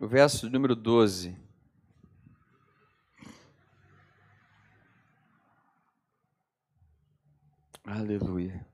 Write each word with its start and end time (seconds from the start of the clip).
o 0.00 0.06
verso 0.06 0.50
número 0.50 0.76
12. 0.76 1.34
Aleluia. 7.82 8.66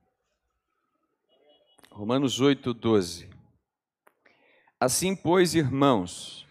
Romanos 1.90 2.40
8, 2.40 2.75
12. 2.75 3.30
Assim, 4.80 5.14
pois, 5.14 5.54
irmãos, 5.54 6.48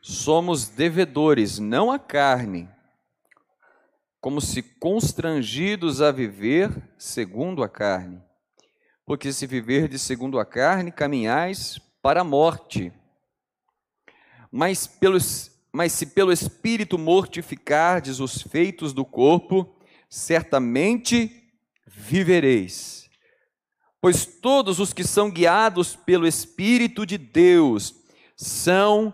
somos 0.00 0.68
devedores, 0.68 1.58
não 1.58 1.90
à 1.90 1.98
carne, 1.98 2.68
como 4.20 4.40
se 4.40 4.62
constrangidos 4.62 6.00
a 6.00 6.10
viver 6.10 6.70
segundo 6.96 7.62
a 7.62 7.68
carne. 7.68 8.22
Porque 9.04 9.32
se 9.32 9.46
viverdes 9.46 10.00
segundo 10.00 10.38
a 10.38 10.46
carne, 10.46 10.90
caminhais 10.90 11.78
para 12.00 12.22
a 12.22 12.24
morte. 12.24 12.92
Mas, 14.56 14.86
pelo, 14.86 15.18
mas 15.70 15.92
se 15.92 16.06
pelo 16.06 16.32
Espírito 16.32 16.96
mortificardes 16.96 18.20
os 18.20 18.40
feitos 18.40 18.94
do 18.94 19.04
corpo, 19.04 19.76
certamente 20.08 21.30
vivereis. 21.86 23.06
Pois 24.00 24.24
todos 24.24 24.80
os 24.80 24.94
que 24.94 25.04
são 25.04 25.30
guiados 25.30 25.94
pelo 25.94 26.26
Espírito 26.26 27.04
de 27.04 27.18
Deus 27.18 27.96
são 28.34 29.12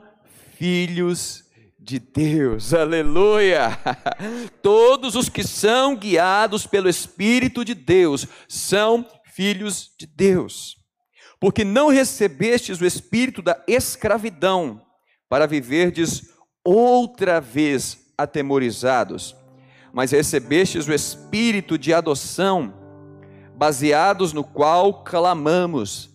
filhos 0.56 1.42
de 1.76 1.98
Deus. 1.98 2.70
Aleluia! 2.72 3.70
Todos 4.62 5.16
os 5.16 5.28
que 5.28 5.42
são 5.42 5.96
guiados 5.96 6.68
pelo 6.68 6.88
Espírito 6.88 7.64
de 7.64 7.74
Deus 7.74 8.28
são 8.48 9.04
filhos 9.34 9.90
de 9.98 10.06
Deus. 10.06 10.76
Porque 11.40 11.64
não 11.64 11.88
recebestes 11.88 12.80
o 12.80 12.86
espírito 12.86 13.42
da 13.42 13.60
escravidão 13.66 14.80
para 15.32 15.46
viverdes 15.46 16.28
outra 16.62 17.40
vez 17.40 18.12
atemorizados, 18.18 19.34
mas 19.90 20.10
recebestes 20.10 20.86
o 20.86 20.92
espírito 20.92 21.78
de 21.78 21.94
adoção, 21.94 22.74
baseados 23.56 24.34
no 24.34 24.44
qual 24.44 25.02
clamamos: 25.02 26.10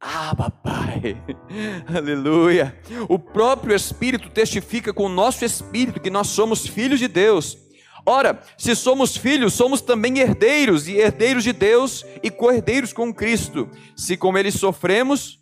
ah, 0.00 0.36
papai, 0.36 1.20
aleluia. 1.92 2.78
O 3.08 3.18
próprio 3.18 3.74
Espírito 3.74 4.30
testifica 4.30 4.94
com 4.94 5.06
o 5.06 5.08
nosso 5.08 5.44
espírito 5.44 5.98
que 5.98 6.08
nós 6.08 6.28
somos 6.28 6.64
filhos 6.64 7.00
de 7.00 7.08
Deus. 7.08 7.58
Ora, 8.06 8.40
se 8.56 8.76
somos 8.76 9.16
filhos, 9.16 9.52
somos 9.52 9.80
também 9.80 10.20
herdeiros, 10.20 10.86
e 10.86 10.96
herdeiros 10.96 11.42
de 11.42 11.52
Deus 11.52 12.04
e 12.22 12.30
co-herdeiros 12.30 12.92
com 12.92 13.12
Cristo. 13.12 13.68
Se 13.96 14.16
com 14.16 14.38
Ele 14.38 14.52
sofremos, 14.52 15.40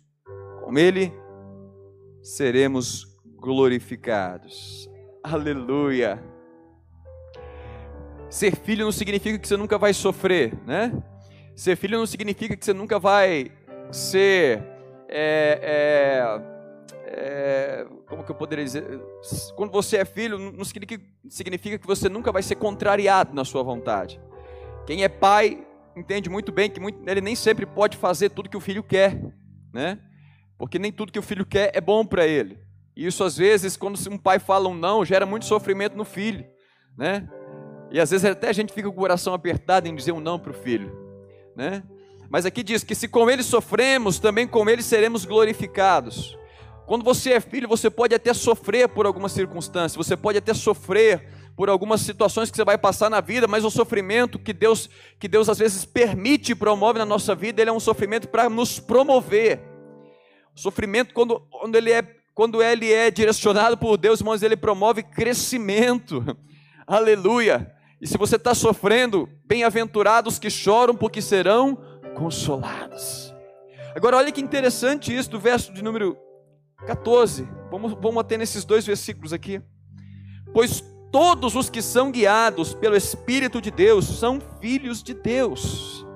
com 0.63 0.75
Ele 0.79 1.13
seremos 2.23 3.08
glorificados. 3.39 4.89
Aleluia. 5.23 6.21
Ser 8.29 8.55
filho 8.55 8.85
não 8.85 8.91
significa 8.91 9.39
que 9.39 9.47
você 9.47 9.57
nunca 9.57 9.77
vai 9.77 9.93
sofrer, 9.93 10.53
né? 10.65 10.91
Ser 11.55 11.75
filho 11.75 11.97
não 11.97 12.05
significa 12.05 12.55
que 12.55 12.63
você 12.63 12.73
nunca 12.73 12.99
vai 12.99 13.51
ser. 13.91 14.63
É, 15.07 15.59
é, 15.63 16.41
é, 17.05 17.87
como 18.07 18.23
que 18.23 18.31
eu 18.31 18.35
poderia 18.35 18.63
dizer? 18.63 18.83
Quando 19.55 19.71
você 19.71 19.97
é 19.97 20.05
filho, 20.05 20.37
não 20.37 20.63
significa, 20.63 21.79
que 21.79 21.87
você 21.87 22.07
nunca 22.07 22.31
vai 22.31 22.43
ser 22.43 22.55
contrariado 22.55 23.33
na 23.33 23.43
sua 23.43 23.63
vontade. 23.63 24.21
Quem 24.85 25.03
é 25.03 25.09
pai 25.09 25.65
entende 25.95 26.29
muito 26.29 26.51
bem 26.51 26.69
que 26.69 26.79
muito, 26.79 27.09
ele 27.09 27.21
nem 27.21 27.35
sempre 27.35 27.65
pode 27.65 27.97
fazer 27.97 28.29
tudo 28.29 28.49
que 28.49 28.57
o 28.57 28.61
filho 28.61 28.83
quer, 28.83 29.19
né? 29.73 29.99
Porque 30.57 30.77
nem 30.77 30.91
tudo 30.91 31.11
que 31.11 31.19
o 31.19 31.23
filho 31.23 31.45
quer 31.45 31.71
é 31.73 31.81
bom 31.81 32.05
para 32.05 32.27
ele. 32.27 32.59
E 32.99 33.05
isso 33.05 33.23
às 33.23 33.37
vezes, 33.37 33.77
quando 33.77 33.97
um 34.11 34.17
pai 34.17 34.39
fala 34.39 34.67
um 34.67 34.73
não, 34.73 35.05
gera 35.05 35.25
muito 35.25 35.45
sofrimento 35.45 35.95
no 35.95 36.03
filho, 36.03 36.45
né? 36.97 37.29
E 37.89 37.97
às 37.97 38.11
vezes 38.11 38.25
até 38.25 38.49
a 38.49 38.51
gente 38.51 38.73
fica 38.73 38.89
com 38.89 38.93
o 38.93 38.99
coração 38.99 39.33
apertado 39.33 39.87
em 39.87 39.95
dizer 39.95 40.11
um 40.11 40.19
não 40.19 40.37
para 40.37 40.51
o 40.51 40.53
filho, 40.53 40.91
né? 41.55 41.81
Mas 42.29 42.45
aqui 42.45 42.61
diz 42.61 42.83
que 42.83 42.93
se 42.93 43.07
com 43.07 43.29
ele 43.29 43.41
sofremos, 43.41 44.19
também 44.19 44.45
com 44.45 44.69
ele 44.69 44.83
seremos 44.83 45.23
glorificados. 45.23 46.37
Quando 46.85 47.05
você 47.05 47.31
é 47.31 47.39
filho, 47.39 47.69
você 47.69 47.89
pode 47.89 48.13
até 48.13 48.33
sofrer 48.33 48.89
por 48.89 49.05
alguma 49.05 49.29
circunstância, 49.29 49.95
você 49.95 50.17
pode 50.17 50.37
até 50.37 50.53
sofrer 50.53 51.25
por 51.55 51.69
algumas 51.69 52.01
situações 52.01 52.51
que 52.51 52.57
você 52.57 52.65
vai 52.65 52.77
passar 52.77 53.09
na 53.09 53.21
vida, 53.21 53.47
mas 53.47 53.63
o 53.63 53.71
sofrimento 53.71 54.37
que 54.37 54.51
Deus, 54.51 54.89
que 55.17 55.29
Deus 55.29 55.47
às 55.47 55.59
vezes 55.59 55.85
permite 55.85 56.51
e 56.51 56.55
promove 56.55 56.99
na 56.99 57.05
nossa 57.05 57.33
vida, 57.33 57.61
ele 57.61 57.69
é 57.69 57.73
um 57.73 57.79
sofrimento 57.79 58.27
para 58.27 58.49
nos 58.49 58.77
promover. 58.77 59.61
O 60.53 60.59
sofrimento, 60.59 61.13
quando, 61.13 61.39
quando, 61.49 61.77
ele 61.77 61.93
é, 61.93 62.18
quando 62.39 62.63
ele 62.63 62.89
é 62.89 63.11
direcionado 63.11 63.77
por 63.77 63.97
Deus, 63.97 64.21
irmãos, 64.21 64.41
ele 64.41 64.55
promove 64.55 65.03
crescimento. 65.03 66.23
Aleluia! 66.87 67.69
E 67.99 68.07
se 68.07 68.17
você 68.17 68.37
está 68.37 68.55
sofrendo, 68.55 69.27
bem-aventurados 69.45 70.39
que 70.39 70.49
choram, 70.49 70.95
porque 70.95 71.21
serão 71.21 71.77
consolados. 72.15 73.35
Agora, 73.93 74.15
olha 74.15 74.31
que 74.31 74.39
interessante 74.39 75.13
isso 75.13 75.29
do 75.29 75.37
verso 75.37 75.73
de 75.73 75.83
número 75.83 76.17
14. 76.87 77.45
Vamos, 77.69 77.91
vamos 78.01 78.21
até 78.21 78.37
nesses 78.37 78.63
dois 78.63 78.85
versículos 78.85 79.33
aqui. 79.33 79.61
Pois 80.53 80.81
todos 81.11 81.57
os 81.57 81.69
que 81.69 81.81
são 81.81 82.09
guiados 82.09 82.73
pelo 82.73 82.95
Espírito 82.95 83.59
de 83.61 83.69
Deus 83.69 84.05
são 84.05 84.39
filhos 84.61 85.03
de 85.03 85.13
Deus. 85.13 86.07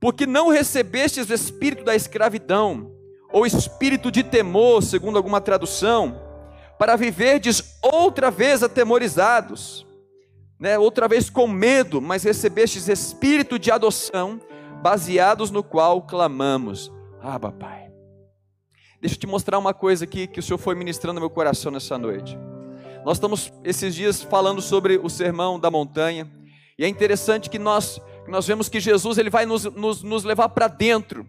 Porque 0.00 0.26
não 0.26 0.48
recebestes 0.48 1.30
o 1.30 1.32
espírito 1.32 1.84
da 1.84 1.94
escravidão, 1.94 2.93
ou 3.34 3.44
espírito 3.44 4.12
de 4.12 4.22
temor, 4.22 4.80
segundo 4.80 5.16
alguma 5.16 5.40
tradução, 5.40 6.20
para 6.78 6.94
viverdes 6.94 7.80
outra 7.82 8.30
vez 8.30 8.62
atemorizados, 8.62 9.84
né, 10.56 10.78
outra 10.78 11.08
vez 11.08 11.28
com 11.28 11.48
medo, 11.48 12.00
mas 12.00 12.22
recebestes 12.22 12.86
espírito 12.86 13.58
de 13.58 13.72
adoção, 13.72 14.40
baseados 14.80 15.50
no 15.50 15.64
qual 15.64 16.00
clamamos: 16.02 16.92
Ah, 17.20 17.36
papai. 17.40 17.90
Deixa 19.00 19.16
eu 19.16 19.20
te 19.20 19.26
mostrar 19.26 19.58
uma 19.58 19.74
coisa 19.74 20.04
aqui 20.04 20.28
que 20.28 20.38
o 20.38 20.42
Senhor 20.42 20.56
foi 20.56 20.76
ministrando 20.76 21.14
no 21.14 21.20
meu 21.20 21.30
coração 21.30 21.72
nessa 21.72 21.98
noite. 21.98 22.38
Nós 23.04 23.16
estamos 23.16 23.52
esses 23.64 23.96
dias 23.96 24.22
falando 24.22 24.62
sobre 24.62 24.96
o 24.96 25.10
sermão 25.10 25.58
da 25.58 25.72
montanha, 25.72 26.30
e 26.78 26.84
é 26.84 26.88
interessante 26.88 27.50
que 27.50 27.58
nós, 27.58 28.00
nós 28.28 28.46
vemos 28.46 28.68
que 28.68 28.78
Jesus 28.78 29.18
ele 29.18 29.28
vai 29.28 29.44
nos, 29.44 29.64
nos, 29.64 30.04
nos 30.04 30.22
levar 30.22 30.50
para 30.50 30.68
dentro. 30.68 31.26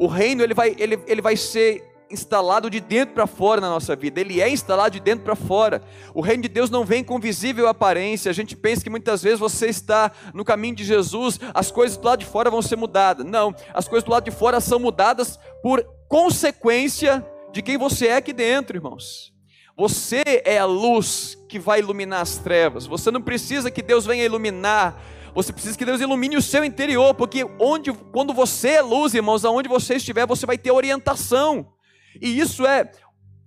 O 0.00 0.06
reino 0.06 0.42
ele 0.42 0.54
vai, 0.54 0.74
ele, 0.78 0.98
ele 1.06 1.20
vai 1.20 1.36
ser 1.36 1.84
instalado 2.10 2.70
de 2.70 2.80
dentro 2.80 3.14
para 3.14 3.26
fora 3.26 3.60
na 3.60 3.68
nossa 3.68 3.94
vida, 3.94 4.18
ele 4.18 4.40
é 4.40 4.48
instalado 4.48 4.94
de 4.94 4.98
dentro 4.98 5.26
para 5.26 5.36
fora. 5.36 5.82
O 6.14 6.22
reino 6.22 6.42
de 6.42 6.48
Deus 6.48 6.70
não 6.70 6.86
vem 6.86 7.04
com 7.04 7.20
visível 7.20 7.68
aparência. 7.68 8.30
A 8.30 8.32
gente 8.32 8.56
pensa 8.56 8.82
que 8.82 8.88
muitas 8.88 9.22
vezes 9.22 9.38
você 9.38 9.66
está 9.66 10.10
no 10.32 10.42
caminho 10.42 10.74
de 10.74 10.84
Jesus, 10.84 11.38
as 11.52 11.70
coisas 11.70 11.98
do 11.98 12.06
lado 12.06 12.20
de 12.20 12.24
fora 12.24 12.48
vão 12.48 12.62
ser 12.62 12.76
mudadas. 12.76 13.26
Não, 13.26 13.54
as 13.74 13.86
coisas 13.86 14.02
do 14.02 14.10
lado 14.10 14.24
de 14.24 14.30
fora 14.30 14.58
são 14.58 14.78
mudadas 14.78 15.38
por 15.62 15.84
consequência 16.08 17.22
de 17.52 17.60
quem 17.60 17.76
você 17.76 18.06
é 18.06 18.16
aqui 18.16 18.32
dentro, 18.32 18.78
irmãos. 18.78 19.34
Você 19.76 20.22
é 20.46 20.56
a 20.56 20.64
luz 20.64 21.36
que 21.46 21.58
vai 21.58 21.80
iluminar 21.80 22.22
as 22.22 22.38
trevas. 22.38 22.86
Você 22.86 23.10
não 23.10 23.20
precisa 23.20 23.70
que 23.70 23.82
Deus 23.82 24.06
venha 24.06 24.24
iluminar 24.24 24.98
você 25.34 25.52
precisa 25.52 25.76
que 25.76 25.84
Deus 25.84 26.00
ilumine 26.00 26.36
o 26.36 26.42
seu 26.42 26.64
interior, 26.64 27.14
porque 27.14 27.44
onde, 27.58 27.92
quando 27.92 28.32
você 28.32 28.70
é 28.70 28.82
luz, 28.82 29.14
irmãos, 29.14 29.44
aonde 29.44 29.68
você 29.68 29.94
estiver, 29.94 30.26
você 30.26 30.46
vai 30.46 30.58
ter 30.58 30.70
orientação. 30.70 31.72
E 32.20 32.38
isso 32.38 32.66
é 32.66 32.90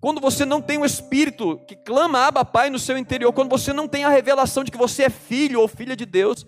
quando 0.03 0.19
você 0.19 0.43
não 0.43 0.61
tem 0.61 0.77
o 0.77 0.85
espírito 0.85 1.57
que 1.65 1.77
clama 1.77 2.27
Abba 2.27 2.43
Pai 2.43 2.69
no 2.69 2.77
seu 2.77 2.97
interior, 2.97 3.31
quando 3.31 3.49
você 3.49 3.71
não 3.71 3.87
tem 3.87 4.03
a 4.03 4.09
revelação 4.09 4.63
de 4.63 4.69
que 4.69 4.77
você 4.77 5.03
é 5.03 5.09
filho 5.09 5.61
ou 5.61 5.67
filha 5.67 5.95
de 5.95 6.05
Deus, 6.05 6.45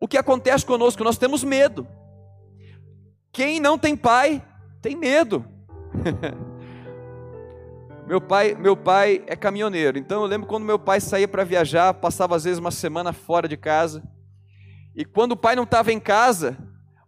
o 0.00 0.08
que 0.08 0.16
acontece 0.16 0.64
conosco? 0.64 1.04
Nós 1.04 1.18
temos 1.18 1.44
medo. 1.44 1.86
Quem 3.30 3.60
não 3.60 3.76
tem 3.76 3.96
pai 3.96 4.42
tem 4.80 4.96
medo. 4.96 5.44
meu 8.06 8.20
pai, 8.20 8.54
meu 8.54 8.76
pai 8.76 9.22
é 9.26 9.36
caminhoneiro, 9.36 9.98
então 9.98 10.22
eu 10.22 10.26
lembro 10.26 10.46
quando 10.46 10.64
meu 10.64 10.78
pai 10.78 11.00
saía 11.00 11.28
para 11.28 11.44
viajar, 11.44 11.94
passava 11.94 12.36
às 12.36 12.44
vezes 12.44 12.58
uma 12.58 12.70
semana 12.70 13.12
fora 13.12 13.46
de 13.46 13.56
casa. 13.56 14.02
E 14.94 15.04
quando 15.04 15.32
o 15.32 15.36
pai 15.36 15.56
não 15.56 15.64
estava 15.64 15.92
em 15.92 16.00
casa, 16.00 16.56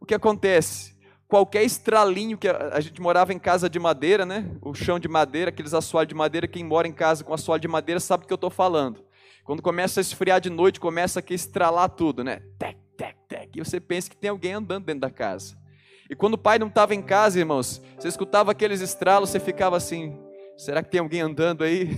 o 0.01 0.07
que 0.07 0.15
acontece? 0.15 0.97
qualquer 1.29 1.65
estralinho 1.65 2.39
que 2.39 2.49
a, 2.49 2.71
a, 2.75 2.81
gente 2.81 3.01
morava 3.01 3.33
em 3.33 3.39
casa 3.39 3.69
de 3.69 3.79
madeira, 3.79 4.25
né? 4.25 4.51
O 4.63 4.75
chão 4.75 4.99
de 4.99 5.09
madeira, 5.09 5.49
aqueles 5.51 5.75
assoalhos 5.75 6.09
de 6.09 6.15
madeira, 6.15 6.47
quem 6.47 6.65
mora 6.65 6.87
em 6.87 6.93
casa 6.93 7.25
com 7.25 7.35
assoalho 7.35 7.61
de 7.61 7.69
madeira 7.69 8.01
sabe 8.01 8.25
do 8.25 8.27
que 8.27 8.33
eu 8.33 8.37
estou 8.37 8.51
falando. 8.51 9.05
Quando 9.45 9.63
começa 9.63 10.01
a 10.01 10.03
esfriar 10.03 10.41
de 10.41 10.51
noite, 10.51 10.81
começa 10.81 11.21
a 11.21 11.35
estralar 11.35 11.89
tudo, 11.91 12.25
né? 12.25 12.43
Tec, 12.59 12.77
tec, 12.97 13.17
tec. 13.29 13.57
E 13.57 13.59
você 13.59 13.81
pensa 13.81 14.11
que 14.11 14.17
tem 14.17 14.31
alguém 14.31 14.53
andando 14.53 14.85
dentro 14.85 15.01
da 15.01 15.11
casa. 15.11 15.57
E 16.09 16.15
quando 16.15 16.35
o 16.35 16.39
pai 16.39 16.59
não 16.59 16.69
estava 16.69 16.95
em 16.95 17.03
casa, 17.03 17.39
irmãos, 17.39 17.83
você 17.99 18.09
escutava 18.09 18.53
aqueles 18.53 18.81
estralos, 18.81 19.31
você 19.31 19.41
ficava 19.41 19.77
assim: 19.77 20.17
será 20.57 20.83
que 20.83 20.91
tem 20.91 21.01
alguém 21.01 21.21
andando 21.21 21.65
aí? 21.65 21.91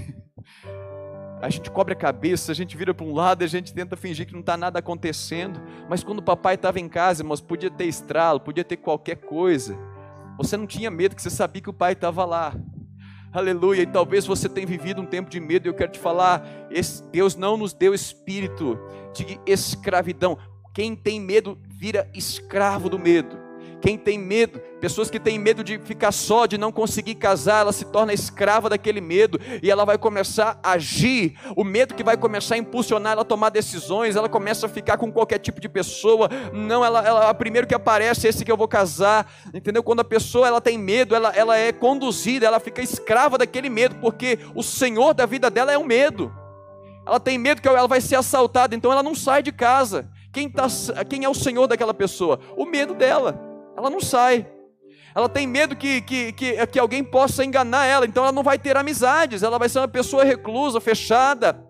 A 1.40 1.48
gente 1.48 1.70
cobre 1.70 1.92
a 1.92 1.96
cabeça, 1.96 2.50
a 2.50 2.54
gente 2.54 2.76
vira 2.76 2.92
para 2.92 3.06
um 3.06 3.14
lado, 3.14 3.44
a 3.44 3.46
gente 3.46 3.72
tenta 3.72 3.96
fingir 3.96 4.26
que 4.26 4.32
não 4.32 4.40
está 4.40 4.56
nada 4.56 4.80
acontecendo. 4.80 5.60
Mas 5.88 6.02
quando 6.02 6.18
o 6.18 6.22
papai 6.22 6.56
estava 6.56 6.80
em 6.80 6.88
casa, 6.88 7.22
irmãos, 7.22 7.40
podia 7.40 7.70
ter 7.70 7.84
estralo, 7.84 8.40
podia 8.40 8.64
ter 8.64 8.76
qualquer 8.76 9.16
coisa. 9.16 9.76
Você 10.36 10.56
não 10.56 10.66
tinha 10.66 10.90
medo, 10.90 11.14
que 11.14 11.22
você 11.22 11.30
sabia 11.30 11.62
que 11.62 11.70
o 11.70 11.72
pai 11.72 11.92
estava 11.92 12.24
lá. 12.24 12.54
Aleluia. 13.32 13.82
E 13.82 13.86
talvez 13.86 14.26
você 14.26 14.48
tenha 14.48 14.66
vivido 14.66 15.00
um 15.00 15.06
tempo 15.06 15.30
de 15.30 15.38
medo. 15.38 15.66
E 15.66 15.68
eu 15.68 15.74
quero 15.74 15.92
te 15.92 15.98
falar: 15.98 16.44
Deus 17.12 17.36
não 17.36 17.56
nos 17.56 17.72
deu 17.72 17.94
espírito 17.94 18.78
de 19.14 19.38
escravidão. 19.46 20.38
Quem 20.74 20.96
tem 20.96 21.20
medo 21.20 21.58
vira 21.68 22.10
escravo 22.14 22.88
do 22.88 22.98
medo. 22.98 23.47
Quem 23.80 23.96
tem 23.96 24.18
medo, 24.18 24.58
pessoas 24.80 25.08
que 25.08 25.20
têm 25.20 25.38
medo 25.38 25.62
de 25.62 25.78
ficar 25.78 26.10
só, 26.10 26.46
de 26.46 26.58
não 26.58 26.72
conseguir 26.72 27.14
casar, 27.14 27.60
ela 27.60 27.72
se 27.72 27.84
torna 27.84 28.12
escrava 28.12 28.68
daquele 28.68 29.00
medo 29.00 29.38
e 29.62 29.70
ela 29.70 29.84
vai 29.84 29.96
começar 29.96 30.58
a 30.62 30.72
agir. 30.72 31.38
O 31.54 31.62
medo 31.62 31.94
que 31.94 32.02
vai 32.02 32.16
começar 32.16 32.56
a 32.56 32.58
impulsionar 32.58 33.12
ela 33.12 33.22
a 33.22 33.24
tomar 33.24 33.50
decisões, 33.50 34.16
ela 34.16 34.28
começa 34.28 34.66
a 34.66 34.68
ficar 34.68 34.96
com 34.96 35.12
qualquer 35.12 35.38
tipo 35.38 35.60
de 35.60 35.68
pessoa. 35.68 36.28
Não, 36.52 36.84
ela, 36.84 37.06
ela 37.06 37.34
primeiro 37.34 37.68
que 37.68 37.74
aparece 37.74 38.26
esse 38.26 38.44
que 38.44 38.50
eu 38.50 38.56
vou 38.56 38.66
casar, 38.66 39.30
entendeu? 39.54 39.82
Quando 39.82 40.00
a 40.00 40.04
pessoa 40.04 40.48
ela 40.48 40.60
tem 40.60 40.76
medo, 40.76 41.14
ela, 41.14 41.30
ela 41.30 41.56
é 41.56 41.72
conduzida, 41.72 42.46
ela 42.46 42.58
fica 42.58 42.82
escrava 42.82 43.38
daquele 43.38 43.70
medo, 43.70 43.94
porque 44.00 44.40
o 44.56 44.62
Senhor 44.62 45.14
da 45.14 45.24
vida 45.24 45.48
dela 45.50 45.72
é 45.72 45.78
o 45.78 45.86
medo. 45.86 46.32
Ela 47.06 47.20
tem 47.20 47.38
medo 47.38 47.62
que 47.62 47.68
ela 47.68 47.86
vai 47.86 48.00
ser 48.00 48.16
assaltada, 48.16 48.74
então 48.74 48.90
ela 48.90 49.04
não 49.04 49.14
sai 49.14 49.42
de 49.42 49.52
casa. 49.52 50.10
Quem, 50.32 50.50
tá, 50.50 50.66
quem 51.08 51.24
é 51.24 51.28
o 51.28 51.34
Senhor 51.34 51.66
daquela 51.66 51.94
pessoa? 51.94 52.38
O 52.56 52.66
medo 52.66 52.92
dela 52.92 53.47
ela 53.78 53.90
não 53.90 54.00
sai. 54.00 54.44
Ela 55.14 55.28
tem 55.28 55.46
medo 55.46 55.76
que, 55.76 56.00
que, 56.02 56.32
que, 56.32 56.66
que 56.66 56.78
alguém 56.78 57.02
possa 57.02 57.44
enganar 57.44 57.86
ela, 57.86 58.04
então 58.04 58.24
ela 58.24 58.32
não 58.32 58.42
vai 58.42 58.58
ter 58.58 58.76
amizades, 58.76 59.42
ela 59.42 59.58
vai 59.58 59.68
ser 59.68 59.78
uma 59.78 59.88
pessoa 59.88 60.24
reclusa, 60.24 60.80
fechada. 60.80 61.64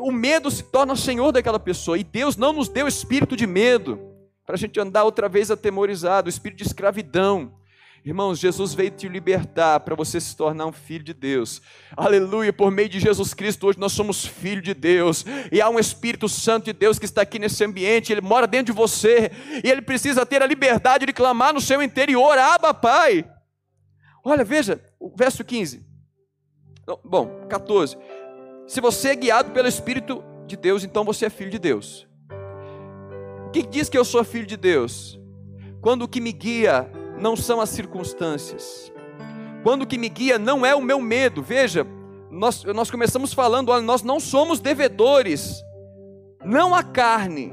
O 0.00 0.10
medo 0.10 0.50
se 0.50 0.62
torna 0.62 0.96
senhor 0.96 1.32
daquela 1.32 1.60
pessoa, 1.60 1.98
e 1.98 2.04
Deus 2.04 2.36
não 2.36 2.52
nos 2.52 2.68
deu 2.68 2.88
espírito 2.88 3.36
de 3.36 3.46
medo, 3.46 4.00
para 4.44 4.56
a 4.56 4.58
gente 4.58 4.80
andar 4.80 5.04
outra 5.04 5.28
vez 5.28 5.50
atemorizado, 5.50 6.28
espírito 6.28 6.58
de 6.58 6.64
escravidão. 6.64 7.52
Irmãos, 8.04 8.38
Jesus 8.38 8.74
veio 8.74 8.90
te 8.90 9.08
libertar 9.08 9.80
para 9.80 9.94
você 9.94 10.20
se 10.20 10.36
tornar 10.36 10.66
um 10.66 10.72
filho 10.72 11.02
de 11.02 11.14
Deus. 11.14 11.62
Aleluia, 11.96 12.52
por 12.52 12.70
meio 12.70 12.86
de 12.86 13.00
Jesus 13.00 13.32
Cristo, 13.32 13.66
hoje 13.66 13.78
nós 13.78 13.92
somos 13.92 14.26
filhos 14.26 14.62
de 14.62 14.74
Deus. 14.74 15.24
E 15.50 15.58
há 15.58 15.70
um 15.70 15.78
Espírito 15.78 16.28
Santo 16.28 16.66
de 16.66 16.74
Deus 16.74 16.98
que 16.98 17.06
está 17.06 17.22
aqui 17.22 17.38
nesse 17.38 17.64
ambiente, 17.64 18.12
ele 18.12 18.20
mora 18.20 18.46
dentro 18.46 18.74
de 18.74 18.78
você, 18.78 19.30
e 19.64 19.70
ele 19.70 19.80
precisa 19.80 20.26
ter 20.26 20.42
a 20.42 20.46
liberdade 20.46 21.06
de 21.06 21.14
clamar 21.14 21.54
no 21.54 21.62
seu 21.62 21.82
interior: 21.82 22.36
Aba, 22.36 22.74
Pai. 22.74 23.24
Olha, 24.22 24.44
veja, 24.44 24.84
o 25.00 25.10
verso 25.16 25.42
15. 25.42 25.86
Bom, 27.02 27.46
14. 27.48 27.96
Se 28.66 28.82
você 28.82 29.10
é 29.10 29.16
guiado 29.16 29.50
pelo 29.52 29.66
Espírito 29.66 30.22
de 30.46 30.58
Deus, 30.58 30.84
então 30.84 31.04
você 31.04 31.24
é 31.24 31.30
filho 31.30 31.50
de 31.50 31.58
Deus. 31.58 32.06
O 33.46 33.50
que 33.50 33.62
diz 33.62 33.88
que 33.88 33.96
eu 33.96 34.04
sou 34.04 34.22
filho 34.24 34.46
de 34.46 34.58
Deus? 34.58 35.18
Quando 35.80 36.02
o 36.02 36.08
que 36.08 36.20
me 36.20 36.32
guia 36.32 36.90
não 37.18 37.36
são 37.36 37.60
as 37.60 37.70
circunstâncias. 37.70 38.92
Quando 39.62 39.86
que 39.86 39.98
me 39.98 40.08
guia 40.08 40.38
não 40.38 40.64
é 40.64 40.74
o 40.74 40.82
meu 40.82 41.00
medo, 41.00 41.42
veja, 41.42 41.86
nós, 42.30 42.64
nós 42.64 42.90
começamos 42.90 43.32
falando, 43.32 43.70
olha, 43.70 43.82
nós 43.82 44.02
não 44.02 44.18
somos 44.18 44.60
devedores, 44.60 45.62
não 46.44 46.74
a 46.74 46.82
carne. 46.82 47.52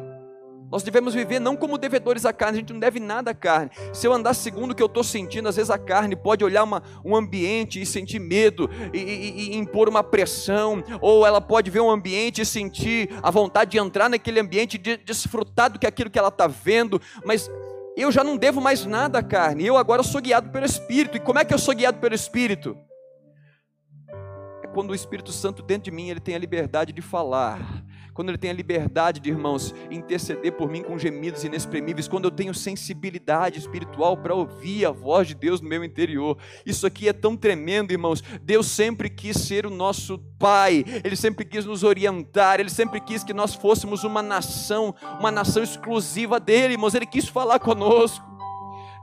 Nós 0.72 0.84
devemos 0.84 1.14
viver 1.14 1.40
não 1.40 1.58
como 1.58 1.78
devedores 1.78 2.26
à 2.26 2.32
carne, 2.32 2.58
a 2.58 2.60
gente 2.62 2.72
não 2.72 2.80
deve 2.80 2.98
nada 2.98 3.32
à 3.32 3.34
carne. 3.34 3.70
Se 3.92 4.08
eu 4.08 4.14
andar 4.14 4.34
segundo 4.34 4.72
o 4.72 4.76
que 4.76 4.82
eu 4.82 4.88
estou 4.88 5.04
sentindo, 5.04 5.50
às 5.50 5.58
vezes 5.58 5.70
a 5.70 5.78
carne 5.78 6.16
pode 6.16 6.46
olhar 6.46 6.64
uma, 6.64 6.82
um 7.04 7.14
ambiente 7.14 7.82
e 7.82 7.86
sentir 7.86 8.20
medo, 8.20 8.70
e, 8.94 8.98
e, 8.98 9.52
e, 9.52 9.58
impor 9.58 9.90
uma 9.90 10.02
pressão, 10.02 10.82
ou 11.02 11.28
ela 11.28 11.42
pode 11.42 11.70
ver 11.70 11.82
um 11.82 11.90
ambiente 11.90 12.42
e 12.42 12.46
sentir 12.46 13.10
a 13.22 13.30
vontade 13.30 13.72
de 13.72 13.80
entrar 13.80 14.10
naquele 14.10 14.40
ambiente, 14.40 14.78
de 14.78 14.96
desfrutar 14.96 15.70
do 15.70 15.78
que 15.78 15.86
aquilo 15.86 16.10
que 16.10 16.18
ela 16.18 16.30
está 16.30 16.48
vendo, 16.48 17.02
mas 17.26 17.52
eu 17.96 18.12
já 18.12 18.24
não 18.24 18.38
devo 18.38 18.62
mais 18.62 18.86
nada 18.86 19.20
à 19.20 19.24
carne, 19.24 19.66
eu 19.66 19.78
agora 19.78 20.04
sou 20.04 20.22
guiado 20.22 20.50
pelo 20.50 20.66
Espírito. 20.66 21.18
E 21.18 21.20
como 21.20 21.40
é 21.40 21.46
que 21.46 21.54
eu 21.54 21.60
sou 21.60 21.76
guiado 21.76 22.00
pelo 22.00 22.16
Espírito? 22.16 22.78
É 24.64 24.68
quando 24.68 24.92
o 24.92 24.96
Espírito 24.96 25.32
Santo 25.32 25.62
dentro 25.62 25.92
de 25.92 25.92
mim 25.92 26.10
ele 26.10 26.20
tem 26.20 26.36
a 26.36 26.40
liberdade 26.40 26.94
de 26.94 27.02
falar, 27.02 27.60
quando 28.14 28.30
ele 28.30 28.38
tem 28.38 28.50
a 28.52 28.54
liberdade 28.54 29.20
de, 29.20 29.30
irmãos, 29.30 29.74
interceder 29.90 30.52
por 30.54 30.70
mim 30.70 30.84
com 30.84 30.98
gemidos 30.98 31.44
inexprimíveis, 31.44 32.08
quando 32.08 32.26
eu 32.26 32.32
tenho 32.32 32.54
sensibilidade 32.54 33.60
espiritual 33.60 34.18
para 34.18 34.36
ouvir 34.36 34.86
a 34.86 34.92
voz 34.92 35.28
de 35.28 35.36
Deus 35.36 35.62
no 35.62 35.70
meu 35.70 35.84
interior. 35.84 36.38
Isso 36.66 36.86
aqui 36.86 37.08
é 37.08 37.14
tão 37.14 37.38
tremendo, 37.38 37.92
irmãos. 37.92 38.22
Deus 38.42 38.68
sempre 38.68 39.10
quis 39.10 39.38
ser 39.38 39.66
o 39.66 39.70
nosso 39.70 40.20
Pai, 40.38 40.84
Ele 41.04 41.16
sempre 41.16 41.46
quis 41.46 41.66
nos 41.66 41.84
orientar, 41.84 42.60
Ele 42.60 42.70
sempre 42.70 43.00
quis 43.00 43.24
que 43.24 43.34
nós 43.34 43.54
fôssemos 43.54 44.04
uma 44.04 44.24
nação, 44.24 44.96
uma 45.20 45.32
nação 45.32 45.62
exclusiva 45.62 46.40
dele, 46.40 46.74
irmãos. 46.74 46.96
Ele 46.96 47.06
quis 47.06 47.28
falar 47.28 47.60
conosco. 47.60 48.26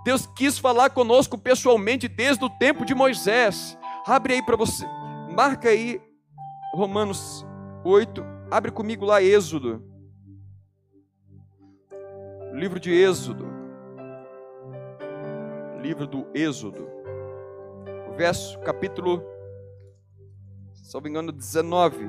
Deus 0.05 0.27
quis 0.27 0.59
falar 0.59 0.91
conosco 0.91 1.37
pessoalmente 1.37 2.09
desde 2.09 2.45
o 2.45 2.51
tempo 2.51 2.85
de 2.85 2.95
Moisés. 2.95 3.79
Abre 4.07 4.35
aí 4.35 4.43
para 4.43 4.57
você, 4.57 4.87
marca 5.35 5.69
aí 5.69 6.01
Romanos 6.73 7.47
8, 7.85 8.38
Abre 8.51 8.71
comigo 8.73 9.05
lá 9.05 9.23
Êxodo. 9.23 9.83
Livro 12.55 12.81
de 12.81 12.91
Êxodo. 12.91 13.45
Livro 15.83 16.07
do 16.07 16.27
Êxodo. 16.35 16.89
Verso, 18.17 18.59
capítulo, 18.61 19.23
se 20.73 20.95
não 20.95 21.01
me 21.03 21.11
engano, 21.11 21.31
19. 21.31 22.09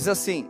Diz 0.00 0.08
assim, 0.08 0.48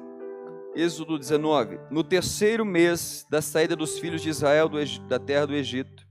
Êxodo 0.76 1.18
19: 1.18 1.80
No 1.90 2.04
terceiro 2.04 2.64
mês 2.64 3.26
da 3.28 3.42
saída 3.42 3.74
dos 3.74 3.98
filhos 3.98 4.22
de 4.22 4.28
Israel 4.28 4.70
da 5.08 5.18
terra 5.18 5.48
do 5.48 5.56
Egito, 5.56 6.06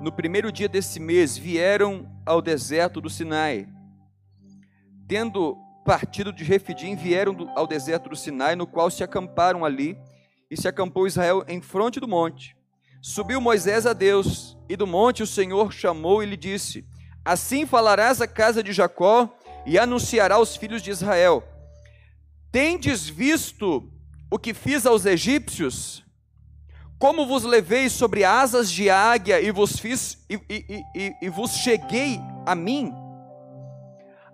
no 0.00 0.10
primeiro 0.10 0.50
dia 0.50 0.66
desse 0.66 0.98
mês, 0.98 1.36
vieram 1.36 2.10
ao 2.24 2.40
deserto 2.40 3.02
do 3.02 3.10
Sinai. 3.10 3.68
Tendo 5.06 5.58
partido 5.84 6.32
de 6.32 6.42
Refidim, 6.42 6.96
vieram 6.96 7.36
ao 7.54 7.66
deserto 7.66 8.08
do 8.08 8.16
Sinai, 8.16 8.56
no 8.56 8.66
qual 8.66 8.90
se 8.90 9.04
acamparam 9.04 9.62
ali, 9.62 9.98
e 10.50 10.58
se 10.58 10.66
acampou 10.66 11.06
Israel 11.06 11.44
em 11.46 11.60
fronte 11.60 12.00
do 12.00 12.08
monte. 12.08 12.56
Subiu 13.02 13.42
Moisés 13.42 13.84
a 13.84 13.92
Deus, 13.92 14.56
e 14.70 14.74
do 14.74 14.86
monte 14.86 15.22
o 15.22 15.26
Senhor 15.26 15.70
chamou 15.70 16.22
e 16.22 16.26
lhe 16.26 16.36
disse: 16.38 16.82
Assim 17.22 17.66
falarás 17.66 18.22
à 18.22 18.26
casa 18.26 18.62
de 18.62 18.72
Jacó 18.72 19.36
e 19.66 19.78
anunciará 19.78 20.36
aos 20.36 20.56
filhos 20.56 20.82
de 20.82 20.90
Israel: 20.90 21.42
Tendes 22.50 23.08
visto 23.08 23.90
o 24.30 24.38
que 24.38 24.54
fiz 24.54 24.86
aos 24.86 25.06
egípcios? 25.06 26.04
Como 26.98 27.26
vos 27.26 27.44
levei 27.44 27.88
sobre 27.88 28.24
asas 28.24 28.70
de 28.70 28.90
águia 28.90 29.40
e 29.40 29.50
vos 29.50 29.78
fiz 29.78 30.18
e, 30.28 30.34
e, 30.50 30.82
e, 30.94 31.12
e 31.22 31.28
vos 31.30 31.52
cheguei 31.52 32.20
a 32.44 32.54
mim? 32.54 32.92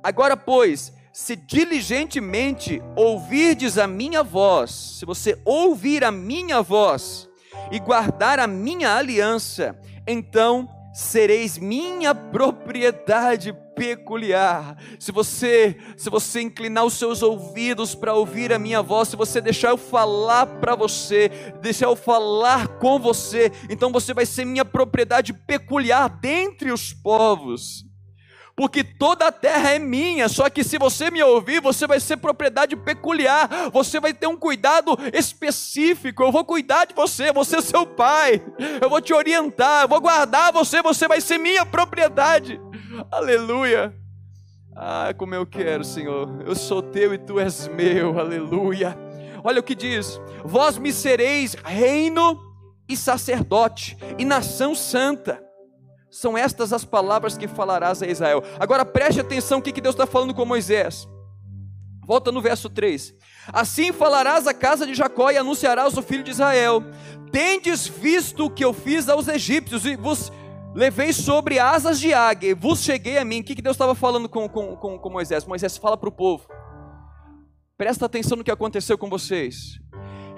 Agora, 0.02 0.36
pois, 0.36 0.92
se 1.12 1.34
diligentemente 1.34 2.82
ouvirdes 2.94 3.78
a 3.78 3.86
minha 3.86 4.22
voz, 4.22 4.98
se 4.98 5.06
você 5.06 5.40
ouvir 5.44 6.04
a 6.04 6.10
minha 6.10 6.60
voz 6.60 7.28
e 7.70 7.78
guardar 7.78 8.38
a 8.38 8.46
minha 8.46 8.94
aliança, 8.94 9.78
então 10.06 10.68
sereis 10.92 11.58
minha 11.58 12.14
propriedade 12.14 13.56
peculiar. 13.76 14.76
Se 14.98 15.12
você, 15.12 15.76
se 15.96 16.10
você 16.10 16.40
inclinar 16.40 16.84
os 16.84 16.94
seus 16.94 17.22
ouvidos 17.22 17.94
para 17.94 18.14
ouvir 18.14 18.52
a 18.52 18.58
minha 18.58 18.82
voz, 18.82 19.08
se 19.08 19.16
você 19.16 19.40
deixar 19.40 19.68
eu 19.68 19.76
falar 19.76 20.46
para 20.46 20.74
você, 20.74 21.28
deixar 21.60 21.86
eu 21.86 21.94
falar 21.94 22.66
com 22.78 22.98
você, 22.98 23.52
então 23.68 23.92
você 23.92 24.14
vai 24.14 24.24
ser 24.24 24.46
minha 24.46 24.64
propriedade 24.64 25.32
peculiar 25.32 26.08
dentre 26.08 26.72
os 26.72 26.92
povos 26.92 27.86
porque 28.56 28.82
toda 28.82 29.26
a 29.26 29.32
terra 29.32 29.72
é 29.72 29.78
minha. 29.78 30.28
Só 30.30 30.48
que 30.48 30.64
se 30.64 30.78
você 30.78 31.10
me 31.10 31.22
ouvir, 31.22 31.60
você 31.60 31.86
vai 31.86 32.00
ser 32.00 32.16
propriedade 32.16 32.74
peculiar, 32.74 33.70
você 33.70 34.00
vai 34.00 34.14
ter 34.14 34.26
um 34.26 34.36
cuidado 34.36 34.98
específico. 35.12 36.22
Eu 36.22 36.32
vou 36.32 36.44
cuidar 36.44 36.86
de 36.86 36.94
você, 36.94 37.30
você 37.30 37.56
é 37.56 37.60
seu 37.60 37.86
pai, 37.86 38.42
eu 38.80 38.88
vou 38.88 39.02
te 39.02 39.12
orientar, 39.12 39.82
eu 39.82 39.88
vou 39.88 40.00
guardar 40.00 40.52
você, 40.52 40.80
você 40.80 41.06
vai 41.06 41.20
ser 41.20 41.36
minha 41.36 41.66
propriedade. 41.66 42.58
Aleluia. 43.10 43.94
Ah, 44.74 45.12
como 45.16 45.34
eu 45.34 45.46
quero, 45.46 45.84
Senhor. 45.84 46.42
Eu 46.44 46.54
sou 46.54 46.82
teu 46.82 47.14
e 47.14 47.18
tu 47.18 47.40
és 47.40 47.68
meu. 47.68 48.18
Aleluia. 48.18 48.96
Olha 49.42 49.60
o 49.60 49.62
que 49.62 49.74
diz: 49.74 50.20
Vós 50.44 50.78
me 50.78 50.92
sereis 50.92 51.54
reino 51.64 52.38
e 52.88 52.96
sacerdote 52.96 53.96
e 54.18 54.24
nação 54.24 54.74
santa. 54.74 55.42
São 56.10 56.36
estas 56.36 56.72
as 56.72 56.84
palavras 56.84 57.36
que 57.36 57.48
falarás 57.48 58.02
a 58.02 58.06
Israel. 58.06 58.42
Agora 58.58 58.84
preste 58.84 59.20
atenção 59.20 59.58
o 59.58 59.62
que 59.62 59.80
Deus 59.80 59.94
está 59.94 60.06
falando 60.06 60.34
com 60.34 60.44
Moisés. 60.44 61.06
Volta 62.06 62.30
no 62.30 62.40
verso 62.40 62.70
3. 62.70 63.14
Assim 63.52 63.92
falarás 63.92 64.46
à 64.46 64.54
casa 64.54 64.86
de 64.86 64.94
Jacó 64.94 65.30
e 65.30 65.36
anunciarás 65.36 65.96
ao 65.96 66.02
filho 66.02 66.22
de 66.22 66.30
Israel: 66.30 66.82
Tendes 67.32 67.86
visto 67.86 68.46
o 68.46 68.50
que 68.50 68.64
eu 68.64 68.72
fiz 68.72 69.08
aos 69.08 69.26
egípcios 69.26 69.84
e 69.84 69.96
vos 69.96 70.32
levei 70.76 71.10
sobre 71.10 71.58
asas 71.58 71.98
de 71.98 72.12
águia, 72.12 72.54
vos 72.54 72.82
cheguei 72.82 73.16
a 73.16 73.24
mim. 73.24 73.40
O 73.40 73.44
que, 73.44 73.54
que 73.54 73.62
Deus 73.62 73.74
estava 73.74 73.94
falando 73.94 74.28
com, 74.28 74.46
com, 74.46 74.76
com, 74.76 74.98
com 74.98 75.10
Moisés? 75.10 75.46
Moisés 75.46 75.78
fala 75.78 75.96
para 75.96 76.10
o 76.10 76.12
povo: 76.12 76.46
presta 77.78 78.04
atenção 78.04 78.36
no 78.36 78.44
que 78.44 78.50
aconteceu 78.50 78.98
com 78.98 79.08
vocês 79.08 79.80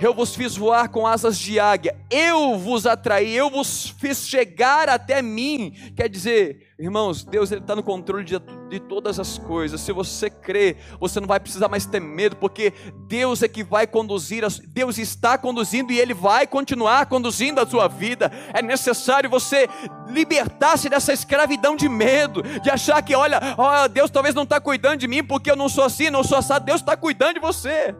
eu 0.00 0.14
vos 0.14 0.34
fiz 0.34 0.56
voar 0.56 0.88
com 0.88 1.06
asas 1.06 1.38
de 1.38 1.58
águia, 1.58 1.96
eu 2.10 2.56
vos 2.56 2.86
atraí, 2.86 3.34
eu 3.34 3.50
vos 3.50 3.90
fiz 3.98 4.28
chegar 4.28 4.88
até 4.88 5.20
mim. 5.20 5.74
Quer 5.96 6.08
dizer, 6.08 6.68
irmãos, 6.78 7.24
Deus 7.24 7.50
está 7.50 7.74
no 7.74 7.82
controle 7.82 8.24
de, 8.24 8.38
de 8.68 8.78
todas 8.78 9.18
as 9.18 9.38
coisas. 9.38 9.80
Se 9.80 9.92
você 9.92 10.30
crê, 10.30 10.76
você 11.00 11.18
não 11.18 11.26
vai 11.26 11.40
precisar 11.40 11.68
mais 11.68 11.84
ter 11.84 12.00
medo, 12.00 12.36
porque 12.36 12.72
Deus 13.08 13.42
é 13.42 13.48
que 13.48 13.64
vai 13.64 13.86
conduzir, 13.86 14.44
Deus 14.68 14.98
está 14.98 15.36
conduzindo 15.36 15.92
e 15.92 15.98
Ele 15.98 16.14
vai 16.14 16.46
continuar 16.46 17.06
conduzindo 17.06 17.60
a 17.60 17.66
sua 17.66 17.88
vida. 17.88 18.30
É 18.54 18.62
necessário 18.62 19.28
você 19.28 19.68
libertar-se 20.08 20.88
dessa 20.88 21.12
escravidão 21.12 21.74
de 21.74 21.88
medo, 21.88 22.42
de 22.42 22.70
achar 22.70 23.02
que, 23.02 23.16
olha, 23.16 23.40
oh, 23.56 23.88
Deus 23.88 24.10
talvez 24.10 24.34
não 24.34 24.44
está 24.44 24.60
cuidando 24.60 25.00
de 25.00 25.08
mim 25.08 25.24
porque 25.24 25.50
eu 25.50 25.56
não 25.56 25.68
sou 25.68 25.82
assim, 25.82 26.08
não 26.08 26.22
sou 26.22 26.38
assado. 26.38 26.64
Deus 26.64 26.80
está 26.80 26.96
cuidando 26.96 27.34
de 27.34 27.40
você. 27.40 27.94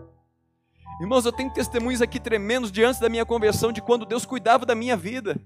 Irmãos, 1.01 1.25
eu 1.25 1.31
tenho 1.33 1.49
testemunhos 1.49 2.03
aqui 2.03 2.19
tremendos 2.19 2.73
diante 2.73 3.01
da 3.01 3.09
minha 3.09 3.25
conversão 3.25 3.71
de 3.71 3.81
quando 3.81 4.05
Deus 4.05 4.27
cuidava 4.27 4.67
da 4.67 4.75
minha 4.75 4.97
vida. 4.97 5.41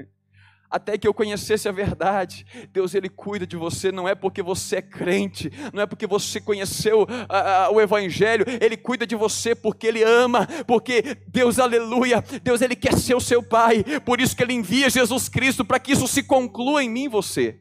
Até 0.70 0.96
que 0.96 1.06
eu 1.06 1.12
conhecesse 1.12 1.68
a 1.68 1.72
verdade, 1.72 2.46
Deus 2.72 2.94
ele 2.94 3.10
cuida 3.10 3.46
de 3.46 3.54
você, 3.54 3.92
não 3.92 4.08
é 4.08 4.14
porque 4.14 4.42
você 4.42 4.76
é 4.76 4.82
crente, 4.82 5.52
não 5.70 5.82
é 5.82 5.86
porque 5.86 6.06
você 6.06 6.40
conheceu 6.40 7.06
a, 7.28 7.64
a, 7.64 7.70
o 7.70 7.78
Evangelho, 7.78 8.46
Ele 8.58 8.78
cuida 8.78 9.06
de 9.06 9.14
você 9.14 9.54
porque 9.54 9.86
Ele 9.86 10.02
ama, 10.02 10.48
porque 10.66 11.18
Deus, 11.28 11.58
aleluia, 11.58 12.24
Deus 12.42 12.62
ele 12.62 12.74
quer 12.74 12.96
ser 12.96 13.14
o 13.14 13.20
seu 13.20 13.42
Pai, 13.42 13.84
por 14.06 14.18
isso 14.18 14.34
que 14.34 14.42
Ele 14.42 14.54
envia 14.54 14.88
Jesus 14.88 15.28
Cristo 15.28 15.62
para 15.62 15.78
que 15.78 15.92
isso 15.92 16.08
se 16.08 16.22
conclua 16.22 16.82
em 16.82 16.88
mim 16.88 17.04
e 17.04 17.08
você. 17.08 17.60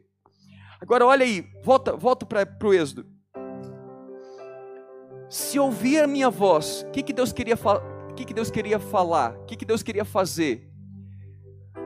Agora 0.80 1.06
olha 1.06 1.26
aí, 1.26 1.46
volta, 1.62 1.98
volta 1.98 2.26
para 2.26 2.48
o 2.64 2.74
Êxodo 2.74 3.06
se 5.32 5.58
ouvir 5.58 6.04
a 6.04 6.08
minha 6.08 6.30
voz, 6.30 6.86
o 6.86 6.92
que, 6.92 7.02
que 7.02 7.14
Deus 7.14 7.32
queria 7.32 7.56
o 7.56 8.14
que, 8.14 8.26
que 8.26 8.34
Deus 8.34 8.52
queria 8.52 8.78
falar? 8.78 9.32
O 9.32 9.46
que, 9.46 9.56
que 9.56 9.64
Deus 9.64 9.82
queria 9.82 10.04
fazer? 10.04 10.70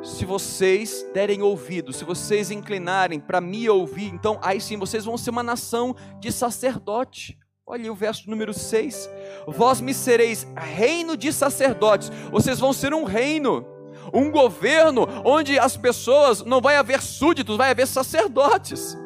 Se 0.01 0.25
vocês 0.25 1.05
derem 1.13 1.43
ouvido, 1.43 1.93
se 1.93 2.03
vocês 2.03 2.49
inclinarem 2.49 3.19
para 3.19 3.39
me 3.39 3.69
ouvir, 3.69 4.07
então 4.07 4.39
aí 4.41 4.59
sim 4.59 4.79
vocês 4.79 5.05
vão 5.05 5.15
ser 5.15 5.29
uma 5.29 5.43
nação 5.43 5.95
de 6.19 6.31
sacerdote. 6.31 7.37
Olha 7.67 7.91
o 7.91 7.95
verso 7.95 8.27
número 8.31 8.51
6. 8.51 9.07
Vós 9.45 9.79
me 9.79 9.93
sereis 9.93 10.47
reino 10.57 11.15
de 11.15 11.31
sacerdotes. 11.31 12.09
Vocês 12.31 12.59
vão 12.59 12.73
ser 12.73 12.95
um 12.95 13.03
reino, 13.03 13.63
um 14.11 14.31
governo 14.31 15.07
onde 15.23 15.59
as 15.59 15.77
pessoas 15.77 16.43
não 16.43 16.59
vai 16.59 16.77
haver 16.77 16.99
súditos, 16.99 17.57
vai 17.57 17.69
haver 17.69 17.85
sacerdotes 17.85 18.97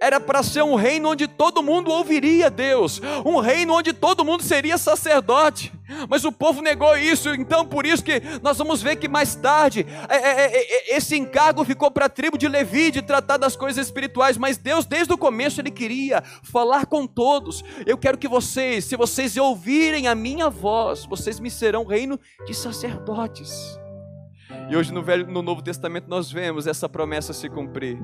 era 0.00 0.18
para 0.18 0.42
ser 0.42 0.62
um 0.62 0.74
reino 0.74 1.10
onde 1.10 1.28
todo 1.28 1.62
mundo 1.62 1.90
ouviria 1.90 2.50
Deus, 2.50 3.00
um 3.24 3.38
reino 3.38 3.74
onde 3.74 3.92
todo 3.92 4.24
mundo 4.24 4.42
seria 4.42 4.78
sacerdote. 4.78 5.70
Mas 6.08 6.24
o 6.24 6.32
povo 6.32 6.62
negou 6.62 6.96
isso, 6.96 7.34
então 7.34 7.66
por 7.66 7.84
isso 7.84 8.02
que 8.02 8.22
nós 8.42 8.56
vamos 8.56 8.80
ver 8.80 8.96
que 8.96 9.08
mais 9.08 9.34
tarde 9.34 9.84
é, 10.08 10.16
é, 10.16 10.40
é, 10.46 10.56
é 10.56 10.96
esse 10.96 11.16
encargo 11.16 11.64
ficou 11.64 11.90
para 11.90 12.06
a 12.06 12.08
tribo 12.08 12.38
de 12.38 12.48
Levi 12.48 12.90
de 12.90 13.02
tratar 13.02 13.36
das 13.36 13.56
coisas 13.56 13.86
espirituais. 13.86 14.38
Mas 14.38 14.56
Deus, 14.56 14.86
desde 14.86 15.12
o 15.12 15.18
começo, 15.18 15.60
Ele 15.60 15.70
queria 15.70 16.22
falar 16.42 16.86
com 16.86 17.06
todos. 17.06 17.62
Eu 17.84 17.98
quero 17.98 18.16
que 18.16 18.28
vocês, 18.28 18.84
se 18.84 18.96
vocês 18.96 19.36
ouvirem 19.36 20.08
a 20.08 20.14
minha 20.14 20.48
voz, 20.48 21.04
vocês 21.04 21.38
me 21.38 21.50
serão 21.50 21.84
reino 21.84 22.18
de 22.46 22.54
sacerdotes. 22.54 23.78
E 24.70 24.76
hoje 24.76 24.92
no, 24.92 25.02
Velho, 25.02 25.26
no 25.26 25.42
Novo 25.42 25.62
Testamento 25.62 26.08
nós 26.08 26.30
vemos 26.30 26.66
essa 26.66 26.88
promessa 26.88 27.32
se 27.32 27.48
cumprir. 27.48 27.98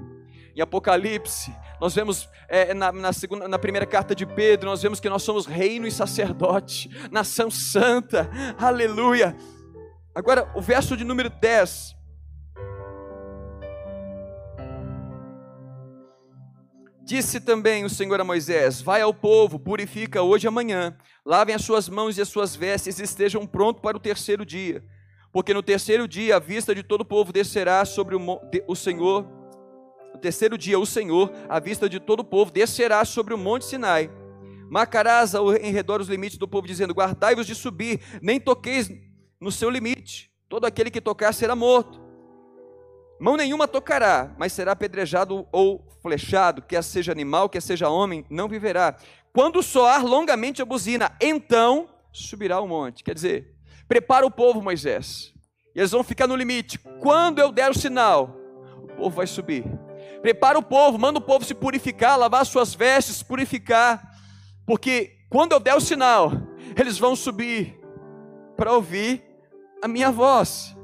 Em 0.56 0.62
Apocalipse, 0.62 1.54
nós 1.78 1.94
vemos 1.94 2.30
é, 2.48 2.72
na, 2.72 2.90
na, 2.90 3.12
segunda, 3.12 3.46
na 3.46 3.58
primeira 3.58 3.84
carta 3.84 4.14
de 4.14 4.24
Pedro, 4.24 4.70
nós 4.70 4.80
vemos 4.80 4.98
que 4.98 5.08
nós 5.10 5.22
somos 5.22 5.44
reino 5.44 5.86
e 5.86 5.90
sacerdote, 5.90 6.88
nação 7.12 7.50
santa, 7.50 8.30
aleluia. 8.56 9.36
Agora, 10.14 10.50
o 10.54 10.62
verso 10.62 10.96
de 10.96 11.04
número 11.04 11.28
10. 11.28 11.94
Disse 17.04 17.38
também 17.38 17.84
o 17.84 17.90
Senhor 17.90 18.18
a 18.18 18.24
Moisés: 18.24 18.80
Vai 18.80 19.02
ao 19.02 19.12
povo, 19.12 19.58
purifica 19.58 20.22
hoje 20.22 20.46
e 20.46 20.48
amanhã, 20.48 20.96
lavem 21.22 21.54
as 21.54 21.62
suas 21.66 21.86
mãos 21.86 22.16
e 22.16 22.22
as 22.22 22.28
suas 22.28 22.56
vestes 22.56 22.98
e 22.98 23.02
estejam 23.02 23.46
prontos 23.46 23.82
para 23.82 23.98
o 23.98 24.00
terceiro 24.00 24.46
dia. 24.46 24.82
Porque 25.30 25.52
no 25.52 25.62
terceiro 25.62 26.08
dia 26.08 26.36
a 26.36 26.40
vista 26.40 26.74
de 26.74 26.82
todo 26.82 27.02
o 27.02 27.04
povo 27.04 27.30
descerá 27.30 27.84
sobre 27.84 28.16
o, 28.16 28.40
o 28.66 28.74
Senhor 28.74 29.45
no 30.16 30.20
terceiro 30.22 30.56
dia, 30.56 30.78
o 30.78 30.86
Senhor, 30.86 31.30
à 31.46 31.60
vista 31.60 31.88
de 31.88 32.00
todo 32.00 32.20
o 32.20 32.24
povo, 32.24 32.50
descerá 32.50 33.04
sobre 33.04 33.34
o 33.34 33.38
monte 33.38 33.66
Sinai. 33.66 34.10
Marcarás 34.68 35.34
em 35.60 35.70
redor 35.70 36.00
os 36.00 36.08
limites 36.08 36.38
do 36.38 36.48
povo, 36.48 36.66
dizendo: 36.66 36.94
Guardai-vos 36.94 37.46
de 37.46 37.54
subir, 37.54 38.00
nem 38.22 38.40
toqueis 38.40 38.90
no 39.38 39.52
seu 39.52 39.68
limite. 39.68 40.30
Todo 40.48 40.64
aquele 40.64 40.90
que 40.90 41.00
tocar 41.00 41.32
será 41.32 41.54
morto. 41.54 42.00
Mão 43.20 43.36
nenhuma 43.36 43.68
tocará, 43.68 44.34
mas 44.38 44.52
será 44.52 44.72
apedrejado 44.72 45.46
ou 45.52 45.86
flechado, 46.02 46.62
quer 46.62 46.82
seja 46.82 47.12
animal, 47.12 47.48
quer 47.48 47.60
seja 47.60 47.88
homem, 47.88 48.24
não 48.30 48.48
viverá. 48.48 48.96
Quando 49.32 49.62
soar 49.62 50.04
longamente 50.04 50.62
a 50.62 50.64
buzina, 50.64 51.14
então 51.20 51.88
subirá 52.10 52.60
o 52.60 52.66
monte. 52.66 53.04
Quer 53.04 53.14
dizer, 53.14 53.54
prepara 53.86 54.26
o 54.26 54.30
povo, 54.30 54.62
Moisés. 54.62 55.34
E 55.74 55.78
eles 55.78 55.90
vão 55.90 56.02
ficar 56.02 56.26
no 56.26 56.36
limite. 56.36 56.78
Quando 57.00 57.38
eu 57.38 57.52
der 57.52 57.70
o 57.70 57.78
sinal, 57.78 58.34
o 58.82 58.86
povo 58.86 59.16
vai 59.16 59.26
subir. 59.26 59.64
Prepara 60.26 60.58
o 60.58 60.62
povo, 60.62 60.98
manda 60.98 61.20
o 61.20 61.22
povo 61.22 61.44
se 61.44 61.54
purificar, 61.54 62.18
lavar 62.18 62.44
suas 62.44 62.74
vestes, 62.74 63.22
purificar, 63.22 64.18
porque 64.66 65.20
quando 65.30 65.52
eu 65.52 65.60
der 65.60 65.76
o 65.76 65.80
sinal, 65.80 66.32
eles 66.76 66.98
vão 66.98 67.14
subir 67.14 67.78
para 68.56 68.72
ouvir 68.72 69.24
a 69.80 69.86
minha 69.86 70.10
voz. 70.10 70.76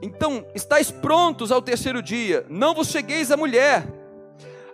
Então, 0.00 0.46
estáis 0.54 0.90
prontos 0.90 1.52
ao 1.52 1.60
terceiro 1.60 2.02
dia, 2.02 2.46
não 2.48 2.72
vos 2.72 2.88
chegueis 2.88 3.30
a 3.30 3.36
mulher. 3.36 3.86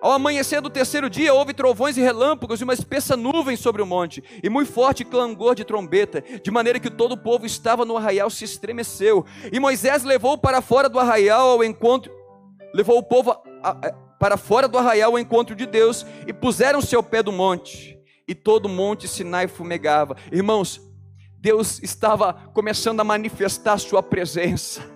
Ao 0.06 0.12
amanhecer 0.12 0.60
do 0.60 0.70
terceiro 0.70 1.10
dia, 1.10 1.34
houve 1.34 1.52
trovões 1.52 1.96
e 1.96 2.00
relâmpagos 2.00 2.60
e 2.60 2.62
uma 2.62 2.72
espessa 2.72 3.16
nuvem 3.16 3.56
sobre 3.56 3.82
o 3.82 3.86
monte, 3.86 4.22
e 4.40 4.48
muito 4.48 4.70
forte 4.70 5.04
clangor 5.04 5.56
de 5.56 5.64
trombeta, 5.64 6.22
de 6.40 6.48
maneira 6.48 6.78
que 6.78 6.88
todo 6.88 7.10
o 7.10 7.16
povo 7.16 7.44
estava 7.44 7.84
no 7.84 7.96
arraial 7.96 8.30
se 8.30 8.44
estremeceu. 8.44 9.26
E 9.50 9.58
Moisés 9.58 10.04
levou 10.04 10.38
para 10.38 10.62
fora 10.62 10.88
do 10.88 11.00
arraial 11.00 11.48
ao 11.48 11.64
encontro, 11.64 12.12
levou 12.72 12.98
o 12.98 13.02
povo 13.02 13.32
a, 13.32 13.70
a, 13.70 13.92
para 14.16 14.36
fora 14.36 14.68
do 14.68 14.78
arraial 14.78 15.10
ao 15.10 15.18
encontro 15.18 15.56
de 15.56 15.66
Deus, 15.66 16.06
e 16.24 16.32
puseram-se 16.32 16.94
ao 16.94 17.02
pé 17.02 17.20
do 17.20 17.32
monte, 17.32 17.98
e 18.28 18.32
todo 18.32 18.66
o 18.66 18.68
monte 18.68 19.08
Sinai 19.08 19.48
fumegava. 19.48 20.16
Irmãos, 20.30 20.80
Deus 21.36 21.82
estava 21.82 22.32
começando 22.54 23.00
a 23.00 23.04
manifestar 23.04 23.72
a 23.72 23.78
sua 23.78 24.04
presença. 24.04 24.88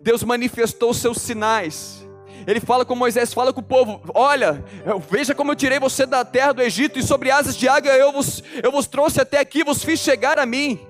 Deus 0.00 0.22
manifestou 0.22 0.94
seus 0.94 1.18
sinais. 1.18 1.99
Ele 2.46 2.60
fala 2.60 2.84
com 2.84 2.94
Moisés, 2.94 3.34
fala 3.34 3.52
com 3.52 3.60
o 3.60 3.64
povo: 3.64 4.00
Olha, 4.14 4.64
veja 5.10 5.34
como 5.34 5.52
eu 5.52 5.56
tirei 5.56 5.78
você 5.78 6.06
da 6.06 6.24
terra 6.24 6.52
do 6.52 6.62
Egito, 6.62 6.98
e 6.98 7.02
sobre 7.02 7.30
asas 7.30 7.56
de 7.56 7.68
águia 7.68 7.96
eu 7.96 8.12
vos, 8.12 8.42
eu 8.62 8.70
vos 8.72 8.86
trouxe 8.86 9.20
até 9.20 9.38
aqui, 9.38 9.64
vos 9.64 9.84
fiz 9.84 10.00
chegar 10.00 10.38
a 10.38 10.46
mim. 10.46 10.80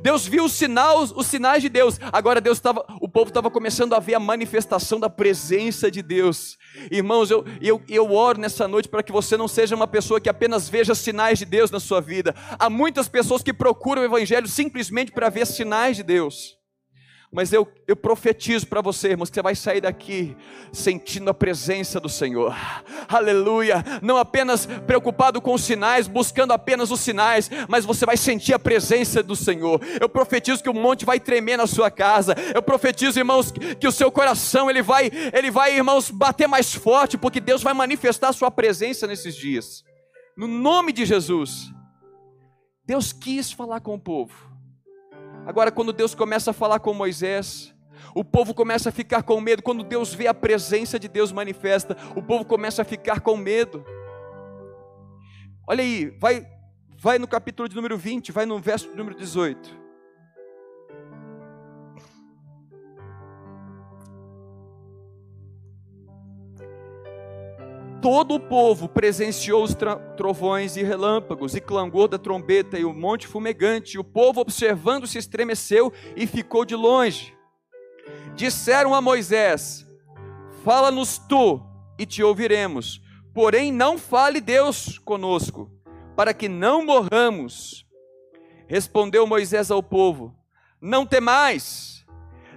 Deus 0.00 0.26
viu 0.26 0.44
os 0.44 0.52
sinais, 0.52 1.12
os 1.14 1.26
sinais 1.26 1.62
de 1.62 1.68
Deus. 1.68 1.98
Agora 2.12 2.40
Deus 2.40 2.58
estava, 2.58 2.84
o 3.00 3.08
povo 3.08 3.28
estava 3.28 3.50
começando 3.50 3.94
a 3.94 4.00
ver 4.00 4.14
a 4.14 4.20
manifestação 4.20 4.98
da 4.98 5.08
presença 5.08 5.90
de 5.90 6.02
Deus. 6.02 6.56
Irmãos, 6.90 7.30
eu, 7.30 7.44
eu, 7.60 7.82
eu 7.88 8.12
oro 8.12 8.40
nessa 8.40 8.66
noite 8.66 8.88
para 8.88 9.02
que 9.02 9.12
você 9.12 9.36
não 9.36 9.48
seja 9.48 9.76
uma 9.76 9.86
pessoa 9.86 10.20
que 10.20 10.28
apenas 10.28 10.68
veja 10.68 10.94
sinais 10.94 11.38
de 11.38 11.44
Deus 11.44 11.70
na 11.70 11.80
sua 11.80 12.00
vida. 12.00 12.34
Há 12.58 12.68
muitas 12.68 13.08
pessoas 13.08 13.42
que 13.42 13.52
procuram 13.52 14.02
o 14.02 14.04
Evangelho 14.04 14.48
simplesmente 14.48 15.12
para 15.12 15.28
ver 15.28 15.46
sinais 15.46 15.96
de 15.96 16.02
Deus. 16.02 16.57
Mas 17.30 17.52
eu, 17.52 17.70
eu 17.86 17.94
profetizo 17.94 18.66
para 18.66 18.80
você, 18.80 19.08
irmãos, 19.08 19.28
que 19.28 19.34
você 19.34 19.42
vai 19.42 19.54
sair 19.54 19.82
daqui 19.82 20.34
sentindo 20.72 21.28
a 21.28 21.34
presença 21.34 22.00
do 22.00 22.08
Senhor. 22.08 22.56
Aleluia! 23.06 23.84
Não 24.00 24.16
apenas 24.16 24.64
preocupado 24.64 25.38
com 25.38 25.52
os 25.52 25.62
sinais, 25.62 26.08
buscando 26.08 26.52
apenas 26.52 26.90
os 26.90 27.00
sinais, 27.00 27.50
mas 27.68 27.84
você 27.84 28.06
vai 28.06 28.16
sentir 28.16 28.54
a 28.54 28.58
presença 28.58 29.22
do 29.22 29.36
Senhor. 29.36 29.78
Eu 30.00 30.08
profetizo 30.08 30.62
que 30.62 30.70
o 30.70 30.74
monte 30.74 31.04
vai 31.04 31.20
tremer 31.20 31.58
na 31.58 31.66
sua 31.66 31.90
casa. 31.90 32.34
Eu 32.54 32.62
profetizo, 32.62 33.18
irmãos, 33.18 33.52
que 33.78 33.86
o 33.86 33.92
seu 33.92 34.10
coração 34.10 34.70
ele 34.70 34.80
vai, 34.80 35.10
ele 35.34 35.50
vai, 35.50 35.76
irmãos, 35.76 36.10
bater 36.10 36.48
mais 36.48 36.72
forte, 36.72 37.18
porque 37.18 37.40
Deus 37.40 37.62
vai 37.62 37.74
manifestar 37.74 38.28
a 38.28 38.32
sua 38.32 38.50
presença 38.50 39.06
nesses 39.06 39.36
dias. 39.36 39.84
No 40.34 40.48
nome 40.48 40.92
de 40.92 41.04
Jesus. 41.04 41.70
Deus 42.86 43.12
quis 43.12 43.52
falar 43.52 43.80
com 43.80 43.94
o 43.94 44.00
povo. 44.00 44.47
Agora, 45.48 45.72
quando 45.72 45.94
Deus 45.94 46.14
começa 46.14 46.50
a 46.50 46.52
falar 46.52 46.78
com 46.78 46.92
Moisés, 46.92 47.74
o 48.14 48.22
povo 48.22 48.52
começa 48.52 48.90
a 48.90 48.92
ficar 48.92 49.22
com 49.22 49.40
medo. 49.40 49.62
Quando 49.62 49.82
Deus 49.82 50.12
vê 50.12 50.26
a 50.26 50.34
presença 50.34 50.98
de 50.98 51.08
Deus 51.08 51.32
manifesta, 51.32 51.96
o 52.14 52.22
povo 52.22 52.44
começa 52.44 52.82
a 52.82 52.84
ficar 52.84 53.22
com 53.22 53.34
medo. 53.34 53.82
Olha 55.66 55.82
aí, 55.82 56.14
vai, 56.20 56.46
vai 56.98 57.18
no 57.18 57.26
capítulo 57.26 57.66
de 57.66 57.74
número 57.74 57.96
20, 57.96 58.30
vai 58.30 58.44
no 58.44 58.58
verso 58.58 58.94
número 58.94 59.16
18. 59.16 59.87
Todo 68.00 68.36
o 68.36 68.40
povo 68.40 68.88
presenciou 68.88 69.64
os 69.64 69.76
trovões 70.16 70.76
e 70.76 70.84
relâmpagos 70.84 71.56
e 71.56 71.60
clangor 71.60 72.06
da 72.06 72.16
trombeta 72.16 72.78
e 72.78 72.84
o 72.84 72.94
monte 72.94 73.26
fumegante. 73.26 73.96
E 73.96 73.98
o 73.98 74.04
povo, 74.04 74.40
observando, 74.40 75.06
se 75.06 75.18
estremeceu 75.18 75.92
e 76.14 76.24
ficou 76.24 76.64
de 76.64 76.76
longe. 76.76 77.36
Disseram 78.36 78.94
a 78.94 79.00
Moisés: 79.00 79.84
Fala-nos 80.64 81.18
tu 81.18 81.60
e 81.98 82.06
te 82.06 82.22
ouviremos. 82.22 83.00
Porém, 83.34 83.72
não 83.72 83.98
fale 83.98 84.40
Deus 84.40 84.98
conosco, 84.98 85.70
para 86.14 86.32
que 86.32 86.48
não 86.48 86.84
morramos. 86.86 87.84
Respondeu 88.68 89.26
Moisés 89.26 89.72
ao 89.72 89.82
povo: 89.82 90.36
Não 90.80 91.04
temais. 91.04 92.06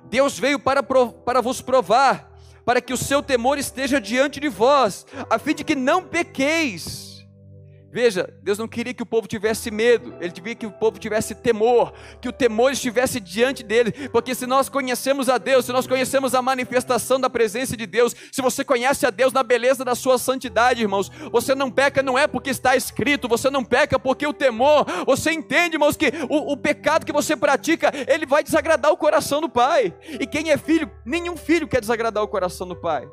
Deus 0.05 0.37
veio 0.37 0.59
para, 0.59 0.83
para 0.83 1.41
vos 1.41 1.61
provar 1.61 2.30
para 2.65 2.81
que 2.81 2.93
o 2.93 2.97
seu 2.97 3.21
temor 3.21 3.57
esteja 3.57 3.99
diante 3.99 4.39
de 4.39 4.49
vós, 4.49 5.05
a 5.29 5.37
fim 5.37 5.53
de 5.53 5.63
que 5.63 5.75
não 5.75 6.03
pequeis. 6.03 7.10
Veja, 7.91 8.33
Deus 8.41 8.57
não 8.57 8.69
queria 8.69 8.93
que 8.93 9.03
o 9.03 9.05
povo 9.05 9.27
tivesse 9.27 9.69
medo, 9.69 10.15
Ele 10.21 10.31
queria 10.31 10.55
que 10.55 10.65
o 10.65 10.71
povo 10.71 10.97
tivesse 10.97 11.35
temor, 11.35 11.91
que 12.21 12.29
o 12.29 12.31
temor 12.31 12.71
estivesse 12.71 13.19
diante 13.19 13.63
dele, 13.63 13.91
porque 14.09 14.33
se 14.33 14.47
nós 14.47 14.69
conhecemos 14.69 15.27
a 15.27 15.37
Deus, 15.37 15.65
se 15.65 15.73
nós 15.73 15.85
conhecemos 15.85 16.33
a 16.33 16.41
manifestação 16.41 17.19
da 17.19 17.29
presença 17.29 17.75
de 17.75 17.85
Deus, 17.85 18.15
se 18.31 18.41
você 18.41 18.63
conhece 18.63 19.05
a 19.05 19.09
Deus 19.09 19.33
na 19.33 19.43
beleza 19.43 19.83
da 19.83 19.93
sua 19.93 20.17
santidade, 20.17 20.81
irmãos, 20.81 21.11
você 21.33 21.53
não 21.53 21.69
peca 21.69 22.01
não 22.01 22.17
é 22.17 22.27
porque 22.27 22.49
está 22.49 22.77
escrito, 22.77 23.27
você 23.27 23.49
não 23.49 23.63
peca 23.63 23.99
porque 23.99 24.25
o 24.25 24.31
temor, 24.31 24.85
você 25.05 25.33
entende, 25.33 25.75
irmãos, 25.75 25.97
que 25.97 26.13
o, 26.29 26.53
o 26.53 26.55
pecado 26.55 27.05
que 27.05 27.11
você 27.11 27.35
pratica, 27.35 27.91
ele 28.07 28.25
vai 28.25 28.41
desagradar 28.41 28.89
o 28.89 28.97
coração 28.97 29.41
do 29.41 29.49
Pai, 29.49 29.93
e 30.01 30.25
quem 30.25 30.49
é 30.49 30.57
filho, 30.57 30.89
nenhum 31.05 31.35
filho 31.35 31.67
quer 31.67 31.81
desagradar 31.81 32.23
o 32.23 32.27
coração 32.27 32.69
do 32.69 32.75
Pai, 32.75 33.05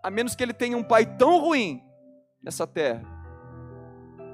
a 0.00 0.10
menos 0.10 0.36
que 0.36 0.44
ele 0.44 0.52
tenha 0.52 0.76
um 0.76 0.84
pai 0.84 1.04
tão 1.04 1.40
ruim 1.40 1.82
nessa 2.40 2.68
terra 2.68 3.13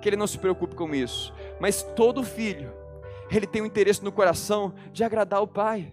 que 0.00 0.08
ele 0.08 0.16
não 0.16 0.26
se 0.26 0.38
preocupe 0.38 0.74
com 0.74 0.94
isso. 0.94 1.32
Mas 1.60 1.82
todo 1.82 2.22
filho, 2.22 2.72
ele 3.30 3.46
tem 3.46 3.62
um 3.62 3.66
interesse 3.66 4.02
no 4.02 4.10
coração 4.10 4.74
de 4.92 5.04
agradar 5.04 5.42
o 5.42 5.46
pai. 5.46 5.92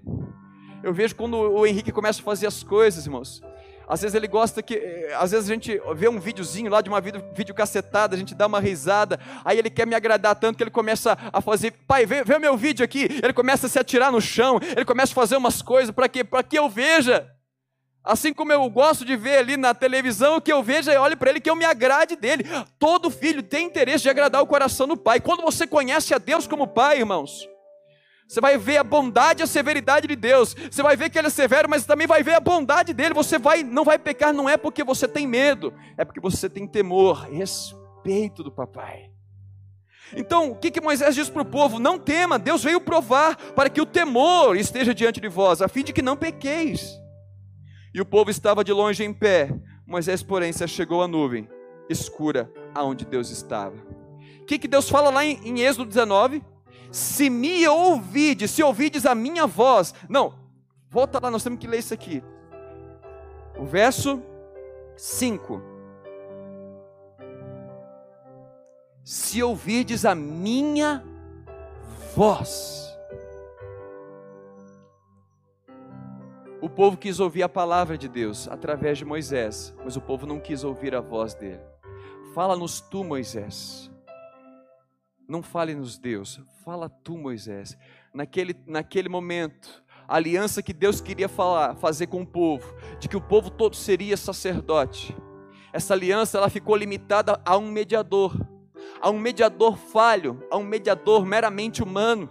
Eu 0.84 0.94
vejo 0.94 1.16
quando 1.16 1.36
o 1.36 1.66
Henrique 1.66 1.92
começa 1.92 2.22
a 2.22 2.24
fazer 2.24 2.48
as 2.48 2.64
coisas, 2.64 3.06
irmãos. 3.06 3.42
Às 3.88 4.02
vezes 4.02 4.16
ele 4.16 4.28
gosta 4.28 4.62
que. 4.62 4.76
Eh, 4.76 5.16
às 5.18 5.32
vezes 5.32 5.50
a 5.50 5.54
gente 5.54 5.82
vê 5.96 6.10
um 6.10 6.20
videozinho 6.20 6.70
lá 6.70 6.82
de 6.82 6.90
uma 6.90 7.00
vídeo, 7.00 7.24
vídeo 7.34 7.56
cacetada, 7.56 8.16
a 8.16 8.20
gente 8.20 8.36
dá 8.36 8.46
uma 8.46 8.60
risada, 8.60 9.18
aí 9.46 9.58
ele 9.58 9.70
quer 9.70 9.88
me 9.88 9.96
agradar 9.96 10.36
tanto 10.36 10.58
que 10.58 10.64
ele 10.64 10.70
começa 10.70 11.18
a 11.32 11.40
fazer. 11.40 11.72
Pai, 11.88 12.06
vê, 12.06 12.22
vê 12.22 12.38
meu 12.38 12.58
vídeo 12.58 12.84
aqui. 12.84 13.08
Ele 13.24 13.32
começa 13.32 13.68
a 13.68 13.70
se 13.70 13.80
atirar 13.80 14.12
no 14.12 14.20
chão, 14.20 14.60
ele 14.76 14.84
começa 14.84 15.14
a 15.14 15.16
fazer 15.16 15.38
umas 15.38 15.62
coisas 15.62 15.92
para 15.92 16.10
que, 16.10 16.22
que 16.50 16.60
eu 16.60 16.68
veja. 16.68 17.37
Assim 18.04 18.34
como 18.34 18.54
eu 18.54 18.70
gosto 18.70 19.04
de 19.04 19.16
ver 19.18 19.40
ali 19.40 19.58
na 19.58 19.74
televisão, 19.74 20.40
que 20.40 20.52
eu 20.52 20.64
veja 20.64 20.94
e 20.94 20.98
olhe 20.98 21.16
para 21.16 21.30
ele, 21.30 21.42
que 21.42 21.50
eu 21.50 21.56
me 21.56 21.66
agrade 21.66 22.16
dele. 22.16 22.46
Todo 22.80 23.12
filho 23.12 23.44
tem 23.44 23.66
interesse 23.66 24.04
de 24.04 24.10
agradar 24.10 24.42
o 24.42 24.48
coração 24.48 24.88
do 24.88 24.96
pai. 24.96 25.20
Quando 25.20 25.42
você 25.42 25.68
conhece 25.68 26.14
a 26.14 26.18
Deus 26.18 26.48
como 26.48 26.68
pai, 26.68 27.00
irmãos, 27.00 27.48
você 28.28 28.42
vai 28.42 28.58
ver 28.58 28.78
a 28.78 28.84
bondade 28.84 29.42
e 29.42 29.44
a 29.44 29.48
severidade 29.48 30.08
de 30.08 30.16
Deus. 30.16 30.54
Você 30.54 30.84
vai 30.84 30.98
ver 30.98 31.10
que 31.10 31.18
ele 31.18 31.28
é 31.28 31.32
severo, 31.32 31.70
mas 31.70 31.86
também 31.86 32.06
vai 32.06 32.22
ver 32.24 32.36
a 32.36 32.40
bondade 32.40 32.94
dele. 32.94 33.14
Você 33.14 33.38
vai, 33.40 33.64
não 33.64 33.86
vai 33.86 33.98
pecar, 33.98 34.34
não 34.34 34.50
é 34.50 34.58
porque 34.58 34.84
você 34.84 35.08
tem 35.08 35.26
medo, 35.26 35.74
é 35.98 36.04
porque 36.04 36.20
você 36.20 36.50
tem 36.50 36.68
temor, 36.68 37.28
respeito 37.30 38.44
do 38.44 38.52
papai. 38.52 39.10
Então, 40.16 40.52
o 40.52 40.56
que, 40.56 40.72
que 40.72 40.82
Moisés 40.82 41.16
diz 41.16 41.30
para 41.30 41.42
o 41.42 41.46
povo? 41.46 41.80
Não 41.80 41.98
tema, 41.98 42.40
Deus 42.40 42.64
veio 42.64 42.80
provar 42.80 43.36
para 43.54 43.70
que 43.70 43.82
o 43.82 43.86
temor 43.86 44.56
esteja 44.56 44.94
diante 44.94 45.20
de 45.20 45.28
vós, 45.28 45.62
a 45.62 45.68
fim 45.68 45.84
de 45.84 45.92
que 45.94 46.02
não 46.02 46.16
pequeis. 46.16 46.98
E 47.98 48.02
o 48.02 48.06
povo 48.06 48.30
estava 48.30 48.64
de 48.64 48.72
longe 48.72 49.04
em 49.04 49.12
pé. 49.12 49.50
Moisés, 49.84 50.22
porém, 50.22 50.54
se 50.54 50.64
achegou 50.64 51.02
à 51.02 51.08
nuvem 51.08 51.50
escura 51.90 52.48
aonde 52.76 53.04
Deus 53.04 53.32
estava. 53.32 53.76
O 54.40 54.46
que, 54.46 54.60
que 54.60 54.68
Deus 54.68 54.88
fala 54.88 55.10
lá 55.10 55.26
em, 55.26 55.40
em 55.44 55.62
Êxodo 55.62 55.86
19? 55.86 56.44
Se 56.92 57.28
me 57.28 57.68
ouvides, 57.68 58.52
se 58.52 58.62
ouvides 58.62 59.04
a 59.04 59.16
minha 59.16 59.48
voz. 59.48 59.96
Não, 60.08 60.36
volta 60.92 61.20
lá, 61.20 61.32
nós 61.32 61.42
temos 61.44 61.58
que 61.58 61.66
ler 61.66 61.80
isso 61.80 61.92
aqui. 61.92 62.24
O 63.58 63.66
verso 63.66 64.22
5. 64.96 65.60
Se 69.04 69.42
ouvides 69.42 70.06
a 70.06 70.14
minha 70.14 71.04
voz. 72.16 72.87
O 76.60 76.68
povo 76.68 76.98
quis 76.98 77.20
ouvir 77.20 77.44
a 77.44 77.50
palavra 77.50 77.96
de 77.98 78.08
Deus 78.08 78.48
através 78.48 78.98
de 78.98 79.06
Moisés, 79.06 79.76
mas 79.86 79.96
o 79.96 80.02
povo 80.02 80.26
não 80.26 80.40
quis 80.40 80.64
ouvir 80.64 80.96
a 80.96 81.02
voz 81.02 81.36
dele. 81.36 81.62
Fala-nos 82.34 82.82
tu, 82.82 83.04
Moisés. 83.04 83.92
Não 85.28 85.44
fale-nos 85.44 86.00
Deus, 86.00 86.40
fala 86.66 86.90
tu, 86.90 87.16
Moisés. 87.16 87.78
Naquele, 88.12 88.56
naquele 88.66 89.08
momento, 89.08 89.84
a 90.08 90.16
aliança 90.16 90.64
que 90.64 90.74
Deus 90.74 91.00
queria 91.00 91.30
falar, 91.30 91.76
fazer 91.76 92.08
com 92.08 92.22
o 92.22 92.28
povo, 92.28 92.74
de 93.00 93.08
que 93.08 93.18
o 93.18 93.22
povo 93.22 93.52
todo 93.52 93.76
seria 93.76 94.18
sacerdote. 94.18 95.16
Essa 95.72 95.94
aliança 95.94 96.40
ela 96.40 96.50
ficou 96.50 96.76
limitada 96.76 97.40
a 97.46 97.56
um 97.56 97.70
mediador, 97.70 98.36
a 99.00 99.12
um 99.12 99.20
mediador 99.20 99.78
falho, 99.78 100.44
a 100.50 100.58
um 100.58 100.64
mediador 100.64 101.24
meramente 101.24 101.84
humano, 101.84 102.30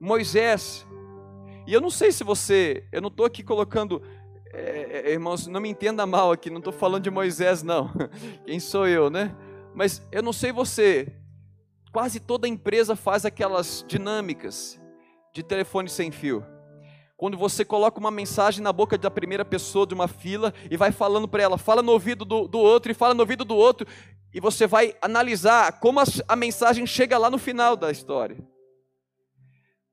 Moisés. 0.00 0.85
E 1.66 1.72
eu 1.72 1.80
não 1.80 1.90
sei 1.90 2.12
se 2.12 2.22
você, 2.22 2.84
eu 2.92 3.00
não 3.00 3.08
estou 3.08 3.26
aqui 3.26 3.42
colocando, 3.42 4.00
é, 4.52 5.02
é, 5.06 5.12
irmãos, 5.12 5.48
não 5.48 5.60
me 5.60 5.68
entenda 5.68 6.06
mal 6.06 6.30
aqui, 6.30 6.48
não 6.48 6.58
estou 6.58 6.72
falando 6.72 7.02
de 7.02 7.10
Moisés, 7.10 7.62
não. 7.62 7.90
Quem 8.46 8.60
sou 8.60 8.86
eu, 8.86 9.10
né? 9.10 9.34
Mas 9.74 10.00
eu 10.12 10.22
não 10.22 10.32
sei 10.32 10.52
você, 10.52 11.12
quase 11.92 12.20
toda 12.20 12.46
empresa 12.46 12.94
faz 12.94 13.24
aquelas 13.24 13.84
dinâmicas 13.88 14.80
de 15.34 15.42
telefone 15.42 15.88
sem 15.88 16.12
fio. 16.12 16.46
Quando 17.16 17.36
você 17.36 17.64
coloca 17.64 17.98
uma 17.98 18.10
mensagem 18.10 18.62
na 18.62 18.72
boca 18.72 18.96
da 18.96 19.10
primeira 19.10 19.44
pessoa 19.44 19.86
de 19.86 19.94
uma 19.94 20.06
fila 20.06 20.54
e 20.70 20.76
vai 20.76 20.92
falando 20.92 21.26
para 21.26 21.42
ela, 21.42 21.58
fala 21.58 21.82
no 21.82 21.90
ouvido 21.90 22.24
do, 22.24 22.46
do 22.46 22.58
outro 22.58 22.92
e 22.92 22.94
fala 22.94 23.12
no 23.12 23.20
ouvido 23.20 23.44
do 23.44 23.56
outro, 23.56 23.86
e 24.32 24.38
você 24.38 24.66
vai 24.66 24.94
analisar 25.02 25.80
como 25.80 25.98
a, 25.98 26.04
a 26.28 26.36
mensagem 26.36 26.86
chega 26.86 27.18
lá 27.18 27.28
no 27.28 27.38
final 27.38 27.74
da 27.74 27.90
história. 27.90 28.36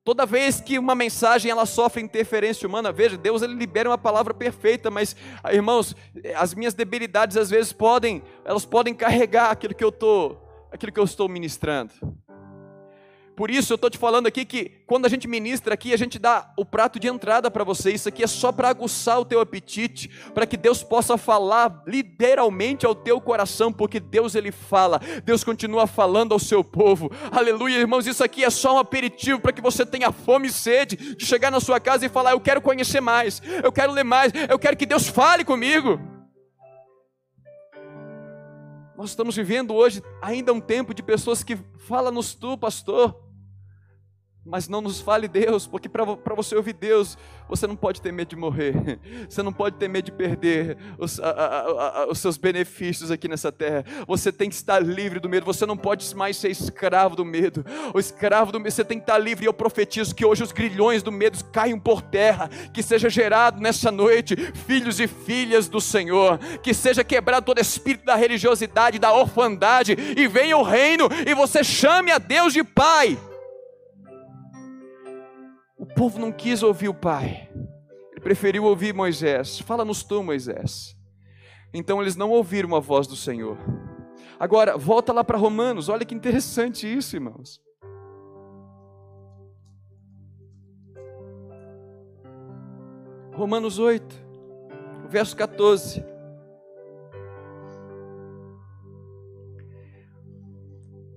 Toda 0.03 0.25
vez 0.25 0.59
que 0.59 0.77
uma 0.77 0.93
mensagem 0.93 1.49
ela 1.49 1.65
sofre 1.65 2.01
interferência 2.01 2.67
humana, 2.67 2.91
veja, 2.91 3.15
Deus 3.15 3.41
ele 3.41 3.53
libera 3.53 3.89
uma 3.89 3.97
palavra 3.97 4.33
perfeita, 4.33 4.91
mas 4.91 5.15
irmãos, 5.49 5.95
as 6.35 6.53
minhas 6.53 6.73
debilidades 6.73 7.37
às 7.37 7.49
vezes 7.49 7.71
podem, 7.71 8.21
elas 8.43 8.65
podem 8.65 8.93
carregar 8.93 9.49
aquilo 9.49 9.73
que 9.73 9.83
eu 9.83 9.93
tô, 9.93 10.35
aquilo 10.69 10.91
que 10.91 10.99
eu 10.99 11.05
estou 11.05 11.29
ministrando. 11.29 11.93
Por 13.35 13.49
isso 13.49 13.73
eu 13.73 13.75
estou 13.75 13.89
te 13.89 13.97
falando 13.97 14.27
aqui 14.27 14.45
que 14.45 14.71
quando 14.85 15.05
a 15.05 15.09
gente 15.09 15.27
ministra 15.27 15.73
aqui, 15.73 15.93
a 15.93 15.97
gente 15.97 16.19
dá 16.19 16.51
o 16.55 16.63
prato 16.63 16.99
de 16.99 17.07
entrada 17.07 17.49
para 17.49 17.63
você. 17.63 17.91
Isso 17.91 18.07
aqui 18.07 18.23
é 18.23 18.27
só 18.27 18.51
para 18.51 18.69
aguçar 18.69 19.19
o 19.19 19.25
teu 19.25 19.39
apetite, 19.39 20.07
para 20.33 20.45
que 20.45 20.55
Deus 20.55 20.83
possa 20.83 21.17
falar 21.17 21.83
literalmente 21.87 22.85
ao 22.85 22.93
teu 22.93 23.19
coração, 23.19 23.73
porque 23.73 23.99
Deus 23.99 24.35
ele 24.35 24.51
fala, 24.51 25.01
Deus 25.23 25.43
continua 25.43 25.87
falando 25.87 26.33
ao 26.33 26.39
seu 26.39 26.63
povo. 26.63 27.11
Aleluia, 27.31 27.77
irmãos, 27.77 28.05
isso 28.05 28.23
aqui 28.23 28.43
é 28.43 28.49
só 28.49 28.75
um 28.75 28.79
aperitivo 28.79 29.39
para 29.39 29.51
que 29.51 29.61
você 29.61 29.85
tenha 29.85 30.11
fome 30.11 30.47
e 30.47 30.53
sede 30.53 31.15
de 31.15 31.25
chegar 31.25 31.49
na 31.49 31.59
sua 31.59 31.79
casa 31.79 32.05
e 32.05 32.09
falar: 32.09 32.31
Eu 32.31 32.39
quero 32.39 32.61
conhecer 32.61 33.01
mais, 33.01 33.41
eu 33.63 33.71
quero 33.71 33.91
ler 33.91 34.03
mais, 34.03 34.31
eu 34.47 34.59
quero 34.59 34.77
que 34.77 34.85
Deus 34.85 35.07
fale 35.07 35.43
comigo. 35.43 35.99
Nós 38.95 39.09
estamos 39.09 39.35
vivendo 39.35 39.73
hoje 39.73 40.03
ainda 40.21 40.53
um 40.53 40.61
tempo 40.61 40.93
de 40.93 41.01
pessoas 41.01 41.43
que 41.43 41.57
falam 41.79 42.11
nos 42.11 42.35
tu, 42.35 42.57
pastor. 42.57 43.22
Mas 44.45 44.67
não 44.67 44.81
nos 44.81 44.99
fale 44.99 45.29
Deus, 45.29 45.65
porque 45.65 45.87
para 45.87 46.35
você 46.35 46.53
ouvir 46.53 46.73
Deus, 46.73 47.17
você 47.47 47.65
não 47.65 47.77
pode 47.77 48.01
ter 48.01 48.11
medo 48.11 48.27
de 48.27 48.35
morrer, 48.35 48.99
você 49.29 49.41
não 49.41 49.53
pode 49.53 49.77
ter 49.77 49.87
medo 49.87 50.05
de 50.05 50.11
perder 50.11 50.77
os, 50.97 51.17
a, 51.17 51.29
a, 51.29 52.01
a, 52.01 52.11
os, 52.11 52.19
seus 52.19 52.35
benefícios 52.35 53.09
aqui 53.09 53.29
nessa 53.29 53.53
terra. 53.53 53.85
Você 54.05 54.33
tem 54.33 54.49
que 54.49 54.55
estar 54.55 54.79
livre 54.79 55.21
do 55.21 55.29
medo, 55.29 55.45
você 55.45 55.65
não 55.65 55.77
pode 55.77 56.13
mais 56.13 56.35
ser 56.35 56.49
escravo 56.49 57.15
do 57.15 57.23
medo. 57.23 57.65
O 57.93 57.99
escravo 57.99 58.51
do 58.51 58.59
medo, 58.59 58.73
você 58.73 58.83
tem 58.83 58.97
que 58.97 59.03
estar 59.03 59.17
livre. 59.17 59.45
E 59.45 59.47
eu 59.47 59.53
profetizo 59.53 60.13
que 60.13 60.25
hoje 60.25 60.43
os 60.43 60.51
grilhões 60.51 61.01
do 61.01 61.11
medo 61.11 61.41
caiam 61.45 61.79
por 61.79 62.01
terra, 62.01 62.49
que 62.73 62.83
seja 62.83 63.09
gerado 63.09 63.61
nessa 63.61 63.91
noite 63.91 64.35
filhos 64.35 64.99
e 64.99 65.07
filhas 65.07 65.69
do 65.69 65.79
Senhor, 65.79 66.37
que 66.61 66.73
seja 66.73 67.01
quebrado 67.01 67.45
todo 67.45 67.59
espírito 67.59 68.03
da 68.03 68.15
religiosidade, 68.15 68.99
da 68.99 69.13
orfandade, 69.13 69.95
e 70.17 70.27
venha 70.27 70.57
o 70.57 70.63
reino, 70.63 71.07
e 71.25 71.33
você 71.33 71.63
chame 71.63 72.11
a 72.11 72.17
Deus 72.17 72.51
de 72.51 72.61
Pai. 72.61 73.17
O 75.77 75.85
povo 75.85 76.19
não 76.19 76.31
quis 76.31 76.63
ouvir 76.63 76.89
o 76.89 76.93
pai, 76.93 77.49
ele 78.11 78.21
preferiu 78.21 78.63
ouvir 78.63 78.93
Moisés. 78.93 79.59
Fala-nos 79.59 80.03
tu, 80.03 80.23
Moisés. 80.23 80.95
Então 81.73 82.01
eles 82.01 82.15
não 82.15 82.29
ouviram 82.29 82.75
a 82.75 82.79
voz 82.79 83.07
do 83.07 83.15
Senhor. 83.15 83.57
Agora, 84.39 84.77
volta 84.77 85.11
lá 85.11 85.23
para 85.23 85.37
Romanos, 85.37 85.89
olha 85.89 86.05
que 86.05 86.13
interessante 86.13 86.85
isso, 86.85 87.15
irmãos. 87.15 87.61
Romanos 93.33 93.79
8, 93.79 94.15
verso 95.09 95.35
14. 95.35 96.12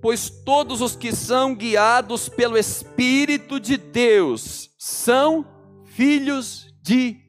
Pois 0.07 0.29
todos 0.29 0.79
os 0.79 0.95
que 0.95 1.13
são 1.13 1.53
guiados 1.53 2.29
pelo 2.29 2.57
Espírito 2.57 3.59
de 3.59 3.75
Deus 3.75 4.73
são 4.77 5.45
filhos 5.83 6.73
de 6.81 7.19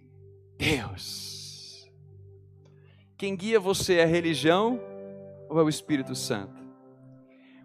Deus. 0.57 1.91
Quem 3.17 3.35
guia 3.35 3.59
você 3.59 3.95
é 3.95 4.05
a 4.05 4.07
religião 4.07 4.81
ou 5.49 5.59
é 5.59 5.63
o 5.65 5.69
Espírito 5.69 6.15
Santo? 6.15 6.63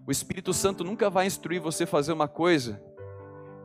O 0.08 0.12
Espírito 0.12 0.52
Santo 0.52 0.84
nunca 0.84 1.12
vai 1.12 1.28
instruir 1.28 1.62
você 1.62 1.84
a 1.84 1.88
fazer 1.88 2.12
uma 2.12 2.28
coisa 2.28 2.82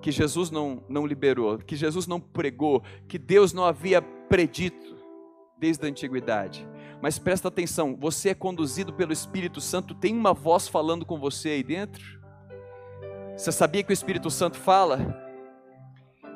que 0.03 0.13
Jesus 0.13 0.51
não, 0.51 0.85
não 0.87 1.07
liberou, 1.07 1.57
que 1.57 1.77
Jesus 1.77 2.07
não 2.07 2.21
pregou, 2.21 2.83
que 3.09 3.17
Deus 3.17 3.55
não 3.55 3.65
havia 3.65 4.03
predito 4.03 4.99
desde 5.59 5.87
a 5.87 5.89
antiguidade. 5.89 6.69
Mas 7.01 7.19
presta 7.19 7.49
atenção, 7.49 7.97
você 7.97 8.31
é 8.31 8.35
conduzido 8.35 8.93
pelo 8.93 9.13
Espírito 9.13 9.61
Santo, 9.61 9.95
tem 9.95 10.15
uma 10.15 10.35
voz 10.35 10.67
falando 10.67 11.07
com 11.07 11.19
você 11.19 11.51
aí 11.51 11.63
dentro? 11.63 12.19
Você 13.37 13.53
sabia 13.53 13.85
que 13.85 13.93
o 13.93 13.95
Espírito 13.95 14.31
Santo 14.31 14.57
fala? 14.57 15.29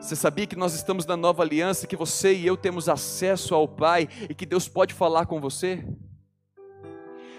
Você 0.01 0.15
sabia 0.15 0.47
que 0.47 0.57
nós 0.57 0.75
estamos 0.75 1.05
na 1.05 1.17
nova 1.17 1.43
aliança, 1.43 1.87
que 1.87 1.97
você 1.97 2.35
e 2.35 2.47
eu 2.47 2.57
temos 2.57 2.89
acesso 2.89 3.55
ao 3.55 3.67
Pai 3.67 4.09
e 4.29 4.35
que 4.35 4.47
Deus 4.47 4.69
pode 4.69 4.95
falar 4.95 5.27
com 5.27 5.41
você? 5.41 5.85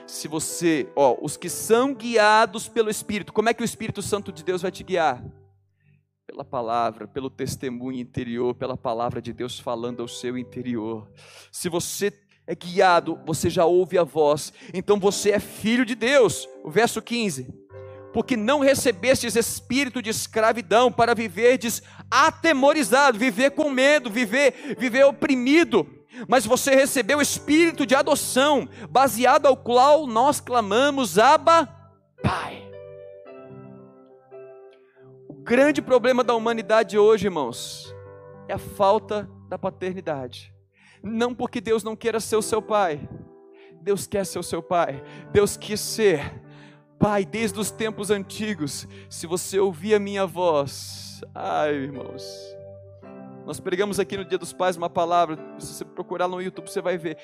Se 0.05 0.27
você, 0.27 0.89
ó, 0.95 1.17
os 1.21 1.38
que 1.38 1.49
são 1.49 1.93
guiados 1.93 2.67
pelo 2.67 2.89
Espírito, 2.89 3.31
como 3.31 3.49
é 3.49 3.53
que 3.53 3.62
o 3.62 3.65
Espírito 3.65 4.01
Santo 4.01 4.31
de 4.31 4.43
Deus 4.43 4.62
vai 4.62 4.71
te 4.71 4.83
guiar? 4.83 5.23
Pela 6.27 6.43
palavra, 6.43 7.07
pelo 7.07 7.29
testemunho 7.29 7.99
interior, 7.99 8.53
pela 8.55 8.77
palavra 8.77 9.21
de 9.21 9.31
Deus 9.31 9.59
falando 9.59 10.01
ao 10.01 10.07
seu 10.07 10.38
interior. 10.38 11.09
Se 11.51 11.69
você 11.69 12.12
é 12.45 12.56
guiado, 12.56 13.19
você 13.25 13.49
já 13.49 13.65
ouve 13.65 13.97
a 13.97 14.03
voz, 14.03 14.51
então 14.73 14.99
você 14.99 15.32
é 15.32 15.39
filho 15.39 15.86
de 15.86 15.95
Deus. 15.95 16.47
O 16.63 16.69
verso 16.69 17.01
15 17.01 17.63
porque 18.13 18.38
não 18.38 18.60
recebestes 18.60 19.36
espírito 19.36 19.99
de 19.99 20.12
escravidão 20.12 20.91
para 20.91 21.15
viverdes 21.15 21.82
atemorizado, 22.12 23.17
viver 23.17 23.51
com 23.51 23.71
medo, 23.71 24.10
viver, 24.10 24.75
viver 24.77 25.03
oprimido, 25.03 25.86
mas 26.27 26.45
você 26.45 26.75
recebeu 26.75 27.17
o 27.17 27.21
espírito 27.21 27.86
de 27.86 27.95
adoção, 27.95 28.69
baseado 28.88 29.47
ao 29.47 29.58
qual 29.58 30.06
nós 30.06 30.39
clamamos 30.39 31.17
Abba, 31.17 31.67
Pai. 32.21 32.71
O 35.27 35.34
grande 35.34 35.82
problema 35.82 36.23
da 36.23 36.36
humanidade 36.36 36.97
hoje, 36.97 37.25
irmãos, 37.25 37.93
é 38.47 38.53
a 38.53 38.60
falta 38.60 39.27
da 39.49 39.58
paternidade. 39.58 40.53
Não 41.04 41.36
porque 41.36 41.60
Deus 41.60 41.84
não 41.84 41.96
queira 41.96 42.20
ser 42.20 42.38
o 42.38 42.42
seu 42.42 42.62
pai, 42.62 43.08
Deus 43.82 44.08
quer 44.08 44.26
ser 44.26 44.39
o 44.39 44.44
seu 44.44 44.63
pai, 44.63 45.04
Deus 45.32 45.58
quis 45.58 45.80
ser, 45.80 46.42
Pai, 47.04 47.26
desde 47.26 47.60
os 47.60 47.70
tempos 47.70 48.10
antigos, 48.10 48.88
se 49.10 49.28
você 49.28 49.60
ouvir 49.60 49.94
a 49.94 50.00
minha 50.00 50.26
voz, 50.26 51.22
ai 51.36 51.74
irmãos, 51.74 52.24
nós 53.46 53.60
pregamos 53.60 54.00
aqui 54.00 54.16
no 54.16 54.24
Dia 54.24 54.38
dos 54.38 54.54
Pais 54.54 54.78
uma 54.78 54.89
palavra, 54.89 55.38
se 55.60 55.74
você 55.74 55.84
procurar 55.84 56.30
no 56.30 56.42
YouTube 56.42 56.70
você 56.70 56.82
vai 56.82 56.98
ver, 56.98 57.18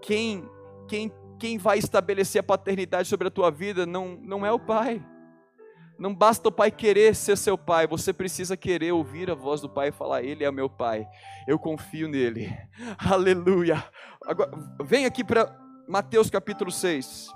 quem, 0.00 0.48
quem, 0.86 1.12
quem 1.40 1.58
vai 1.58 1.76
estabelecer 1.76 2.38
a 2.38 2.44
paternidade 2.44 3.08
sobre 3.08 3.26
a 3.26 3.30
tua 3.30 3.50
vida 3.50 3.84
não, 3.84 4.16
não 4.22 4.46
é 4.46 4.52
o 4.52 4.60
Pai, 4.60 5.04
não 5.98 6.14
basta 6.14 6.48
o 6.48 6.52
pai 6.52 6.70
querer 6.70 7.14
ser 7.14 7.36
seu 7.36 7.56
pai, 7.56 7.86
você 7.86 8.12
precisa 8.12 8.56
querer 8.56 8.92
ouvir 8.92 9.30
a 9.30 9.34
voz 9.34 9.60
do 9.60 9.68
pai 9.68 9.88
e 9.88 9.92
falar: 9.92 10.22
Ele 10.22 10.44
é 10.44 10.50
meu 10.50 10.68
pai, 10.68 11.06
eu 11.46 11.58
confio 11.58 12.08
nele. 12.08 12.54
Aleluia. 12.98 13.82
Agora, 14.24 14.50
vem 14.84 15.06
aqui 15.06 15.24
para 15.24 15.54
Mateus 15.88 16.28
capítulo 16.28 16.70
6. 16.70 17.34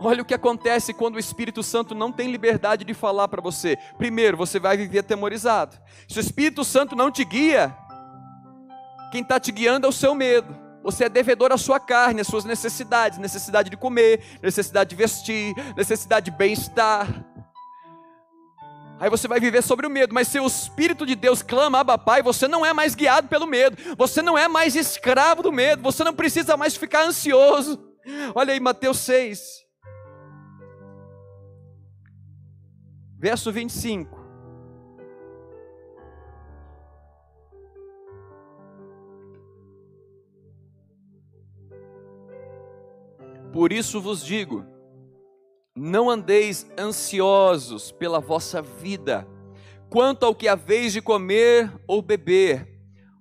Olha 0.00 0.22
o 0.22 0.24
que 0.24 0.34
acontece 0.34 0.92
quando 0.92 1.14
o 1.14 1.18
Espírito 1.18 1.62
Santo 1.62 1.94
não 1.94 2.12
tem 2.12 2.30
liberdade 2.30 2.84
de 2.84 2.92
falar 2.92 3.28
para 3.28 3.40
você. 3.40 3.78
Primeiro, 3.96 4.36
você 4.36 4.58
vai 4.58 4.76
viver 4.76 4.98
atemorizado. 4.98 5.78
Se 6.08 6.18
o 6.18 6.20
Espírito 6.20 6.64
Santo 6.64 6.96
não 6.96 7.10
te 7.10 7.24
guia, 7.24 7.74
quem 9.10 9.22
está 9.22 9.38
te 9.38 9.50
guiando 9.52 9.86
é 9.86 9.88
o 9.88 9.92
seu 9.92 10.14
medo. 10.14 10.63
Você 10.84 11.04
é 11.04 11.08
devedor 11.08 11.50
à 11.50 11.58
sua 11.58 11.80
carne, 11.80 12.20
às 12.20 12.26
suas 12.26 12.44
necessidades, 12.44 13.18
necessidade 13.18 13.70
de 13.70 13.76
comer, 13.76 14.22
necessidade 14.42 14.90
de 14.90 14.96
vestir, 14.96 15.54
necessidade 15.76 16.26
de 16.26 16.36
bem-estar. 16.36 17.08
Aí 19.00 19.10
você 19.10 19.26
vai 19.26 19.40
viver 19.40 19.62
sobre 19.62 19.86
o 19.86 19.90
medo, 19.90 20.14
mas 20.14 20.28
se 20.28 20.38
o 20.38 20.46
Espírito 20.46 21.04
de 21.04 21.14
Deus 21.14 21.42
clama, 21.42 21.80
Abba 21.80 21.98
Pai, 21.98 22.22
você 22.22 22.46
não 22.46 22.64
é 22.64 22.72
mais 22.72 22.94
guiado 22.94 23.26
pelo 23.26 23.46
medo, 23.46 23.76
você 23.96 24.22
não 24.22 24.38
é 24.38 24.46
mais 24.46 24.76
escravo 24.76 25.42
do 25.42 25.50
medo, 25.50 25.82
você 25.82 26.04
não 26.04 26.14
precisa 26.14 26.56
mais 26.56 26.76
ficar 26.76 27.04
ansioso. 27.04 27.82
Olha 28.34 28.52
aí, 28.52 28.60
Mateus 28.60 28.98
6, 28.98 29.64
Verso 33.24 33.50
25. 33.50 34.23
Por 43.54 43.72
isso 43.72 44.00
vos 44.00 44.26
digo: 44.26 44.66
não 45.76 46.10
andeis 46.10 46.66
ansiosos 46.76 47.92
pela 47.92 48.18
vossa 48.18 48.60
vida, 48.60 49.28
quanto 49.88 50.26
ao 50.26 50.34
que 50.34 50.48
haveis 50.48 50.92
de 50.92 51.00
comer 51.00 51.72
ou 51.86 52.02
beber, 52.02 52.68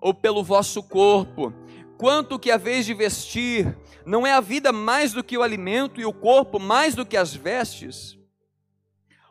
ou 0.01 0.11
pelo 0.11 0.43
vosso 0.43 0.81
corpo, 0.81 1.53
quanto 1.99 2.39
que 2.39 2.49
haveis 2.49 2.83
de 2.83 2.95
vestir. 2.95 3.77
Não 4.07 4.25
é 4.25 4.33
a 4.33 4.41
vida 4.41 4.71
mais 4.73 5.13
do 5.13 5.23
que 5.23 5.37
o 5.37 5.43
alimento 5.43 6.01
e 6.01 6.05
o 6.05 6.11
corpo 6.11 6.59
mais 6.59 6.95
do 6.95 7.05
que 7.05 7.15
as 7.15 7.35
vestes? 7.35 8.17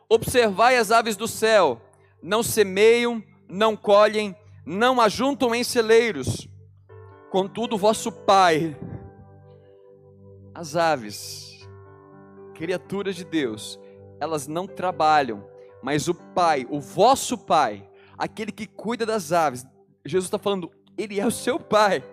Observai 0.07 0.77
as 0.77 0.89
aves 0.89 1.17
do 1.17 1.27
céu, 1.27 1.81
não 2.21 2.41
semeiam, 2.41 3.21
não 3.49 3.75
colhem, 3.75 4.33
não 4.65 5.01
ajuntam 5.01 5.53
em 5.53 5.65
celeiros, 5.65 6.47
contudo, 7.29 7.77
vosso 7.77 8.09
Pai, 8.09 8.75
as 10.53 10.75
aves, 10.75 11.67
criaturas 12.53 13.15
de 13.15 13.25
Deus, 13.25 13.79
elas 14.19 14.47
não 14.47 14.67
trabalham, 14.67 15.47
mas 15.81 16.07
o 16.07 16.13
Pai, 16.13 16.65
o 16.69 16.79
vosso 16.79 17.37
Pai, 17.37 17.89
aquele 18.17 18.51
que 18.51 18.67
cuida 18.67 19.05
das 19.05 19.31
aves, 19.31 19.65
Jesus 20.05 20.25
está 20.25 20.37
falando, 20.37 20.71
Ele 20.97 21.19
é 21.19 21.25
o 21.25 21.31
seu 21.31 21.59
Pai, 21.59 22.03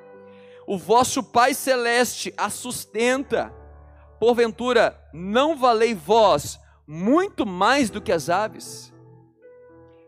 o 0.66 0.78
vosso 0.78 1.22
Pai 1.22 1.54
celeste 1.54 2.32
a 2.36 2.48
sustenta, 2.48 3.52
porventura, 4.18 4.98
não 5.12 5.56
valei 5.56 5.94
vós 5.94 6.58
muito 6.86 7.46
mais 7.46 7.90
do 7.90 8.00
que 8.00 8.12
as 8.12 8.28
aves. 8.28 8.92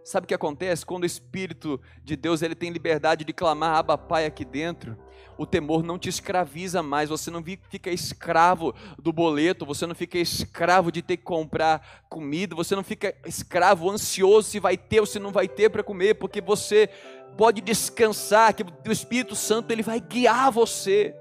Sabe 0.04 0.24
o 0.24 0.28
que 0.28 0.34
acontece 0.34 0.84
quando 0.84 1.04
o 1.04 1.06
Espírito 1.06 1.80
de 2.02 2.16
Deus 2.16 2.42
ele 2.42 2.56
tem 2.56 2.70
liberdade 2.70 3.24
de 3.24 3.32
clamar 3.32 3.76
Abba 3.76 3.96
Pai 3.96 4.26
aqui 4.26 4.44
dentro? 4.44 4.98
O 5.42 5.46
temor 5.46 5.82
não 5.82 5.98
te 5.98 6.08
escraviza 6.08 6.84
mais, 6.84 7.08
você 7.08 7.28
não 7.28 7.42
fica 7.68 7.90
escravo 7.90 8.72
do 8.96 9.12
boleto, 9.12 9.66
você 9.66 9.84
não 9.88 9.94
fica 9.94 10.16
escravo 10.16 10.92
de 10.92 11.02
ter 11.02 11.16
que 11.16 11.24
comprar 11.24 12.04
comida, 12.08 12.54
você 12.54 12.76
não 12.76 12.84
fica 12.84 13.12
escravo, 13.26 13.90
ansioso 13.90 14.48
se 14.48 14.60
vai 14.60 14.76
ter 14.76 15.00
ou 15.00 15.06
se 15.06 15.18
não 15.18 15.32
vai 15.32 15.48
ter 15.48 15.68
para 15.68 15.82
comer, 15.82 16.14
porque 16.14 16.40
você 16.40 16.88
pode 17.36 17.60
descansar, 17.60 18.54
que 18.54 18.62
o 18.62 18.92
Espírito 18.92 19.34
Santo 19.34 19.72
ele 19.72 19.82
vai 19.82 19.98
guiar 19.98 20.52
você. 20.52 21.12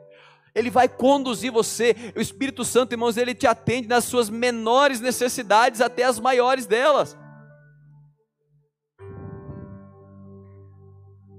Ele 0.53 0.69
vai 0.69 0.87
conduzir 0.87 1.51
você. 1.51 1.95
O 2.15 2.21
Espírito 2.21 2.63
Santo, 2.63 2.93
irmãos, 2.93 3.17
ele 3.17 3.33
te 3.33 3.47
atende 3.47 3.87
nas 3.87 4.03
suas 4.03 4.29
menores 4.29 5.01
necessidades 5.01 5.81
até 5.81 6.03
as 6.03 6.19
maiores 6.19 6.67
delas. 6.67 7.17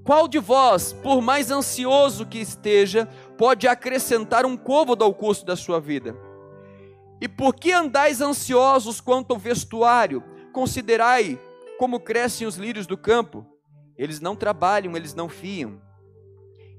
Qual 0.05 0.27
de 0.27 0.41
vós, 0.41 0.93
por 0.93 1.23
mais 1.23 1.51
ansioso 1.51 2.27
que 2.27 2.39
esteja, 2.39 3.07
pode 3.39 3.69
acrescentar 3.69 4.45
um 4.45 4.57
côvado 4.57 5.05
ao 5.05 5.15
custo 5.15 5.47
da 5.47 5.55
sua 5.55 5.81
vida? 5.81 6.17
E 7.21 7.29
por 7.29 7.55
que 7.55 7.71
andais 7.71 8.21
ansiosos 8.21 9.01
quanto 9.01 9.33
ao 9.33 9.39
vestuário? 9.39 10.25
Considerai 10.53 11.39
como 11.79 12.01
crescem 12.01 12.47
os 12.47 12.57
lírios 12.57 12.85
do 12.85 12.97
campo. 12.97 13.47
Eles 13.97 14.21
não 14.21 14.35
trabalham, 14.35 14.97
eles 14.97 15.15
não 15.15 15.29
fiam. 15.29 15.81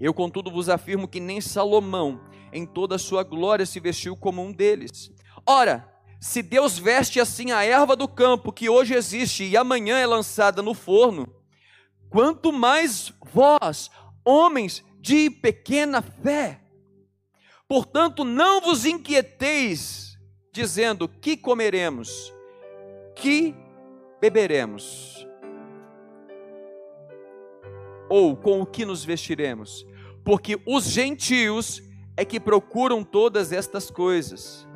Eu, 0.01 0.13
contudo, 0.13 0.51
vos 0.51 0.67
afirmo 0.67 1.07
que 1.07 1.21
nem 1.21 1.39
Salomão, 1.39 2.19
em 2.51 2.65
toda 2.65 2.95
a 2.95 2.99
sua 2.99 3.23
glória, 3.23 3.65
se 3.65 3.79
vestiu 3.79 4.17
como 4.17 4.41
um 4.41 4.51
deles. 4.51 5.13
Ora, 5.47 5.87
se 6.19 6.41
Deus 6.41 6.77
veste 6.77 7.21
assim 7.21 7.51
a 7.51 7.63
erva 7.63 7.95
do 7.95 8.07
campo, 8.07 8.51
que 8.51 8.67
hoje 8.67 8.93
existe 8.93 9.45
e 9.45 9.55
amanhã 9.55 9.97
é 9.97 10.05
lançada 10.05 10.61
no 10.61 10.73
forno, 10.73 11.25
quanto 12.13 12.53
mais 12.53 13.11
vós, 13.33 13.89
homens 14.23 14.85
de 14.99 15.31
pequena 15.31 15.99
fé. 15.99 16.61
Portanto, 17.67 18.23
não 18.23 18.61
vos 18.61 18.85
inquieteis, 18.85 20.15
dizendo: 20.51 21.09
que 21.09 21.35
comeremos, 21.35 22.31
que 23.15 23.55
beberemos, 24.21 25.27
ou 28.07 28.37
com 28.37 28.61
o 28.61 28.65
que 28.65 28.85
nos 28.85 29.03
vestiremos, 29.03 29.83
porque 30.23 30.61
os 30.67 30.83
gentios 30.83 31.81
é 32.15 32.23
que 32.23 32.39
procuram 32.39 33.03
todas 33.03 33.51
estas 33.51 33.89
coisas. 33.89 34.67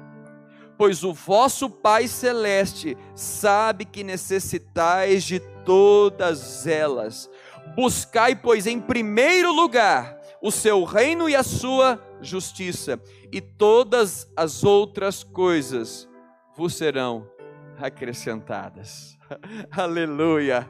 Pois 0.76 1.04
o 1.04 1.14
vosso 1.14 1.70
Pai 1.70 2.08
Celeste 2.08 2.98
sabe 3.16 3.86
que 3.86 4.04
necessitais 4.04 5.24
de 5.24 5.40
todas 5.68 6.66
elas. 6.66 7.30
Buscai, 7.76 8.34
pois, 8.34 8.66
em 8.66 8.80
primeiro 8.80 9.52
lugar 9.52 10.18
o 10.42 10.50
seu 10.50 10.86
reino 10.86 11.28
e 11.28 11.36
a 11.36 11.44
sua 11.44 12.02
justiça, 12.22 13.02
e 13.32 13.42
todas 13.42 14.32
as 14.38 14.64
outras 14.64 15.24
coisas 15.24 16.08
vos 16.56 16.76
serão 16.76 17.30
acrescentadas. 17.78 19.18
Aleluia. 19.70 20.70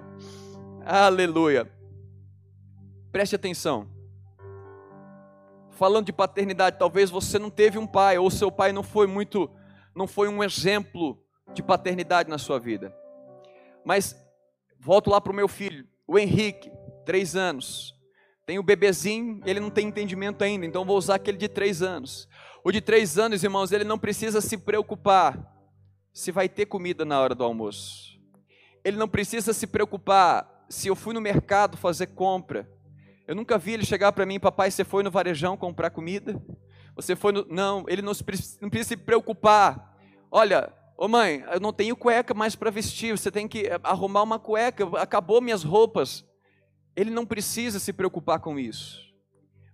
Aleluia. 0.84 1.72
Preste 3.12 3.36
atenção. 3.36 3.88
Falando 5.72 6.08
de 6.08 6.14
paternidade, 6.14 6.80
talvez 6.80 7.12
você 7.12 7.38
não 7.38 7.52
teve 7.52 7.78
um 7.78 7.86
pai 7.86 8.18
ou 8.18 8.32
seu 8.32 8.52
pai 8.52 8.72
não 8.72 8.82
foi 8.82 9.06
muito 9.06 9.50
não 9.94 10.08
foi 10.08 10.28
um 10.28 10.44
exemplo 10.44 11.22
de 11.54 11.62
paternidade 11.62 12.30
na 12.30 12.38
sua 12.38 12.60
vida. 12.60 12.96
Mas 13.84 14.16
volto 14.80 15.10
lá 15.10 15.20
para 15.20 15.32
o 15.32 15.36
meu 15.36 15.48
filho, 15.48 15.88
o 16.08 16.18
Henrique, 16.18 16.72
três 17.06 17.36
anos. 17.36 17.94
Tem 18.46 18.58
o 18.58 18.64
bebezinho, 18.64 19.42
ele 19.46 19.60
não 19.60 19.70
tem 19.70 19.88
entendimento 19.88 20.44
ainda, 20.44 20.66
então 20.66 20.86
vou 20.86 20.98
usar 20.98 21.16
aquele 21.16 21.38
de 21.38 21.50
três 21.50 21.82
anos. 21.82 22.28
O 22.64 22.72
de 22.72 22.82
três 22.82 23.18
anos, 23.18 23.44
irmãos, 23.44 23.72
ele 23.72 23.84
não 23.84 24.00
precisa 24.00 24.42
se 24.42 24.58
preocupar 24.58 25.56
se 26.14 26.32
vai 26.32 26.50
ter 26.50 26.66
comida 26.66 27.06
na 27.06 27.20
hora 27.20 27.36
do 27.36 27.44
almoço. 27.44 28.18
Ele 28.84 28.98
não 28.98 29.08
precisa 29.08 29.54
se 29.54 29.68
preocupar 29.68 30.66
se 30.70 30.88
eu 30.88 30.96
fui 30.96 31.14
no 31.14 31.22
mercado 31.22 31.78
fazer 31.78 32.08
compra. 32.08 32.70
Eu 33.28 33.36
nunca 33.36 33.58
vi 33.58 33.74
ele 33.74 33.86
chegar 33.86 34.12
para 34.14 34.26
mim, 34.26 34.40
papai, 34.40 34.72
você 34.72 34.84
foi 34.84 35.04
no 35.04 35.12
varejão 35.12 35.58
comprar 35.58 35.90
comida? 35.90 36.42
Você 36.96 37.16
foi 37.16 37.32
no. 37.32 37.46
Não, 37.50 37.86
ele 37.88 38.02
não, 38.02 38.14
não 38.62 38.70
precisa 38.70 38.88
se 38.88 38.98
preocupar. 38.98 39.98
Olha, 40.32 40.74
ô 40.98 41.08
mãe, 41.08 41.44
eu 41.54 41.60
não 41.60 41.72
tenho 41.72 41.96
cueca 41.96 42.34
mais 42.34 42.56
para 42.56 42.72
vestir, 42.72 43.18
você 43.18 43.30
tem 43.30 43.48
que 43.48 43.68
eh, 43.68 43.80
arrumar 43.84 44.24
uma 44.24 44.40
cueca, 44.40 44.84
acabou 45.00 45.40
minhas 45.40 45.64
roupas. 45.64 46.26
Ele 46.96 47.12
não 47.12 47.26
precisa 47.26 47.80
se 47.80 47.94
preocupar 47.94 48.40
com 48.40 48.58
isso. 48.58 49.06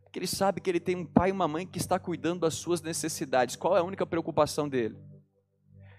Porque 0.03 0.19
ele 0.19 0.27
sabe 0.27 0.59
que 0.59 0.69
ele 0.69 0.79
tem 0.79 0.95
um 0.97 1.05
pai 1.05 1.29
e 1.29 1.31
uma 1.31 1.47
mãe 1.47 1.65
que 1.65 1.77
está 1.77 1.97
cuidando 1.97 2.41
das 2.41 2.55
suas 2.55 2.81
necessidades. 2.81 3.55
Qual 3.55 3.77
é 3.77 3.79
a 3.79 3.83
única 3.83 4.05
preocupação 4.05 4.67
dele? 4.67 4.97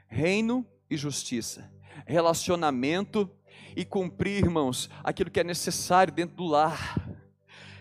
Reino 0.06 0.66
e 0.90 0.96
justiça. 0.96 1.72
Relacionamento 2.06 3.28
e 3.74 3.84
cumprir, 3.84 4.44
irmãos, 4.44 4.90
aquilo 5.02 5.30
que 5.30 5.40
é 5.40 5.44
necessário 5.44 6.12
dentro 6.12 6.37
do 6.37 6.44
lar. 6.44 6.96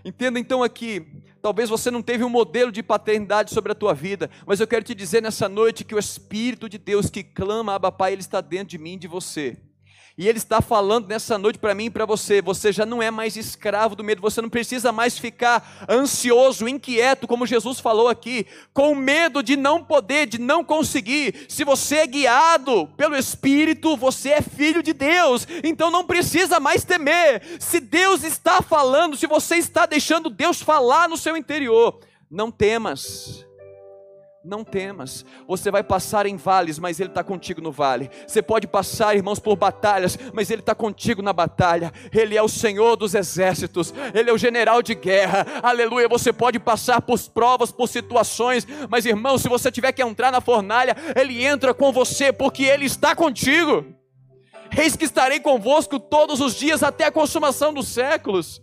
Entenda 0.06 0.38
então 0.38 0.62
aqui, 0.62 1.06
talvez 1.42 1.70
você 1.70 1.90
não 1.90 2.02
teve 2.02 2.24
um 2.24 2.30
modelo 2.30 2.72
de 2.72 2.84
paternidade 2.84 3.54
sobre 3.54 3.72
a 3.72 3.76
tua 3.76 3.94
vida, 3.94 4.30
mas 4.46 4.60
eu 4.60 4.68
quero 4.68 4.84
te 4.84 4.94
dizer 4.94 5.22
nessa 5.22 5.48
noite 5.48 5.86
que 5.86 5.96
o 5.96 6.00
Espírito 6.00 6.68
de 6.68 6.78
Deus 6.78 7.10
que 7.10 7.24
clama, 7.24 7.76
Abba 7.76 7.92
Pai, 7.92 8.12
ele 8.12 8.22
está 8.22 8.42
dentro 8.42 8.68
de 8.68 8.78
mim 8.78 8.94
e 8.94 9.00
de 9.00 9.08
você. 9.08 9.58
E 10.16 10.28
Ele 10.28 10.38
está 10.38 10.62
falando 10.62 11.08
nessa 11.08 11.40
noite 11.40 11.58
para 11.58 11.74
mim 11.74 11.86
e 11.86 11.90
para 11.90 12.06
você: 12.06 12.40
você 12.40 12.72
já 12.72 12.86
não 12.86 13.02
é 13.02 13.10
mais 13.10 13.36
escravo 13.36 13.96
do 13.96 14.04
medo, 14.04 14.22
você 14.22 14.42
não 14.42 14.50
precisa 14.50 14.92
mais 14.92 15.18
ficar 15.18 15.86
ansioso, 15.90 16.68
inquieto, 16.68 17.28
como 17.28 17.48
Jesus 17.48 17.80
falou 17.80 18.08
aqui, 18.08 18.46
com 18.72 18.94
medo 18.94 19.42
de 19.42 19.58
não 19.58 19.84
poder, 19.84 20.28
de 20.28 20.40
não 20.40 20.64
conseguir. 20.64 21.46
Se 21.50 21.64
você 21.64 21.98
é 21.98 22.08
guiado 22.08 22.88
pelo 22.96 23.16
Espírito, 23.16 23.98
você 23.98 24.30
é 24.30 24.42
filho 24.42 24.84
de 24.84 24.94
Deus, 24.94 25.48
então 25.64 25.90
não 25.90 26.06
precisa 26.06 26.60
mais 26.60 26.84
temer. 26.84 27.42
Se 27.60 27.80
Deus 27.80 28.24
está 28.24 28.62
falando, 28.62 29.18
se 29.18 29.26
você 29.26 29.56
está 29.56 29.88
deixando 29.88 30.30
Deus 30.30 30.62
falar 30.62 31.10
no 31.10 31.18
seu 31.18 31.36
interior, 31.36 32.00
não 32.30 32.52
temas 32.52 33.44
não 34.44 34.64
temas, 34.64 35.26
você 35.48 35.72
vai 35.72 35.84
passar 35.84 36.26
em 36.26 36.36
vales, 36.36 36.78
mas 36.78 37.00
Ele 37.00 37.10
está 37.10 37.24
contigo 37.24 37.62
no 37.62 37.72
vale. 37.72 38.10
Você 38.28 38.42
pode 38.42 38.68
passar, 38.68 39.16
irmãos, 39.16 39.40
por 39.40 39.56
batalhas, 39.56 40.18
mas 40.34 40.50
Ele 40.52 40.62
está 40.62 40.76
contigo 40.76 41.22
na 41.22 41.32
batalha. 41.32 41.92
Ele 42.12 42.36
é 42.36 42.42
o 42.42 42.50
Senhor 42.50 42.96
dos 42.96 43.16
exércitos, 43.16 43.94
Ele 44.14 44.30
é 44.30 44.34
o 44.34 44.38
general 44.38 44.82
de 44.82 44.96
guerra. 44.96 45.46
Aleluia. 45.62 46.08
Você 46.10 46.34
pode 46.34 46.60
passar 46.60 47.02
por 47.02 47.20
provas, 47.30 47.72
por 47.72 47.88
situações, 47.88 48.68
mas 48.90 49.06
irmão, 49.06 49.38
se 49.38 49.48
você 49.48 49.72
tiver 49.72 49.92
que 49.92 50.02
entrar 50.02 50.32
na 50.32 50.42
fornalha, 50.42 50.96
Ele 51.16 51.46
entra 51.46 51.74
com 51.74 51.92
você, 51.92 52.34
porque 52.34 52.64
Ele 52.64 52.86
está 52.86 53.16
contigo. 53.16 53.86
Eis 54.76 54.96
que 54.96 55.06
estarei 55.06 55.40
convosco 55.40 56.00
todos 56.00 56.42
os 56.42 56.56
dias 56.56 56.82
até 56.82 57.06
a 57.06 57.12
consumação 57.12 57.74
dos 57.74 57.88
séculos. 57.88 58.63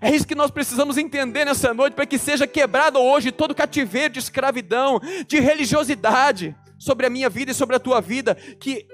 É 0.00 0.14
isso 0.14 0.26
que 0.26 0.34
nós 0.34 0.50
precisamos 0.50 0.96
entender 0.96 1.44
nessa 1.44 1.74
noite, 1.74 1.94
para 1.94 2.06
que 2.06 2.18
seja 2.18 2.46
quebrado 2.46 2.98
hoje 2.98 3.32
todo 3.32 3.54
cativeiro 3.54 4.14
de 4.14 4.20
escravidão, 4.20 5.00
de 5.26 5.40
religiosidade 5.40 6.56
sobre 6.78 7.06
a 7.06 7.10
minha 7.10 7.28
vida 7.28 7.50
e 7.50 7.54
sobre 7.54 7.74
a 7.74 7.80
tua 7.80 8.00
vida, 8.00 8.34
que 8.34 8.86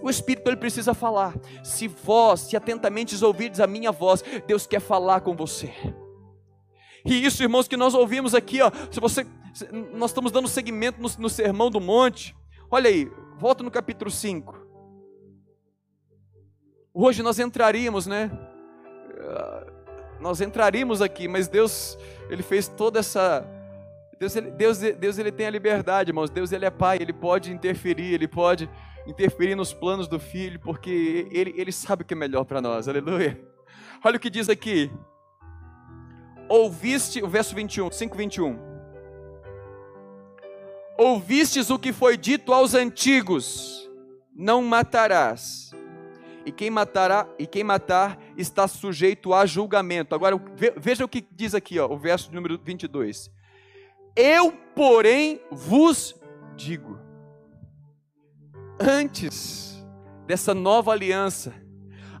o 0.00 0.08
Espírito 0.08 0.48
ele 0.48 0.56
precisa 0.56 0.94
falar. 0.94 1.34
Se 1.64 1.88
vós, 1.88 2.40
se 2.40 2.56
atentamente 2.56 3.22
ouvirdes 3.24 3.60
a 3.60 3.66
minha 3.66 3.90
voz, 3.90 4.22
Deus 4.46 4.66
quer 4.66 4.80
falar 4.80 5.20
com 5.20 5.34
você. 5.34 5.72
E 7.04 7.24
isso, 7.24 7.42
irmãos, 7.42 7.68
que 7.68 7.76
nós 7.76 7.92
ouvimos 7.92 8.34
aqui, 8.34 8.62
ó, 8.62 8.70
se 8.90 9.00
você, 9.00 9.26
nós 9.92 10.10
estamos 10.10 10.30
dando 10.30 10.48
seguimento 10.48 11.02
no, 11.02 11.10
no 11.18 11.28
Sermão 11.28 11.70
do 11.70 11.80
Monte. 11.80 12.34
Olha 12.70 12.88
aí, 12.88 13.10
volta 13.38 13.62
no 13.62 13.70
capítulo 13.70 14.10
5. 14.10 14.64
Hoje 16.94 17.22
nós 17.22 17.38
entraríamos, 17.38 18.06
né? 18.06 18.30
Nós 20.24 20.40
entraríamos 20.40 21.02
aqui, 21.02 21.28
mas 21.28 21.48
Deus, 21.48 21.98
Ele 22.30 22.42
fez 22.42 22.66
toda 22.66 23.00
essa. 23.00 23.46
Deus, 24.18 24.34
ele, 24.34 24.50
Deus, 24.52 24.78
Deus 24.78 25.18
ele 25.18 25.30
tem 25.30 25.44
a 25.46 25.50
liberdade, 25.50 26.10
irmãos. 26.12 26.30
Deus 26.30 26.50
ele 26.50 26.64
é 26.64 26.70
pai, 26.70 26.96
ele 26.98 27.12
pode 27.12 27.52
interferir, 27.52 28.14
ele 28.14 28.26
pode 28.26 28.70
interferir 29.06 29.54
nos 29.54 29.74
planos 29.74 30.08
do 30.08 30.18
filho, 30.18 30.58
porque 30.58 31.28
ele, 31.30 31.52
ele 31.58 31.70
sabe 31.70 32.04
o 32.04 32.06
que 32.06 32.14
é 32.14 32.16
melhor 32.16 32.44
para 32.44 32.62
nós, 32.62 32.88
aleluia. 32.88 33.38
Olha 34.02 34.16
o 34.16 34.20
que 34.20 34.30
diz 34.30 34.48
aqui. 34.48 34.90
Ouviste, 36.48 37.22
o 37.22 37.28
verso 37.28 37.54
21, 37.54 37.92
5, 37.92 38.16
21. 38.16 38.58
Ouvistes 40.96 41.68
o 41.68 41.78
que 41.78 41.92
foi 41.92 42.16
dito 42.16 42.50
aos 42.54 42.72
antigos: 42.72 43.90
não 44.34 44.62
matarás 44.62 45.63
e 46.44 46.52
quem 46.52 46.70
matará 46.70 47.26
e 47.38 47.46
quem 47.46 47.64
matar 47.64 48.18
está 48.36 48.68
sujeito 48.68 49.32
a 49.32 49.46
julgamento. 49.46 50.14
Agora 50.14 50.40
veja 50.76 51.04
o 51.04 51.08
que 51.08 51.26
diz 51.32 51.54
aqui, 51.54 51.78
ó, 51.78 51.86
o 51.86 51.98
verso 51.98 52.32
número 52.32 52.58
22. 52.62 53.30
Eu, 54.16 54.52
porém, 54.74 55.40
vos 55.50 56.14
digo, 56.56 56.98
antes 58.78 59.84
dessa 60.26 60.54
nova 60.54 60.92
aliança, 60.92 61.52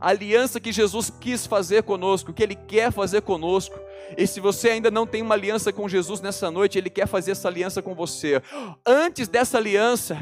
a 0.00 0.08
aliança 0.08 0.60
que 0.60 0.72
Jesus 0.72 1.08
quis 1.08 1.46
fazer 1.46 1.82
conosco, 1.82 2.32
que 2.32 2.42
Ele 2.42 2.54
quer 2.54 2.92
fazer 2.92 3.22
conosco, 3.22 3.78
e 4.18 4.26
se 4.26 4.40
você 4.40 4.70
ainda 4.70 4.90
não 4.90 5.06
tem 5.06 5.22
uma 5.22 5.34
aliança 5.34 5.72
com 5.72 5.88
Jesus 5.88 6.20
nessa 6.20 6.50
noite, 6.50 6.76
Ele 6.76 6.90
quer 6.90 7.06
fazer 7.06 7.30
essa 7.30 7.48
aliança 7.48 7.80
com 7.80 7.94
você. 7.94 8.42
Antes 8.84 9.28
dessa 9.28 9.56
aliança, 9.56 10.18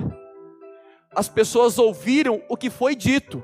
as 1.14 1.28
pessoas 1.28 1.78
ouviram 1.78 2.42
o 2.48 2.56
que 2.56 2.70
foi 2.70 2.94
dito, 2.94 3.42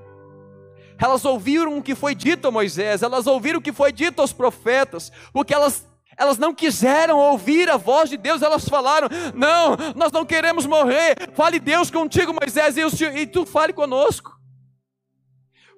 elas 1.01 1.25
ouviram 1.25 1.79
o 1.79 1.83
que 1.83 1.95
foi 1.95 2.15
dito 2.15 2.49
a 2.49 2.51
Moisés, 2.51 3.03
elas 3.03 3.27
ouviram 3.27 3.59
o 3.59 3.63
que 3.63 3.73
foi 3.73 3.93
dito 3.93 4.21
aos 4.21 4.33
profetas, 4.33 5.13
porque 5.33 5.55
elas 5.55 5.87
elas 6.19 6.37
não 6.37 6.53
quiseram 6.53 7.17
ouvir 7.17 7.71
a 7.71 7.77
voz 7.77 8.11
de 8.11 8.17
Deus, 8.17 8.43
elas 8.43 8.69
falaram: 8.69 9.09
Não, 9.35 9.77
nós 9.95 10.11
não 10.11 10.27
queremos 10.27 10.67
morrer. 10.67 11.15
Fale 11.33 11.61
Deus 11.61 11.93
contigo, 11.93 12.35
Moisés, 12.35 12.77
e, 12.77 13.05
e 13.21 13.27
tu 13.27 13.47
fale 13.47 13.73
conosco. 13.73 14.37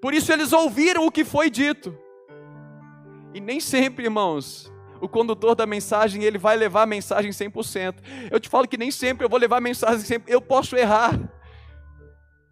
Por 0.01 0.15
isso 0.15 0.33
eles 0.33 0.53
ouviram 0.53 1.07
o 1.07 1.11
que 1.11 1.25
foi 1.25 1.51
dito. 1.51 1.95
E 3.35 3.41
nem 3.41 3.61
sempre, 3.61 4.05
irmãos, 4.05 4.73
o 5.01 5.09
condutor 5.09 5.55
da 5.55 5.67
mensagem 5.67 6.25
ele 6.25 6.39
vai 6.39 6.57
levar 6.57 6.83
a 6.83 6.87
mensagem 6.87 7.31
100%. 7.31 7.97
Eu 8.31 8.41
te 8.41 8.49
falo 8.49 8.67
que 8.67 8.79
nem 8.79 8.91
sempre 8.91 9.27
eu 9.27 9.29
vou 9.29 9.39
levar 9.39 9.59
a 9.59 9.61
mensagem 9.61 10.01
100%. 10.01 10.23
Eu 10.27 10.41
posso 10.41 10.75
errar. 10.75 11.19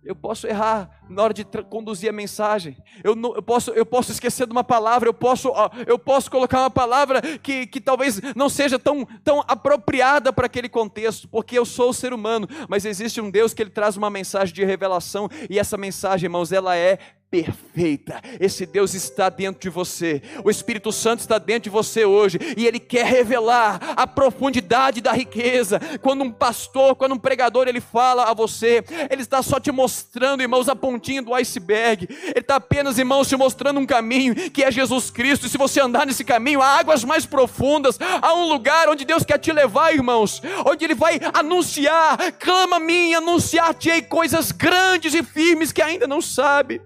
Eu 0.05 0.15
posso 0.15 0.47
errar 0.47 1.03
na 1.09 1.23
hora 1.23 1.35
de 1.35 1.45
conduzir 1.69 2.09
a 2.09 2.13
mensagem. 2.13 2.77
Eu, 3.03 3.17
não, 3.17 3.35
eu, 3.35 3.43
posso, 3.43 3.73
eu 3.73 3.85
posso 3.85 4.13
esquecer 4.13 4.47
de 4.47 4.53
uma 4.53 4.63
palavra. 4.63 5.09
Eu 5.09 5.15
posso, 5.15 5.53
eu 5.87 5.99
posso 5.99 6.31
colocar 6.31 6.61
uma 6.61 6.71
palavra 6.71 7.21
que, 7.21 7.67
que 7.67 7.81
talvez 7.81 8.21
não 8.35 8.49
seja 8.49 8.79
tão, 8.79 9.05
tão 9.25 9.45
apropriada 9.49 10.33
para 10.33 10.47
aquele 10.47 10.69
contexto, 10.69 11.29
porque 11.29 11.59
eu 11.59 11.67
sou 11.67 11.91
o 11.91 11.95
ser 11.95 12.13
humano. 12.13 12.49
Mas 12.69 12.85
existe 12.85 13.21
um 13.21 13.31
Deus 13.31 13.53
que 13.53 13.63
ele 13.63 13.71
traz 13.71 13.97
uma 13.97 14.09
mensagem 14.09 14.55
de 14.55 14.65
revelação. 14.65 15.29
E 15.51 15.59
essa 15.59 15.77
mensagem, 15.77 16.27
irmãos, 16.27 16.53
ela 16.53 16.77
é 16.77 16.99
perfeita. 17.31 18.23
Esse 18.41 18.65
Deus 18.65 18.95
está 18.95 19.29
dentro 19.29 19.61
de 19.61 19.69
você. 19.69 20.23
O 20.43 20.51
Espírito 20.51 20.91
Santo 20.91 21.21
está 21.21 21.39
dentro 21.39 21.65
de 21.65 21.71
você 21.71 22.05
hoje 22.05 22.39
e 22.57 22.67
ele 22.67 22.79
quer 22.79 23.05
revelar 23.05 23.95
a 23.97 24.07
profundidade 24.07 25.01
da 25.03 25.13
riqueza. 25.13 25.79
Quando 26.01 26.25
um 26.25 26.33
pastor, 26.33 26.97
quando 26.97 27.13
um 27.13 27.19
pregador 27.19 27.69
ele 27.69 27.81
fala 27.81 28.31
a 28.31 28.35
você, 28.35 28.83
ele 29.11 29.21
está 29.21 29.43
só 29.43 29.61
te 29.61 29.71
mostrando, 29.71 30.43
irmãos, 30.43 30.69
a 30.69 30.77
pontinha 30.77 31.21
do 31.21 31.35
iceberg. 31.35 32.09
Ele 32.09 32.39
está 32.41 32.57
apenas, 32.57 32.99
irmãos, 32.99 33.29
te 33.29 33.37
mostrando 33.37 33.79
um 33.79 33.87
caminho 33.87 34.35
que 34.51 34.65
é 34.65 34.71
Jesus 34.71 35.11
Cristo. 35.11 35.47
E 35.47 35.51
se 35.51 35.59
você 35.59 35.81
andar 35.81 36.07
nesse 36.07 36.25
caminho, 36.25 36.63
há 36.63 36.79
águas 36.79 37.05
mais 37.05 37.27
profundas, 37.27 37.99
há 38.23 38.35
um 38.35 38.49
lugar 38.49 38.89
onde 38.89 39.05
Deus 39.05 39.23
quer 39.23 39.39
te 39.39 39.53
levar, 39.53 39.95
irmãos, 39.95 40.41
onde 40.65 40.85
ele 40.85 40.95
vai 40.95 41.21
anunciar, 41.35 42.33
clama 42.39 42.77
a 42.77 42.81
mim, 42.81 43.13
anunciar-te 43.13 44.01
coisas 44.03 44.51
grandes 44.51 45.13
e 45.13 45.23
firmes 45.23 45.73
que 45.73 45.83
ainda 45.83 46.07
não 46.07 46.23
sabe. 46.23 46.81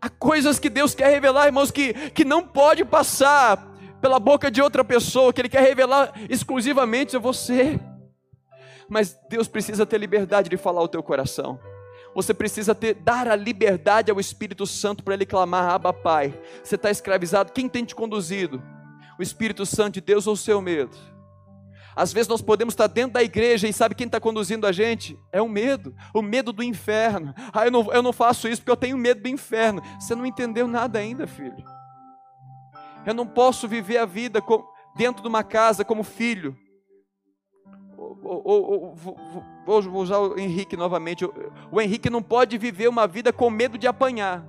Há 0.00 0.08
coisas 0.08 0.58
que 0.58 0.68
Deus 0.68 0.94
quer 0.94 1.08
revelar, 1.08 1.46
irmãos, 1.46 1.70
que, 1.70 1.92
que 2.10 2.24
não 2.24 2.42
pode 2.42 2.84
passar 2.84 3.56
pela 4.00 4.20
boca 4.20 4.50
de 4.50 4.60
outra 4.60 4.84
pessoa, 4.84 5.32
que 5.32 5.40
Ele 5.40 5.48
quer 5.48 5.62
revelar 5.62 6.12
exclusivamente 6.28 7.16
a 7.16 7.18
você. 7.18 7.80
Mas 8.88 9.18
Deus 9.28 9.48
precisa 9.48 9.84
ter 9.84 9.98
liberdade 9.98 10.48
de 10.48 10.56
falar 10.56 10.80
ao 10.80 10.88
teu 10.88 11.02
coração. 11.02 11.58
Você 12.14 12.32
precisa 12.32 12.74
ter, 12.74 12.94
dar 12.94 13.28
a 13.28 13.36
liberdade 13.36 14.10
ao 14.10 14.18
Espírito 14.18 14.66
Santo 14.66 15.04
para 15.04 15.12
ele 15.12 15.26
clamar, 15.26 15.68
Abba 15.68 15.92
Pai. 15.92 16.32
Você 16.62 16.76
está 16.76 16.90
escravizado, 16.90 17.52
quem 17.52 17.68
tem 17.68 17.84
te 17.84 17.94
conduzido? 17.94 18.62
O 19.18 19.22
Espírito 19.22 19.66
Santo 19.66 19.94
de 19.94 20.00
Deus 20.00 20.26
ou 20.26 20.32
o 20.32 20.36
seu 20.36 20.62
medo? 20.62 20.96
Às 21.96 22.12
vezes 22.12 22.28
nós 22.28 22.42
podemos 22.42 22.72
estar 22.72 22.88
dentro 22.88 23.14
da 23.14 23.22
igreja 23.22 23.66
e 23.66 23.72
sabe 23.72 23.94
quem 23.94 24.06
está 24.06 24.20
conduzindo 24.20 24.66
a 24.66 24.72
gente? 24.72 25.18
É 25.32 25.40
o 25.40 25.48
medo, 25.48 25.96
o 26.12 26.20
medo 26.20 26.52
do 26.52 26.62
inferno. 26.62 27.34
Ah, 27.50 27.64
eu 27.64 27.70
não, 27.70 27.90
eu 27.90 28.02
não 28.02 28.12
faço 28.12 28.46
isso 28.46 28.60
porque 28.60 28.70
eu 28.70 28.76
tenho 28.76 28.98
medo 28.98 29.22
do 29.22 29.28
inferno. 29.28 29.80
Você 29.98 30.14
não 30.14 30.26
entendeu 30.26 30.68
nada 30.68 30.98
ainda, 30.98 31.26
filho. 31.26 31.64
Eu 33.06 33.14
não 33.14 33.26
posso 33.26 33.66
viver 33.66 33.96
a 33.96 34.04
vida 34.04 34.42
dentro 34.94 35.22
de 35.22 35.28
uma 35.28 35.42
casa 35.42 35.86
como 35.86 36.02
filho. 36.02 36.54
Ou, 37.96 38.42
ou, 38.44 38.44
ou, 38.44 38.94
vou, 38.94 39.16
vou 39.64 40.02
usar 40.02 40.18
o 40.18 40.38
Henrique 40.38 40.76
novamente. 40.76 41.24
O 41.72 41.80
Henrique 41.80 42.10
não 42.10 42.22
pode 42.22 42.58
viver 42.58 42.88
uma 42.88 43.06
vida 43.06 43.32
com 43.32 43.48
medo 43.48 43.78
de 43.78 43.86
apanhar. 43.86 44.46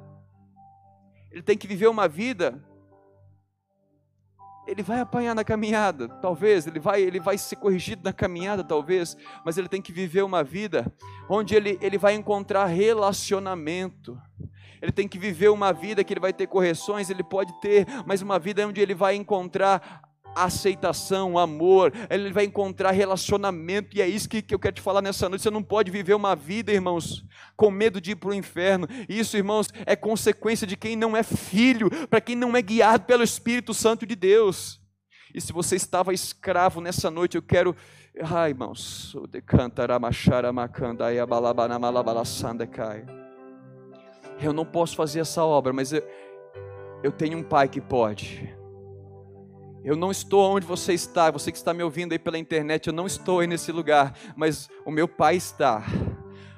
Ele 1.32 1.42
tem 1.42 1.58
que 1.58 1.68
viver 1.68 1.88
uma 1.88 2.10
vida 2.10 2.62
ele 4.68 4.84
vai 4.84 5.00
apanhar 5.00 5.34
na 5.34 5.44
caminhada, 5.44 6.10
talvez, 6.10 6.68
ele 6.68 6.80
vai, 6.80 7.02
ele 7.02 7.20
vai 7.20 7.38
ser 7.38 7.56
corrigido 7.56 8.02
na 8.04 8.12
caminhada, 8.12 8.64
talvez, 8.64 9.16
mas 9.46 9.58
ele 9.58 9.70
tem 9.70 9.82
que 9.82 9.94
viver 9.94 10.24
uma 10.24 10.44
vida 10.44 10.92
onde 11.30 11.56
ele, 11.56 11.80
ele 11.82 11.98
vai 11.98 12.14
encontrar 12.14 12.66
relacionamento. 12.66 14.20
Ele 14.82 14.92
tem 14.92 15.08
que 15.08 15.18
viver 15.18 15.50
uma 15.50 15.74
vida 15.74 16.04
que 16.04 16.14
ele 16.14 16.20
vai 16.20 16.32
ter 16.32 16.46
correções, 16.46 17.10
ele 17.10 17.24
pode 17.24 17.52
ter, 17.62 17.88
mas 18.06 18.22
uma 18.22 18.38
vida 18.38 18.68
onde 18.68 18.80
ele 18.80 18.94
vai 18.94 19.16
encontrar 19.16 20.07
aceitação, 20.36 21.38
amor, 21.38 21.92
ele 22.10 22.32
vai 22.32 22.46
encontrar 22.46 22.92
relacionamento, 22.92 23.98
e 23.98 24.02
é 24.02 24.08
isso 24.08 24.30
que, 24.30 24.42
que 24.42 24.54
eu 24.54 24.60
quero 24.60 24.76
te 24.76 24.82
falar 24.82 25.02
nessa 25.02 25.28
noite. 25.28 25.42
Você 25.42 25.50
não 25.50 25.64
pode 25.64 25.90
viver 25.92 26.14
uma 26.14 26.36
vida, 26.36 26.72
irmãos, 26.72 27.26
com 27.56 27.72
medo 27.72 28.00
de 28.00 28.12
ir 28.12 28.16
para 28.16 28.30
o 28.30 28.34
inferno. 28.34 28.88
Isso, 29.10 29.38
irmãos, 29.38 29.70
é 29.86 29.96
consequência 29.96 30.68
de 30.68 30.76
quem 30.76 30.96
não 30.96 31.16
é 31.16 31.24
filho, 31.24 31.90
para 32.08 32.22
quem 32.22 32.36
não 32.36 32.56
é 32.56 32.62
guiado 32.62 33.06
pelo 33.06 33.24
Espírito 33.24 33.74
Santo 33.74 34.06
de 34.06 34.16
Deus. 34.16 34.80
E 35.34 35.42
se 35.42 35.54
você 35.54 35.76
estava 35.76 36.14
escravo 36.14 36.82
nessa 36.82 37.12
noite, 37.12 37.36
eu 37.36 37.42
quero. 37.42 37.76
Ai, 38.20 38.50
irmãos, 38.50 39.14
o 39.14 39.28
eu 44.46 44.54
não 44.54 44.66
posso 44.66 44.96
fazer 44.96 45.20
essa 45.20 45.44
obra, 45.44 45.74
mas 45.74 45.92
eu, 45.94 46.04
eu 47.04 47.12
tenho 47.12 47.38
um 47.38 47.44
pai 47.44 47.68
que 47.68 47.82
pode. 47.82 48.57
Eu 49.84 49.96
não 49.96 50.12
estou 50.12 50.56
onde 50.56 50.66
você 50.66 50.94
está, 50.94 51.32
você 51.32 51.52
que 51.52 51.58
está 51.58 51.74
me 51.74 51.84
ouvindo 51.84 52.12
aí 52.12 52.20
pela 52.20 52.38
internet, 52.38 52.88
eu 52.88 52.94
não 52.94 53.06
estou 53.06 53.40
aí 53.40 53.48
nesse 53.48 53.72
lugar, 53.72 54.18
mas 54.36 54.70
o 54.86 54.92
meu 54.92 55.08
Pai 55.08 55.36
está 55.36 55.84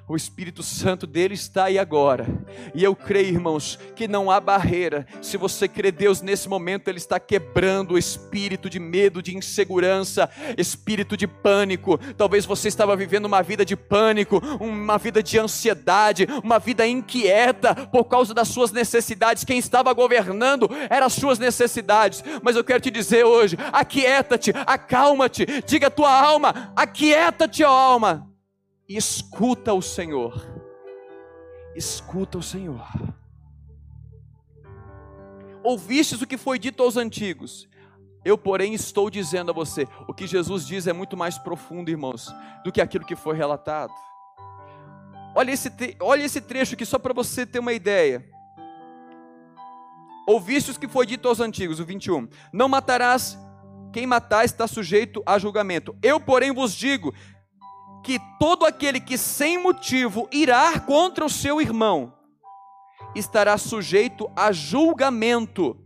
o 0.09 0.15
Espírito 0.15 0.63
Santo 0.63 1.05
dele 1.05 1.35
está 1.35 1.65
aí 1.65 1.77
agora. 1.77 2.25
E 2.73 2.83
eu 2.83 2.95
creio, 2.95 3.27
irmãos, 3.27 3.77
que 3.95 4.07
não 4.07 4.31
há 4.31 4.39
barreira. 4.39 5.05
Se 5.21 5.37
você 5.37 5.67
crê 5.67 5.91
Deus 5.91 6.19
nesse 6.19 6.49
momento, 6.49 6.87
ele 6.87 6.97
está 6.97 7.19
quebrando 7.19 7.93
o 7.93 7.97
espírito 7.97 8.67
de 8.67 8.79
medo, 8.79 9.21
de 9.21 9.37
insegurança, 9.37 10.27
espírito 10.57 11.15
de 11.15 11.27
pânico. 11.27 11.99
Talvez 12.17 12.43
você 12.43 12.67
estava 12.67 12.95
vivendo 12.95 13.25
uma 13.25 13.43
vida 13.43 13.63
de 13.63 13.75
pânico, 13.75 14.41
uma 14.59 14.97
vida 14.97 15.21
de 15.21 15.37
ansiedade, 15.37 16.27
uma 16.43 16.57
vida 16.57 16.87
inquieta 16.87 17.75
por 17.75 18.05
causa 18.05 18.33
das 18.33 18.47
suas 18.47 18.71
necessidades. 18.71 19.43
Quem 19.43 19.59
estava 19.59 19.93
governando 19.93 20.67
eram 20.89 21.05
as 21.05 21.13
suas 21.13 21.37
necessidades. 21.37 22.23
Mas 22.41 22.55
eu 22.55 22.63
quero 22.63 22.81
te 22.81 22.89
dizer 22.89 23.25
hoje: 23.25 23.55
aquieta-te, 23.71 24.51
acalma-te, 24.65 25.45
diga 25.67 25.85
a 25.85 25.91
tua 25.91 26.11
alma, 26.11 26.73
aquieta-te, 26.75 27.63
ó 27.63 27.69
alma 27.69 28.29
e 28.89 28.97
escuta 28.97 29.71
o 29.71 29.81
Senhor. 29.83 30.43
Escuta 31.75 32.39
o 32.39 32.43
Senhor. 32.43 32.83
Ouvistes 35.63 36.19
o 36.23 36.27
que 36.27 36.37
foi 36.37 36.57
dito 36.57 36.81
aos 36.81 36.97
antigos. 36.97 37.69
Eu, 38.25 38.35
porém, 38.37 38.73
estou 38.73 39.09
dizendo 39.11 39.51
a 39.51 39.53
você: 39.53 39.87
o 40.07 40.13
que 40.13 40.25
Jesus 40.25 40.65
diz 40.65 40.87
é 40.87 40.93
muito 40.93 41.15
mais 41.15 41.37
profundo, 41.37 41.91
irmãos, 41.91 42.33
do 42.63 42.71
que 42.71 42.81
aquilo 42.81 43.05
que 43.05 43.15
foi 43.15 43.37
relatado. 43.37 43.93
Olha 45.35 45.51
esse, 45.51 45.71
olha 46.01 46.23
esse 46.23 46.41
trecho 46.41 46.73
aqui, 46.73 46.85
só 46.85 46.97
para 46.97 47.13
você 47.13 47.45
ter 47.45 47.59
uma 47.59 47.71
ideia. 47.71 48.27
Ouvistes 50.27 50.75
o 50.75 50.79
que 50.79 50.87
foi 50.87 51.05
dito 51.05 51.27
aos 51.27 51.39
antigos, 51.39 51.79
o 51.79 51.85
21. 51.85 52.27
Não 52.51 52.67
matarás, 52.67 53.37
quem 53.93 54.07
matar 54.07 54.43
está 54.45 54.67
sujeito 54.67 55.21
a 55.25 55.37
julgamento. 55.37 55.95
Eu, 56.01 56.19
porém, 56.19 56.51
vos 56.51 56.73
digo 56.73 57.13
que 58.03 58.19
todo 58.39 58.65
aquele 58.65 58.99
que 58.99 59.17
sem 59.17 59.57
motivo 59.57 60.27
irá 60.31 60.79
contra 60.79 61.25
o 61.25 61.29
seu 61.29 61.61
irmão 61.61 62.13
estará 63.15 63.57
sujeito 63.57 64.29
a 64.35 64.51
julgamento. 64.51 65.77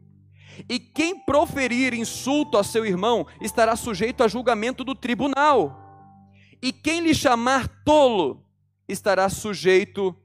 E 0.70 0.80
quem 0.80 1.20
proferir 1.20 1.94
insulto 1.94 2.58
a 2.58 2.64
seu 2.64 2.86
irmão 2.86 3.26
estará 3.42 3.76
sujeito 3.76 4.24
a 4.24 4.28
julgamento 4.28 4.84
do 4.84 4.94
tribunal. 4.94 5.80
E 6.62 6.72
quem 6.72 7.02
lhe 7.02 7.14
chamar 7.14 7.68
tolo 7.84 8.46
estará 8.88 9.28
sujeito 9.30 10.16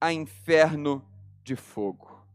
a 0.00 0.12
inferno 0.12 1.04
de 1.42 1.54
fogo. 1.54 2.26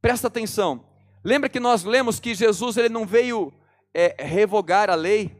Presta 0.00 0.28
atenção. 0.28 0.84
Lembra 1.24 1.48
que 1.48 1.58
nós 1.58 1.82
lemos 1.82 2.20
que 2.20 2.34
Jesus 2.34 2.76
ele 2.76 2.88
não 2.88 3.04
veio 3.04 3.52
é, 3.92 4.14
revogar 4.22 4.90
a 4.90 4.94
lei, 4.94 5.34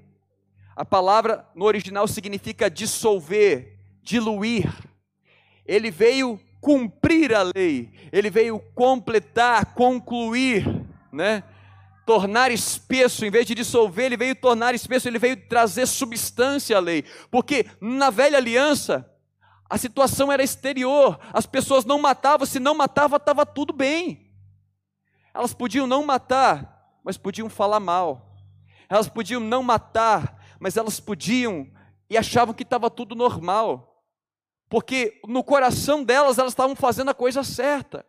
a 0.76 0.84
palavra 0.84 1.48
no 1.54 1.64
original 1.64 2.06
significa 2.06 2.70
dissolver, 2.70 3.78
diluir. 4.02 4.70
Ele 5.64 5.90
veio 5.90 6.38
cumprir 6.60 7.34
a 7.34 7.42
lei, 7.42 7.90
ele 8.12 8.28
veio 8.28 8.58
completar, 8.74 9.72
concluir, 9.72 10.66
né? 11.10 11.42
Tornar 12.04 12.52
espesso, 12.52 13.24
em 13.24 13.30
vez 13.30 13.46
de 13.46 13.54
dissolver, 13.54 14.04
ele 14.04 14.16
veio 14.16 14.36
tornar 14.36 14.74
espesso, 14.74 15.08
ele 15.08 15.18
veio 15.18 15.36
trazer 15.48 15.86
substância 15.86 16.76
à 16.76 16.80
lei. 16.80 17.04
Porque 17.30 17.66
na 17.80 18.10
velha 18.10 18.36
aliança, 18.36 19.10
a 19.68 19.78
situação 19.78 20.30
era 20.30 20.42
exterior, 20.42 21.18
as 21.32 21.46
pessoas 21.46 21.84
não 21.84 21.98
matavam, 21.98 22.46
se 22.46 22.60
não 22.60 22.74
matava, 22.74 23.16
estava 23.16 23.46
tudo 23.46 23.72
bem. 23.72 24.30
Elas 25.34 25.52
podiam 25.52 25.86
não 25.86 26.04
matar, 26.04 26.98
mas 27.02 27.16
podiam 27.16 27.48
falar 27.48 27.80
mal. 27.80 28.36
Elas 28.88 29.08
podiam 29.08 29.40
não 29.40 29.62
matar, 29.62 30.36
mas 30.66 30.76
elas 30.76 30.98
podiam 30.98 31.70
e 32.10 32.18
achavam 32.18 32.52
que 32.52 32.64
estava 32.64 32.90
tudo 32.90 33.14
normal, 33.14 34.02
porque 34.68 35.20
no 35.24 35.44
coração 35.44 36.02
delas 36.02 36.38
elas 36.38 36.54
estavam 36.54 36.74
fazendo 36.74 37.08
a 37.08 37.14
coisa 37.14 37.44
certa. 37.44 38.04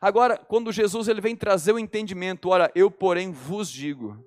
Agora, 0.00 0.36
quando 0.36 0.70
Jesus 0.70 1.08
ele 1.08 1.20
vem 1.20 1.34
trazer 1.34 1.72
o 1.72 1.80
entendimento, 1.80 2.48
ora, 2.48 2.70
eu 2.76 2.92
porém 2.92 3.32
vos 3.32 3.68
digo. 3.68 4.24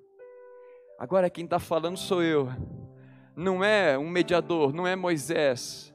Agora 0.98 1.30
quem 1.30 1.46
está 1.46 1.58
falando 1.58 1.96
sou 1.96 2.22
eu, 2.22 2.50
não 3.34 3.64
é 3.64 3.96
um 3.96 4.10
mediador, 4.10 4.74
não 4.74 4.86
é 4.86 4.94
Moisés, 4.94 5.90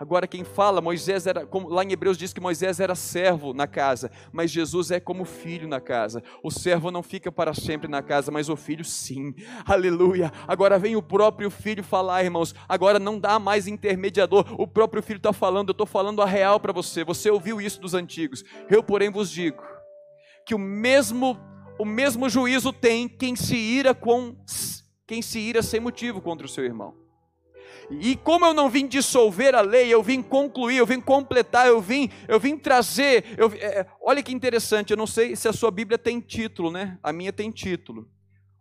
Agora, 0.00 0.26
quem 0.26 0.44
fala, 0.44 0.80
Moisés 0.80 1.26
era, 1.26 1.44
como 1.44 1.68
lá 1.68 1.84
em 1.84 1.92
Hebreus 1.92 2.16
diz 2.16 2.32
que 2.32 2.40
Moisés 2.40 2.80
era 2.80 2.94
servo 2.94 3.52
na 3.52 3.66
casa, 3.66 4.10
mas 4.32 4.50
Jesus 4.50 4.90
é 4.90 4.98
como 4.98 5.26
filho 5.26 5.68
na 5.68 5.78
casa. 5.78 6.22
O 6.42 6.50
servo 6.50 6.90
não 6.90 7.02
fica 7.02 7.30
para 7.30 7.52
sempre 7.52 7.86
na 7.86 8.02
casa, 8.02 8.32
mas 8.32 8.48
o 8.48 8.56
filho 8.56 8.82
sim. 8.82 9.34
Aleluia. 9.66 10.32
Agora 10.48 10.78
vem 10.78 10.96
o 10.96 11.02
próprio 11.02 11.50
filho 11.50 11.84
falar, 11.84 12.24
irmãos. 12.24 12.54
Agora 12.66 12.98
não 12.98 13.20
dá 13.20 13.38
mais 13.38 13.66
intermediador. 13.66 14.46
O 14.58 14.66
próprio 14.66 15.02
filho 15.02 15.18
está 15.18 15.34
falando, 15.34 15.68
eu 15.68 15.72
estou 15.72 15.86
falando 15.86 16.22
a 16.22 16.26
real 16.26 16.58
para 16.58 16.72
você. 16.72 17.04
Você 17.04 17.30
ouviu 17.30 17.60
isso 17.60 17.78
dos 17.78 17.92
antigos. 17.92 18.42
Eu, 18.70 18.82
porém, 18.82 19.10
vos 19.10 19.30
digo 19.30 19.62
que 20.46 20.54
o 20.54 20.58
mesmo, 20.58 21.38
o 21.78 21.84
mesmo 21.84 22.26
juízo 22.26 22.72
tem 22.72 23.06
quem 23.06 23.36
se 23.36 23.54
ira 23.54 23.94
com 23.94 24.34
quem 25.06 25.20
se 25.20 25.38
ira 25.38 25.62
sem 25.62 25.78
motivo 25.78 26.22
contra 26.22 26.46
o 26.46 26.48
seu 26.48 26.64
irmão. 26.64 27.09
E 27.90 28.16
como 28.16 28.44
eu 28.44 28.54
não 28.54 28.68
vim 28.68 28.86
dissolver 28.86 29.54
a 29.54 29.60
lei, 29.60 29.88
eu 29.88 30.02
vim 30.02 30.22
concluir, 30.22 30.76
eu 30.76 30.86
vim 30.86 31.00
completar, 31.00 31.66
eu 31.66 31.80
vim, 31.80 32.10
eu 32.28 32.38
vim 32.38 32.56
trazer. 32.56 33.34
Eu, 33.36 33.52
é, 33.54 33.86
olha 34.00 34.22
que 34.22 34.32
interessante, 34.32 34.92
eu 34.92 34.96
não 34.96 35.06
sei 35.06 35.34
se 35.34 35.48
a 35.48 35.52
sua 35.52 35.70
Bíblia 35.70 35.98
tem 35.98 36.20
título, 36.20 36.70
né? 36.70 36.98
A 37.02 37.12
minha 37.12 37.32
tem 37.32 37.50
título. 37.50 38.08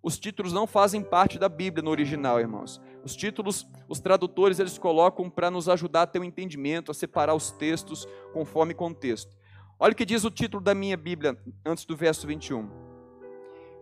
Os 0.02 0.18
títulos 0.18 0.54
não 0.54 0.66
fazem 0.66 1.04
parte 1.04 1.38
da 1.38 1.50
Bíblia 1.50 1.84
no 1.84 1.92
original, 1.92 2.40
irmãos. 2.40 2.82
Os 3.04 3.16
títulos, 3.16 3.68
os 3.88 4.00
tradutores, 4.00 4.58
eles 4.58 4.78
colocam 4.78 5.30
para 5.30 5.52
nos 5.52 5.68
ajudar 5.68 6.04
a 6.04 6.08
ter 6.08 6.20
um 6.20 6.24
entendimento, 6.24 6.90
a 6.90 6.94
separar 6.94 7.36
os 7.36 7.52
textos 7.52 8.08
conforme 8.34 8.74
contexto. 8.74 9.38
Olha 9.78 9.92
o 9.92 9.96
que 9.96 10.06
diz 10.06 10.24
o 10.24 10.32
título 10.32 10.64
da 10.64 10.74
minha 10.74 10.96
Bíblia, 10.96 11.38
antes 11.66 11.86
do 11.86 11.96
verso 11.96 12.26
21. 12.26 12.70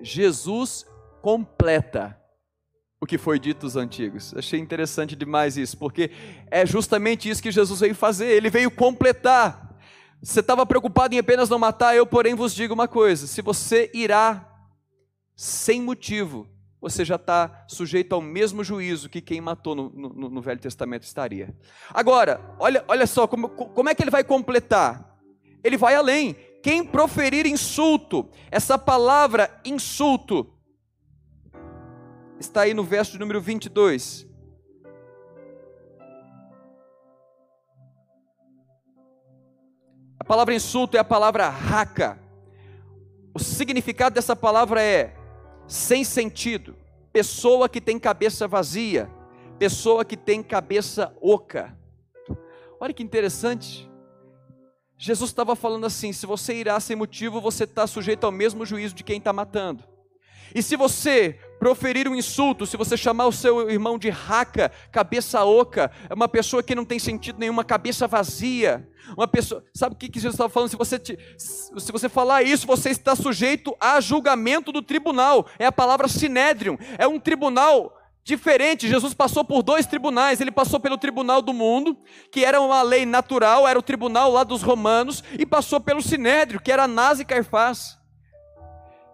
Jesus 0.02 0.86
completa 1.22 2.17
o 3.00 3.06
que 3.06 3.18
foi 3.18 3.40
dito 3.40 3.66
aos 3.66 3.76
antigos. 3.76 4.34
Achei 4.36 4.60
interessante 4.60 5.16
demais 5.16 5.58
isso, 5.58 5.78
porque 5.78 6.12
é 6.50 6.66
justamente 6.66 7.30
isso 7.30 7.42
que 7.42 7.52
Jesus 7.52 7.80
veio 7.80 7.96
fazer, 7.96 8.28
ele 8.28 8.50
veio 8.50 8.72
completar. 8.72 9.78
Você 10.22 10.40
estava 10.40 10.66
preocupado 10.66 11.14
em 11.14 11.20
apenas 11.20 11.50
não 11.50 11.60
matar, 11.60 11.96
eu, 11.96 12.06
porém, 12.06 12.34
vos 12.34 12.54
digo 12.54 12.74
uma 12.74 12.88
coisa: 12.88 13.28
se 13.28 13.42
você 13.42 13.92
irá 13.94 14.52
sem 15.36 15.82
motivo, 15.82 16.50
você 16.82 17.06
já 17.06 17.16
está 17.16 17.66
sujeito 17.68 18.14
ao 18.14 18.22
mesmo 18.22 18.64
juízo 18.64 19.10
que 19.10 19.22
quem 19.22 19.40
matou 19.40 19.76
no, 19.76 19.90
no, 19.90 20.30
no, 20.30 20.42
Velho 20.42 20.60
Testamento 20.60 21.04
estaria. 21.04 21.56
Agora, 21.92 22.56
olha, 22.60 22.84
olha 22.88 23.06
só, 23.06 23.28
como, 23.28 23.50
como 23.50 23.90
é 23.90 23.96
que 23.96 24.04
ele 24.04 24.12
vai 24.12 24.24
completar? 24.24 25.18
Ele 25.64 25.78
vai 25.78 25.96
além. 25.96 26.36
Quem 26.64 26.84
proferir 26.84 27.46
insulto, 27.46 28.28
essa 28.50 28.78
palavra 28.78 29.60
insulto, 29.64 30.52
está 32.40 32.62
aí 32.62 32.74
no 32.74 32.84
verso 32.84 33.18
número 33.18 33.42
22. 33.42 34.28
A 40.20 40.24
palavra 40.24 40.54
insulto 40.54 40.98
é 40.98 41.00
a 41.00 41.04
palavra 41.04 41.50
raca. 41.50 42.20
O 43.34 43.40
significado 43.40 44.16
dessa 44.16 44.36
palavra 44.36 44.82
é 44.82 45.16
sem 45.68 46.04
sentido, 46.04 46.76
pessoa 47.12 47.70
que 47.70 47.80
tem 47.80 48.00
cabeça 48.00 48.48
vazia, 48.48 49.10
pessoa 49.60 50.04
que 50.06 50.18
tem 50.18 50.42
cabeça 50.42 51.16
oca. 51.22 51.78
Olha 52.80 52.94
que 52.94 53.04
interessante. 53.04 53.90
Jesus 54.98 55.30
estava 55.30 55.56
falando 55.56 55.86
assim: 55.86 56.12
se 56.12 56.26
você 56.26 56.56
irá 56.56 56.80
sem 56.80 56.96
motivo, 56.96 57.40
você 57.40 57.64
está 57.66 57.86
sujeito 57.86 58.24
ao 58.24 58.32
mesmo 58.32 58.66
juízo 58.66 58.96
de 58.96 59.04
quem 59.04 59.18
está 59.18 59.32
matando. 59.32 59.84
E 60.54 60.64
se 60.64 60.76
você 60.76 61.40
proferir 61.60 62.08
um 62.08 62.16
insulto, 62.16 62.66
se 62.66 62.78
você 62.78 62.96
chamar 62.96 63.28
o 63.28 63.32
seu 63.32 63.70
irmão 63.70 63.98
de 63.98 64.10
raca, 64.10 64.72
cabeça 64.92 65.44
oca, 65.44 65.92
é 66.10 66.14
uma 66.14 66.28
pessoa 66.28 66.64
que 66.64 66.76
não 66.76 66.86
tem 66.86 67.00
sentido 67.00 67.40
nenhuma, 67.40 67.64
cabeça 67.64 68.08
vazia, 68.08 68.88
uma 69.16 69.28
pessoa, 69.28 69.64
sabe 69.74 69.96
o 69.96 69.98
que, 69.98 70.08
Jesus 70.14 70.34
estava 70.34 70.50
falando? 70.50 70.70
Se 70.70 70.76
você, 70.76 71.00
te, 71.00 71.18
se 71.38 71.92
você 71.92 72.10
falar 72.10 72.44
isso, 72.44 72.68
você 72.68 72.90
está 72.90 73.16
sujeito 73.16 73.76
a 73.80 74.00
julgamento 74.00 74.72
do 74.72 74.82
tribunal, 74.82 75.48
é 75.58 75.66
a 75.66 75.72
palavra 75.72 76.08
sinédrio, 76.08 76.78
é 76.98 77.08
um 77.08 77.20
tribunal 77.20 77.94
diferente. 78.28 78.90
Jesus 78.90 79.14
passou 79.14 79.46
por 79.46 79.64
dois 79.64 79.86
tribunais. 79.86 80.42
Ele 80.42 80.52
passou 80.52 80.82
pelo 80.82 80.98
tribunal 80.98 81.42
do 81.42 81.54
mundo, 81.54 81.98
que 82.30 82.44
era 82.44 82.60
uma 82.60 82.82
lei 82.82 83.06
natural, 83.06 83.66
era 83.66 83.80
o 83.80 83.82
tribunal 83.82 84.30
lá 84.30 84.44
dos 84.44 84.62
romanos, 84.62 85.24
e 85.40 85.46
passou 85.46 85.80
pelo 85.80 86.02
sinédrio, 86.02 86.60
que 86.60 86.70
era 86.70 86.84
Anás 86.84 87.22
e 87.22 87.26
Caifás. 87.26 87.97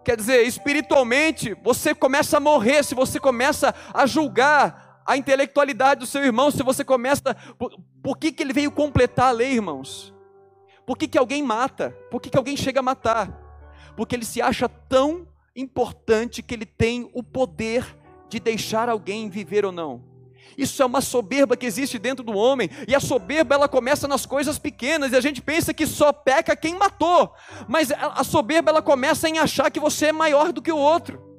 Quer 0.04 0.16
dizer, 0.16 0.46
espiritualmente, 0.46 1.56
você 1.62 1.94
começa 1.94 2.36
a 2.36 2.40
morrer 2.40 2.84
se 2.84 2.94
você 2.94 3.18
começa 3.18 3.74
a 3.92 4.04
julgar 4.04 5.02
a 5.06 5.16
intelectualidade 5.16 6.00
do 6.00 6.06
seu 6.06 6.22
irmão, 6.22 6.50
se 6.50 6.62
você 6.62 6.84
começa. 6.84 7.34
Por, 7.58 7.74
por 8.02 8.18
que, 8.18 8.30
que 8.30 8.42
ele 8.42 8.52
veio 8.52 8.70
completar 8.70 9.28
a 9.28 9.32
lei, 9.32 9.52
irmãos? 9.52 10.14
Por 10.86 10.98
que, 10.98 11.08
que 11.08 11.18
alguém 11.18 11.42
mata? 11.42 11.96
Por 12.10 12.20
que, 12.20 12.28
que 12.28 12.36
alguém 12.36 12.56
chega 12.56 12.80
a 12.80 12.82
matar? 12.82 13.30
Porque 13.96 14.14
ele 14.14 14.24
se 14.24 14.42
acha 14.42 14.68
tão 14.68 15.26
importante 15.56 16.42
que 16.42 16.52
ele 16.52 16.66
tem 16.66 17.08
o 17.14 17.22
poder 17.22 17.96
de 18.28 18.38
deixar 18.38 18.88
alguém 18.88 19.30
viver 19.30 19.64
ou 19.64 19.72
não. 19.72 20.13
Isso 20.56 20.82
é 20.82 20.86
uma 20.86 21.00
soberba 21.00 21.56
que 21.56 21.66
existe 21.66 21.98
dentro 21.98 22.24
do 22.24 22.32
homem, 22.36 22.70
e 22.86 22.94
a 22.94 23.00
soberba 23.00 23.54
ela 23.54 23.68
começa 23.68 24.06
nas 24.06 24.24
coisas 24.26 24.58
pequenas, 24.58 25.12
e 25.12 25.16
a 25.16 25.20
gente 25.20 25.42
pensa 25.42 25.74
que 25.74 25.86
só 25.86 26.12
peca 26.12 26.56
quem 26.56 26.74
matou, 26.74 27.32
mas 27.68 27.90
a 27.92 28.24
soberba 28.24 28.70
ela 28.70 28.82
começa 28.82 29.28
em 29.28 29.38
achar 29.38 29.70
que 29.70 29.80
você 29.80 30.06
é 30.06 30.12
maior 30.12 30.52
do 30.52 30.62
que 30.62 30.72
o 30.72 30.78
outro. 30.78 31.34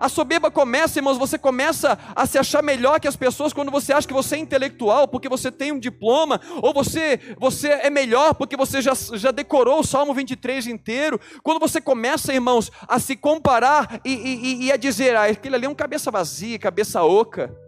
A 0.00 0.08
soberba 0.08 0.50
começa, 0.50 0.98
irmãos, 0.98 1.18
você 1.18 1.36
começa 1.36 1.98
a 2.14 2.24
se 2.24 2.38
achar 2.38 2.62
melhor 2.62 3.00
que 3.00 3.08
as 3.08 3.16
pessoas 3.16 3.52
quando 3.52 3.70
você 3.70 3.92
acha 3.92 4.06
que 4.06 4.14
você 4.14 4.36
é 4.36 4.38
intelectual, 4.38 5.08
porque 5.08 5.28
você 5.28 5.50
tem 5.50 5.72
um 5.72 5.78
diploma, 5.78 6.40
ou 6.62 6.72
você, 6.72 7.18
você 7.38 7.68
é 7.68 7.90
melhor 7.90 8.34
porque 8.34 8.56
você 8.56 8.80
já, 8.80 8.92
já 8.94 9.30
decorou 9.30 9.80
o 9.80 9.84
Salmo 9.84 10.14
23 10.14 10.68
inteiro. 10.68 11.20
Quando 11.42 11.58
você 11.58 11.80
começa, 11.80 12.32
irmãos, 12.32 12.70
a 12.86 12.98
se 13.00 13.16
comparar 13.16 14.00
e, 14.04 14.12
e, 14.12 14.64
e 14.66 14.72
a 14.72 14.76
dizer, 14.76 15.16
ah, 15.16 15.24
aquele 15.24 15.56
ali 15.56 15.66
é 15.66 15.68
um 15.68 15.74
cabeça 15.74 16.10
vazia, 16.10 16.58
cabeça 16.58 17.02
oca 17.02 17.67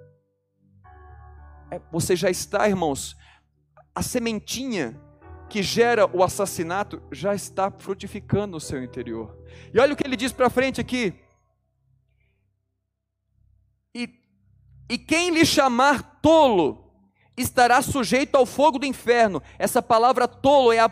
você 1.91 2.17
já 2.17 2.31
está, 2.31 2.69
irmãos, 2.69 3.17
a 3.95 4.03
sementinha 4.03 5.01
que 5.49 5.63
gera 5.63 6.07
o 6.17 6.23
assassinato 6.23 7.03
já 7.11 7.35
está 7.35 7.71
frutificando 7.71 8.53
no 8.53 8.61
seu 8.61 8.83
interior. 8.83 9.37
E 9.75 9.81
olha 9.81 9.93
o 9.93 9.97
que 9.97 10.07
ele 10.07 10.17
diz 10.17 10.33
para 10.33 10.49
frente 10.49 10.81
aqui. 10.81 11.13
E, 13.95 14.09
e 14.89 14.97
quem 14.97 15.31
lhe 15.31 15.45
chamar 15.45 16.21
tolo 16.23 16.91
estará 17.37 17.83
sujeito 17.83 18.37
ao 18.37 18.47
fogo 18.47 18.79
do 18.79 18.87
inferno. 18.87 19.43
Essa 19.59 19.83
palavra 19.83 20.29
tolo 20.29 20.73
é 20.73 20.79
a, 20.79 20.91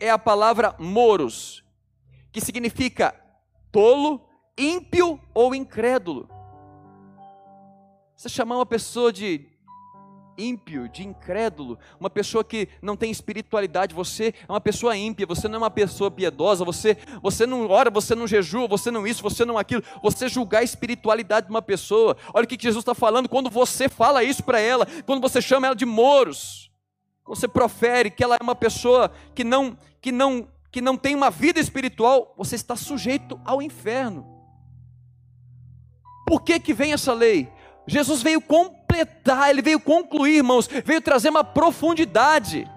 é 0.00 0.10
a 0.10 0.18
palavra 0.18 0.74
moros, 0.78 1.64
que 2.32 2.40
significa 2.40 3.14
tolo, 3.70 4.28
ímpio 4.58 5.20
ou 5.32 5.54
incrédulo. 5.54 6.28
Você 8.16 8.28
chamar 8.28 8.56
uma 8.56 8.66
pessoa 8.66 9.12
de 9.12 9.55
ímpio, 10.38 10.88
de 10.88 11.06
incrédulo, 11.06 11.78
uma 11.98 12.10
pessoa 12.10 12.44
que 12.44 12.68
não 12.82 12.96
tem 12.96 13.10
espiritualidade, 13.10 13.94
você 13.94 14.34
é 14.48 14.52
uma 14.52 14.60
pessoa 14.60 14.96
ímpia, 14.96 15.26
você 15.26 15.48
não 15.48 15.56
é 15.56 15.58
uma 15.58 15.70
pessoa 15.70 16.10
piedosa, 16.10 16.64
você, 16.64 16.96
você 17.22 17.46
não 17.46 17.68
ora, 17.68 17.90
você 17.90 18.14
não 18.14 18.26
jejua, 18.26 18.66
você 18.66 18.90
não 18.90 19.06
isso, 19.06 19.22
você 19.22 19.44
não 19.44 19.58
aquilo, 19.58 19.82
você 20.02 20.28
julgar 20.28 20.60
a 20.60 20.64
espiritualidade 20.64 21.46
de 21.46 21.52
uma 21.52 21.62
pessoa. 21.62 22.16
Olha 22.32 22.44
o 22.44 22.48
que 22.48 22.56
Jesus 22.60 22.82
está 22.82 22.94
falando 22.94 23.28
quando 23.28 23.50
você 23.50 23.88
fala 23.88 24.22
isso 24.22 24.42
para 24.42 24.60
ela, 24.60 24.86
quando 25.04 25.20
você 25.20 25.40
chama 25.40 25.66
ela 25.66 25.76
de 25.76 25.86
moros, 25.86 26.70
quando 27.24 27.38
você 27.38 27.48
profere 27.48 28.10
que 28.10 28.22
ela 28.22 28.36
é 28.36 28.42
uma 28.42 28.54
pessoa 28.54 29.10
que 29.34 29.44
não, 29.44 29.76
que 30.00 30.12
não, 30.12 30.48
que 30.70 30.80
não 30.80 30.96
tem 30.96 31.14
uma 31.14 31.30
vida 31.30 31.58
espiritual, 31.58 32.34
você 32.36 32.54
está 32.54 32.76
sujeito 32.76 33.40
ao 33.44 33.62
inferno. 33.62 34.36
Por 36.26 36.42
que 36.42 36.58
que 36.58 36.74
vem 36.74 36.92
essa 36.92 37.12
lei? 37.12 37.48
Jesus 37.86 38.20
veio 38.20 38.40
completar, 39.04 39.50
ele 39.50 39.62
veio 39.62 39.80
concluir, 39.80 40.36
irmãos, 40.36 40.68
veio 40.84 41.00
trazer 41.00 41.28
uma 41.28 41.44
profundidade. 41.44 42.70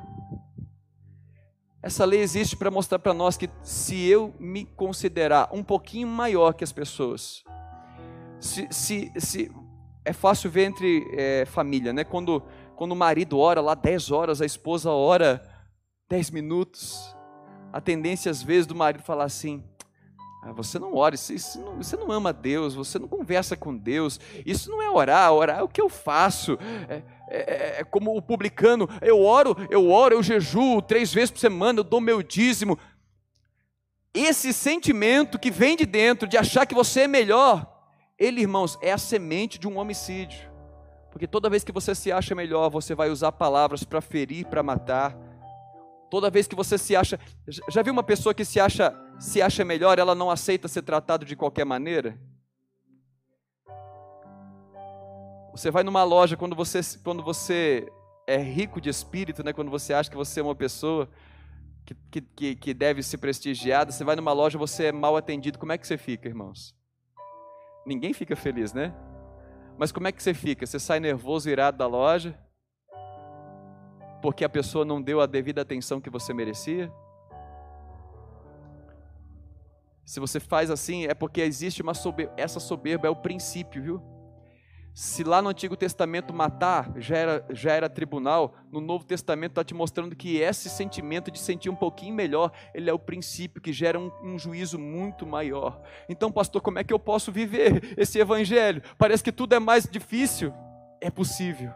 Essa 1.81 2.03
lei 2.03 2.19
existe 2.19 2.57
para 2.57 2.69
mostrar 2.69 2.99
para 2.99 3.13
nós 3.13 3.37
que 3.37 3.49
se 3.63 4.05
eu 4.05 4.33
me 4.39 4.65
considerar 4.65 5.49
um 5.53 5.63
pouquinho 5.63 6.07
maior 6.07 6.53
que 6.53 6.63
as 6.63 6.73
pessoas, 6.73 7.43
se, 8.39 8.67
se, 8.69 9.11
se 9.17 9.51
é 10.03 10.11
fácil 10.11 10.49
ver 10.49 10.65
entre 10.65 11.07
é, 11.13 11.45
família, 11.45 11.93
né? 11.93 12.03
Quando, 12.03 12.43
quando 12.75 12.91
o 12.91 12.95
marido 12.95 13.39
ora 13.39 13.61
lá 13.61 13.75
10 13.75 14.11
horas, 14.11 14.41
a 14.41 14.45
esposa 14.45 14.91
ora 14.91 15.41
10 16.09 16.31
minutos, 16.31 17.15
a 17.71 17.79
tendência 17.79 18.29
às 18.29 18.43
vezes 18.43 18.67
do 18.67 18.75
marido 18.75 19.03
falar 19.03 19.25
assim: 19.25 19.63
você 20.55 20.79
não 20.79 20.95
ora, 20.95 21.15
isso 21.15 21.59
não, 21.59 21.75
você 21.77 21.97
não 21.97 22.11
ama 22.11 22.31
Deus, 22.31 22.73
você 22.73 22.97
não 22.97 23.07
conversa 23.07 23.57
com 23.57 23.75
Deus, 23.75 24.19
isso 24.45 24.69
não 24.69 24.81
é 24.81 24.89
orar, 24.89 25.33
orar 25.33 25.59
é 25.59 25.63
o 25.63 25.67
que 25.67 25.81
eu 25.81 25.89
faço. 25.89 26.57
É, 26.87 27.03
é, 27.29 27.79
é, 27.79 27.83
como 27.83 28.15
o 28.15 28.21
publicano, 28.21 28.87
eu 29.01 29.21
oro, 29.21 29.55
eu 29.69 29.89
oro, 29.89 30.15
eu 30.15 30.23
jejuo 30.23 30.81
três 30.81 31.13
vezes 31.13 31.29
por 31.31 31.39
semana, 31.39 31.79
eu 31.79 31.83
dou 31.83 31.99
meu 31.99 32.23
dízimo. 32.23 32.79
Esse 34.13 34.53
sentimento 34.53 35.37
que 35.37 35.51
vem 35.51 35.75
de 35.75 35.85
dentro, 35.85 36.27
de 36.27 36.37
achar 36.37 36.65
que 36.65 36.73
você 36.73 37.01
é 37.01 37.07
melhor, 37.07 37.79
ele, 38.17 38.41
irmãos, 38.41 38.77
é 38.81 38.91
a 38.91 38.97
semente 38.97 39.59
de 39.59 39.67
um 39.67 39.77
homicídio. 39.77 40.49
Porque 41.11 41.27
toda 41.27 41.49
vez 41.49 41.63
que 41.63 41.71
você 41.71 41.93
se 41.93 42.11
acha 42.11 42.33
melhor, 42.33 42.69
você 42.69 42.95
vai 42.95 43.09
usar 43.09 43.31
palavras 43.31 43.83
para 43.83 44.01
ferir, 44.01 44.45
para 44.45 44.63
matar. 44.63 45.15
Toda 46.09 46.29
vez 46.29 46.47
que 46.47 46.55
você 46.55 46.77
se 46.77 46.95
acha. 46.95 47.19
Já 47.69 47.81
viu 47.81 47.93
uma 47.93 48.03
pessoa 48.03 48.33
que 48.33 48.45
se 48.45 48.59
acha 48.59 48.95
se 49.19 49.41
acha 49.41 49.65
melhor, 49.65 49.99
ela 49.99 50.15
não 50.15 50.31
aceita 50.31 50.67
ser 50.67 50.81
tratado 50.81 51.25
de 51.25 51.35
qualquer 51.35 51.65
maneira? 51.65 52.17
Você 55.51 55.69
vai 55.69 55.83
numa 55.83 56.03
loja 56.03 56.37
quando 56.37 56.55
você, 56.55 56.79
quando 57.03 57.21
você 57.21 57.91
é 58.25 58.37
rico 58.37 58.79
de 58.79 58.89
espírito, 58.89 59.43
né? 59.43 59.51
quando 59.51 59.69
você 59.69 59.93
acha 59.93 60.09
que 60.09 60.15
você 60.15 60.39
é 60.39 60.43
uma 60.43 60.55
pessoa 60.55 61.09
que, 62.09 62.21
que, 62.21 62.55
que 62.55 62.73
deve 62.73 63.03
ser 63.03 63.17
prestigiada, 63.17 63.91
você 63.91 64.03
vai 64.03 64.15
numa 64.15 64.31
loja, 64.31 64.57
você 64.57 64.85
é 64.85 64.91
mal 64.91 65.17
atendido, 65.17 65.59
como 65.59 65.73
é 65.73 65.77
que 65.77 65.85
você 65.85 65.97
fica, 65.97 66.27
irmãos? 66.27 66.73
Ninguém 67.85 68.13
fica 68.13 68.35
feliz, 68.35 68.71
né? 68.71 68.93
Mas 69.77 69.91
como 69.91 70.07
é 70.07 70.11
que 70.11 70.21
você 70.21 70.33
fica? 70.33 70.65
Você 70.65 70.79
sai 70.79 70.99
nervoso, 70.99 71.49
irado 71.49 71.77
da 71.77 71.87
loja? 71.87 72.37
Porque 74.21 74.45
a 74.45 74.49
pessoa 74.49 74.85
não 74.85 75.01
deu 75.01 75.19
a 75.19 75.25
devida 75.25 75.61
atenção 75.61 75.99
que 75.99 76.09
você 76.09 76.33
merecia? 76.33 76.91
Se 80.09 80.19
você 80.19 80.39
faz 80.39 80.71
assim, 80.71 81.05
é 81.05 81.13
porque 81.13 81.39
existe 81.39 81.83
uma 81.83 81.93
soberba. 81.93 82.33
Essa 82.35 82.59
soberba 82.59 83.05
é 83.05 83.11
o 83.11 83.15
princípio, 83.15 83.83
viu? 83.83 84.01
Se 84.91 85.23
lá 85.23 85.39
no 85.39 85.49
Antigo 85.49 85.77
Testamento 85.77 86.33
matar 86.33 86.91
já 86.97 87.15
era, 87.15 87.45
já 87.51 87.73
era 87.73 87.87
tribunal, 87.87 88.55
no 88.71 88.81
Novo 88.81 89.05
Testamento 89.05 89.51
está 89.51 89.63
te 89.63 89.75
mostrando 89.75 90.15
que 90.15 90.37
esse 90.37 90.67
sentimento 90.67 91.29
de 91.29 91.37
sentir 91.37 91.69
um 91.69 91.75
pouquinho 91.75 92.15
melhor, 92.15 92.51
ele 92.73 92.89
é 92.89 92.93
o 92.93 92.97
princípio 92.97 93.61
que 93.61 93.71
gera 93.71 93.99
um, 93.99 94.11
um, 94.23 94.39
juízo 94.39 94.79
muito 94.79 95.27
maior. 95.27 95.79
Então, 96.09 96.31
pastor, 96.31 96.59
como 96.59 96.79
é 96.79 96.83
que 96.83 96.91
eu 96.91 96.97
posso 96.99 97.31
viver 97.31 97.93
esse 97.95 98.17
evangelho? 98.17 98.81
Parece 98.97 99.23
que 99.23 99.31
tudo 99.31 99.53
é 99.53 99.59
mais 99.59 99.83
difícil. 99.83 100.51
É 100.99 101.11
possível. 101.11 101.71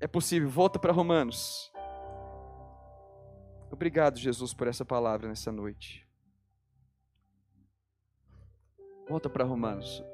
É 0.00 0.08
possível. 0.08 0.48
Volta 0.48 0.80
para 0.80 0.92
Romanos. 0.92 1.70
Obrigado, 3.70 4.18
Jesus, 4.18 4.52
por 4.52 4.66
essa 4.66 4.84
palavra 4.84 5.28
nessa 5.28 5.52
noite. 5.52 6.07
Volta 9.08 9.30
para 9.30 9.42
Romanos. 9.44 10.04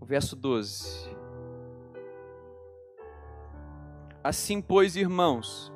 O 0.00 0.04
verso 0.04 0.34
12. 0.34 1.08
Assim, 4.22 4.60
pois, 4.60 4.96
irmãos, 4.96 5.72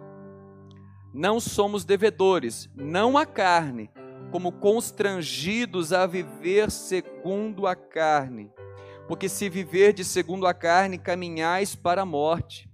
não 1.14 1.38
somos 1.38 1.84
devedores, 1.84 2.68
não 2.74 3.16
a 3.16 3.24
carne, 3.24 3.90
como 4.30 4.50
constrangidos 4.50 5.92
a 5.92 6.04
viver 6.06 6.70
segundo 6.70 7.66
a 7.66 7.76
carne. 7.76 8.52
Porque 9.06 9.28
se 9.28 9.48
viver 9.48 9.92
de 9.92 10.04
segundo 10.04 10.46
a 10.46 10.52
carne, 10.52 10.98
caminhais 10.98 11.74
para 11.74 12.02
a 12.02 12.06
morte. 12.06 12.68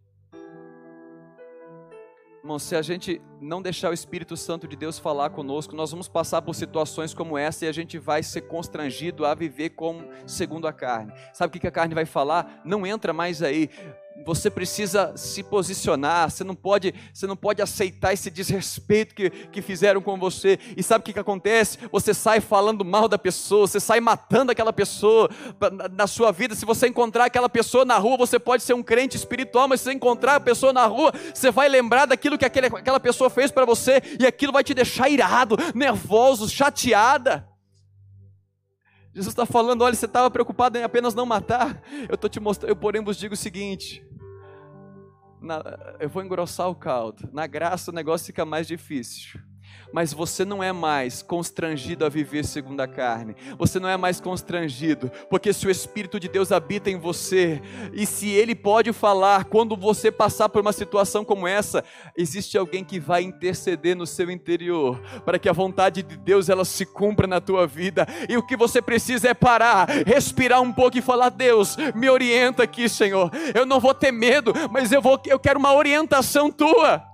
Irmão, 2.45 2.59
se 2.59 2.77
a 2.77 2.83
gente 2.83 3.23
não 3.41 3.63
deixar 3.63 3.89
o 3.89 3.95
Espírito 3.95 4.37
Santo 4.37 4.69
de 4.69 4.77
Deus 4.77 4.99
falar 4.99 5.31
conosco, 5.31 5.75
nós 5.75 5.91
vamos 5.93 6.09
passar 6.09 6.43
por 6.43 6.55
situações 6.55 7.15
como 7.15 7.39
essa 7.39 7.65
e 7.65 7.69
a 7.69 7.73
gente 7.73 7.99
vai 7.99 8.23
ser 8.23 8.43
constrangido 8.43 9.25
a 9.25 9.35
viver 9.35 9.71
como 9.71 10.07
segundo 10.27 10.69
a 10.69 10.73
carne. 10.73 11.11
Sabe 11.33 11.57
o 11.57 11.59
que 11.59 11.67
a 11.67 11.71
carne 11.71 11.95
vai 11.95 12.05
falar? 12.05 12.61
Não 12.63 12.87
entra 12.87 13.15
mais 13.15 13.41
aí 13.41 13.71
você 14.25 14.49
precisa 14.49 15.13
se 15.17 15.43
posicionar, 15.43 16.31
você 16.31 16.45
não 16.45 16.55
pode, 16.55 16.95
você 17.13 17.27
não 17.27 17.37
pode 17.37 17.61
aceitar 17.61 18.13
esse 18.13 18.31
desrespeito 18.31 19.15
que, 19.15 19.29
que 19.29 19.61
fizeram 19.61 20.01
com 20.01 20.17
você. 20.19 20.59
E 20.77 20.83
sabe 20.83 21.03
o 21.03 21.05
que, 21.05 21.13
que 21.13 21.19
acontece? 21.19 21.79
Você 21.91 22.15
sai 22.15 22.41
falando 22.41 22.85
mal 22.85 23.09
da 23.09 23.19
pessoa, 23.19 23.67
você 23.67 23.81
sai 23.81 24.01
matando 24.01 24.53
aquela 24.53 24.73
pessoa 24.73 25.29
na, 25.93 26.07
sua 26.07 26.31
vida. 26.31 26.55
Se 26.55 26.65
você 26.65 26.87
encontrar 26.87 27.25
aquela 27.25 27.49
pessoa 27.49 27.85
na 27.85 27.99
rua, 27.99 28.17
você 28.17 28.39
pode 28.39 28.63
ser 28.63 28.75
um 28.75 28.83
crente 28.83 29.17
espiritual, 29.17 29.67
mas 29.67 29.81
se 29.81 29.85
você 29.85 29.93
encontrar 29.93 30.37
a 30.37 30.41
pessoa 30.41 30.73
na 30.73 30.87
rua, 30.87 31.13
você 31.33 31.51
vai 31.51 31.69
lembrar 31.69 32.07
daquilo 32.07 32.39
que 32.39 32.45
aquele, 32.45 32.67
aquela 32.67 33.01
pessoa 33.01 33.29
fez 33.29 33.51
para 33.51 33.65
você, 33.65 34.03
e 34.19 34.27
aquilo 34.27 34.53
vai 34.53 34.63
te 34.63 34.75
deixar 34.75 35.09
irado, 35.09 35.57
nervoso, 35.75 36.49
chateada. 36.49 37.49
Jesus 39.15 39.33
está 39.33 39.47
falando: 39.47 39.83
olha, 39.83 39.95
você 39.95 40.07
estava 40.07 40.29
preocupado 40.29 40.77
em 40.77 40.83
apenas 40.83 41.15
não 41.15 41.25
matar. 41.25 41.81
Eu 42.09 42.17
estou 42.17 42.29
te 42.29 42.41
mostrando, 42.41 42.71
eu 42.71 42.77
porém 42.77 43.03
vos 43.03 43.17
digo 43.17 43.35
o 43.35 43.37
seguinte: 43.37 44.04
na, 45.45 45.63
eu 46.01 46.09
vou 46.09 46.23
engrossar 46.23 46.69
o 46.69 46.75
caldo. 46.75 47.29
Na 47.33 47.47
graça 47.47 47.91
o 47.91 47.95
negócio 47.95 48.27
fica 48.27 48.45
mais 48.45 48.67
difícil 48.67 49.41
mas 49.95 50.13
você 50.13 50.45
não 50.45 50.61
é 50.61 50.73
mais 50.73 51.23
constrangido 51.23 52.05
a 52.05 52.09
viver 52.09 52.45
segundo 52.45 52.81
a 52.81 52.89
carne. 52.89 53.37
Você 53.57 53.79
não 53.79 53.89
é 53.89 53.97
mais 53.97 54.21
constrangido, 54.21 55.09
porque 55.31 55.53
se 55.53 55.69
o 55.69 55.71
Espírito 55.71 56.19
de 56.19 56.29
Deus 56.29 56.51
habita 56.51 56.91
em 56.91 56.99
você, 56.99 57.63
e 57.93 58.05
se 58.05 58.29
Ele 58.29 58.57
pode 58.57 58.93
falar 58.93 59.45
quando 59.45 59.77
você 59.77 60.11
passar 60.11 60.49
por 60.49 60.61
uma 60.61 60.73
situação 60.73 61.25
como 61.25 61.47
essa, 61.47 61.85
existe 62.17 62.59
alguém 62.59 62.83
que 62.83 62.99
vai 62.99 63.23
interceder 63.23 63.95
no 63.95 64.05
seu 64.05 64.31
interior, 64.33 65.01
para 65.25 65.39
que 65.39 65.49
a 65.49 65.53
vontade 65.53 66.03
de 66.03 66.17
Deus 66.17 66.49
ela 66.49 66.65
se 66.65 66.85
cumpra 66.85 67.29
na 67.29 67.41
tua 67.41 67.65
vida. 67.65 68.05
E 68.29 68.37
o 68.37 68.43
que 68.43 68.57
você 68.57 68.83
precisa 68.83 69.29
é 69.29 69.35
parar, 69.35 69.89
respirar 70.05 70.61
um 70.61 70.73
pouco 70.73 70.99
e 70.99 71.03
falar: 71.03 71.29
Deus, 71.29 71.77
me 71.95 72.11
orienta 72.11 72.65
aqui, 72.65 72.89
Senhor. 72.89 73.31
Eu 73.55 73.65
não 73.65 73.79
vou 73.79 73.95
ter 73.95 74.11
medo, 74.11 74.53
mas 74.73 74.91
eu 74.91 75.01
vou, 75.01 75.21
eu 75.27 75.39
quero 75.39 75.59
uma 75.59 75.73
orientação 75.73 76.51
tua. 76.51 77.14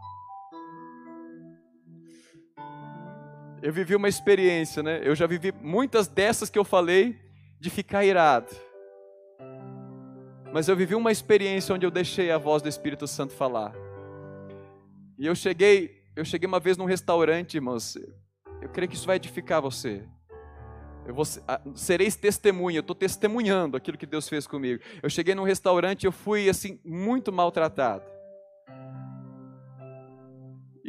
Eu 3.63 3.73
vivi 3.73 3.95
uma 3.95 4.09
experiência, 4.09 4.83
né? 4.83 5.01
Eu 5.03 5.15
já 5.15 5.27
vivi 5.27 5.53
muitas 5.61 6.07
dessas 6.09 6.49
que 6.49 6.59
eu 6.59 6.65
falei 6.65 7.19
de 7.59 7.69
ficar 7.69 8.05
irado. 8.05 8.55
Mas 10.53 10.69
eu 10.69 10.75
vivi 10.75 10.95
uma 10.95 11.13
experiência 11.13 11.75
onde 11.75 11.85
eu 11.85 11.91
deixei 11.91 12.31
a 12.31 12.39
voz 12.39 12.63
do 12.63 12.69
Espírito 12.69 13.07
Santo 13.07 13.35
falar. 13.35 13.73
E 15.19 15.27
eu 15.27 15.35
cheguei, 15.35 16.03
eu 16.17 16.25
cheguei 16.25 16.47
uma 16.47 16.59
vez 16.59 16.77
num 16.77 16.87
restaurante, 16.87 17.55
irmãos. 17.55 17.97
Eu 18.61 18.69
creio 18.71 18.89
que 18.89 18.97
isso 18.97 19.07
vai 19.07 19.17
edificar 19.17 19.61
você. 19.61 20.03
Eu 21.07 21.15
vou, 21.15 21.25
sereis 21.75 22.17
testemunha, 22.17 22.79
eu 22.79 22.83
estou 22.83 22.97
testemunhando 22.97 23.77
aquilo 23.77 23.99
que 23.99 24.07
Deus 24.07 24.29
fez 24.29 24.47
comigo. 24.47 24.83
Eu 25.03 25.11
cheguei 25.11 25.35
num 25.35 25.45
restaurante, 25.45 26.07
eu 26.07 26.13
fui 26.13 26.49
assim, 26.49 26.81
muito 26.85 27.33
maltratado. 27.33 28.05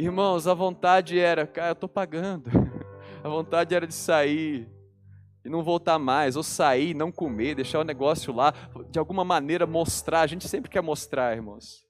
Irmãos, 0.02 0.48
a 0.48 0.56
vontade 0.56 1.20
era, 1.20 1.46
cara, 1.46 1.70
eu 1.70 1.74
estou 1.74 1.88
pagando. 1.88 2.50
A 3.24 3.30
vontade 3.30 3.76
era 3.76 3.86
de 3.86 3.94
sair 3.94 4.68
e 5.46 5.48
não 5.48 5.62
voltar 5.62 6.00
mais, 6.00 6.36
ou 6.36 6.42
sair, 6.42 6.96
não 6.96 7.12
comer, 7.12 7.54
deixar 7.54 7.80
o 7.80 7.84
negócio 7.84 8.34
lá, 8.34 8.52
de 8.90 8.98
alguma 8.98 9.24
maneira 9.24 9.68
mostrar. 9.68 10.22
A 10.22 10.28
gente 10.28 10.48
sempre 10.48 10.72
quer 10.72 10.82
mostrar, 10.82 11.36
irmãos. 11.36 11.86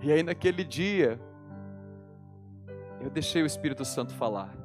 E 0.00 0.12
aí 0.12 0.22
naquele 0.22 0.62
dia, 0.62 1.20
eu 3.00 3.10
deixei 3.10 3.42
o 3.42 3.46
Espírito 3.46 3.84
Santo 3.84 4.14
falar. 4.14 4.56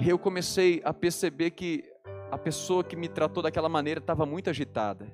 E 0.00 0.08
eu 0.08 0.18
comecei 0.18 0.82
a 0.84 0.92
perceber 0.92 1.52
que 1.52 1.84
a 2.32 2.36
pessoa 2.36 2.82
que 2.82 2.96
me 2.96 3.08
tratou 3.08 3.44
daquela 3.44 3.68
maneira 3.68 4.00
estava 4.00 4.26
muito 4.26 4.50
agitada. 4.50 5.06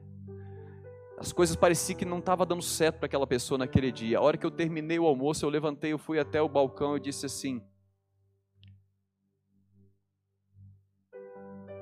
As 1.21 1.35
coisas 1.35 1.55
pareciam 1.55 1.99
que 1.99 2.07
não 2.07 2.19
estavam 2.19 2.47
dando 2.47 2.63
certo 2.63 2.97
para 2.97 3.05
aquela 3.05 3.27
pessoa 3.27 3.59
naquele 3.59 3.93
dia. 3.93 4.17
A 4.17 4.23
hora 4.23 4.39
que 4.39 4.47
eu 4.47 4.51
terminei 4.51 4.99
o 4.99 5.05
almoço, 5.05 5.45
eu 5.45 5.51
levantei, 5.51 5.93
eu 5.93 5.99
fui 5.99 6.19
até 6.19 6.41
o 6.41 6.49
balcão 6.49 6.97
e 6.97 7.01
disse 7.01 7.27
assim: 7.27 7.63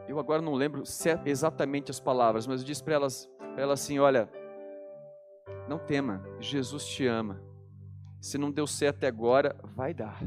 Eu 0.09 0.19
agora 0.19 0.43
não 0.43 0.55
lembro 0.55 0.83
é 0.83 1.31
exatamente 1.31 1.89
as 1.89 2.01
palavras, 2.01 2.49
mas 2.49 2.63
eu 2.63 2.67
disse 2.67 2.83
para 2.83 2.95
elas, 2.95 3.31
ela 3.57 3.75
assim: 3.75 4.01
Olha, 4.01 4.29
não 5.69 5.79
tema, 5.79 6.21
Jesus 6.41 6.85
te 6.85 7.07
ama. 7.07 7.41
Se 8.21 8.39
não 8.39 8.51
deu 8.51 8.67
certo 8.67 8.97
até 8.97 9.07
agora, 9.07 9.55
vai 9.63 9.95
dar. 9.95 10.21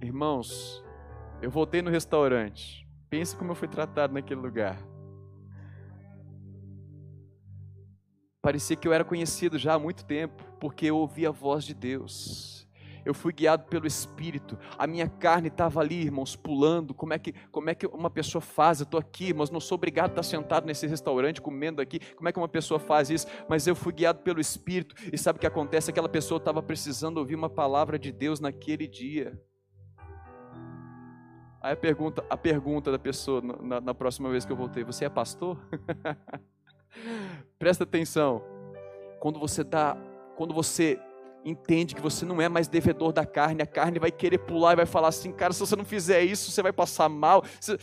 Irmãos, 0.00 0.82
eu 1.42 1.50
voltei 1.50 1.82
no 1.82 1.90
restaurante. 1.90 2.88
Pense 3.10 3.36
como 3.36 3.50
eu 3.50 3.54
fui 3.54 3.68
tratado 3.68 4.14
naquele 4.14 4.40
lugar. 4.40 4.95
Parecia 8.46 8.76
que 8.76 8.86
eu 8.86 8.92
era 8.92 9.02
conhecido 9.02 9.58
já 9.58 9.74
há 9.74 9.78
muito 9.78 10.04
tempo, 10.04 10.44
porque 10.60 10.86
eu 10.86 10.96
ouvi 10.96 11.26
a 11.26 11.32
voz 11.32 11.64
de 11.64 11.74
Deus. 11.74 12.64
Eu 13.04 13.12
fui 13.12 13.32
guiado 13.32 13.64
pelo 13.64 13.88
Espírito. 13.88 14.56
A 14.78 14.86
minha 14.86 15.08
carne 15.08 15.48
estava 15.48 15.80
ali, 15.80 16.02
irmãos, 16.02 16.36
pulando. 16.36 16.94
Como 16.94 17.12
é 17.12 17.18
que, 17.18 17.34
como 17.50 17.70
é 17.70 17.74
que 17.74 17.88
uma 17.88 18.08
pessoa 18.08 18.40
faz? 18.40 18.78
Eu 18.78 18.84
estou 18.84 19.00
aqui, 19.00 19.34
mas 19.34 19.50
não 19.50 19.58
sou 19.58 19.74
obrigado 19.74 20.10
a 20.10 20.12
estar 20.12 20.22
sentado 20.22 20.64
nesse 20.64 20.86
restaurante 20.86 21.42
comendo 21.42 21.82
aqui. 21.82 21.98
Como 22.14 22.28
é 22.28 22.32
que 22.32 22.38
uma 22.38 22.46
pessoa 22.46 22.78
faz 22.78 23.10
isso? 23.10 23.26
Mas 23.48 23.66
eu 23.66 23.74
fui 23.74 23.92
guiado 23.92 24.20
pelo 24.20 24.38
Espírito. 24.38 24.94
E 25.12 25.18
sabe 25.18 25.38
o 25.38 25.40
que 25.40 25.46
acontece? 25.48 25.90
Aquela 25.90 26.08
pessoa 26.08 26.38
estava 26.38 26.62
precisando 26.62 27.18
ouvir 27.18 27.34
uma 27.34 27.50
palavra 27.50 27.98
de 27.98 28.12
Deus 28.12 28.38
naquele 28.38 28.86
dia. 28.86 29.36
Aí 31.60 31.72
a 31.72 31.76
pergunta, 31.76 32.24
a 32.30 32.36
pergunta 32.36 32.92
da 32.92 32.98
pessoa 32.98 33.42
na, 33.42 33.80
na 33.80 33.92
próxima 33.92 34.30
vez 34.30 34.44
que 34.44 34.52
eu 34.52 34.56
voltei: 34.56 34.84
Você 34.84 35.04
é 35.04 35.08
pastor? 35.08 35.58
Presta 37.58 37.84
atenção. 37.84 38.42
Quando 39.20 39.38
você 39.38 39.64
dá, 39.64 39.96
quando 40.36 40.52
você 40.52 41.00
entende 41.44 41.94
que 41.94 42.00
você 42.00 42.24
não 42.24 42.40
é 42.40 42.48
mais 42.48 42.68
devedor 42.68 43.12
da 43.12 43.24
carne, 43.24 43.62
a 43.62 43.66
carne 43.66 43.98
vai 43.98 44.10
querer 44.10 44.38
pular 44.38 44.72
e 44.72 44.76
vai 44.76 44.86
falar 44.86 45.08
assim, 45.08 45.32
cara, 45.32 45.52
se 45.52 45.60
você 45.60 45.76
não 45.76 45.84
fizer 45.84 46.22
isso, 46.22 46.50
você 46.50 46.60
vai 46.60 46.72
passar 46.72 47.08
mal. 47.08 47.44
Você, 47.60 47.78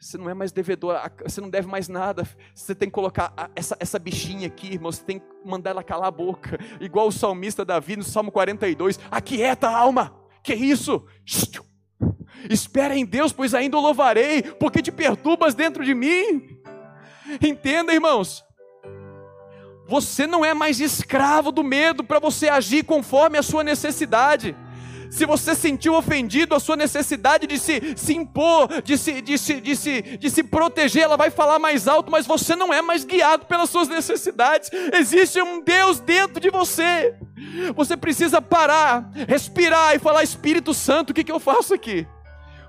você 0.00 0.18
não 0.18 0.28
é 0.28 0.34
mais 0.34 0.52
devedor, 0.52 0.98
você 1.22 1.40
não 1.40 1.50
deve 1.50 1.68
mais 1.68 1.88
nada. 1.88 2.26
Você 2.54 2.74
tem 2.74 2.88
que 2.88 2.94
colocar 2.94 3.32
essa, 3.54 3.76
essa 3.78 3.98
bichinha 3.98 4.46
aqui, 4.46 4.74
irmão. 4.74 4.90
Você 4.90 5.04
tem 5.04 5.18
que 5.18 5.26
mandar 5.44 5.70
ela 5.70 5.82
calar 5.82 6.08
a 6.08 6.10
boca. 6.10 6.58
Igual 6.80 7.08
o 7.08 7.12
salmista 7.12 7.64
Davi 7.64 7.96
no 7.96 8.04
Salmo 8.04 8.32
42. 8.32 8.98
Aquieta 9.10 9.68
a 9.68 9.76
alma. 9.76 10.14
Que 10.42 10.54
isso? 10.54 11.04
Espera 12.50 12.96
em 12.96 13.04
Deus, 13.04 13.32
pois 13.32 13.54
ainda 13.54 13.76
o 13.76 13.80
louvarei, 13.80 14.42
porque 14.42 14.82
te 14.82 14.92
perturbas 14.92 15.54
dentro 15.54 15.84
de 15.84 15.94
mim. 15.94 16.60
Entenda, 17.42 17.92
irmãos. 17.92 18.45
Você 19.88 20.26
não 20.26 20.44
é 20.44 20.52
mais 20.52 20.80
escravo 20.80 21.52
do 21.52 21.62
medo 21.62 22.02
para 22.02 22.18
você 22.18 22.48
agir 22.48 22.84
conforme 22.84 23.38
a 23.38 23.42
sua 23.42 23.62
necessidade. 23.62 24.56
Se 25.10 25.24
você 25.24 25.54
sentiu 25.54 25.94
ofendido, 25.94 26.54
a 26.54 26.60
sua 26.60 26.76
necessidade 26.76 27.46
de 27.46 27.58
se, 27.58 27.94
se 27.96 28.14
impor, 28.14 28.82
de 28.82 28.98
se, 28.98 29.20
de, 29.22 29.38
se, 29.38 29.60
de, 29.60 29.76
se, 29.76 30.02
de 30.02 30.30
se 30.30 30.42
proteger, 30.42 31.04
ela 31.04 31.16
vai 31.16 31.30
falar 31.30 31.58
mais 31.58 31.86
alto, 31.86 32.10
mas 32.10 32.26
você 32.26 32.56
não 32.56 32.72
é 32.72 32.82
mais 32.82 33.04
guiado 33.04 33.46
pelas 33.46 33.70
suas 33.70 33.88
necessidades. 33.88 34.70
Existe 34.92 35.40
um 35.40 35.62
Deus 35.62 36.00
dentro 36.00 36.40
de 36.40 36.50
você. 36.50 37.14
Você 37.74 37.96
precisa 37.96 38.42
parar, 38.42 39.10
respirar 39.28 39.94
e 39.94 39.98
falar: 39.98 40.22
Espírito 40.22 40.74
Santo, 40.74 41.10
o 41.10 41.14
que, 41.14 41.24
que 41.24 41.32
eu 41.32 41.40
faço 41.40 41.74
aqui? 41.74 42.06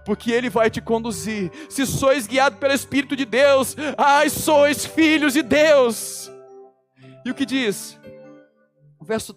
porque 0.06 0.32
Ele 0.32 0.50
vai 0.50 0.70
te 0.70 0.80
conduzir. 0.80 1.52
Se 1.68 1.86
sois 1.86 2.26
guiados 2.26 2.58
pelo 2.60 2.72
Espírito 2.72 3.14
de 3.14 3.26
Deus, 3.26 3.76
ai, 3.98 4.30
sois 4.30 4.86
filhos 4.86 5.34
de 5.34 5.42
Deus. 5.42 6.32
E 7.28 7.32
o 7.32 7.36
que 7.36 7.46
diz? 7.46 8.00
O 8.98 9.04
verso, 9.04 9.36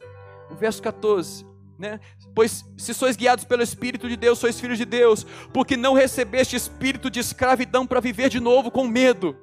o 0.48 0.54
verso 0.54 0.80
14, 0.80 1.44
né? 1.76 1.98
Pois 2.32 2.64
se 2.78 2.94
sois 2.94 3.16
guiados 3.16 3.44
pelo 3.44 3.64
Espírito 3.64 4.08
de 4.08 4.16
Deus, 4.16 4.38
sois 4.38 4.60
filhos 4.60 4.78
de 4.78 4.84
Deus, 4.84 5.26
porque 5.52 5.76
não 5.76 5.92
recebeste 5.92 6.54
espírito 6.54 7.10
de 7.10 7.18
escravidão 7.18 7.84
para 7.84 7.98
viver 7.98 8.28
de 8.28 8.38
novo 8.38 8.70
com 8.70 8.86
medo. 8.86 9.36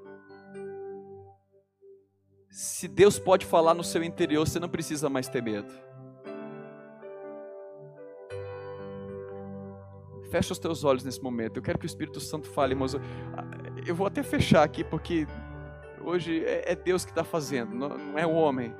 Se 2.49 2.87
Deus 2.87 3.19
pode 3.19 3.45
falar 3.45 3.73
no 3.73 3.83
seu 3.83 4.01
interior, 4.01 4.47
você 4.47 4.61
não 4.61 4.69
precisa 4.69 5.09
mais 5.09 5.27
ter 5.27 5.43
medo. 5.43 5.73
Fecha 10.31 10.53
os 10.53 10.59
teus 10.59 10.85
olhos 10.85 11.03
nesse 11.03 11.21
momento. 11.21 11.57
Eu 11.57 11.61
quero 11.61 11.77
que 11.77 11.85
o 11.85 11.87
Espírito 11.87 12.21
Santo 12.21 12.47
fale, 12.47 12.71
irmãos. 12.71 12.95
Eu 13.85 13.93
vou 13.93 14.07
até 14.07 14.23
fechar 14.23 14.63
aqui, 14.63 14.85
porque 14.85 15.27
hoje 16.07 16.43
é, 16.45 16.71
é 16.71 16.75
Deus 16.75 17.03
que 17.03 17.11
está 17.11 17.23
fazendo, 17.23 17.75
não 17.75 18.17
é 18.17 18.25
o 18.25 18.31
homem. 18.31 18.73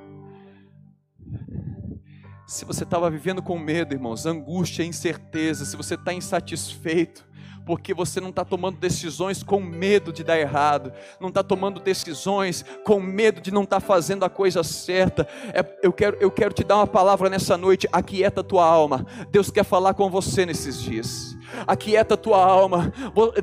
Se 2.48 2.64
você 2.64 2.84
estava 2.86 3.10
vivendo 3.10 3.44
com 3.44 3.60
medo, 3.60 3.94
irmãos, 3.94 4.26
angústia, 4.26 4.84
incerteza, 4.84 5.66
se 5.66 5.76
você 5.76 5.96
está 5.96 6.14
insatisfeito, 6.14 7.27
porque 7.68 7.94
você 7.94 8.22
não 8.22 8.30
está 8.30 8.46
tomando 8.46 8.78
decisões 8.78 9.44
com 9.44 9.60
medo 9.60 10.14
de 10.14 10.24
dar 10.24 10.40
errado, 10.40 10.94
não 11.20 11.28
está 11.28 11.44
tomando 11.44 11.82
decisões 11.82 12.64
com 12.86 12.98
medo 12.98 13.42
de 13.42 13.52
não 13.52 13.64
estar 13.64 13.82
tá 13.82 13.86
fazendo 13.86 14.24
a 14.24 14.30
coisa 14.30 14.64
certa. 14.64 15.28
É, 15.54 15.66
eu, 15.84 15.92
quero, 15.92 16.16
eu 16.22 16.32
quero 16.32 16.54
te 16.54 16.64
dar 16.64 16.78
uma 16.78 16.88
palavra 16.88 17.30
nessa 17.30 17.58
noite, 17.58 17.86
aquieta 17.92 18.42
tua 18.42 18.66
alma. 18.66 19.06
Deus 19.30 19.52
quer 19.52 19.66
falar 19.66 19.94
com 19.96 20.10
você 20.10 20.46
nesses 20.46 20.82
dias 20.82 21.36
aquieta 21.66 22.18
tua 22.18 22.44
alma. 22.44 22.92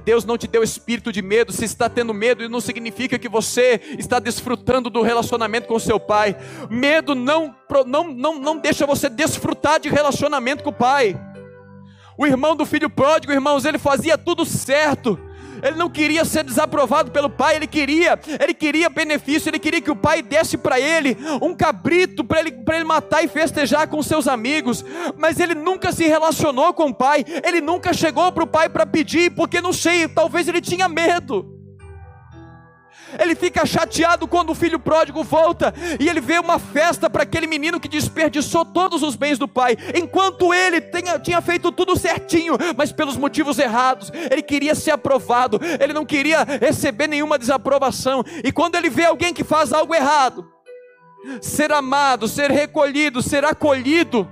Deus 0.05 0.25
não 0.27 0.37
te 0.37 0.47
deu 0.47 0.63
espírito 0.63 1.11
de 1.11 1.23
medo. 1.23 1.53
Se 1.53 1.65
está 1.65 1.89
tendo 1.89 2.13
medo, 2.13 2.47
não 2.49 2.61
significa 2.61 3.19
que 3.19 3.29
você 3.29 3.81
está 3.99 4.19
desfrutando 4.19 4.91
do 4.91 5.01
relacionamento 5.01 5.67
com 5.67 5.79
seu 5.79 5.99
pai. 5.99 6.37
Medo 6.69 7.15
não, 7.15 7.55
não, 7.87 8.09
não, 8.09 8.39
não 8.39 8.59
deixa 8.59 8.87
você 8.87 9.09
desfrutar 9.09 9.81
de 9.81 9.89
relacionamento 9.89 10.63
com 10.63 10.71
o 10.71 10.75
pai. 10.75 11.19
O 12.17 12.27
irmão 12.27 12.55
do 12.55 12.65
filho 12.65 12.89
pródigo, 12.89 13.33
irmãos, 13.33 13.65
ele 13.65 13.79
fazia 13.79 14.17
tudo 14.17 14.45
certo 14.45 15.19
ele 15.65 15.79
não 15.79 15.89
queria 15.89 16.27
ser 16.27 16.45
desaprovado 16.45 17.11
pelo 17.11 17.31
pai, 17.31 17.57
ele 17.57 17.67
queria, 17.67 18.21
ele 18.39 18.53
queria 18.53 18.91
benefício, 18.91 19.49
ele 19.49 19.59
queria 19.59 19.81
que 19.81 19.91
o 19.91 19.97
pai 19.97 20.21
desse 20.21 20.59
para 20.59 20.79
ele 20.79 21.17
um 21.41 21.55
cabrito 21.55 22.23
para 22.23 22.41
ele, 22.41 22.55
ele 22.69 22.85
matar 22.85 23.25
e 23.25 23.29
festejar 23.29 23.89
com 23.89 24.03
seus 24.03 24.29
amigos, 24.29 24.85
mas 25.17 25.41
ele 25.41 25.55
nunca 25.55 25.91
se 25.91 26.05
relacionou 26.05 26.75
com 26.75 26.89
o 26.89 26.95
pai, 26.95 27.25
ele 27.43 27.63
nunca 27.63 27.95
chegou 27.95 28.31
para 28.31 28.45
o 28.45 28.47
pai 28.47 28.69
para 28.69 28.85
pedir, 28.85 29.31
porque 29.31 29.61
não 29.61 29.73
sei, 29.73 30.07
talvez 30.07 30.49
ele 30.49 30.61
tinha 30.61 30.87
medo. 30.87 31.54
Ele 33.19 33.35
fica 33.35 33.65
chateado 33.67 34.27
quando 34.27 34.51
o 34.51 34.55
filho 34.55 34.79
pródigo 34.79 35.23
volta 35.23 35.75
e 35.99 36.09
ele 36.09 36.21
vê 36.21 36.39
uma 36.39 36.59
festa 36.59 37.09
para 37.09 37.23
aquele 37.23 37.47
menino 37.47 37.81
que 37.81 37.89
desperdiçou 37.89 38.65
todos 38.65 39.03
os 39.03 39.17
bens 39.17 39.39
do 39.39 39.49
pai, 39.49 39.77
enquanto 39.95 40.53
ele 40.53 40.81
tenha, 40.81 41.19
tinha 41.19 41.41
feito 41.41 41.71
tudo 41.73 41.99
certinho, 41.99 42.57
mas 42.77 42.93
pelos 42.93 43.17
motivos 43.17 43.59
errados. 43.59 44.11
Ele 44.31 44.43
queria 44.43 44.75
ser 44.75 44.93
aprovado, 44.93 45.61
ele 45.81 45.93
não 45.93 46.05
queria 46.05 46.45
receber 46.61 47.07
nenhuma 47.07 47.39
desaprovação. 47.39 48.25
E 48.43 48.53
quando 48.53 48.77
ele 48.77 48.91
vê 48.91 49.05
alguém 49.05 49.33
que 49.33 49.45
faz 49.45 49.73
algo 49.73 49.95
errado, 49.95 50.47
ser 51.41 51.73
amado, 51.73 52.29
ser 52.29 52.51
recolhido, 52.51 53.23
ser 53.23 53.45
acolhido, 53.45 54.29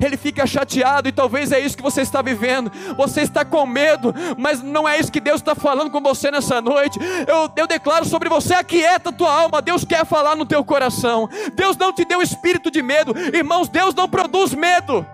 ele 0.00 0.16
fica 0.16 0.46
chateado, 0.46 1.08
e 1.08 1.12
talvez 1.12 1.50
é 1.50 1.58
isso 1.58 1.76
que 1.76 1.82
você 1.82 2.02
está 2.02 2.22
vivendo. 2.22 2.70
Você 2.96 3.22
está 3.22 3.44
com 3.44 3.66
medo, 3.66 4.14
mas 4.36 4.62
não 4.62 4.88
é 4.88 4.98
isso 4.98 5.10
que 5.10 5.20
Deus 5.20 5.40
está 5.40 5.54
falando 5.54 5.90
com 5.90 6.00
você 6.00 6.30
nessa 6.30 6.60
noite. 6.60 6.98
Eu, 7.26 7.50
eu 7.56 7.66
declaro 7.66 8.04
sobre 8.04 8.28
você: 8.28 8.54
aquieta 8.54 9.12
tua 9.12 9.32
alma. 9.32 9.60
Deus 9.60 9.84
quer 9.84 10.06
falar 10.06 10.36
no 10.36 10.46
teu 10.46 10.64
coração. 10.64 11.28
Deus 11.54 11.76
não 11.76 11.92
te 11.92 12.04
deu 12.04 12.22
espírito 12.22 12.70
de 12.70 12.82
medo, 12.82 13.12
irmãos. 13.34 13.68
Deus 13.68 13.94
não 13.94 14.08
produz 14.08 14.54
medo. 14.54 15.04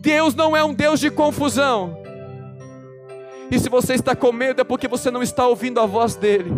Deus 0.00 0.34
não 0.34 0.56
é 0.56 0.62
um 0.62 0.74
Deus 0.74 1.00
de 1.00 1.10
confusão. 1.10 1.98
E 3.50 3.58
se 3.58 3.68
você 3.68 3.94
está 3.94 4.14
com 4.14 4.32
medo, 4.32 4.60
é 4.60 4.64
porque 4.64 4.88
você 4.88 5.10
não 5.10 5.22
está 5.22 5.46
ouvindo 5.46 5.80
a 5.80 5.86
voz 5.86 6.16
dEle. 6.16 6.52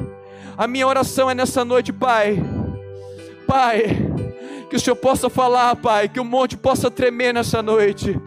A 0.57 0.67
minha 0.67 0.87
oração 0.87 1.31
é 1.31 1.35
nessa 1.35 1.65
noite, 1.65 1.93
Pai. 1.93 2.43
Pai 3.47 4.28
que 4.69 4.77
o 4.77 4.81
Senhor 4.81 4.97
possa 4.97 5.31
falar, 5.31 5.77
Pai, 5.77 6.09
que 6.09 6.21
o 6.21 6.25
monte 6.25 6.57
possa 6.57 6.91
tremer 6.91 7.33
nessa 7.33 7.63
noite. 7.63 8.21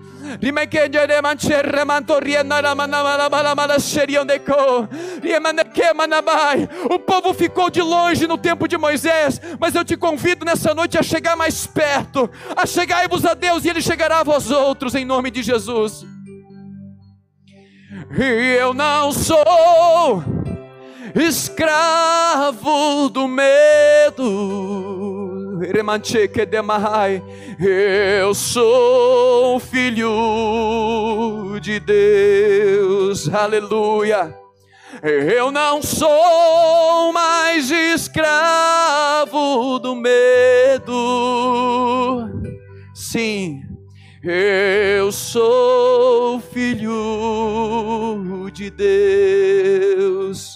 O 6.90 7.00
povo 7.00 7.34
ficou 7.34 7.70
de 7.70 7.82
longe 7.82 8.28
no 8.28 8.38
tempo 8.38 8.68
de 8.68 8.78
Moisés, 8.78 9.42
mas 9.60 9.76
eu 9.76 9.84
te 9.84 9.98
convido 9.98 10.46
nessa 10.46 10.74
noite 10.74 10.98
a 10.98 11.04
chegar 11.04 11.36
mais 11.36 11.68
perto, 11.68 12.30
a 12.56 12.66
chegar-vos 12.66 13.26
a 13.26 13.34
Deus 13.34 13.66
e 13.66 13.70
Ele 13.70 13.82
chegará 13.82 14.20
a 14.20 14.24
vós 14.24 14.52
outros, 14.52 14.96
em 14.96 15.06
nome 15.06 15.32
de 15.32 15.44
Jesus. 15.44 16.06
E 18.18 18.58
eu 18.60 18.74
não 18.74 19.12
sou 19.12 20.24
escravo 21.16 23.10
do 23.10 23.28
medo 23.28 25.31
eu 27.60 28.34
sou 28.34 29.60
filho 29.60 31.60
de 31.62 31.80
Deus, 31.80 33.32
aleluia. 33.32 34.36
Eu 35.04 35.52
não 35.52 35.80
sou 35.82 37.14
mais 37.14 37.70
escravo 37.70 39.78
do 39.80 39.96
medo. 39.96 40.92
Sim, 42.96 43.62
eu 44.24 45.12
sou 45.12 46.40
filho 46.40 48.50
de 48.52 48.72
Deus. 48.72 50.51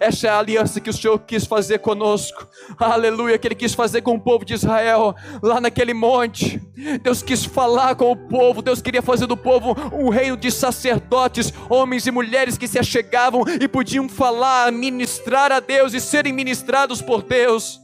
Essa 0.00 0.26
é 0.26 0.30
a 0.30 0.38
aliança 0.38 0.80
que 0.80 0.90
o 0.90 0.92
Senhor 0.92 1.18
quis 1.20 1.46
fazer 1.46 1.78
conosco. 1.78 2.48
Aleluia, 2.78 3.38
que 3.38 3.46
Ele 3.46 3.54
quis 3.54 3.74
fazer 3.74 4.02
com 4.02 4.14
o 4.16 4.20
povo 4.20 4.44
de 4.44 4.54
Israel, 4.54 5.14
lá 5.40 5.60
naquele 5.60 5.94
monte. 5.94 6.60
Deus 7.02 7.22
quis 7.22 7.44
falar 7.44 7.94
com 7.94 8.10
o 8.10 8.16
povo, 8.16 8.60
Deus 8.60 8.82
queria 8.82 9.02
fazer 9.02 9.26
do 9.26 9.36
povo 9.36 9.76
um 9.92 10.08
reino 10.08 10.36
de 10.36 10.50
sacerdotes, 10.50 11.52
homens 11.68 12.06
e 12.06 12.10
mulheres 12.10 12.58
que 12.58 12.66
se 12.66 12.78
achegavam 12.78 13.44
e 13.60 13.68
podiam 13.68 14.08
falar, 14.08 14.72
ministrar 14.72 15.52
a 15.52 15.60
Deus 15.60 15.94
e 15.94 16.00
serem 16.00 16.32
ministrados 16.32 17.00
por 17.00 17.22
Deus. 17.22 17.83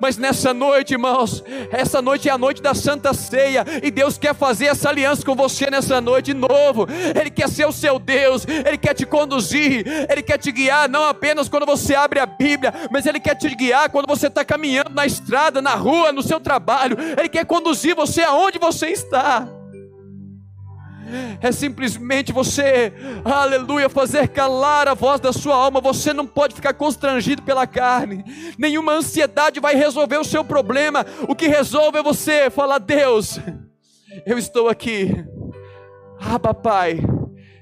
Mas 0.00 0.16
nessa 0.16 0.52
noite, 0.52 0.92
irmãos, 0.92 1.42
essa 1.70 2.02
noite 2.02 2.28
é 2.28 2.32
a 2.32 2.38
noite 2.38 2.60
da 2.60 2.74
Santa 2.74 3.12
Ceia, 3.14 3.64
e 3.82 3.90
Deus 3.90 4.18
quer 4.18 4.34
fazer 4.34 4.66
essa 4.66 4.88
aliança 4.88 5.24
com 5.24 5.34
você 5.34 5.70
nessa 5.70 6.00
noite 6.00 6.26
de 6.26 6.34
novo. 6.34 6.86
Ele 7.18 7.30
quer 7.30 7.48
ser 7.48 7.66
o 7.66 7.72
seu 7.72 7.98
Deus, 7.98 8.46
Ele 8.46 8.76
quer 8.76 8.94
te 8.94 9.06
conduzir, 9.06 9.84
Ele 10.10 10.22
quer 10.22 10.38
te 10.38 10.50
guiar, 10.50 10.88
não 10.88 11.04
apenas 11.04 11.48
quando 11.48 11.66
você 11.66 11.94
abre 11.94 12.18
a 12.18 12.26
Bíblia, 12.26 12.72
mas 12.90 13.06
Ele 13.06 13.20
quer 13.20 13.34
te 13.34 13.48
guiar 13.54 13.90
quando 13.90 14.06
você 14.06 14.26
está 14.26 14.44
caminhando 14.44 14.90
na 14.90 15.06
estrada, 15.06 15.62
na 15.62 15.74
rua, 15.74 16.12
no 16.12 16.22
seu 16.22 16.40
trabalho. 16.40 16.96
Ele 17.18 17.28
quer 17.28 17.44
conduzir 17.46 17.94
você 17.94 18.22
aonde 18.22 18.58
você 18.58 18.88
está 18.88 19.48
é 21.40 21.52
simplesmente 21.52 22.32
você, 22.32 22.92
aleluia, 23.24 23.88
fazer 23.88 24.28
calar 24.28 24.88
a 24.88 24.94
voz 24.94 25.20
da 25.20 25.32
sua 25.32 25.54
alma. 25.54 25.80
Você 25.80 26.12
não 26.12 26.26
pode 26.26 26.54
ficar 26.54 26.74
constrangido 26.74 27.42
pela 27.42 27.66
carne, 27.66 28.24
nenhuma 28.58 28.92
ansiedade 28.92 29.60
vai 29.60 29.74
resolver 29.74 30.18
o 30.18 30.24
seu 30.24 30.44
problema. 30.44 31.04
O 31.28 31.34
que 31.34 31.48
resolve 31.48 31.98
é 31.98 32.02
você 32.02 32.50
falar: 32.50 32.78
Deus, 32.78 33.38
eu 34.24 34.38
estou 34.38 34.68
aqui, 34.68 35.24
Abba 36.20 36.54
Pai, 36.54 37.00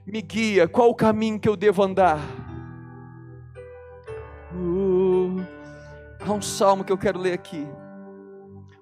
me 0.07 0.23
guia, 0.23 0.69
qual 0.69 0.91
o 0.91 0.95
caminho 0.95 1.39
que 1.39 1.49
eu 1.49 1.57
devo 1.57 1.83
andar? 1.83 2.21
Uh, 4.55 5.45
há 6.21 6.33
um 6.33 6.43
salmo 6.43 6.85
que 6.85 6.93
eu 6.93 6.99
quero 6.99 7.19
ler 7.19 7.33
aqui, 7.33 7.67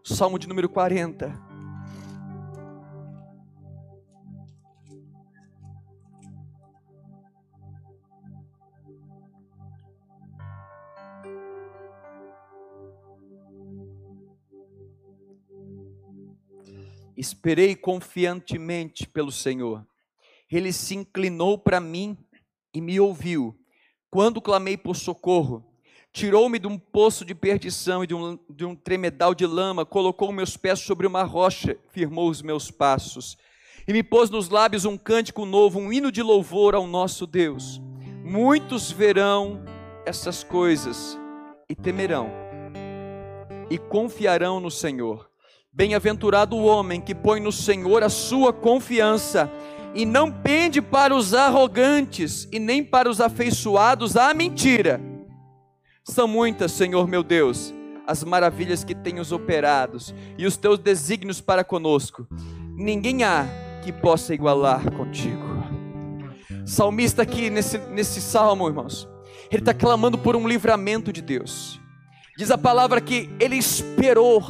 salmo 0.04 0.38
de 0.38 0.46
número 0.46 0.68
40. 0.68 1.51
Esperei 17.22 17.76
confiantemente 17.76 19.06
pelo 19.06 19.30
Senhor. 19.30 19.86
Ele 20.50 20.72
se 20.72 20.96
inclinou 20.96 21.56
para 21.56 21.78
mim 21.78 22.18
e 22.74 22.80
me 22.80 22.98
ouviu. 22.98 23.56
Quando 24.10 24.42
clamei 24.42 24.76
por 24.76 24.96
socorro, 24.96 25.64
tirou-me 26.12 26.58
de 26.58 26.66
um 26.66 26.76
poço 26.76 27.24
de 27.24 27.32
perdição 27.32 28.02
e 28.02 28.08
de 28.08 28.14
um, 28.16 28.36
de 28.50 28.64
um 28.64 28.74
tremedal 28.74 29.36
de 29.36 29.46
lama, 29.46 29.86
colocou 29.86 30.32
meus 30.32 30.56
pés 30.56 30.80
sobre 30.80 31.06
uma 31.06 31.22
rocha, 31.22 31.78
firmou 31.92 32.28
os 32.28 32.42
meus 32.42 32.72
passos, 32.72 33.36
e 33.86 33.92
me 33.92 34.02
pôs 34.02 34.28
nos 34.28 34.48
lábios 34.48 34.84
um 34.84 34.98
cântico 34.98 35.46
novo, 35.46 35.78
um 35.78 35.92
hino 35.92 36.10
de 36.10 36.24
louvor 36.24 36.74
ao 36.74 36.88
nosso 36.88 37.24
Deus. 37.24 37.80
Muitos 38.24 38.90
verão 38.90 39.62
essas 40.04 40.42
coisas 40.42 41.16
e 41.68 41.76
temerão, 41.76 42.28
e 43.70 43.78
confiarão 43.78 44.58
no 44.58 44.72
Senhor. 44.72 45.31
Bem-aventurado 45.74 46.54
o 46.54 46.66
homem 46.66 47.00
que 47.00 47.14
põe 47.14 47.40
no 47.40 47.50
Senhor 47.50 48.02
a 48.02 48.10
sua 48.10 48.52
confiança 48.52 49.50
e 49.94 50.04
não 50.04 50.30
pende 50.30 50.82
para 50.82 51.14
os 51.14 51.32
arrogantes 51.32 52.46
e 52.52 52.58
nem 52.58 52.84
para 52.84 53.08
os 53.08 53.22
afeiçoados 53.22 54.14
à 54.14 54.34
mentira. 54.34 55.00
São 56.04 56.28
muitas, 56.28 56.72
Senhor 56.72 57.08
meu 57.08 57.22
Deus, 57.22 57.72
as 58.06 58.22
maravilhas 58.22 58.84
que 58.84 58.94
tens 58.94 59.32
operados 59.32 60.14
e 60.36 60.44
os 60.44 60.58
teus 60.58 60.78
desígnios 60.78 61.40
para 61.40 61.64
conosco. 61.64 62.28
Ninguém 62.76 63.24
há 63.24 63.46
que 63.82 63.90
possa 63.90 64.34
igualar 64.34 64.92
contigo. 64.92 65.64
Salmista 66.66 67.22
aqui 67.22 67.48
nesse, 67.48 67.78
nesse 67.78 68.20
salmo, 68.20 68.68
irmãos, 68.68 69.08
ele 69.50 69.62
está 69.62 69.72
clamando 69.72 70.18
por 70.18 70.36
um 70.36 70.46
livramento 70.46 71.10
de 71.10 71.22
Deus. 71.22 71.80
Diz 72.36 72.50
a 72.50 72.58
palavra 72.58 73.00
que 73.00 73.30
ele 73.40 73.56
esperou 73.56 74.44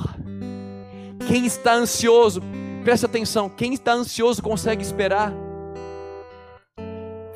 quem 1.28 1.46
está 1.46 1.74
ansioso, 1.74 2.42
preste 2.84 3.06
atenção, 3.06 3.48
quem 3.48 3.74
está 3.74 3.92
ansioso 3.92 4.42
consegue 4.42 4.82
esperar? 4.82 5.32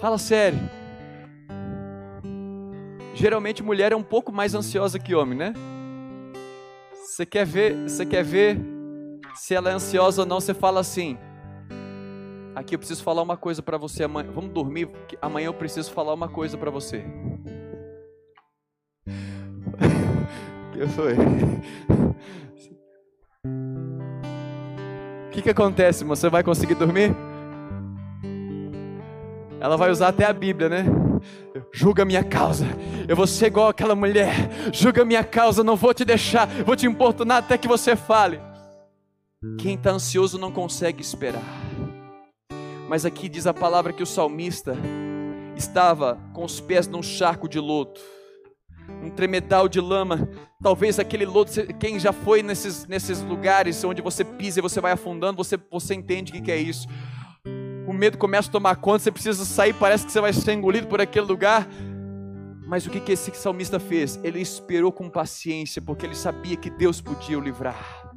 Fala 0.01 0.19
sério. 0.19 0.59
Geralmente 3.15 3.63
mulher 3.63 3.93
é 3.93 3.97
um 3.97 4.03
pouco 4.03 4.31
mais 4.31 4.55
ansiosa 4.55 4.99
que 4.99 5.15
homem, 5.15 5.39
né? 5.39 5.55
Você 6.93 7.25
quer 7.25 7.47
ver, 7.47 7.75
você 7.89 8.05
quer 8.05 8.23
ver 8.23 8.61
se 9.35 9.55
ela 9.55 9.71
é 9.71 9.73
ansiosa 9.73 10.23
ou 10.23 10.29
não, 10.29 10.41
você 10.41 10.53
fala 10.53 10.81
assim: 10.81 11.17
Aqui 12.55 12.75
eu 12.75 12.79
preciso 12.79 13.03
falar 13.03 13.21
uma 13.21 13.37
coisa 13.37 13.63
para 13.63 13.77
você 13.77 14.05
amanhã. 14.05 14.31
Vamos 14.33 14.51
dormir, 14.51 14.89
amanhã 15.21 15.47
eu 15.47 15.55
preciso 15.55 15.93
falar 15.93 16.15
uma 16.15 16.27
coisa 16.27 16.57
para 16.57 16.71
você. 16.71 17.05
que 20.73 20.87
foi? 20.89 21.15
Que, 25.37 25.43
que 25.43 25.51
acontece, 25.51 26.03
irmão? 26.03 26.17
Você 26.17 26.31
vai 26.31 26.43
conseguir 26.43 26.75
dormir? 26.75 27.15
Ela 29.61 29.77
vai 29.77 29.91
usar 29.91 30.09
até 30.09 30.25
a 30.25 30.33
Bíblia, 30.33 30.69
né? 30.71 30.87
Julga 31.73 32.07
minha 32.07 32.25
causa. 32.25 32.65
Eu 33.07 33.15
vou 33.15 33.27
ser 33.27 33.49
igual 33.49 33.69
aquela 33.69 33.95
mulher. 33.95 34.33
Julga 34.73 35.05
minha 35.05 35.23
causa, 35.23 35.63
não 35.63 35.77
vou 35.77 35.93
te 35.93 36.07
deixar. 36.07 36.47
Vou 36.65 36.75
te 36.75 36.87
importunar 36.87 37.39
até 37.39 37.59
que 37.59 37.69
você 37.69 37.95
fale. 37.95 38.41
Quem 39.59 39.75
está 39.75 39.91
ansioso 39.91 40.39
não 40.39 40.51
consegue 40.51 41.03
esperar. 41.03 41.43
Mas 42.89 43.05
aqui 43.05 43.29
diz 43.29 43.47
a 43.47 43.53
palavra 43.53 43.93
que 43.93 44.03
o 44.03 44.07
salmista 44.07 44.75
estava 45.55 46.19
com 46.33 46.45
os 46.45 46.61
pés 46.61 46.87
num 46.87 47.03
charco 47.03 47.47
de 47.47 47.61
lodo 47.61 48.01
um 49.03 49.11
tremedal 49.11 49.69
de 49.69 49.81
lama. 49.81 50.29
Talvez 50.63 50.99
aquele 50.99 51.25
lodo, 51.25 51.51
quem 51.79 51.99
já 51.99 52.13
foi 52.13 52.43
nesses, 52.43 52.87
nesses 52.87 53.23
lugares 53.23 53.83
onde 53.85 54.03
você 54.03 54.25
pisa 54.25 54.61
e 54.61 54.63
você 54.63 54.81
vai 54.81 54.93
afundando, 54.93 55.37
você, 55.37 55.59
você 55.71 55.95
entende 55.95 56.33
o 56.33 56.35
que, 56.35 56.41
que 56.41 56.53
é 56.53 56.57
isso. 56.57 56.87
O 57.87 57.93
medo 57.93 58.19
começa 58.19 58.49
a 58.49 58.53
tomar 58.53 58.77
conta, 58.77 59.05
você 59.05 59.13
precisa 59.13 59.45
sair, 59.45 59.73
parece 59.75 60.07
que 60.07 60.13
você 60.13 60.21
vai 60.21 60.33
ser 60.33 60.53
engolido 60.53 60.87
por 60.89 61.01
aquele 61.01 61.27
lugar. 61.27 61.69
Mas 62.67 62.85
o 62.85 62.91
que, 62.91 62.99
que 62.99 63.13
esse 63.13 63.33
salmista 63.37 63.79
fez? 63.79 64.19
Ele 64.25 64.41
esperou 64.41 64.91
com 64.91 65.09
paciência, 65.09 65.81
porque 65.81 66.05
ele 66.05 66.17
sabia 66.17 66.57
que 66.57 66.69
Deus 66.69 67.01
podia 67.01 67.39
o 67.39 67.41
livrar. 67.41 68.13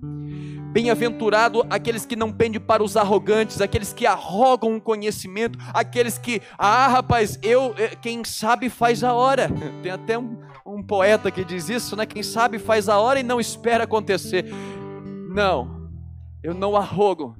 Bem-aventurado 0.72 1.64
aqueles 1.70 2.04
que 2.04 2.16
não 2.16 2.32
pendem 2.32 2.60
para 2.60 2.82
os 2.82 2.98
arrogantes, 2.98 3.62
aqueles 3.62 3.94
que 3.94 4.08
arrogam 4.08 4.76
o 4.76 4.82
conhecimento, 4.82 5.60
aqueles 5.72 6.18
que, 6.18 6.42
ah, 6.58 6.88
rapaz, 6.88 7.38
eu, 7.44 7.76
eh, 7.78 7.96
quem 8.02 8.24
sabe 8.24 8.70
faz 8.70 9.04
a 9.04 9.14
hora. 9.14 9.50
Tem 9.84 9.92
até 9.92 10.18
um, 10.18 10.40
um 10.70 10.84
poeta 10.84 11.32
que 11.32 11.44
diz 11.44 11.70
isso, 11.70 11.96
né? 11.96 12.06
Quem 12.06 12.24
sabe 12.24 12.60
faz 12.60 12.88
a 12.88 13.00
hora 13.00 13.20
e 13.20 13.24
não 13.24 13.40
espera 13.40 13.84
acontecer. 13.84 14.46
Não, 15.34 15.90
eu 16.44 16.54
não 16.54 16.76
arrogo 16.76 17.36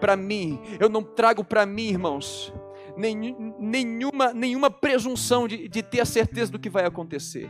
para 0.00 0.16
mim, 0.16 0.58
eu 0.78 0.88
não 0.88 1.02
trago 1.02 1.44
para 1.44 1.66
mim, 1.66 1.88
irmãos, 1.88 2.52
nenhuma, 2.96 4.32
nenhuma 4.32 4.70
presunção 4.70 5.46
de, 5.46 5.68
de 5.68 5.82
ter 5.82 6.00
a 6.00 6.06
certeza 6.06 6.50
do 6.50 6.58
que 6.58 6.70
vai 6.70 6.86
acontecer, 6.86 7.48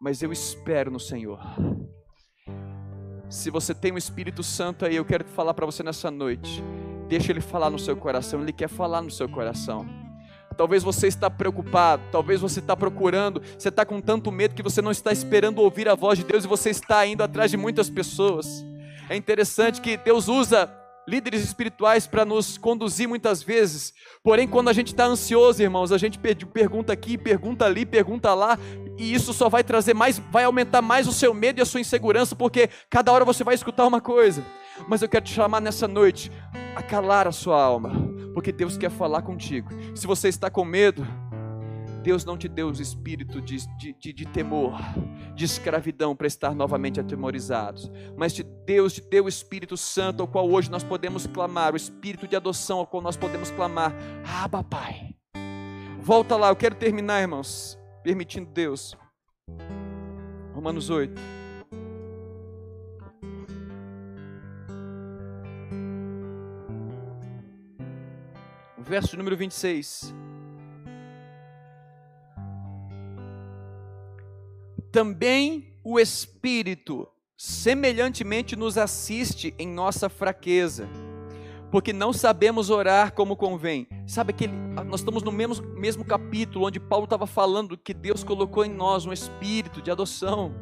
mas 0.00 0.22
eu 0.22 0.32
espero 0.32 0.90
no 0.90 0.98
Senhor. 0.98 1.40
Se 3.28 3.50
você 3.50 3.74
tem 3.74 3.90
o 3.90 3.94
um 3.94 3.98
Espírito 3.98 4.42
Santo 4.42 4.86
aí, 4.86 4.96
eu 4.96 5.04
quero 5.04 5.24
falar 5.28 5.52
para 5.52 5.66
você 5.66 5.82
nessa 5.82 6.10
noite. 6.10 6.64
Deixa 7.08 7.30
ele 7.30 7.42
falar 7.42 7.68
no 7.68 7.78
seu 7.78 7.94
coração, 7.94 8.40
ele 8.40 8.52
quer 8.52 8.68
falar 8.68 9.02
no 9.02 9.10
seu 9.10 9.28
coração. 9.28 10.07
Talvez 10.58 10.82
você 10.82 11.06
está 11.06 11.30
preocupado, 11.30 12.02
talvez 12.10 12.40
você 12.40 12.58
está 12.58 12.76
procurando, 12.76 13.40
você 13.56 13.68
está 13.68 13.86
com 13.86 14.00
tanto 14.00 14.32
medo 14.32 14.56
que 14.56 14.62
você 14.62 14.82
não 14.82 14.90
está 14.90 15.12
esperando 15.12 15.60
ouvir 15.60 15.88
a 15.88 15.94
voz 15.94 16.18
de 16.18 16.24
Deus 16.24 16.44
e 16.44 16.48
você 16.48 16.70
está 16.70 17.06
indo 17.06 17.22
atrás 17.22 17.52
de 17.52 17.56
muitas 17.56 17.88
pessoas. 17.88 18.66
É 19.08 19.14
interessante 19.14 19.80
que 19.80 19.96
Deus 19.96 20.26
usa 20.26 20.68
líderes 21.06 21.44
espirituais 21.44 22.08
para 22.08 22.24
nos 22.24 22.58
conduzir 22.58 23.08
muitas 23.08 23.40
vezes. 23.40 23.94
Porém, 24.20 24.48
quando 24.48 24.68
a 24.68 24.72
gente 24.72 24.88
está 24.88 25.06
ansioso, 25.06 25.62
irmãos, 25.62 25.92
a 25.92 25.96
gente 25.96 26.18
pergunta 26.18 26.92
aqui, 26.92 27.16
pergunta 27.16 27.64
ali, 27.64 27.86
pergunta 27.86 28.34
lá, 28.34 28.58
e 28.98 29.14
isso 29.14 29.32
só 29.32 29.48
vai 29.48 29.62
trazer 29.62 29.94
mais, 29.94 30.18
vai 30.18 30.42
aumentar 30.42 30.82
mais 30.82 31.06
o 31.06 31.12
seu 31.12 31.32
medo 31.32 31.60
e 31.60 31.62
a 31.62 31.66
sua 31.66 31.80
insegurança, 31.80 32.34
porque 32.34 32.68
cada 32.90 33.12
hora 33.12 33.24
você 33.24 33.44
vai 33.44 33.54
escutar 33.54 33.86
uma 33.86 34.00
coisa. 34.00 34.44
Mas 34.86 35.02
eu 35.02 35.08
quero 35.08 35.24
te 35.24 35.32
chamar 35.32 35.60
nessa 35.60 35.88
noite 35.88 36.30
a 36.74 36.82
calar 36.82 37.26
a 37.26 37.32
sua 37.32 37.60
alma, 37.60 37.90
porque 38.34 38.52
Deus 38.52 38.76
quer 38.76 38.90
falar 38.90 39.22
contigo. 39.22 39.68
Se 39.94 40.06
você 40.06 40.28
está 40.28 40.50
com 40.50 40.64
medo, 40.64 41.06
Deus 42.02 42.24
não 42.24 42.38
te 42.38 42.48
deu 42.48 42.68
o 42.68 42.72
espírito 42.72 43.40
de, 43.40 43.58
de, 43.76 43.92
de, 43.92 44.12
de 44.12 44.26
temor, 44.26 44.78
de 45.34 45.44
escravidão 45.44 46.14
para 46.14 46.26
estar 46.26 46.54
novamente 46.54 47.00
atemorizados, 47.00 47.90
mas 48.16 48.32
te 48.32 48.42
Deus 48.42 48.92
te 48.92 49.00
deu 49.00 49.24
o 49.24 49.28
Espírito 49.28 49.76
Santo, 49.76 50.22
ao 50.22 50.28
qual 50.28 50.48
hoje 50.48 50.70
nós 50.70 50.84
podemos 50.84 51.26
clamar, 51.26 51.72
o 51.72 51.76
Espírito 51.76 52.28
de 52.28 52.36
adoção, 52.36 52.78
ao 52.78 52.86
qual 52.86 53.02
nós 53.02 53.16
podemos 53.16 53.50
clamar, 53.50 53.94
Abba 54.42 54.62
Pai. 54.62 55.14
Volta 56.00 56.36
lá, 56.36 56.48
eu 56.48 56.56
quero 56.56 56.74
terminar, 56.74 57.20
irmãos, 57.20 57.78
permitindo 58.02 58.50
Deus. 58.50 58.96
Romanos 60.54 60.90
8. 60.90 61.37
Verso 68.88 69.18
número 69.18 69.36
26. 69.36 70.14
Também 74.90 75.74
o 75.84 76.00
Espírito 76.00 77.06
semelhantemente 77.36 78.56
nos 78.56 78.78
assiste 78.78 79.54
em 79.58 79.68
nossa 79.68 80.08
fraqueza, 80.08 80.88
porque 81.70 81.92
não 81.92 82.14
sabemos 82.14 82.70
orar 82.70 83.12
como 83.12 83.36
convém. 83.36 83.86
Sabe 84.06 84.32
que 84.32 84.48
nós 84.48 85.00
estamos 85.00 85.22
no 85.22 85.30
mesmo, 85.30 85.62
mesmo 85.74 86.02
capítulo 86.02 86.66
onde 86.66 86.80
Paulo 86.80 87.04
estava 87.04 87.26
falando 87.26 87.76
que 87.76 87.92
Deus 87.92 88.24
colocou 88.24 88.64
em 88.64 88.72
nós 88.72 89.04
um 89.04 89.12
espírito 89.12 89.82
de 89.82 89.90
adoção, 89.90 90.54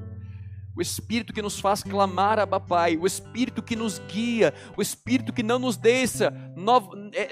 o 0.77 0.83
espírito 0.83 1.33
que 1.33 1.41
nos 1.41 1.61
faz 1.61 1.85
clamar 1.85 2.41
a 2.41 2.47
Pai, 2.61 2.97
o 2.97 3.07
espírito 3.07 3.63
que 3.63 3.77
nos 3.77 4.01
guia, 4.01 4.53
o 4.77 4.83
espírito 4.83 5.33
que 5.33 5.45
não 5.45 5.61
nos 5.61 5.77
deixa 5.77 6.35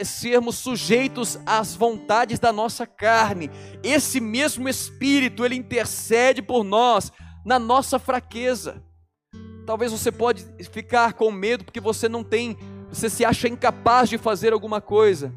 sermos 0.04 0.56
sujeitos 0.56 1.38
às 1.46 1.74
vontades 1.74 2.38
da 2.38 2.52
nossa 2.52 2.86
carne. 2.86 3.50
Esse 3.82 4.20
mesmo 4.20 4.68
espírito, 4.68 5.44
ele 5.44 5.54
intercede 5.54 6.42
por 6.42 6.64
nós 6.64 7.12
na 7.44 7.58
nossa 7.58 7.98
fraqueza. 7.98 8.82
Talvez 9.66 9.92
você 9.92 10.12
pode 10.12 10.44
ficar 10.70 11.14
com 11.14 11.30
medo 11.30 11.64
porque 11.64 11.80
você 11.80 12.08
não 12.08 12.22
tem, 12.22 12.56
você 12.88 13.08
se 13.08 13.24
acha 13.24 13.48
incapaz 13.48 14.08
de 14.08 14.18
fazer 14.18 14.52
alguma 14.52 14.80
coisa. 14.80 15.34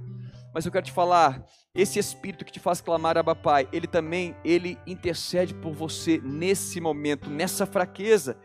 Mas 0.53 0.65
eu 0.65 0.71
quero 0.71 0.85
te 0.85 0.91
falar, 0.91 1.45
esse 1.73 1.99
espírito 1.99 2.43
que 2.43 2.51
te 2.51 2.59
faz 2.59 2.81
clamar 2.81 3.17
a 3.17 3.35
Pai, 3.35 3.67
ele 3.71 3.85
também, 3.85 4.35
ele 4.43 4.77
intercede 4.87 5.53
por 5.53 5.71
você 5.71 6.19
nesse 6.23 6.81
momento, 6.81 7.29
nessa 7.29 7.65
fraqueza. 7.65 8.37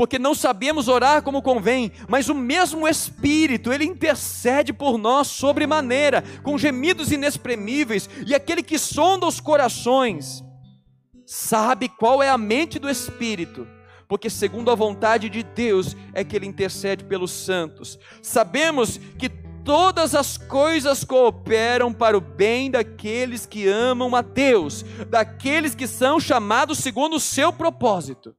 Porque 0.00 0.18
não 0.18 0.34
sabemos 0.34 0.88
orar 0.88 1.22
como 1.22 1.42
convém, 1.42 1.92
mas 2.08 2.30
o 2.30 2.34
mesmo 2.34 2.88
espírito, 2.88 3.70
ele 3.70 3.84
intercede 3.84 4.72
por 4.72 4.96
nós 4.96 5.26
sobremaneira, 5.26 6.24
com 6.42 6.56
gemidos 6.56 7.12
inexprimíveis, 7.12 8.08
e 8.26 8.34
aquele 8.34 8.62
que 8.62 8.78
sonda 8.78 9.26
os 9.26 9.40
corações 9.40 10.42
sabe 11.26 11.86
qual 11.86 12.22
é 12.22 12.30
a 12.30 12.38
mente 12.38 12.78
do 12.78 12.88
espírito, 12.88 13.68
porque 14.08 14.30
segundo 14.30 14.70
a 14.70 14.74
vontade 14.74 15.28
de 15.28 15.42
Deus 15.42 15.94
é 16.14 16.24
que 16.24 16.34
ele 16.34 16.46
intercede 16.46 17.04
pelos 17.04 17.30
santos. 17.30 17.98
Sabemos 18.22 18.98
que 19.18 19.28
todas 19.28 20.14
as 20.14 20.38
coisas 20.38 21.04
cooperam 21.04 21.92
para 21.92 22.16
o 22.16 22.22
bem 22.22 22.70
daqueles 22.70 23.44
que 23.44 23.68
amam 23.68 24.16
a 24.16 24.22
Deus, 24.22 24.82
daqueles 25.10 25.74
que 25.74 25.86
são 25.86 26.18
chamados 26.18 26.78
segundo 26.78 27.16
o 27.16 27.20
seu 27.20 27.52
propósito. 27.52 28.34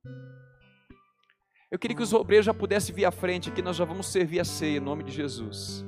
Eu 1.72 1.80
queria 1.80 1.96
que 1.96 2.04
os 2.04 2.12
obreiros 2.12 2.46
já 2.46 2.54
pudessem 2.54 2.94
vir 2.94 3.06
à 3.06 3.12
frente 3.12 3.48
aqui, 3.48 3.62
nós 3.62 3.78
já 3.78 3.86
vamos 3.86 4.08
servir 4.08 4.42
a 4.42 4.44
ceia 4.44 4.76
em 4.76 4.82
nome 4.82 5.06
de 5.06 5.12
Jesus. 5.14 5.86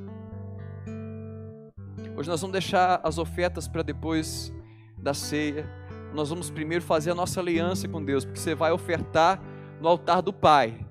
Hoje 2.16 2.30
nós 2.30 2.40
vamos 2.40 2.54
deixar 2.54 3.02
as 3.04 3.18
ofertas 3.18 3.68
para 3.68 3.82
depois 3.82 4.54
da 4.98 5.14
ceia. 5.14 5.70
Nós 6.14 6.30
vamos 6.30 6.50
primeiro 6.50 6.82
fazer 6.82 7.12
a 7.12 7.16
nossa 7.16 7.42
aliança 7.42 7.86
com 7.90 8.02
Deus, 8.02 8.24
porque 8.24 8.40
você 8.40 8.56
vai 8.56 8.72
ofertar 8.72 9.42
no 9.82 9.90
altar 9.90 10.22
do 10.22 10.32
Pai. 10.32 10.88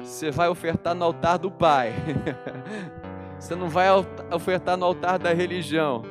Você 0.00 0.32
vai 0.32 0.48
ofertar 0.48 0.96
no 0.96 1.04
altar 1.04 1.38
do 1.38 1.50
Pai. 1.50 1.92
Você 3.38 3.54
não 3.54 3.68
vai 3.68 3.86
ofertar 4.32 4.76
no 4.76 4.84
altar 4.84 5.16
da 5.16 5.32
religião. 5.32 6.02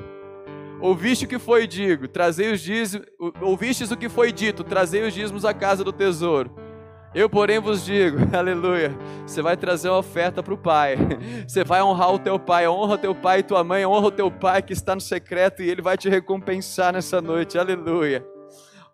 Ouviste 0.80 1.26
o 1.26 1.28
que 1.28 1.38
foi 1.38 1.68
dito, 1.68 2.08
trazei 2.08 2.54
os 2.54 2.62
dízimos, 2.62 3.06
ouvistes 3.42 3.92
o 3.92 3.98
que 3.98 4.08
foi 4.08 4.32
dito, 4.32 4.64
trazei 4.64 5.06
os 5.06 5.14
dízimos 5.14 5.44
à 5.44 5.54
casa 5.54 5.84
do 5.84 5.92
tesouro. 5.92 6.67
Eu, 7.16 7.30
porém, 7.30 7.60
vos 7.60 7.86
digo, 7.86 8.18
aleluia, 8.36 8.96
você 9.26 9.42
vai 9.42 9.56
trazer 9.56 9.90
uma 9.90 9.98
oferta 9.98 10.44
para 10.44 10.54
o 10.54 10.58
Pai, 10.58 10.96
você 11.48 11.64
vai 11.64 11.82
honrar 11.82 12.14
o 12.14 12.20
teu 12.20 12.38
Pai, 12.38 12.68
honra 12.68 12.96
o 12.96 12.98
teu 12.98 13.16
Pai 13.16 13.40
e 13.40 13.44
tua 13.44 13.64
mãe, 13.64 13.86
honra 13.86 14.08
o 14.08 14.12
teu 14.12 14.30
Pai 14.30 14.62
que 14.62 14.74
está 14.74 14.94
no 14.94 15.02
secreto 15.02 15.64
e 15.64 15.70
Ele 15.70 15.82
vai 15.82 15.98
te 15.98 16.10
recompensar 16.10 16.94
nessa 16.94 17.22
noite, 17.22 17.58
aleluia. 17.58 18.26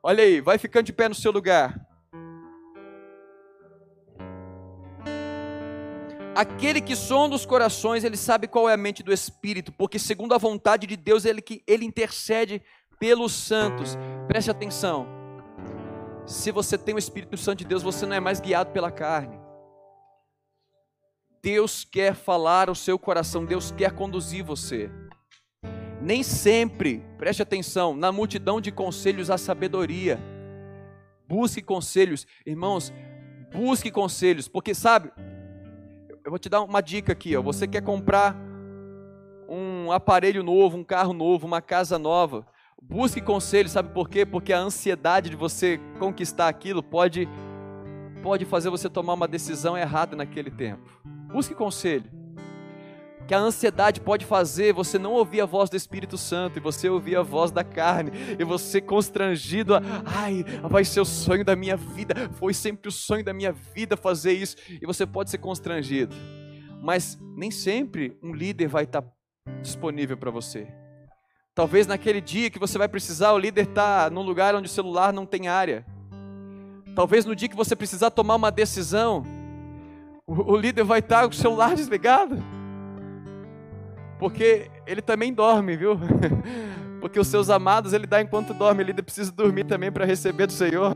Olha 0.01 0.23
aí, 0.23 0.41
vai 0.41 0.57
ficando 0.57 0.85
de 0.85 0.93
pé 0.93 1.09
no 1.09 1.15
seu 1.15 1.31
lugar. 1.31 1.75
Aquele 6.35 6.81
que 6.81 6.95
sonda 6.95 7.35
os 7.35 7.45
corações, 7.45 8.03
ele 8.03 8.17
sabe 8.17 8.47
qual 8.47 8.67
é 8.67 8.73
a 8.73 8.77
mente 8.77 9.03
do 9.03 9.13
Espírito, 9.13 9.71
porque 9.71 9.99
segundo 9.99 10.33
a 10.33 10.37
vontade 10.39 10.87
de 10.87 10.97
Deus, 10.97 11.25
ele, 11.25 11.43
ele 11.67 11.85
intercede 11.85 12.61
pelos 12.99 13.33
santos. 13.33 13.95
Preste 14.27 14.49
atenção. 14.49 15.22
Se 16.25 16.51
você 16.51 16.77
tem 16.77 16.95
o 16.95 16.99
Espírito 16.99 17.35
Santo 17.35 17.59
de 17.59 17.65
Deus, 17.65 17.83
você 17.83 18.05
não 18.05 18.15
é 18.15 18.19
mais 18.19 18.39
guiado 18.39 18.71
pela 18.71 18.89
carne. 18.89 19.37
Deus 21.41 21.83
quer 21.83 22.15
falar 22.15 22.69
ao 22.69 22.75
seu 22.75 22.97
coração, 22.97 23.45
Deus 23.45 23.71
quer 23.71 23.91
conduzir 23.91 24.43
você. 24.43 24.89
Nem 26.01 26.23
sempre, 26.23 27.03
preste 27.17 27.41
atenção, 27.41 27.93
na 27.95 28.11
multidão 28.11 28.61
de 28.61 28.71
conselhos 28.71 29.29
há 29.29 29.37
sabedoria. 29.37 30.17
Busque 31.27 31.61
conselhos, 31.61 32.25
irmãos, 32.45 32.93
busque 33.51 33.91
conselhos, 33.91 34.47
porque 34.47 34.73
sabe, 34.73 35.11
eu 36.23 36.31
vou 36.31 36.39
te 36.39 36.47
dar 36.47 36.61
uma 36.61 36.81
dica 36.81 37.11
aqui, 37.11 37.35
ó. 37.35 37.41
Você 37.41 37.67
quer 37.67 37.81
comprar 37.81 38.37
um 39.49 39.91
aparelho 39.91 40.41
novo, 40.41 40.77
um 40.77 40.83
carro 40.83 41.11
novo, 41.11 41.45
uma 41.45 41.61
casa 41.61 41.99
nova. 41.99 42.45
Busque 42.89 43.21
conselho, 43.21 43.67
sabe 43.69 43.89
por 43.89 44.09
quê? 44.09 44.25
Porque 44.25 44.53
a 44.53 44.59
ansiedade 44.59 45.29
de 45.29 45.35
você 45.35 45.79
conquistar 45.99 46.47
aquilo 46.47 46.83
pode 46.83 47.27
pode 48.23 48.45
fazer 48.45 48.69
você 48.69 48.89
tomar 48.89 49.13
uma 49.13 49.27
decisão 49.27 49.77
errada 49.77 50.15
naquele 50.15 50.49
tempo. 50.49 50.89
Busque 51.27 51.53
conselho. 51.53 52.09
Que 53.27 53.33
a 53.33 53.39
ansiedade 53.39 54.01
pode 54.01 54.25
fazer 54.25 54.73
você 54.73 54.97
não 54.97 55.13
ouvir 55.13 55.41
a 55.41 55.45
voz 55.45 55.69
do 55.69 55.75
Espírito 55.75 56.17
Santo 56.17 56.57
e 56.57 56.61
você 56.61 56.89
ouvir 56.89 57.15
a 57.15 57.21
voz 57.21 57.51
da 57.51 57.63
carne 57.63 58.11
e 58.37 58.43
você 58.43 58.81
constrangido, 58.81 59.75
a, 59.75 59.81
ai, 60.05 60.43
vai 60.63 60.83
ser 60.85 61.01
o 61.01 61.05
sonho 61.05 61.43
da 61.43 61.55
minha 61.55 61.77
vida, 61.77 62.29
foi 62.33 62.53
sempre 62.53 62.89
o 62.89 62.91
sonho 62.91 63.23
da 63.23 63.33
minha 63.33 63.51
vida 63.51 63.95
fazer 63.95 64.33
isso 64.33 64.55
e 64.69 64.85
você 64.85 65.05
pode 65.05 65.29
ser 65.29 65.37
constrangido. 65.37 66.15
Mas 66.81 67.17
nem 67.35 67.51
sempre 67.51 68.17
um 68.21 68.33
líder 68.33 68.67
vai 68.67 68.83
estar 68.83 69.03
disponível 69.61 70.17
para 70.17 70.31
você. 70.31 70.82
Talvez 71.55 71.85
naquele 71.85 72.19
dia 72.19 72.49
que 72.49 72.57
você 72.57 72.79
vai 72.79 72.87
precisar, 72.87 73.31
o 73.31 73.37
líder 73.37 73.67
está 73.67 74.09
num 74.09 74.23
lugar 74.23 74.55
onde 74.55 74.67
o 74.67 74.71
celular 74.71 75.13
não 75.13 75.23
tem 75.23 75.47
área. 75.47 75.85
Talvez 76.95 77.25
no 77.25 77.35
dia 77.35 77.47
que 77.47 77.55
você 77.55 77.75
precisar 77.75 78.09
tomar 78.09 78.35
uma 78.35 78.51
decisão, 78.51 79.23
o, 80.25 80.53
o 80.53 80.57
líder 80.57 80.83
vai 80.83 80.97
estar 80.97 81.23
com 81.23 81.33
o 81.33 81.37
celular 81.37 81.75
desligado. 81.77 82.43
Porque 84.17 84.71
ele 84.87 85.01
também 85.01 85.31
dorme, 85.31 85.77
viu? 85.77 85.95
Porque 86.99 87.19
os 87.19 87.27
seus 87.27 87.49
amados 87.51 87.93
ele 87.93 88.07
dá 88.07 88.19
enquanto 88.19 88.53
dorme, 88.53 88.81
o 88.81 88.85
líder 88.85 89.03
precisa 89.03 89.31
dormir 89.31 89.65
também 89.65 89.91
para 89.91 90.05
receber 90.05 90.47
do 90.47 90.53
Senhor. 90.53 90.95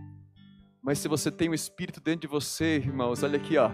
Mas 0.82 0.98
se 0.98 1.08
você 1.08 1.30
tem 1.30 1.50
o 1.50 1.54
Espírito 1.54 2.00
dentro 2.00 2.22
de 2.22 2.26
você, 2.26 2.76
irmãos, 2.76 3.22
olha 3.22 3.36
aqui, 3.36 3.58
ó. 3.58 3.70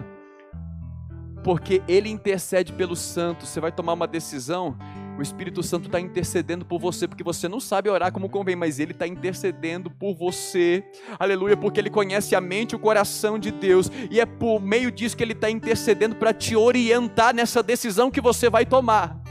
Porque 1.41 1.81
ele 1.87 2.09
intercede 2.09 2.73
pelos 2.73 2.99
santos. 2.99 3.49
Você 3.49 3.59
vai 3.59 3.71
tomar 3.71 3.93
uma 3.93 4.07
decisão 4.07 4.77
o 5.17 5.21
Espírito 5.21 5.61
Santo 5.61 5.85
está 5.85 5.99
intercedendo 5.99 6.65
por 6.65 6.79
você, 6.79 7.07
porque 7.07 7.23
você 7.23 7.47
não 7.47 7.59
sabe 7.59 7.89
orar 7.89 8.11
como 8.11 8.29
convém, 8.29 8.55
mas 8.55 8.79
Ele 8.79 8.91
está 8.91 9.07
intercedendo 9.07 9.89
por 9.89 10.15
você, 10.15 10.83
aleluia, 11.19 11.55
porque 11.55 11.79
Ele 11.79 11.89
conhece 11.89 12.35
a 12.35 12.41
mente 12.41 12.71
e 12.71 12.75
o 12.75 12.79
coração 12.79 13.37
de 13.37 13.51
Deus, 13.51 13.91
e 14.09 14.19
é 14.19 14.25
por 14.25 14.61
meio 14.61 14.91
disso 14.91 15.15
que 15.15 15.23
Ele 15.23 15.33
está 15.33 15.49
intercedendo 15.49 16.15
para 16.15 16.33
te 16.33 16.55
orientar 16.55 17.35
nessa 17.35 17.61
decisão 17.61 18.09
que 18.09 18.21
você 18.21 18.49
vai 18.49 18.65
tomar. 18.65 19.21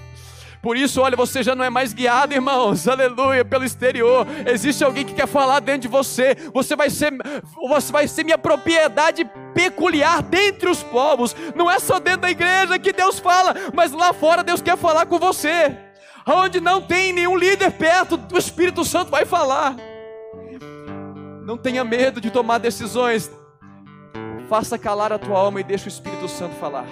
Por 0.62 0.76
isso, 0.76 1.00
olha, 1.00 1.16
você 1.16 1.42
já 1.42 1.54
não 1.54 1.64
é 1.64 1.70
mais 1.70 1.94
guiado, 1.94 2.34
irmãos, 2.34 2.86
aleluia, 2.86 3.42
pelo 3.44 3.64
exterior. 3.64 4.26
Existe 4.46 4.84
alguém 4.84 5.06
que 5.06 5.14
quer 5.14 5.26
falar 5.26 5.60
dentro 5.60 5.82
de 5.82 5.88
você. 5.88 6.36
Você 6.52 6.76
vai 6.76 6.90
ser, 6.90 7.12
você 7.54 7.90
vai 7.90 8.06
ser 8.06 8.24
minha 8.24 8.36
propriedade 8.36 9.24
peculiar 9.54 10.22
dentre 10.22 10.68
os 10.68 10.82
povos. 10.82 11.34
Não 11.54 11.70
é 11.70 11.78
só 11.78 11.98
dentro 11.98 12.22
da 12.22 12.30
igreja 12.30 12.78
que 12.78 12.92
Deus 12.92 13.18
fala, 13.18 13.54
mas 13.74 13.92
lá 13.92 14.12
fora 14.12 14.42
Deus 14.42 14.62
quer 14.62 14.76
falar 14.76 15.06
com 15.06 15.18
você. 15.18 15.76
Onde 16.26 16.60
não 16.60 16.80
tem 16.80 17.12
nenhum 17.12 17.36
líder 17.36 17.72
perto, 17.72 18.20
o 18.32 18.38
Espírito 18.38 18.84
Santo 18.84 19.10
vai 19.10 19.24
falar. 19.24 19.76
Não 21.42 21.56
tenha 21.56 21.84
medo 21.84 22.20
de 22.20 22.30
tomar 22.30 22.58
decisões. 22.58 23.30
Faça 24.48 24.78
calar 24.78 25.12
a 25.12 25.18
tua 25.18 25.38
alma 25.38 25.60
e 25.60 25.64
deixe 25.64 25.86
o 25.86 25.88
Espírito 25.88 26.28
Santo 26.28 26.54
falar. 26.56 26.86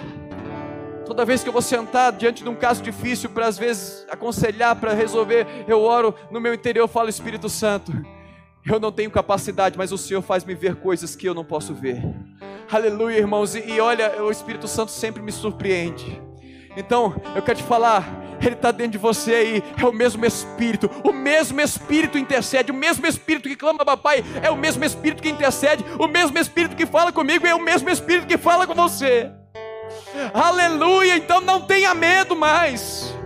Toda 1.05 1.25
vez 1.25 1.41
que 1.41 1.49
eu 1.49 1.53
vou 1.53 1.61
sentar 1.61 2.11
diante 2.11 2.43
de 2.43 2.49
um 2.49 2.55
caso 2.55 2.83
difícil 2.83 3.29
para 3.29 3.47
às 3.47 3.57
vezes 3.57 4.05
aconselhar, 4.09 4.75
para 4.75 4.93
resolver, 4.93 5.47
eu 5.67 5.81
oro 5.81 6.13
no 6.29 6.39
meu 6.39 6.53
interior, 6.53 6.87
falo 6.87 7.09
Espírito 7.09 7.49
Santo. 7.49 7.91
Eu 8.69 8.79
não 8.79 8.91
tenho 8.91 9.09
capacidade, 9.09 9.75
mas 9.75 9.91
o 9.91 9.97
Senhor 9.97 10.21
faz 10.21 10.43
me 10.43 10.53
ver 10.53 10.75
coisas 10.75 11.15
que 11.15 11.27
eu 11.27 11.33
não 11.33 11.43
posso 11.43 11.73
ver. 11.73 12.03
Aleluia, 12.71 13.17
irmãos. 13.17 13.55
E, 13.55 13.67
e 13.67 13.81
olha, 13.81 14.21
o 14.21 14.29
Espírito 14.29 14.67
Santo 14.67 14.91
sempre 14.91 15.23
me 15.23 15.31
surpreende. 15.31 16.21
Então, 16.77 17.19
eu 17.35 17.41
quero 17.41 17.57
te 17.57 17.63
falar, 17.63 18.07
Ele 18.39 18.53
está 18.53 18.71
dentro 18.71 18.91
de 18.91 18.97
você 18.99 19.33
aí, 19.33 19.63
é 19.75 19.85
o 19.85 19.91
mesmo 19.91 20.23
Espírito, 20.23 20.89
o 21.03 21.11
mesmo 21.11 21.59
Espírito 21.59 22.15
intercede, 22.15 22.71
o 22.71 22.75
mesmo 22.75 23.07
Espírito 23.07 23.49
que 23.49 23.55
clama, 23.55 23.83
papai, 23.83 24.23
é 24.41 24.51
o 24.51 24.55
mesmo 24.55 24.85
Espírito 24.85 25.23
que 25.23 25.29
intercede, 25.29 25.83
o 25.97 26.07
mesmo 26.07 26.37
Espírito 26.37 26.75
que 26.75 26.85
fala 26.85 27.11
comigo, 27.11 27.47
é 27.47 27.55
o 27.55 27.61
mesmo 27.61 27.89
Espírito 27.89 28.27
que 28.27 28.37
fala 28.37 28.67
com 28.67 28.75
você. 28.75 29.31
Aleluia! 30.31 31.17
Então 31.17 31.41
não 31.41 31.61
tenha 31.61 31.95
medo 31.95 32.35
mais. 32.35 33.18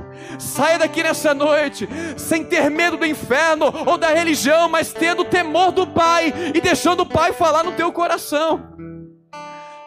Saia 0.43 0.77
daqui 0.77 1.01
nessa 1.01 1.33
noite 1.33 1.87
sem 2.17 2.43
ter 2.43 2.69
medo 2.69 2.97
do 2.97 3.05
inferno 3.05 3.73
ou 3.87 3.97
da 3.97 4.09
religião, 4.09 4.67
mas 4.67 4.91
tendo 4.91 5.23
temor 5.23 5.71
do 5.71 5.87
Pai 5.87 6.33
e 6.53 6.59
deixando 6.59 7.01
o 7.01 7.05
Pai 7.05 7.31
falar 7.31 7.63
no 7.63 7.71
teu 7.71 7.91
coração. 7.91 8.75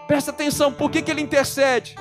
Presta 0.09 0.31
atenção, 0.31 0.73
por 0.73 0.91
que, 0.91 1.03
que 1.03 1.11
ele 1.11 1.21
intercede? 1.21 1.95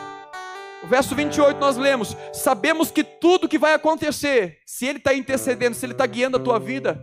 O 0.82 0.88
verso 0.88 1.14
28 1.14 1.60
nós 1.60 1.76
lemos: 1.76 2.16
Sabemos 2.32 2.92
que 2.92 3.04
tudo 3.04 3.50
que 3.50 3.58
vai 3.58 3.74
acontecer, 3.74 4.60
se 4.66 4.86
ele 4.86 5.00
está 5.00 5.14
intercedendo, 5.14 5.76
se 5.76 5.86
ele 5.86 5.94
está 5.94 6.06
guiando 6.06 6.38
a 6.38 6.40
tua 6.40 6.58
vida, 6.58 7.00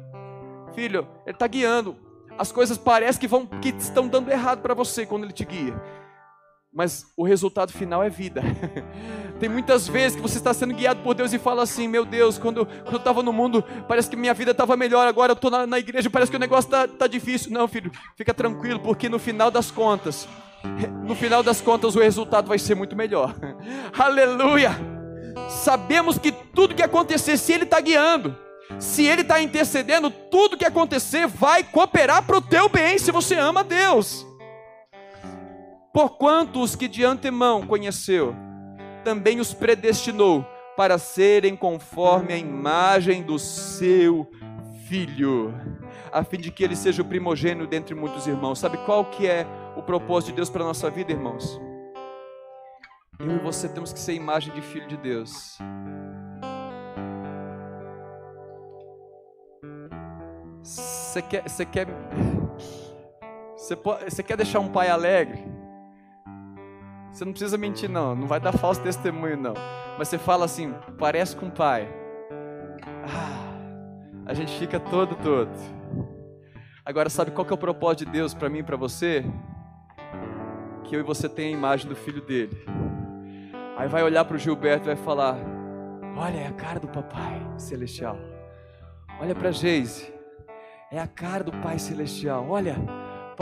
filho, 0.74 1.06
ele 1.26 1.36
está 1.36 1.46
guiando. 1.46 1.96
As 2.38 2.50
coisas 2.50 2.78
parecem 2.78 3.20
que, 3.20 3.28
vão, 3.28 3.44
que 3.44 3.68
estão 3.78 4.08
dando 4.08 4.30
errado 4.30 4.62
para 4.62 4.72
você 4.72 5.04
quando 5.04 5.24
ele 5.24 5.32
te 5.32 5.44
guia 5.44 6.01
mas 6.72 7.12
o 7.16 7.24
resultado 7.24 7.70
final 7.70 8.02
é 8.02 8.08
vida. 8.08 8.42
Tem 9.38 9.48
muitas 9.48 9.86
vezes 9.86 10.16
que 10.16 10.22
você 10.22 10.38
está 10.38 10.54
sendo 10.54 10.72
guiado 10.72 11.02
por 11.02 11.14
Deus 11.14 11.32
e 11.32 11.38
fala 11.38 11.62
assim: 11.62 11.86
Meu 11.86 12.04
Deus, 12.04 12.38
quando, 12.38 12.64
quando 12.64 12.92
eu 12.92 12.98
estava 12.98 13.22
no 13.22 13.32
mundo, 13.32 13.62
parece 13.86 14.08
que 14.08 14.16
minha 14.16 14.32
vida 14.32 14.52
estava 14.52 14.76
melhor, 14.76 15.06
agora 15.06 15.32
eu 15.32 15.34
estou 15.34 15.50
na, 15.50 15.66
na, 15.66 15.78
igreja, 15.78 16.08
parece 16.08 16.30
que 16.30 16.36
o 16.36 16.40
negócio 16.40 16.68
está 16.68 16.88
tá 16.88 17.06
difícil. 17.06 17.52
Não, 17.52 17.68
filho, 17.68 17.90
fica 18.16 18.32
tranquilo, 18.32 18.80
porque 18.80 19.08
no 19.08 19.18
final 19.18 19.50
das 19.50 19.70
contas, 19.70 20.26
no 21.04 21.14
final 21.14 21.42
das 21.42 21.60
contas, 21.60 21.94
o 21.94 22.00
resultado 22.00 22.48
vai 22.48 22.58
ser 22.58 22.74
muito 22.74 22.96
melhor. 22.96 23.34
Aleluia! 23.98 24.70
Sabemos 25.48 26.18
que 26.18 26.32
tudo 26.32 26.74
que 26.74 26.82
acontecer, 26.82 27.36
se 27.36 27.52
Ele 27.52 27.64
está 27.64 27.80
guiando, 27.80 28.36
se 28.78 29.04
Ele 29.04 29.22
está 29.22 29.42
intercedendo, 29.42 30.10
tudo 30.10 30.56
que 30.56 30.64
acontecer 30.64 31.26
vai 31.26 31.62
cooperar 31.62 32.22
para 32.22 32.38
o 32.38 32.42
teu 32.42 32.68
bem, 32.68 32.96
se 32.98 33.10
você 33.10 33.34
ama 33.34 33.62
Deus. 33.62 34.26
Porquanto 35.92 36.62
os 36.62 36.74
que 36.74 36.88
de 36.88 37.04
antemão 37.04 37.66
conheceu, 37.66 38.34
também 39.04 39.40
os 39.40 39.52
predestinou 39.52 40.46
para 40.76 40.96
serem 40.96 41.54
conforme 41.54 42.32
a 42.32 42.38
imagem 42.38 43.22
do 43.22 43.38
seu 43.38 44.26
filho. 44.88 45.54
a 46.10 46.22
fim 46.22 46.36
de 46.36 46.50
que 46.50 46.62
ele 46.62 46.76
seja 46.76 47.00
o 47.00 47.04
primogênito 47.04 47.66
dentre 47.66 47.94
muitos 47.94 48.26
irmãos. 48.26 48.58
Sabe 48.58 48.76
qual 48.84 49.06
que 49.06 49.26
é 49.26 49.46
o 49.76 49.82
propósito 49.82 50.30
de 50.30 50.36
Deus 50.36 50.50
para 50.50 50.62
a 50.62 50.66
nossa 50.66 50.90
vida, 50.90 51.10
irmãos? 51.10 51.58
Eu 53.18 53.36
e 53.36 53.38
você 53.38 53.68
temos 53.68 53.92
que 53.92 53.98
ser 53.98 54.12
imagem 54.12 54.52
de 54.52 54.60
filho 54.60 54.86
de 54.86 54.96
Deus. 54.98 55.58
Você 60.62 61.22
quer, 61.22 61.48
você 61.48 61.64
quer, 61.64 61.86
você, 63.56 63.76
pode, 63.76 64.04
você 64.04 64.22
quer 64.22 64.36
deixar 64.36 64.60
um 64.60 64.68
pai 64.68 64.88
alegre? 64.88 65.61
Você 67.12 67.24
não 67.24 67.32
precisa 67.32 67.58
mentir, 67.58 67.90
não. 67.90 68.14
Não 68.14 68.26
vai 68.26 68.40
dar 68.40 68.52
falso 68.52 68.80
testemunho, 68.80 69.36
não. 69.36 69.54
Mas 69.98 70.08
você 70.08 70.16
fala 70.16 70.46
assim, 70.46 70.74
parece 70.98 71.36
com 71.36 71.46
o 71.46 71.50
pai. 71.50 71.86
Ah, 73.04 73.52
a 74.24 74.34
gente 74.34 74.58
fica 74.58 74.80
todo, 74.80 75.14
todo. 75.16 75.50
Agora, 76.84 77.10
sabe 77.10 77.30
qual 77.30 77.44
que 77.44 77.52
é 77.52 77.54
o 77.54 77.58
propósito 77.58 78.06
de 78.06 78.12
Deus 78.12 78.32
para 78.32 78.48
mim 78.48 78.58
e 78.60 78.62
para 78.62 78.76
você? 78.76 79.24
Que 80.84 80.96
eu 80.96 81.00
e 81.00 81.02
você 81.02 81.28
tenha 81.28 81.48
a 81.48 81.58
imagem 81.58 81.86
do 81.86 81.94
filho 81.94 82.22
dele. 82.22 82.56
Aí 83.76 83.88
vai 83.88 84.02
olhar 84.02 84.24
para 84.24 84.36
o 84.36 84.38
Gilberto 84.38 84.86
e 84.86 84.94
vai 84.94 85.04
falar: 85.04 85.36
Olha, 86.16 86.38
é 86.38 86.46
a 86.46 86.52
cara 86.52 86.80
do 86.80 86.88
papai 86.88 87.40
celestial. 87.56 88.18
Olha 89.20 89.34
para 89.34 89.52
Geise, 89.52 90.12
é 90.90 90.98
a 90.98 91.06
cara 91.06 91.44
do 91.44 91.52
pai 91.52 91.78
celestial. 91.78 92.48
Olha, 92.48 92.76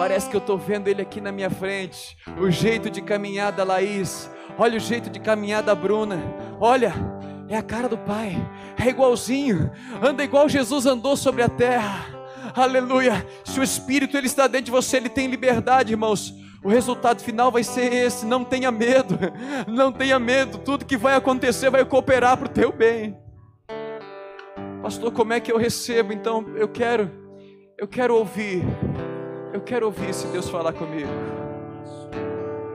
parece 0.01 0.31
que 0.31 0.35
eu 0.35 0.41
estou 0.41 0.57
vendo 0.57 0.89
ele 0.89 1.03
aqui 1.03 1.21
na 1.21 1.31
minha 1.31 1.51
frente. 1.51 2.17
O 2.41 2.51
jeito 2.51 2.89
de 2.89 3.03
caminhar 3.03 3.53
da 3.53 3.65
Laís. 3.65 4.31
Olha 4.57 4.79
o 4.79 4.81
jeito 4.81 5.11
de 5.11 5.21
caminhar 5.21 5.63
da 5.63 5.75
Bruna. 5.75 6.19
Olha, 6.59 6.95
é 7.51 7.55
a 7.55 7.63
cara 7.63 7.87
do 7.87 7.99
pai. 7.99 8.35
É 8.83 8.89
igualzinho. 8.89 9.71
Anda 10.03 10.25
igual 10.25 10.49
Jesus 10.49 10.87
andou 10.87 11.19
sobre 11.19 11.43
a 11.43 11.51
terra. 11.51 12.07
Aleluia. 12.57 13.27
Se 13.45 13.61
o 13.61 13.63
Espírito 13.63 14.17
ele 14.17 14.27
está 14.27 14.47
dentro 14.47 14.65
de 14.65 14.71
você, 14.71 14.97
ele 14.97 15.11
tem 15.11 15.27
liberdade, 15.27 15.93
irmãos 15.93 16.35
o 16.63 16.69
resultado 16.69 17.23
final 17.23 17.51
vai 17.51 17.65
ser 17.65 17.91
esse. 17.93 18.25
Não 18.25 18.43
tenha 18.43 18.71
medo, 18.71 19.19
não 19.69 19.93
tenha 19.93 20.19
medo. 20.19 20.59
Tudo 20.59 20.85
que 20.87 20.97
vai 20.97 21.15
acontecer 21.15 21.71
vai 21.71 21.85
cooperar 21.85 22.39
para 22.39 22.47
o 22.47 22.51
teu 22.51 22.73
bem. 22.73 23.19
Pastor, 24.83 25.13
como 25.13 25.35
é 25.35 25.41
que 25.41 25.53
eu 25.53 25.59
recebo? 25.59 26.13
Então, 26.13 26.55
eu 26.57 26.69
quero, 26.69 27.11
eu 27.79 27.87
quero 27.89 28.15
ouvir. 28.15 28.63
Eu 29.53 29.61
quero 29.61 29.87
ouvir 29.87 30.15
se 30.15 30.29
Deus 30.29 30.49
falar 30.49 30.73
comigo. 30.73 31.11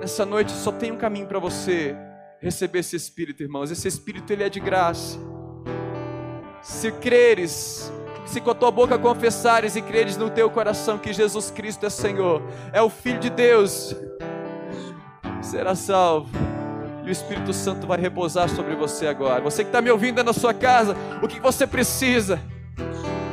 Nessa 0.02 0.26
noite 0.26 0.52
só 0.52 0.72
tem 0.72 0.92
um 0.92 0.98
caminho 0.98 1.26
para 1.26 1.40
você 1.40 1.96
receber 2.42 2.80
esse 2.80 2.96
Espírito, 2.96 3.42
irmãos. 3.42 3.72
Esse 3.72 3.88
Espírito 3.88 4.32
ele 4.34 4.44
é 4.44 4.50
de 4.50 4.60
graça. 4.60 5.18
Se 6.62 6.92
creres, 6.92 7.92
se 8.26 8.42
com 8.42 8.52
a 8.52 8.56
tua 8.56 8.72
boca 8.72 8.98
confessares 8.98 9.76
e 9.76 9.82
creres 9.82 10.18
no 10.18 10.30
teu 10.30 10.50
coração 10.50 10.98
que 10.98 11.14
Jesus 11.14 11.50
Cristo 11.50 11.86
é 11.86 11.90
Senhor, 11.90 12.42
é 12.74 12.82
o 12.82 12.90
Filho 12.90 13.20
de 13.20 13.30
Deus, 13.30 13.96
será 15.42 15.76
salvo. 15.76 16.30
E 17.06 17.10
o 17.10 17.12
Espírito 17.12 17.54
Santo 17.54 17.88
vai 17.88 18.00
repousar 18.00 18.50
sobre 18.50 18.76
você 18.76 19.08
agora. 19.08 19.42
Você 19.44 19.64
que 19.64 19.70
está 19.70 19.80
me 19.80 19.92
ouvindo 19.92 20.24
na 20.24 20.34
sua 20.34 20.54
casa, 20.54 20.96
o 21.22 21.28
que 21.28 21.40
você 21.40 21.66
precisa? 21.66 22.40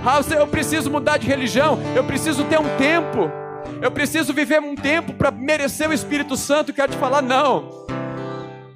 Ah, 0.05 0.21
eu 0.35 0.47
preciso 0.47 0.91
mudar 0.91 1.17
de 1.17 1.27
religião, 1.27 1.79
eu 1.95 2.03
preciso 2.05 2.45
ter 2.45 2.59
um 2.59 2.77
tempo, 2.77 3.31
eu 3.81 3.91
preciso 3.91 4.33
viver 4.33 4.61
um 4.61 4.75
tempo 4.75 5.13
para 5.13 5.31
merecer 5.31 5.89
o 5.89 5.93
Espírito 5.93 6.37
Santo. 6.37 6.73
Quero 6.73 6.93
te 6.93 6.99
falar, 6.99 7.23
não. 7.23 7.87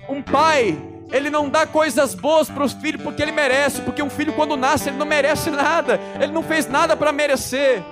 Um 0.09 0.22
pai 0.22 0.79
ele 1.12 1.31
não 1.31 1.49
dá 1.49 1.66
coisas 1.66 2.14
boas 2.14 2.49
para 2.49 2.64
os 2.64 2.72
filhos 2.72 3.03
porque 3.03 3.22
ele 3.22 3.33
merece, 3.33 3.81
porque 3.83 4.03
um 4.03 4.11
filho 4.11 4.33
quando 4.33 4.57
nasce 4.57 4.89
ele 4.89 4.99
não 4.99 5.07
merece 5.07 5.51
nada, 5.51 6.01
ele 6.20 6.33
não 6.33 6.43
fez 6.43 6.68
nada 6.68 6.97
para 6.97 7.12
merecer. 7.12 7.83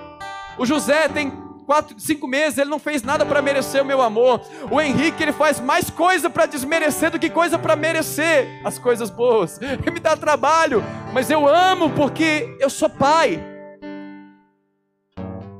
O 0.58 0.66
José 0.66 1.08
tem 1.08 1.32
quatro, 1.64 1.98
cinco 1.98 2.26
meses, 2.26 2.58
ele 2.58 2.70
não 2.70 2.78
fez 2.78 3.02
nada 3.02 3.24
para 3.24 3.42
merecer 3.42 3.82
o 3.82 3.84
meu 3.84 4.00
amor. 4.00 4.40
O 4.70 4.80
Henrique 4.80 5.22
ele 5.22 5.32
faz 5.32 5.60
mais 5.60 5.90
coisa 5.90 6.30
para 6.30 6.46
desmerecer 6.46 7.10
do 7.10 7.18
que 7.18 7.30
coisa 7.30 7.58
para 7.58 7.76
merecer 7.76 8.60
as 8.64 8.78
coisas 8.78 9.10
boas. 9.10 9.60
Ele 9.62 9.90
me 9.90 10.00
dá 10.00 10.16
trabalho, 10.16 10.82
mas 11.12 11.30
eu 11.30 11.46
amo 11.48 11.90
porque 11.90 12.56
eu 12.60 12.70
sou 12.70 12.88
pai. 12.88 13.53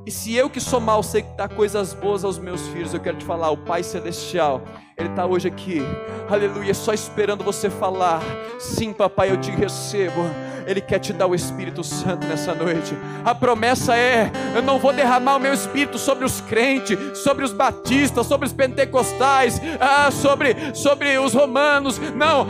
E 0.05 0.11
se 0.11 0.35
eu 0.35 0.51
que 0.51 0.61
sou 0.61 0.79
mal 0.79 1.01
sei 1.01 1.23
que 1.23 1.35
dá 1.35 1.49
coisas 1.49 1.91
boas 1.91 2.23
aos 2.23 2.37
meus 2.37 2.61
filhos, 2.67 2.93
eu 2.93 2.99
quero 2.99 3.17
te 3.17 3.25
falar, 3.25 3.49
o 3.49 3.57
Pai 3.57 3.81
Celestial, 3.81 4.61
Ele 4.95 5.09
está 5.09 5.25
hoje 5.25 5.47
aqui, 5.47 5.81
aleluia, 6.29 6.75
só 6.75 6.93
esperando 6.93 7.43
você 7.43 7.71
falar, 7.71 8.21
sim 8.59 8.93
papai, 8.93 9.31
eu 9.31 9.37
te 9.37 9.49
recebo, 9.49 10.21
Ele 10.67 10.79
quer 10.79 10.99
te 10.99 11.11
dar 11.11 11.25
o 11.25 11.33
Espírito 11.33 11.83
Santo 11.83 12.27
nessa 12.27 12.53
noite, 12.53 12.95
a 13.23 13.33
promessa 13.33 13.97
é, 13.97 14.31
eu 14.55 14.61
não 14.61 14.77
vou 14.77 14.93
derramar 14.93 15.37
o 15.37 15.39
meu 15.39 15.55
Espírito 15.55 15.97
sobre 15.97 16.23
os 16.23 16.39
crentes, 16.39 17.17
sobre 17.17 17.43
os 17.43 17.51
batistas, 17.51 18.27
sobre 18.27 18.45
os 18.45 18.53
pentecostais, 18.53 19.59
ah, 19.79 20.11
sobre, 20.11 20.55
sobre 20.75 21.17
os 21.17 21.33
romanos, 21.33 21.97
não, 22.15 22.45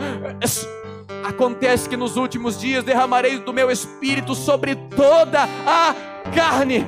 acontece 1.24 1.88
que 1.88 1.96
nos 1.96 2.18
últimos 2.18 2.60
dias 2.60 2.84
derramarei 2.84 3.38
do 3.38 3.52
meu 3.52 3.70
Espírito 3.70 4.34
sobre 4.34 4.74
toda 4.74 5.44
a 5.66 5.94
carne, 6.34 6.84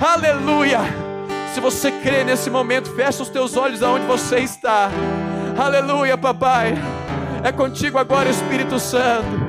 Aleluia. 0.00 0.80
Se 1.54 1.60
você 1.60 1.90
crê 1.90 2.22
nesse 2.22 2.50
momento, 2.50 2.94
fecha 2.94 3.22
os 3.22 3.30
teus 3.30 3.56
olhos 3.56 3.82
aonde 3.82 4.04
você 4.04 4.40
está. 4.40 4.90
Aleluia, 5.56 6.18
papai. 6.18 6.74
É 7.42 7.50
contigo 7.50 7.96
agora, 7.96 8.28
Espírito 8.28 8.78
Santo. 8.78 9.46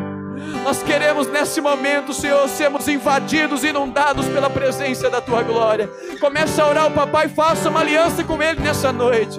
Nós 0.63 0.81
queremos 0.81 1.27
nesse 1.27 1.59
momento, 1.59 2.13
Senhor, 2.13 2.47
sermos 2.47 2.87
invadidos, 2.87 3.63
inundados 3.63 4.25
pela 4.27 4.49
presença 4.49 5.09
da 5.09 5.19
tua 5.19 5.43
glória. 5.43 5.89
Comece 6.21 6.61
a 6.61 6.67
orar 6.67 6.87
o 6.87 6.91
papai, 6.91 7.27
faça 7.27 7.69
uma 7.69 7.81
aliança 7.81 8.23
com 8.23 8.41
ele 8.41 8.61
nessa 8.61 8.93
noite. 8.93 9.37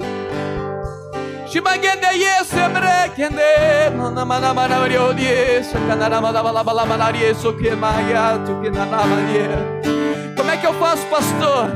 Como 10.38 10.52
é 10.52 10.56
que 10.56 10.66
eu 10.66 10.72
faço, 10.74 11.04
pastor? 11.08 11.72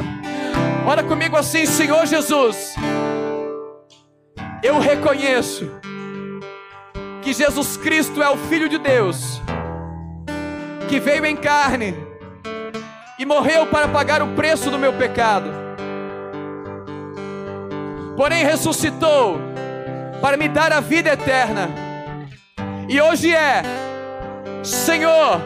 Ora 0.87 1.03
comigo 1.03 1.37
assim, 1.37 1.67
Senhor 1.67 2.07
Jesus. 2.07 2.77
Eu 4.63 4.79
reconheço 4.79 5.69
que 7.23 7.33
Jesus 7.33 7.77
Cristo 7.77 8.23
é 8.23 8.31
o 8.31 8.37
Filho 8.37 8.69
de 8.69 8.79
Deus, 8.79 9.43
que 10.89 11.01
veio 11.01 11.27
em 11.27 11.35
carne 11.35 11.93
e 13.19 13.27
morreu 13.27 13.67
para 13.67 13.89
pagar 13.89 14.23
o 14.23 14.29
preço 14.29 14.71
do 14.71 14.79
meu 14.79 14.93
pecado, 14.93 15.51
porém 18.17 18.45
ressuscitou 18.45 19.41
para 20.21 20.37
me 20.37 20.49
dar 20.49 20.73
a 20.73 20.79
vida 20.79 21.11
eterna, 21.11 21.69
e 22.89 23.01
hoje 23.01 23.35
é 23.35 23.63
Senhor 24.63 25.41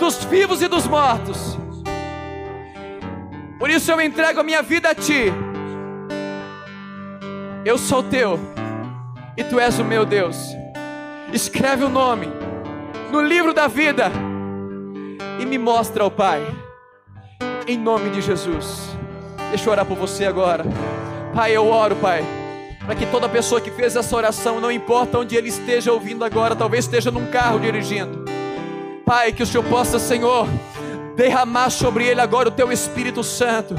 dos 0.00 0.24
vivos 0.24 0.60
e 0.60 0.66
dos 0.66 0.88
mortos. 0.88 1.61
Por 3.62 3.70
isso 3.70 3.92
eu 3.92 4.00
entrego 4.00 4.40
a 4.40 4.42
minha 4.42 4.60
vida 4.60 4.90
a 4.90 4.94
Ti. 4.94 5.32
Eu 7.64 7.78
sou 7.78 8.02
teu 8.02 8.36
e 9.36 9.44
Tu 9.44 9.60
és 9.60 9.78
o 9.78 9.84
meu 9.84 10.04
Deus. 10.04 10.48
Escreve 11.32 11.84
o 11.84 11.88
nome 11.88 12.26
no 13.12 13.22
livro 13.22 13.54
da 13.54 13.68
vida 13.68 14.10
e 15.38 15.46
me 15.46 15.58
mostra, 15.58 16.04
ó 16.04 16.10
Pai, 16.10 16.44
em 17.64 17.78
nome 17.78 18.10
de 18.10 18.20
Jesus. 18.20 18.96
Deixa 19.50 19.68
eu 19.68 19.70
orar 19.70 19.86
por 19.86 19.96
você 19.96 20.24
agora. 20.24 20.64
Pai, 21.32 21.56
eu 21.56 21.68
oro, 21.68 21.94
Pai, 21.94 22.24
para 22.84 22.96
que 22.96 23.06
toda 23.06 23.28
pessoa 23.28 23.60
que 23.60 23.70
fez 23.70 23.94
essa 23.94 24.16
oração, 24.16 24.60
não 24.60 24.72
importa 24.72 25.18
onde 25.18 25.36
ele 25.36 25.50
esteja 25.50 25.92
ouvindo 25.92 26.24
agora, 26.24 26.56
talvez 26.56 26.84
esteja 26.84 27.12
num 27.12 27.26
carro 27.26 27.60
dirigindo. 27.60 28.24
Pai, 29.06 29.32
que 29.32 29.44
o 29.44 29.46
Senhor 29.46 29.62
possa, 29.62 30.00
Senhor, 30.00 30.48
derramar 31.14 31.70
sobre 31.70 32.04
ele 32.06 32.20
agora 32.20 32.48
o 32.48 32.52
teu 32.52 32.72
Espírito 32.72 33.22
Santo. 33.22 33.74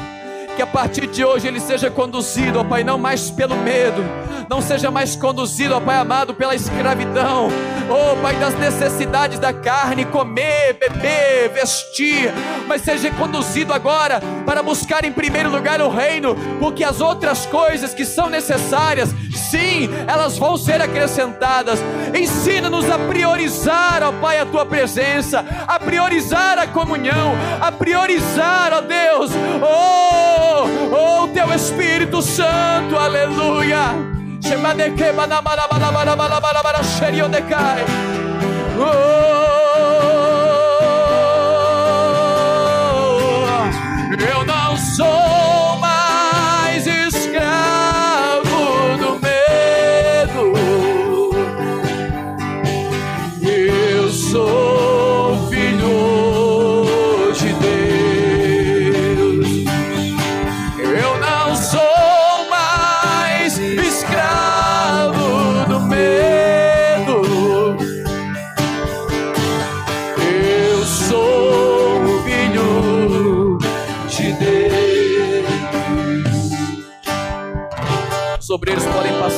Que 0.56 0.62
a 0.62 0.68
partir 0.68 1.08
de 1.08 1.26
hoje 1.26 1.48
ele 1.48 1.60
seja 1.60 1.90
conduzido, 1.90 2.60
ó 2.60 2.64
Pai, 2.64 2.84
não 2.84 2.98
mais 2.98 3.32
pelo 3.32 3.56
medo, 3.56 4.04
não 4.48 4.62
seja 4.62 4.92
mais 4.92 5.16
conduzido, 5.16 5.76
ó 5.76 5.80
Pai 5.80 5.98
amado, 5.98 6.36
pela 6.36 6.54
escravidão, 6.54 7.50
ó 7.90 8.16
Pai, 8.22 8.36
das 8.36 8.54
necessidades 8.54 9.40
da 9.40 9.52
carne, 9.52 10.06
comer, 10.06 10.78
beber, 10.80 11.50
vestir, 11.54 12.32
mas 12.68 12.84
seja 12.84 13.10
conduzido 13.12 13.74
agora 13.74 14.22
para 14.46 14.62
buscar 14.62 15.04
em 15.04 15.12
primeiro 15.12 15.50
lugar 15.50 15.82
o 15.82 15.90
reino, 15.90 16.36
porque 16.60 16.84
as 16.84 17.02
outras 17.02 17.48
coisas 17.48 17.94
que 17.94 18.06
são 18.06 18.30
necessárias, 18.30 19.10
sim, 19.50 19.90
elas 20.08 20.38
vão 20.38 20.56
ser 20.56 20.82
acrescentadas. 20.82 21.80
Ensina-nos 22.14 22.90
a 22.92 23.00
priorizar, 23.00 24.04
ó 24.04 24.12
Pai, 24.22 24.40
a 24.40 24.46
tua 24.46 24.68
presença, 24.68 25.44
a 25.68 25.80
priorizar 25.80 26.60
a 26.60 26.68
comunhão, 26.68 27.34
a 27.60 27.72
priorizar, 27.72 28.72
ó 28.72 28.82
Deus, 28.82 29.32
oh, 29.62 30.43
oh, 30.92 31.24
o 31.24 31.28
teu 31.30 31.54
Espírito 31.54 32.22
Santo, 32.22 32.98
aleluia. 32.98 33.96
Oh, 38.76 38.84
eu 44.30 44.46
não 44.46 44.78
sou 44.78 45.53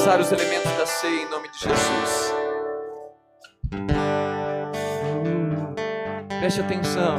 passar 0.06 0.22
os 0.22 0.32
elementos 0.32 0.72
da 0.74 0.86
ceia 0.86 1.24
em 1.24 1.30
nome 1.32 1.50
de 1.50 1.58
Jesus. 1.58 2.34
Preste 6.40 6.62
atenção. 6.62 7.18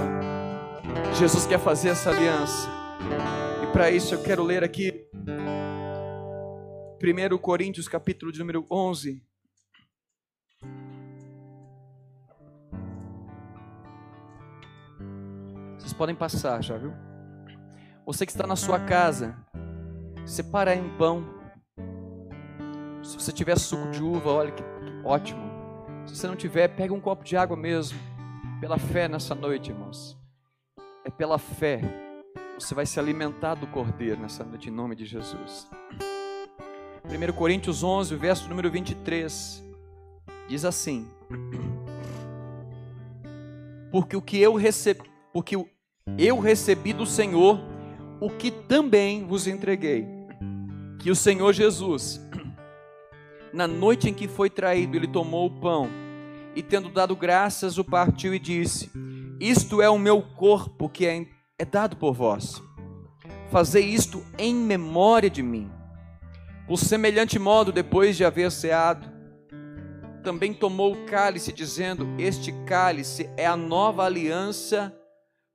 Jesus 1.19 1.47
quer 1.49 1.59
fazer 1.59 1.89
essa 1.89 2.11
aliança. 2.11 2.69
E 3.65 3.73
para 3.73 3.91
isso 3.91 4.15
eu 4.15 4.23
quero 4.23 4.45
ler 4.45 4.63
aqui 4.63 5.05
1 7.03 7.39
Coríntios 7.39 7.89
capítulo 7.89 8.31
de 8.31 8.39
número 8.39 8.65
11. 8.71 9.21
Vocês 15.77 15.93
podem 15.93 16.15
passar 16.15 16.63
já, 16.63 16.79
viu? 16.79 16.93
Você 18.07 18.25
que 18.25 18.31
está 18.31 18.47
na 18.47 18.55
sua 18.55 18.79
casa, 18.79 19.37
separa 20.25 20.71
aí 20.71 20.81
um 20.81 20.97
pão. 20.97 21.36
Se 23.07 23.15
você 23.15 23.31
tiver 23.31 23.57
suco 23.57 23.89
de 23.93 24.03
uva, 24.03 24.31
olha 24.31 24.51
que 24.51 24.65
ótimo. 25.05 25.41
Se 26.07 26.17
você 26.17 26.27
não 26.27 26.35
tiver, 26.35 26.67
pega 26.67 26.93
um 26.93 27.01
copo 27.01 27.23
de 27.23 27.37
água 27.37 27.57
mesmo. 27.57 27.97
Pela 28.61 28.79
fé 28.79 29.07
nessa 29.07 29.33
noite, 29.33 29.71
irmãos. 29.71 30.19
É 31.05 31.11
pela 31.11 31.39
fé. 31.39 31.81
Você 32.59 32.75
vai 32.75 32.85
se 32.85 32.99
alimentar 32.99 33.55
do 33.55 33.67
Cordeiro 33.69 34.21
nessa 34.21 34.43
noite, 34.43 34.71
em 34.71 34.73
nome 34.73 34.97
de 34.97 35.05
Jesus. 35.07 35.69
1 37.05 37.33
Coríntios 37.35 37.85
11, 37.85 38.17
verso 38.17 38.49
número 38.49 38.69
23, 38.73 39.63
diz 40.49 40.65
assim: 40.65 41.09
Porque 43.93 44.17
o 44.17 44.23
que 44.23 44.41
eu 44.41 44.55
recebi, 44.55 45.09
porque 45.33 45.57
eu 46.19 46.41
recebi 46.41 46.93
do 46.93 47.07
Senhor 47.07 47.61
o 48.21 48.29
que 48.31 48.51
também 48.51 49.25
vos 49.25 49.47
entreguei, 49.47 50.09
que 50.99 51.09
o 51.09 51.15
Senhor 51.15 51.53
Jesus, 51.53 52.21
na 53.57 53.67
noite 53.67 54.11
em 54.11 54.13
que 54.13 54.29
foi 54.29 54.51
traído, 54.51 54.99
ele 54.99 55.09
tomou 55.09 55.47
o 55.47 55.51
pão 55.51 55.89
e 56.55 56.63
tendo 56.63 56.91
dado 56.91 57.17
graças, 57.17 57.79
o 57.79 57.85
partiu 57.85 58.35
e 58.35 58.39
disse: 58.39 58.91
Isto 59.41 59.81
é 59.81 59.89
o 59.89 59.99
meu 59.99 60.21
corpo 60.21 60.91
que 60.91 61.07
é, 61.07 61.27
é 61.59 61.65
dado 61.65 61.97
por 61.97 62.13
vós. 62.13 62.63
Fazei 63.51 63.83
isto 63.83 64.23
em 64.37 64.55
memória 64.55 65.31
de 65.31 65.43
mim. 65.43 65.71
Por 66.69 66.77
semelhante 66.77 67.39
modo, 67.39 67.73
depois 67.73 68.15
de 68.15 68.27
haver 68.27 68.53
ceado, 68.53 69.11
também 70.23 70.53
tomou 70.53 70.93
o 70.93 71.07
cálice, 71.07 71.51
dizendo: 71.51 72.07
Este 72.19 72.53
cálice 72.67 73.31
é 73.39 73.47
a 73.47 73.57
nova 73.57 74.05
aliança 74.05 74.95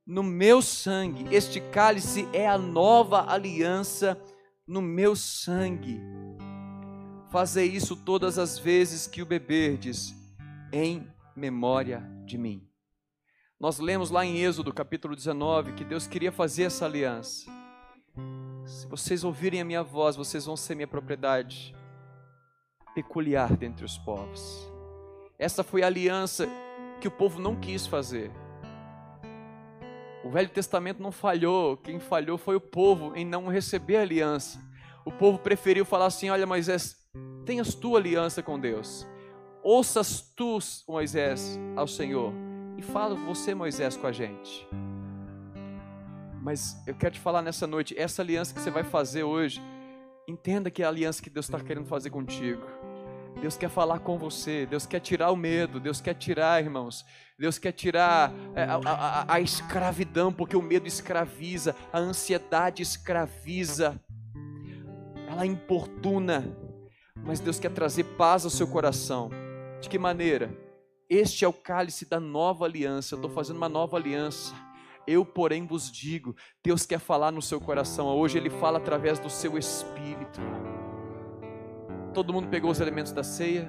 no 0.04 0.24
meu 0.24 0.60
sangue. 0.60 1.24
Este 1.30 1.60
cálice 1.60 2.28
é 2.32 2.48
a 2.48 2.58
nova 2.58 3.30
aliança 3.32 4.20
no 4.66 4.82
meu 4.82 5.14
sangue. 5.14 6.00
Fazei 7.32 7.64
isso 7.64 7.96
todas 7.96 8.38
as 8.38 8.58
vezes 8.58 9.06
que 9.06 9.22
o 9.22 9.26
beberdes, 9.26 10.14
em 10.70 11.10
memória 11.34 12.06
de 12.26 12.36
mim. 12.36 12.68
Nós 13.58 13.78
lemos 13.78 14.10
lá 14.10 14.22
em 14.22 14.36
Êxodo 14.36 14.70
capítulo 14.70 15.16
19 15.16 15.72
que 15.72 15.82
Deus 15.82 16.06
queria 16.06 16.30
fazer 16.30 16.64
essa 16.64 16.84
aliança. 16.84 17.50
Se 18.66 18.86
vocês 18.86 19.24
ouvirem 19.24 19.62
a 19.62 19.64
minha 19.64 19.82
voz, 19.82 20.14
vocês 20.14 20.44
vão 20.44 20.58
ser 20.58 20.74
minha 20.74 20.86
propriedade 20.86 21.74
peculiar 22.94 23.56
dentre 23.56 23.82
os 23.82 23.96
povos. 23.96 24.70
Essa 25.38 25.64
foi 25.64 25.82
a 25.82 25.86
aliança 25.86 26.46
que 27.00 27.08
o 27.08 27.10
povo 27.10 27.40
não 27.40 27.56
quis 27.56 27.86
fazer. 27.86 28.30
O 30.22 30.28
Velho 30.28 30.50
Testamento 30.50 31.02
não 31.02 31.10
falhou, 31.10 31.78
quem 31.78 31.98
falhou 31.98 32.36
foi 32.36 32.56
o 32.56 32.60
povo 32.60 33.16
em 33.16 33.24
não 33.24 33.48
receber 33.48 33.96
a 33.96 34.02
aliança. 34.02 34.62
O 35.02 35.10
povo 35.10 35.38
preferiu 35.38 35.86
falar 35.86 36.06
assim: 36.06 36.28
Olha, 36.28 36.46
Moisés, 36.46 37.01
tenhas 37.44 37.74
tua 37.74 37.98
aliança 37.98 38.42
com 38.42 38.58
Deus. 38.58 39.06
Ouças 39.62 40.20
tu, 40.34 40.58
Moisés, 40.88 41.58
ao 41.76 41.86
Senhor. 41.86 42.32
E 42.76 42.82
fala 42.82 43.14
você, 43.14 43.54
Moisés, 43.54 43.96
com 43.96 44.06
a 44.06 44.12
gente. 44.12 44.66
Mas 46.40 46.82
eu 46.86 46.94
quero 46.94 47.14
te 47.14 47.20
falar 47.20 47.42
nessa 47.42 47.66
noite, 47.66 47.96
essa 47.96 48.22
aliança 48.22 48.52
que 48.52 48.60
você 48.60 48.70
vai 48.70 48.82
fazer 48.82 49.22
hoje, 49.22 49.62
entenda 50.26 50.70
que 50.70 50.82
é 50.82 50.86
a 50.86 50.88
aliança 50.88 51.22
que 51.22 51.30
Deus 51.30 51.46
está 51.46 51.60
querendo 51.60 51.86
fazer 51.86 52.10
contigo. 52.10 52.62
Deus 53.40 53.56
quer 53.56 53.70
falar 53.70 54.00
com 54.00 54.18
você, 54.18 54.66
Deus 54.66 54.86
quer 54.86 55.00
tirar 55.00 55.30
o 55.30 55.36
medo, 55.36 55.80
Deus 55.80 56.00
quer 56.00 56.14
tirar, 56.14 56.62
irmãos, 56.62 57.04
Deus 57.38 57.58
quer 57.58 57.72
tirar 57.72 58.32
é, 58.54 58.64
a, 58.64 58.74
a, 58.84 59.34
a, 59.34 59.40
escravidão, 59.40 60.32
porque 60.32 60.56
o 60.56 60.62
medo 60.62 60.86
escraviza, 60.86 61.74
a 61.92 61.98
ansiedade 61.98 62.82
escraviza, 62.82 64.00
ela 65.28 65.46
importuna, 65.46 66.56
mas 67.24 67.40
Deus 67.40 67.58
quer 67.58 67.70
trazer 67.70 68.04
paz 68.16 68.44
ao 68.44 68.50
seu 68.50 68.66
coração. 68.66 69.30
De 69.80 69.88
que 69.88 69.98
maneira? 69.98 70.56
Este 71.08 71.44
é 71.44 71.48
o 71.48 71.52
cálice 71.52 72.08
da 72.08 72.18
nova 72.18 72.64
aliança, 72.64 73.14
eu 73.14 73.16
estou 73.16 73.30
fazendo 73.30 73.56
uma 73.56 73.68
nova 73.68 73.96
aliança 73.96 74.54
eu, 75.06 75.24
porém, 75.24 75.66
vos 75.66 75.90
digo: 75.90 76.34
Deus 76.62 76.86
quer 76.86 76.98
falar 76.98 77.30
no 77.30 77.42
seu 77.42 77.60
coração. 77.60 78.06
Hoje 78.06 78.38
Ele 78.38 78.50
fala 78.50 78.78
através 78.78 79.18
do 79.18 79.28
seu 79.28 79.58
espírito. 79.58 80.40
Todo 82.14 82.32
mundo 82.32 82.48
pegou 82.48 82.70
os 82.70 82.80
elementos 82.80 83.12
da 83.12 83.24
ceia? 83.24 83.66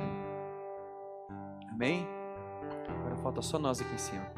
Amém? 1.71 2.05
Agora 2.87 3.15
falta 3.17 3.41
só 3.41 3.57
nós 3.57 3.81
aqui 3.81 3.93
em 3.93 3.97
cima. 3.97 4.31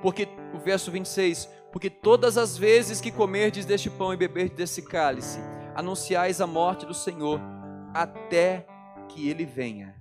Porque 0.00 0.28
o 0.54 0.58
verso 0.58 0.90
26, 0.90 1.48
porque 1.72 1.88
todas 1.88 2.36
as 2.36 2.56
vezes 2.56 3.00
que 3.00 3.10
comerdes 3.10 3.64
deste 3.64 3.88
pão 3.88 4.12
e 4.12 4.16
beberdes 4.16 4.54
desse 4.54 4.82
cálice, 4.82 5.40
anunciais 5.74 6.38
a 6.40 6.46
morte 6.46 6.84
do 6.84 6.92
Senhor 6.92 7.40
até 7.94 8.66
que 9.08 9.28
ele 9.28 9.46
venha. 9.46 9.96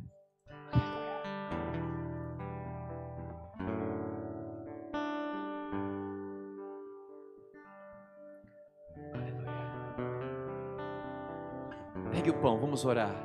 Pegue 12.11 12.30
o 12.30 12.34
pão, 12.41 12.60
vamos 12.60 12.84
orar. 12.84 13.15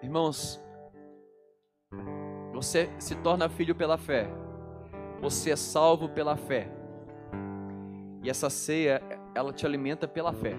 Irmãos, 0.00 0.62
você 2.52 2.88
se 3.00 3.16
torna 3.16 3.48
filho 3.48 3.74
pela 3.74 3.98
fé, 3.98 4.28
você 5.22 5.52
é 5.52 5.56
salvo 5.56 6.08
pela 6.08 6.36
fé, 6.36 6.68
e 8.22 8.28
essa 8.30 8.50
ceia, 8.50 9.02
ela 9.34 9.52
te 9.52 9.64
alimenta 9.64 10.06
pela 10.06 10.32
fé. 10.32 10.56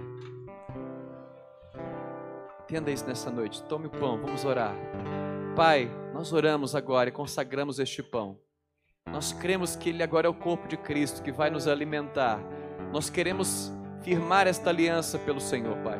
Entenda 2.64 2.92
isso 2.92 3.06
nessa 3.06 3.30
noite. 3.30 3.62
Tome 3.64 3.88
o 3.88 3.90
pão, 3.90 4.20
vamos 4.20 4.44
orar. 4.44 4.76
Pai, 5.56 5.90
nós 6.14 6.34
oramos 6.34 6.76
agora 6.76 7.10
e 7.10 7.12
consagramos 7.12 7.80
este 7.80 8.04
pão. 8.04 8.38
Nós 9.10 9.32
cremos 9.32 9.76
que 9.76 9.90
ele 9.90 10.04
agora 10.04 10.28
é 10.28 10.30
o 10.30 10.34
corpo 10.34 10.68
de 10.68 10.76
Cristo 10.76 11.22
que 11.22 11.32
vai 11.32 11.50
nos 11.50 11.68
alimentar. 11.68 12.40
Nós 12.92 13.10
queremos 13.10 13.72
firmar 14.02 14.48
esta 14.48 14.70
aliança 14.70 15.18
pelo 15.20 15.40
Senhor, 15.40 15.78
Pai. 15.78 16.00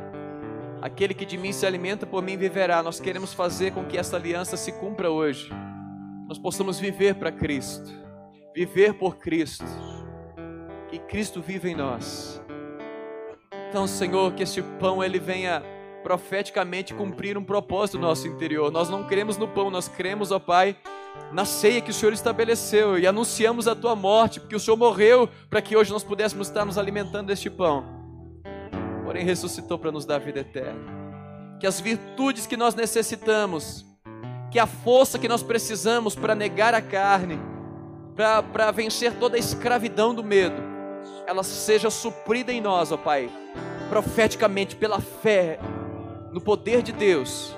Aquele 0.82 1.14
que 1.14 1.26
de 1.26 1.38
mim 1.38 1.54
se 1.54 1.66
alimenta, 1.66 2.06
por 2.06 2.22
mim 2.22 2.36
viverá. 2.36 2.84
Nós 2.84 3.00
queremos 3.00 3.34
fazer 3.34 3.72
com 3.72 3.86
que 3.86 3.98
essa 3.98 4.18
aliança 4.18 4.58
se 4.58 4.72
cumpra 4.74 5.10
hoje. 5.10 5.50
Nós 6.28 6.38
possamos 6.38 6.78
viver 6.78 7.16
para 7.16 7.32
Cristo, 7.32 8.03
viver 8.54 8.94
por 8.94 9.18
Cristo, 9.18 9.66
que 10.90 11.00
Cristo 11.00 11.42
vive 11.42 11.70
em 11.70 11.76
nós. 11.76 12.42
Então, 13.70 13.88
Senhor, 13.88 14.34
que 14.34 14.44
este 14.44 14.62
pão 14.80 15.04
ele 15.04 15.20
venha 15.20 15.64
profeticamente 16.04 16.94
cumprir 16.94 17.38
um 17.38 17.44
propósito 17.44 17.98
no 17.98 18.08
nosso 18.08 18.28
interior. 18.28 18.72
Nós 18.72 18.90
não 18.90 19.06
cremos 19.06 19.38
no 19.38 19.48
pão, 19.48 19.72
nós 19.72 19.88
cremos, 19.88 20.32
ó 20.32 20.40
Pai, 20.40 20.76
na 21.32 21.46
ceia 21.46 21.82
que 21.82 21.92
o 21.92 21.94
Senhor 21.94 22.14
estabeleceu 22.14 23.00
e 23.00 23.08
anunciamos 23.08 23.68
a 23.68 23.76
tua 23.76 23.96
morte, 23.96 24.40
porque 24.40 24.56
o 24.56 24.60
Senhor 24.60 24.78
morreu 24.78 25.30
para 25.50 25.62
que 25.62 25.76
hoje 25.76 25.92
nós 25.92 26.04
pudéssemos 26.04 26.48
estar 26.48 26.66
nos 26.66 26.78
alimentando 26.78 27.28
deste 27.28 27.50
pão 27.50 28.04
porém 29.14 29.26
ressuscitou 29.26 29.78
para 29.78 29.92
nos 29.92 30.06
dar 30.06 30.18
vida 30.18 30.40
eterna. 30.40 30.92
Que 31.60 31.68
as 31.68 31.80
virtudes 31.80 32.48
que 32.48 32.58
nós 32.58 32.74
necessitamos, 32.74 33.86
que 34.50 34.58
a 34.58 34.66
força 34.66 35.20
que 35.20 35.28
nós 35.28 35.44
precisamos 35.44 36.16
para 36.16 36.34
negar 36.34 36.74
a 36.74 36.82
carne, 36.82 37.40
para 38.16 38.72
vencer 38.72 39.14
toda 39.16 39.36
a 39.36 39.40
escravidão 39.40 40.14
do 40.14 40.24
medo, 40.24 40.62
ela 41.26 41.44
seja 41.44 41.90
suprida 41.90 42.52
em 42.52 42.62
nós, 42.62 42.92
ó 42.92 42.98
Pai, 42.98 43.30
profeticamente 43.90 44.76
pela 44.76 45.00
fé 45.00 45.60
no 46.32 46.42
poder 46.42 46.82
de 46.82 46.92
Deus 46.92 47.56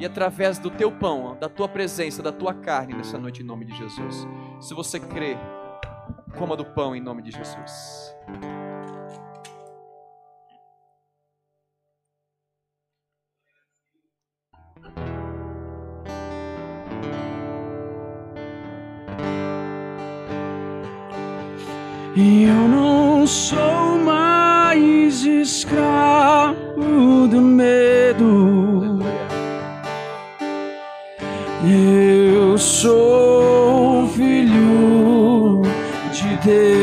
e 0.00 0.06
através 0.06 0.58
do 0.58 0.70
teu 0.70 0.90
pão, 0.90 1.36
da 1.38 1.48
tua 1.48 1.68
presença, 1.68 2.22
da 2.22 2.32
tua 2.32 2.54
carne 2.54 2.94
nessa 2.94 3.18
noite 3.18 3.42
em 3.42 3.44
nome 3.44 3.64
de 3.64 3.76
Jesus. 3.76 4.26
Se 4.60 4.74
você 4.74 4.98
crê, 4.98 5.36
coma 6.36 6.56
do 6.56 6.64
pão 6.64 6.94
em 6.96 7.00
nome 7.00 7.22
de 7.22 7.30
Jesus. 7.30 8.14
Eu 22.14 22.68
não 22.68 23.26
sou 23.26 23.98
mais 24.04 25.24
escravo 25.24 26.56
do 27.26 27.40
medo. 27.40 28.98
Eu 31.64 32.58
sou 32.58 34.06
filho 34.08 35.62
de 36.12 36.36
Deus 36.44 36.81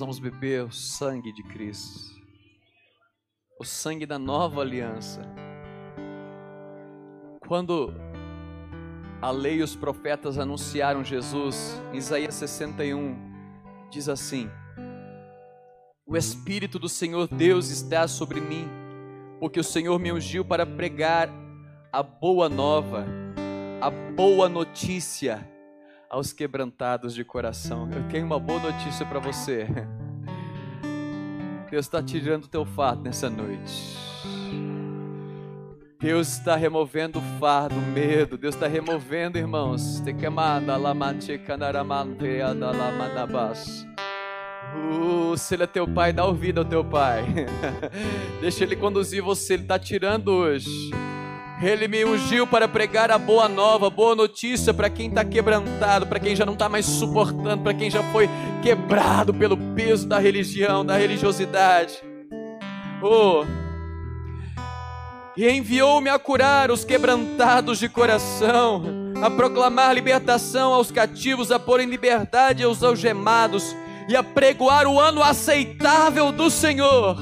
vamos 0.00 0.18
beber 0.18 0.64
o 0.64 0.72
sangue 0.72 1.32
de 1.32 1.42
Cristo, 1.42 2.18
o 3.58 3.64
sangue 3.64 4.06
da 4.06 4.18
nova 4.18 4.62
aliança. 4.62 5.22
Quando 7.46 7.92
a 9.20 9.30
lei 9.30 9.58
e 9.58 9.62
os 9.62 9.76
profetas 9.76 10.38
anunciaram 10.38 11.04
Jesus, 11.04 11.80
Isaías 11.92 12.34
61, 12.34 13.16
diz 13.90 14.08
assim: 14.08 14.48
O 16.06 16.16
Espírito 16.16 16.78
do 16.78 16.88
Senhor 16.88 17.28
Deus 17.28 17.68
está 17.70 18.08
sobre 18.08 18.40
mim, 18.40 18.68
porque 19.38 19.60
o 19.60 19.64
Senhor 19.64 19.98
me 19.98 20.12
ungiu 20.12 20.44
para 20.44 20.64
pregar 20.64 21.28
a 21.92 22.02
boa 22.02 22.48
nova, 22.48 23.04
a 23.80 23.90
boa 23.90 24.48
notícia 24.48 25.49
aos 26.10 26.32
quebrantados 26.32 27.14
de 27.14 27.24
coração. 27.24 27.88
Eu 27.92 28.02
tenho 28.08 28.26
uma 28.26 28.40
boa 28.40 28.60
notícia 28.60 29.06
para 29.06 29.20
você. 29.20 29.66
Deus 31.70 31.86
está 31.86 32.02
tirando 32.02 32.44
o 32.44 32.48
teu 32.48 32.66
fardo 32.66 33.04
nessa 33.04 33.30
noite. 33.30 33.96
Deus 36.00 36.32
está 36.32 36.56
removendo 36.56 37.20
o 37.20 37.22
fardo, 37.38 37.76
o 37.76 37.80
medo. 37.80 38.36
Deus 38.36 38.56
está 38.56 38.66
removendo, 38.66 39.38
irmãos. 39.38 40.00
Uh, 44.74 45.36
se 45.36 45.54
ele 45.54 45.64
é 45.64 45.66
teu 45.66 45.86
pai, 45.86 46.12
dá 46.12 46.24
ouvido 46.24 46.58
ao 46.58 46.64
teu 46.64 46.84
pai. 46.84 47.24
Deixa 48.40 48.64
ele 48.64 48.74
conduzir 48.74 49.22
você. 49.22 49.54
Ele 49.54 49.62
está 49.62 49.78
tirando 49.78 50.28
hoje. 50.28 50.90
Ele 51.62 51.86
me 51.86 52.04
ungiu 52.06 52.46
para 52.46 52.66
pregar 52.66 53.10
a 53.10 53.18
boa 53.18 53.46
nova, 53.46 53.90
boa 53.90 54.14
notícia 54.14 54.72
para 54.72 54.88
quem 54.88 55.08
está 55.08 55.22
quebrantado, 55.22 56.06
para 56.06 56.18
quem 56.18 56.34
já 56.34 56.46
não 56.46 56.54
está 56.54 56.70
mais 56.70 56.86
suportando, 56.86 57.62
para 57.62 57.74
quem 57.74 57.90
já 57.90 58.02
foi 58.04 58.30
quebrado 58.62 59.34
pelo 59.34 59.58
peso 59.74 60.08
da 60.08 60.18
religião, 60.18 60.84
da 60.84 60.96
religiosidade. 60.96 61.98
Oh, 63.02 63.44
e 65.36 65.48
enviou-me 65.48 66.08
a 66.08 66.18
curar 66.18 66.70
os 66.70 66.82
quebrantados 66.82 67.78
de 67.78 67.88
coração, 67.90 68.82
a 69.22 69.30
proclamar 69.30 69.94
libertação 69.94 70.72
aos 70.72 70.90
cativos, 70.90 71.52
a 71.52 71.58
pôr 71.58 71.80
em 71.80 71.86
liberdade 71.86 72.64
aos 72.64 72.82
algemados 72.82 73.76
e 74.08 74.16
a 74.16 74.22
pregoar 74.22 74.86
o 74.86 74.98
ano 74.98 75.22
aceitável 75.22 76.32
do 76.32 76.50
Senhor, 76.50 77.16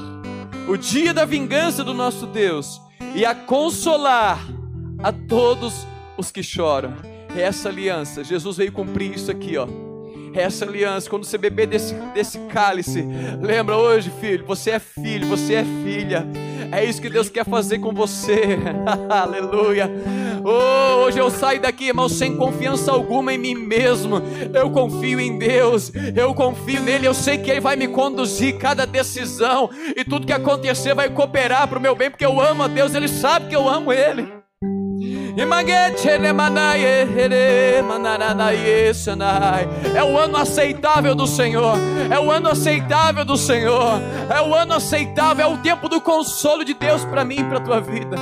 o 0.67 0.77
dia 0.77 1.13
da 1.13 1.25
vingança 1.25 1.83
do 1.83 1.93
nosso 1.93 2.25
Deus, 2.25 2.81
e 3.15 3.25
a 3.25 3.33
consolar 3.33 4.39
a 5.01 5.11
todos 5.11 5.85
os 6.17 6.31
que 6.31 6.43
choram. 6.43 6.93
É 7.35 7.41
essa 7.41 7.69
aliança, 7.69 8.23
Jesus 8.23 8.57
veio 8.57 8.71
cumprir 8.71 9.13
isso 9.13 9.29
aqui, 9.29 9.57
ó. 9.57 9.67
É 10.33 10.41
essa 10.43 10.65
aliança, 10.65 11.09
quando 11.09 11.25
você 11.25 11.37
beber 11.37 11.67
desse, 11.67 11.93
desse 12.13 12.39
cálice, 12.47 13.03
lembra 13.41 13.77
hoje, 13.77 14.11
filho, 14.19 14.45
você 14.45 14.71
é 14.71 14.79
filho, 14.79 15.27
você 15.27 15.55
é 15.55 15.63
filha. 15.63 16.25
É 16.71 16.83
isso 16.83 17.01
que 17.01 17.09
Deus 17.09 17.29
quer 17.29 17.45
fazer 17.45 17.79
com 17.79 17.93
você. 17.93 18.57
Aleluia. 19.09 19.89
Oh, 20.43 21.05
hoje 21.05 21.19
eu 21.19 21.29
saio 21.29 21.61
daqui, 21.61 21.87
irmão, 21.87 22.07
sem 22.07 22.35
confiança 22.35 22.91
alguma 22.91 23.33
em 23.33 23.37
mim 23.37 23.55
mesmo. 23.55 24.21
Eu 24.53 24.69
confio 24.69 25.19
em 25.19 25.37
Deus, 25.37 25.91
eu 26.15 26.33
confio 26.33 26.81
nele, 26.81 27.07
eu 27.07 27.13
sei 27.13 27.37
que 27.37 27.49
Ele 27.51 27.59
vai 27.59 27.75
me 27.75 27.87
conduzir 27.87 28.57
cada 28.57 28.85
decisão 28.85 29.69
e 29.95 30.03
tudo 30.03 30.25
que 30.25 30.33
acontecer 30.33 30.93
vai 30.93 31.09
cooperar 31.09 31.67
para 31.67 31.77
o 31.77 31.81
meu 31.81 31.95
bem, 31.95 32.09
porque 32.09 32.25
eu 32.25 32.39
amo 32.39 32.63
a 32.63 32.67
Deus, 32.67 32.95
Ele 32.95 33.07
sabe 33.07 33.49
que 33.49 33.55
eu 33.55 33.67
amo 33.67 33.91
Ele. 33.91 34.39
É 39.95 40.03
o 40.03 40.17
ano 40.17 40.35
aceitável 40.35 41.15
do 41.15 41.25
Senhor. 41.25 41.77
É 42.11 42.19
o 42.19 42.29
ano 42.29 42.49
aceitável 42.49 43.23
do 43.23 43.37
Senhor. 43.37 44.01
É 44.29 44.41
o 44.41 44.53
ano 44.53 44.73
aceitável, 44.73 45.45
é 45.45 45.47
o 45.47 45.57
tempo 45.59 45.87
do 45.87 46.01
consolo 46.01 46.65
de 46.65 46.73
Deus 46.73 47.05
para 47.05 47.23
mim 47.23 47.37
e 47.39 47.43
para 47.45 47.61
tua 47.61 47.79
vida. 47.79 48.17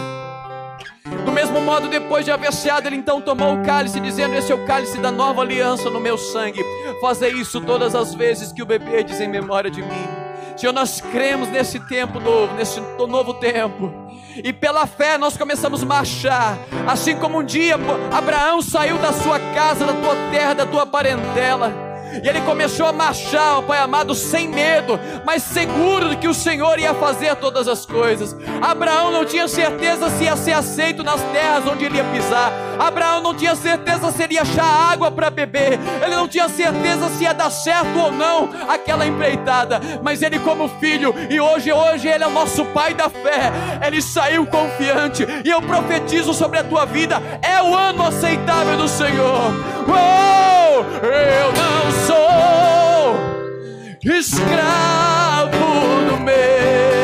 Do 1.26 1.32
mesmo 1.32 1.60
modo, 1.60 1.88
depois 1.88 2.24
de 2.24 2.32
haver 2.32 2.54
ceado, 2.54 2.88
ele 2.88 2.98
então 2.98 3.20
tomou 3.20 3.56
o 3.56 3.64
cálice, 3.64 4.00
dizendo: 4.00 4.36
Esse 4.36 4.52
é 4.52 4.56
o 4.56 4.66
cálice 4.68 5.00
da 5.00 5.12
nova 5.12 5.42
aliança 5.42 5.90
no 5.90 6.00
meu 6.00 6.20
sangue. 6.20 6.64
Fazer 7.02 7.34
isso 7.34 7.60
todas 7.62 7.96
as 7.96 8.14
vezes 8.14 8.52
que 8.52 8.62
o 8.62 8.66
bebedes 8.66 9.20
em 9.20 9.28
memória 9.28 9.72
de 9.72 9.82
mim. 9.82 10.08
Senhor, 10.56 10.72
nós 10.72 11.02
cremos 11.02 11.50
nesse 11.50 11.80
tempo 11.80 12.20
novo, 12.20 12.54
nesse 12.54 12.80
novo 13.08 13.34
tempo. 13.34 14.07
E 14.44 14.54
pela 14.54 14.86
fé 14.86 15.18
nós 15.18 15.38
começamos 15.38 15.84
a 15.84 15.86
marchar. 15.86 16.58
Assim 16.88 17.16
como 17.16 17.40
um 17.40 17.44
dia 17.44 17.76
Abraão 18.12 18.62
saiu 18.62 18.98
da 18.98 19.12
sua 19.14 19.40
casa, 19.54 19.86
da 19.86 19.94
tua 19.94 20.16
terra, 20.32 20.54
da 20.54 20.66
tua 20.66 20.86
parentela. 20.86 21.88
E 22.24 22.28
ele 22.28 22.42
começou 22.42 22.86
a 22.86 22.94
marchar, 22.94 23.58
ó 23.58 23.62
Pai 23.62 23.80
amado, 23.80 24.16
sem 24.16 24.48
medo, 24.48 25.00
mas 25.26 25.44
seguro 25.44 26.10
de 26.10 26.18
que 26.18 26.28
o 26.28 26.34
Senhor 26.34 26.80
ia 26.80 26.94
fazer 26.94 27.36
todas 27.36 27.68
as 27.68 27.86
coisas. 27.86 28.36
Abraão 28.62 29.12
não 29.12 29.26
tinha 29.26 29.48
certeza 29.48 30.10
se 30.10 30.24
ia 30.24 30.36
ser 30.36 30.54
aceito 30.54 31.04
nas 31.04 31.22
terras 31.32 31.68
onde 31.68 31.86
ele 31.86 31.98
ia 31.98 32.04
pisar. 32.06 32.52
Abraão 32.80 33.22
não 33.22 33.34
tinha 33.34 33.56
certeza 33.56 34.12
se 34.12 34.24
ele 34.24 34.36
ia 34.36 34.42
achar 34.42 34.92
água 34.92 35.12
para 35.12 35.30
beber. 35.30 35.80
Ele 36.04 36.16
não 36.16 36.28
tinha 36.28 36.50
certeza 36.50 37.10
se 37.10 37.24
ia 37.24 37.34
dar 37.34 37.50
certo 37.50 37.98
ou 37.98 38.12
não 38.12 38.50
aquela 38.68 39.06
empreitada. 39.06 39.80
Mas 40.02 40.22
ele, 40.22 40.40
como 40.40 40.68
filho, 40.80 41.14
e 41.30 41.40
hoje, 41.40 41.72
hoje 41.72 42.08
ele 42.08 42.24
é 42.24 42.28
o 42.28 42.32
nosso 42.32 42.66
pai 42.66 42.94
da 42.94 43.10
fé. 43.10 43.52
Ele 43.86 44.02
saiu 44.02 44.46
confiante. 44.46 45.26
E 45.44 45.50
eu 45.50 45.62
profetizo 45.62 46.34
sobre 46.34 46.60
a 46.60 46.64
tua 46.64 46.86
vida: 46.86 47.22
é 47.42 47.62
o 47.62 47.76
ano 47.76 48.06
aceitável 48.06 48.78
do 48.78 48.88
Senhor. 48.88 49.52
Oh, 49.88 51.06
eu 51.06 51.52
não 51.54 51.92
sou 52.06 52.18
escravo 54.18 55.58
do 56.10 56.20
medo. 56.24 56.97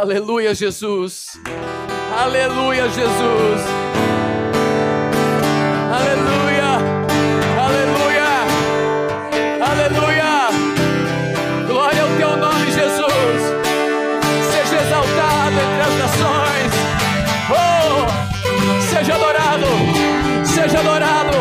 Aleluia, 0.00 0.54
Jesus. 0.54 1.40
Aleluia, 2.16 2.88
Jesus. 2.88 3.60
Aleluia. 5.98 6.78
Aleluia. 7.66 8.30
Aleluia. 9.60 10.50
Glória 11.66 12.02
ao 12.02 12.08
teu 12.16 12.36
nome, 12.36 12.66
Jesus. 12.70 13.42
Seja 14.52 14.82
exaltado 14.82 15.56
entre 15.66 15.82
as 15.82 15.94
nações. 15.98 16.72
Oh, 17.50 18.06
seja 18.88 19.14
adorado. 19.16 19.66
Seja 20.44 20.78
adorado. 20.78 21.38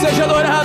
Seja 0.00 0.24
adorado, 0.24 0.61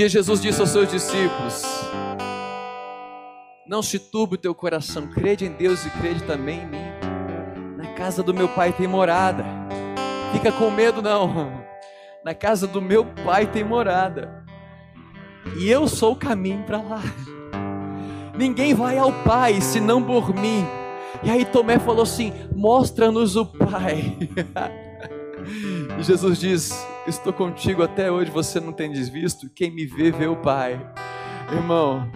dia 0.00 0.08
Jesus 0.08 0.40
disse 0.40 0.58
aos 0.62 0.70
seus 0.70 0.88
discípulos: 0.88 1.62
Não 3.66 3.82
se 3.82 3.98
turbe 3.98 4.36
o 4.36 4.38
teu 4.38 4.54
coração, 4.54 5.06
crede 5.08 5.44
em 5.44 5.52
Deus 5.52 5.84
e 5.84 5.90
crede 5.90 6.22
também 6.22 6.60
em 6.60 6.66
mim. 6.66 7.76
Na 7.76 7.92
casa 7.92 8.22
do 8.22 8.32
meu 8.32 8.48
pai 8.48 8.72
tem 8.72 8.86
morada. 8.86 9.44
Fica 10.32 10.50
com 10.52 10.70
medo 10.70 11.02
não. 11.02 11.52
Na 12.24 12.34
casa 12.34 12.66
do 12.66 12.80
meu 12.80 13.04
pai 13.24 13.46
tem 13.46 13.62
morada. 13.62 14.42
E 15.58 15.68
eu 15.70 15.86
sou 15.86 16.12
o 16.12 16.16
caminho 16.16 16.62
para 16.64 16.78
lá. 16.78 17.02
Ninguém 18.36 18.72
vai 18.72 18.96
ao 18.96 19.12
Pai 19.22 19.60
senão 19.60 20.02
por 20.02 20.34
mim. 20.34 20.64
E 21.22 21.30
aí 21.30 21.44
Tomé 21.44 21.78
falou 21.78 22.04
assim: 22.04 22.32
Mostra-nos 22.54 23.36
o 23.36 23.44
Pai. 23.44 24.18
e 25.98 26.02
Jesus 26.02 26.38
diz: 26.38 26.86
Estou 27.06 27.32
contigo 27.32 27.82
até 27.82 28.10
hoje, 28.10 28.30
você 28.30 28.60
não 28.60 28.72
tem 28.72 28.90
desvisto. 28.90 29.48
Quem 29.54 29.70
me 29.70 29.86
vê, 29.86 30.10
vê 30.10 30.26
o 30.26 30.36
Pai. 30.36 30.80
Irmão, 31.52 32.10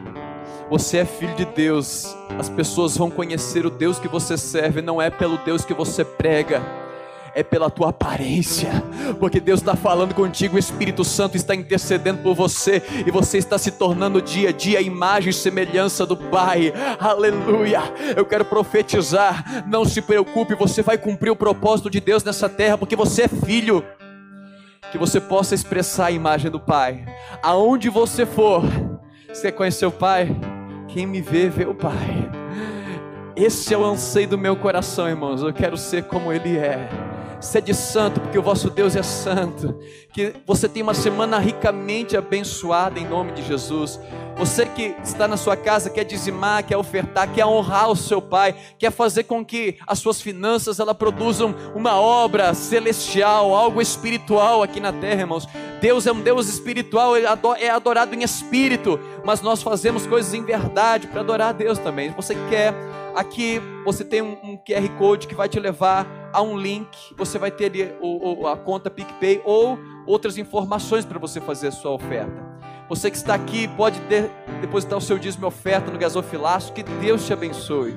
você 0.71 0.99
é 0.99 1.05
filho 1.05 1.35
de 1.35 1.45
Deus. 1.45 2.17
As 2.39 2.49
pessoas 2.49 2.97
vão 2.97 3.11
conhecer 3.11 3.67
o 3.67 3.71
Deus 3.71 3.99
que 3.99 4.09
você 4.09 4.37
serve, 4.37 4.83
não 4.83 5.01
é 5.01 5.11
pelo 5.11 5.39
Deus 5.39 5.65
que 5.65 5.75
você 5.75 6.05
prega 6.05 6.84
é 7.35 7.43
pela 7.43 7.69
tua 7.69 7.89
aparência, 7.89 8.71
porque 9.19 9.41
Deus 9.41 9.61
está 9.61 9.75
falando 9.75 10.15
contigo, 10.15 10.57
o 10.57 10.59
Espírito 10.59 11.05
Santo 11.05 11.37
está 11.37 11.55
intercedendo 11.55 12.23
por 12.23 12.35
você 12.35 12.83
e 13.05 13.11
você 13.11 13.39
está 13.39 13.59
se 13.59 13.73
tornando 13.73 14.23
dia 14.23 14.51
a 14.51 14.53
dia 14.53 14.79
a 14.79 14.83
imagem 14.83 15.31
e 15.31 15.33
semelhança 15.33 16.07
do 16.07 16.17
Pai. 16.17 16.73
Aleluia! 16.99 17.83
Eu 18.17 18.25
quero 18.25 18.45
profetizar. 18.45 19.65
Não 19.67 19.85
se 19.85 20.01
preocupe, 20.01 20.55
você 20.55 20.81
vai 20.81 20.97
cumprir 20.97 21.31
o 21.31 21.37
propósito 21.37 21.91
de 21.91 22.01
Deus 22.01 22.23
nessa 22.23 22.49
terra, 22.49 22.79
porque 22.79 22.95
você 22.95 23.23
é 23.23 23.29
filho. 23.29 23.85
Que 24.93 24.99
você 24.99 25.21
possa 25.21 25.57
expressar 25.57 26.07
a 26.07 26.11
imagem 26.13 26.51
do 26.51 26.61
Pai. 26.61 27.05
Aonde 27.43 27.91
você 27.91 28.25
for, 28.25 28.63
você 29.29 29.51
conheceu 29.51 29.89
o 29.89 29.93
Pai? 29.93 30.29
Quem 30.87 31.05
me 31.05 31.21
vê, 31.21 31.49
vê 31.49 31.65
o 31.65 31.75
Pai. 31.75 32.31
Esse 33.35 33.75
é 33.75 33.77
o 33.77 33.85
anseio 33.85 34.29
do 34.29 34.39
meu 34.39 34.55
coração, 34.55 35.09
irmãos. 35.09 35.43
Eu 35.43 35.53
quero 35.53 35.77
ser 35.77 36.05
como 36.05 36.33
Ele 36.33 36.57
é. 36.57 36.89
Sede 37.45 37.75
santo, 37.75 38.21
porque 38.21 38.39
o 38.39 38.43
vosso 38.43 38.71
Deus 38.71 38.97
é 38.97 39.03
santo. 39.03 39.79
Que 40.15 40.33
você 40.47 40.67
tenha 40.67 40.83
uma 40.83 40.95
semana 40.95 41.39
ricamente 41.39 42.17
abençoada 42.17 42.99
em 42.99 43.07
nome 43.07 43.33
de 43.33 43.43
Jesus. 43.43 44.01
Você 44.35 44.65
que 44.65 44.97
está 45.05 45.29
na 45.29 45.37
sua 45.37 45.55
casa, 45.55 45.91
quer 45.91 46.05
dizimar, 46.05 46.65
quer 46.65 46.79
ofertar, 46.79 47.31
quer 47.33 47.45
honrar 47.45 47.91
o 47.91 47.97
seu 47.97 48.23
Pai, 48.23 48.55
quer 48.79 48.91
fazer 48.91 49.25
com 49.25 49.45
que 49.45 49.77
as 49.87 49.99
suas 49.99 50.23
finanças 50.23 50.81
ela 50.81 50.95
produzam 50.95 51.55
uma 51.75 52.01
obra 52.01 52.55
celestial, 52.55 53.55
algo 53.55 53.81
espiritual 53.81 54.63
aqui 54.63 54.81
na 54.81 54.93
terra, 54.93 55.21
irmãos. 55.21 55.47
Deus 55.83 56.07
é 56.07 56.13
um 56.13 56.23
Deus 56.23 56.49
espiritual, 56.49 57.15
é 57.15 57.69
adorado 57.69 58.15
em 58.15 58.23
espírito, 58.23 58.99
mas 59.23 59.43
nós 59.43 59.63
fazemos 59.63 60.07
coisas 60.07 60.33
em 60.33 60.43
verdade 60.43 61.09
para 61.09 61.21
adorar 61.21 61.51
a 61.51 61.53
Deus 61.53 61.79
também. 61.79 62.11
Você 62.13 62.35
quer, 62.49 62.75
aqui 63.15 63.61
você 63.85 64.03
tem 64.03 64.23
um 64.23 64.57
QR 64.57 64.89
Code 64.99 65.27
que 65.27 65.35
vai 65.35 65.49
te 65.49 65.61
levar 65.61 66.24
a 66.35 66.43
um 66.43 66.59
link. 66.59 66.89
Você 67.17 67.39
vai 67.39 67.51
ter 67.51 67.67
ali 67.67 67.95
o- 68.01 68.43
o- 68.43 68.47
a 68.47 68.57
conta 68.57 68.91
PicPay 68.91 69.41
ou 69.45 69.79
outras 70.07 70.37
informações 70.37 71.05
para 71.05 71.19
você 71.19 71.41
fazer 71.41 71.69
a 71.69 71.73
sua 71.73 71.93
oferta. 71.93 72.53
Você 72.89 73.11
que 73.11 73.17
está 73.17 73.35
aqui 73.35 73.67
pode 73.69 73.99
de- 74.01 74.29
depositar 74.61 74.99
o 74.99 75.01
seu 75.01 75.19
dízimo 75.19 75.47
e 75.47 75.49
oferta 75.49 75.91
no 75.91 75.99
gasofilaço. 75.99 76.73
Que 76.73 76.83
Deus 76.83 77.25
te 77.27 77.33
abençoe. 77.33 77.95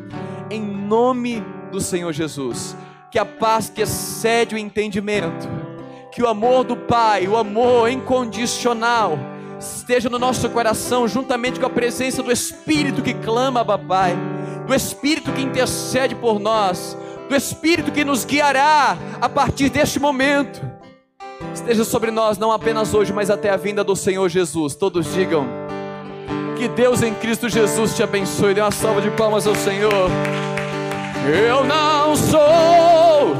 Em 0.49 0.61
nome 0.61 1.43
do 1.71 1.81
Senhor 1.81 2.13
Jesus. 2.13 2.75
Que 3.11 3.19
a 3.19 3.25
paz 3.25 3.69
que 3.69 3.81
excede 3.81 4.55
o 4.55 4.57
entendimento, 4.57 5.47
que 6.11 6.21
o 6.23 6.27
amor 6.27 6.63
do 6.63 6.75
Pai, 6.77 7.27
o 7.27 7.35
amor 7.35 7.89
incondicional, 7.89 9.17
esteja 9.59 10.09
no 10.09 10.19
nosso 10.19 10.49
coração, 10.49 11.07
juntamente 11.07 11.59
com 11.59 11.65
a 11.65 11.69
presença 11.69 12.21
do 12.21 12.31
Espírito 12.31 13.01
que 13.01 13.13
clama, 13.13 13.65
Papai, 13.65 14.15
do 14.67 14.73
Espírito 14.73 15.31
que 15.33 15.41
intercede 15.41 16.13
por 16.15 16.39
nós, 16.39 16.97
do 17.27 17.35
Espírito 17.35 17.91
que 17.91 18.03
nos 18.03 18.25
guiará 18.25 18.97
a 19.21 19.29
partir 19.29 19.69
deste 19.69 19.99
momento 19.99 20.77
esteja 21.53 21.83
sobre 21.83 22.11
nós, 22.11 22.37
não 22.37 22.51
apenas 22.51 22.93
hoje, 22.93 23.11
mas 23.11 23.29
até 23.29 23.49
a 23.49 23.57
vinda 23.57 23.83
do 23.83 23.95
Senhor 23.95 24.29
Jesus. 24.29 24.75
Todos 24.75 25.13
digam 25.13 25.47
que 26.57 26.67
Deus 26.67 27.01
em 27.01 27.13
Cristo 27.13 27.49
Jesus 27.49 27.95
te 27.95 28.03
abençoe. 28.03 28.53
Dê 28.53 28.61
uma 28.61 28.71
salva 28.71 29.01
de 29.01 29.09
palmas 29.11 29.45
ao 29.45 29.55
Senhor. 29.55 30.09
Eu 31.27 31.63
não 31.63 32.15
sou 32.15 33.35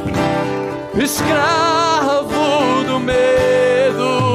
escravo 1.01 2.83
do 2.85 2.99
medo. 2.99 4.26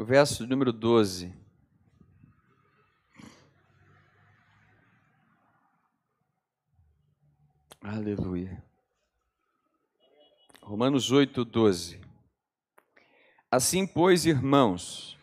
O 0.00 0.02
verso 0.02 0.46
número 0.46 0.72
12. 0.72 1.30
Aleluia. 7.82 8.64
Romanos 10.62 11.12
8, 11.12 11.44
12. 11.44 12.00
Assim, 13.50 13.86
pois, 13.86 14.24
irmãos, 14.24 15.18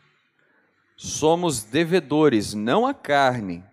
somos 0.96 1.64
devedores, 1.64 2.54
não 2.54 2.86
à 2.86 2.94
carne, 2.94 3.64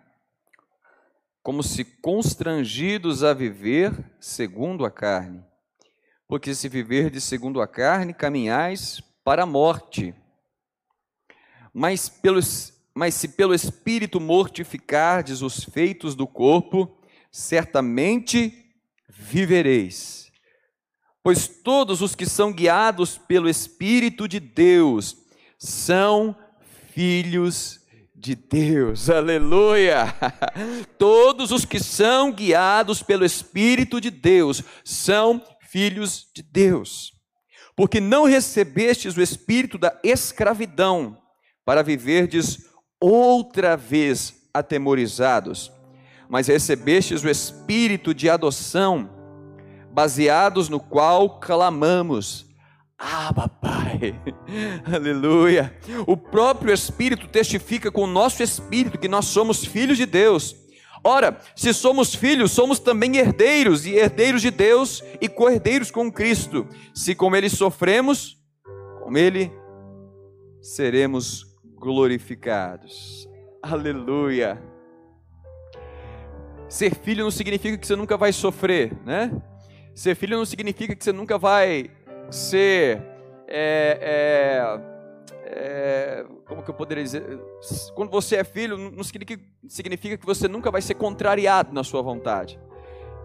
como 1.43 1.61
se 1.61 1.85
constrangidos 1.85 3.23
a 3.23 3.31
viver 3.31 4.11
segundo 4.19 4.83
a 4.83 4.89
carne. 4.89 5.45
Porque 6.27 6.55
se 6.55 6.67
viverdes 6.67 7.23
segundo 7.25 7.61
a 7.61 7.67
carne, 7.67 8.11
caminhais 8.11 9.01
para 9.23 9.43
a 9.43 9.45
morte. 9.45 10.15
Mas, 11.77 12.07
pelos, 12.07 12.71
mas 12.93 13.15
se 13.15 13.27
pelo 13.27 13.53
Espírito 13.53 14.17
mortificardes 14.21 15.41
os 15.41 15.65
feitos 15.65 16.15
do 16.15 16.25
corpo, 16.25 16.97
certamente 17.29 18.71
vivereis. 19.09 20.31
Pois 21.21 21.49
todos 21.49 22.01
os 22.01 22.15
que 22.15 22.25
são 22.25 22.53
guiados 22.53 23.17
pelo 23.17 23.49
Espírito 23.49 24.25
de 24.25 24.39
Deus 24.39 25.17
são 25.59 26.33
filhos 26.93 27.81
de 28.15 28.35
Deus. 28.35 29.09
Aleluia! 29.11 30.15
Todos 30.97 31.51
os 31.51 31.65
que 31.65 31.77
são 31.77 32.31
guiados 32.31 33.03
pelo 33.03 33.25
Espírito 33.25 33.99
de 33.99 34.09
Deus 34.09 34.63
são 34.85 35.43
filhos 35.59 36.25
de 36.33 36.41
Deus. 36.41 37.11
Porque 37.75 37.99
não 37.99 38.23
recebestes 38.23 39.17
o 39.17 39.21
espírito 39.21 39.77
da 39.77 39.99
escravidão 40.01 41.21
para 41.65 41.81
viverdes 41.81 42.69
outra 43.01 43.75
vez 43.75 44.47
atemorizados, 44.53 45.71
mas 46.29 46.47
recebestes 46.47 47.23
o 47.23 47.29
espírito 47.29 48.13
de 48.13 48.29
adoção, 48.29 49.09
baseados 49.91 50.69
no 50.69 50.79
qual 50.79 51.39
clamamos: 51.39 52.45
Abba, 52.97 53.49
Pai. 53.49 54.15
Aleluia. 54.85 55.75
O 56.07 56.15
próprio 56.15 56.73
Espírito 56.73 57.27
testifica 57.27 57.91
com 57.91 58.03
o 58.03 58.07
nosso 58.07 58.41
espírito 58.41 58.97
que 58.97 59.07
nós 59.07 59.25
somos 59.25 59.65
filhos 59.65 59.97
de 59.97 60.05
Deus. 60.05 60.55
Ora, 61.03 61.39
se 61.55 61.71
somos 61.71 62.15
filhos, 62.15 62.51
somos 62.51 62.79
também 62.79 63.17
herdeiros, 63.17 63.85
e 63.85 63.93
herdeiros 63.93 64.41
de 64.41 64.49
Deus 64.49 65.03
e 65.21 65.29
co-herdeiros 65.29 65.91
com 65.91 66.11
Cristo. 66.11 66.67
Se 66.95 67.13
com 67.13 67.35
Ele 67.35 67.49
sofremos, 67.49 68.37
com 69.03 69.15
Ele 69.15 69.51
seremos 70.61 71.54
glorificados. 71.85 73.29
Aleluia. 73.61 74.59
Ser 76.67 76.95
filho 76.95 77.23
não 77.23 77.29
significa 77.29 77.77
que 77.77 77.85
você 77.85 77.95
nunca 77.95 78.17
vai 78.17 78.33
sofrer, 78.33 78.91
né? 79.05 79.31
Ser 79.93 80.15
filho 80.15 80.35
não 80.35 80.45
significa 80.45 80.95
que 80.95 81.03
você 81.03 81.13
nunca 81.13 81.37
vai 81.37 81.91
ser. 82.31 82.99
É, 83.47 83.99
é, 84.01 84.81
é, 85.45 86.25
como 86.47 86.63
que 86.63 86.71
eu 86.71 86.73
poderia 86.73 87.03
dizer? 87.03 87.21
Quando 87.93 88.09
você 88.09 88.37
é 88.37 88.43
filho, 88.43 88.79
não 88.79 89.03
significa, 89.03 90.17
que 90.17 90.25
você 90.25 90.47
nunca 90.47 90.71
vai 90.71 90.81
ser 90.81 90.95
contrariado 90.95 91.71
na 91.71 91.83
sua 91.83 92.01
vontade. 92.01 92.59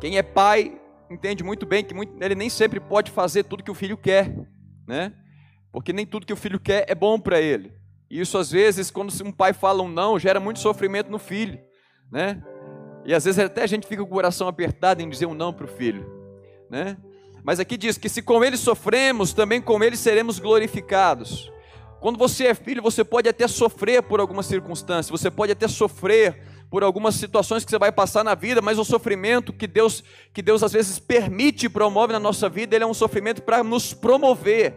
Quem 0.03 0.19
é 0.19 0.23
pai 0.23 0.78
entende 1.09 1.43
muito 1.43 1.65
bem 1.65 1.82
que 1.82 1.95
muito, 1.95 2.23
ele 2.23 2.35
nem 2.35 2.51
sempre 2.51 2.78
pode 2.78 3.11
fazer 3.11 3.45
tudo 3.45 3.65
que 3.65 3.70
o 3.70 3.74
filho 3.74 3.97
quer, 3.97 4.37
né? 4.87 5.15
Porque 5.73 5.95
nem 5.95 6.05
tudo 6.05 6.27
que 6.27 6.32
o 6.32 6.37
filho 6.37 6.61
quer 6.61 6.85
é 6.87 6.95
bom 6.95 7.19
para 7.19 7.41
ele. 7.41 7.80
E 8.11 8.20
isso 8.20 8.37
às 8.37 8.51
vezes, 8.51 8.91
quando 8.91 9.12
um 9.24 9.31
pai 9.31 9.53
fala 9.53 9.82
um 9.82 9.89
não, 9.89 10.19
gera 10.19 10.41
muito 10.41 10.59
sofrimento 10.59 11.11
no 11.11 11.19
filho, 11.19 11.61
né? 12.11 12.43
E 13.05 13.15
às 13.15 13.24
vezes 13.24 13.39
até 13.39 13.62
a 13.62 13.66
gente 13.66 13.87
fica 13.87 14.03
com 14.03 14.09
o 14.09 14.12
coração 14.12 14.49
apertado 14.49 15.01
em 15.01 15.09
dizer 15.09 15.27
um 15.27 15.35
não 15.35 15.53
para 15.53 15.65
o 15.65 15.69
filho, 15.69 16.07
né? 16.69 16.97
Mas 17.45 17.61
aqui 17.61 17.77
diz 17.77 17.97
que 17.97 18.09
se 18.09 18.20
com 18.20 18.45
ele 18.45 18.57
sofremos, 18.57 19.32
também 19.32 19.62
com 19.62 19.82
ele 19.82 19.97
seremos 19.97 20.39
glorificados. 20.39 21.51
Quando 22.01 22.19
você 22.19 22.47
é 22.47 22.55
filho, 22.55 22.82
você 22.82 23.05
pode 23.05 23.28
até 23.28 23.47
sofrer 23.47 24.03
por 24.03 24.20
algumas 24.20 24.47
circunstâncias, 24.47 25.11
você 25.11 25.31
pode 25.31 25.53
até 25.53 25.69
sofrer 25.69 26.39
por 26.70 26.82
algumas 26.82 27.16
situações 27.16 27.65
que 27.65 27.70
você 27.70 27.78
vai 27.78 27.91
passar 27.91 28.23
na 28.23 28.35
vida, 28.35 28.62
mas 28.62 28.78
o 28.78 28.85
sofrimento 28.85 29.53
que 29.53 29.66
Deus, 29.66 30.05
que 30.32 30.41
Deus 30.41 30.62
às 30.62 30.73
vezes 30.73 30.99
permite 30.99 31.66
e 31.66 31.69
promove 31.69 32.12
na 32.12 32.20
nossa 32.20 32.49
vida, 32.49 32.77
ele 32.77 32.85
é 32.85 32.87
um 32.87 32.95
sofrimento 32.95 33.43
para 33.43 33.62
nos 33.65 33.93
promover. 33.93 34.74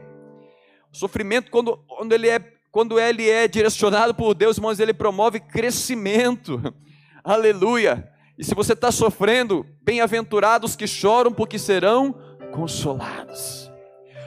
O 0.92 0.98
sofrimento, 0.98 1.50
quando, 1.50 1.78
quando, 1.88 2.12
ele 2.14 2.28
é, 2.28 2.40
quando 2.74 3.00
ele 3.00 3.30
é 3.30 3.48
direcionado 3.48 4.16
por 4.16 4.34
Deus, 4.34 4.58
irmãos, 4.58 4.80
ele 4.80 4.96
promove 4.96 5.40
crescimento. 5.40 6.60
Aleluia. 7.24 8.12
E 8.36 8.44
se 8.44 8.56
você 8.56 8.74
está 8.74 8.92
sofrendo, 8.92 9.64
bem-aventurados 9.84 10.76
que 10.76 10.88
choram, 10.88 11.32
porque 11.32 11.60
serão 11.60 12.16
consolados. 12.52 13.72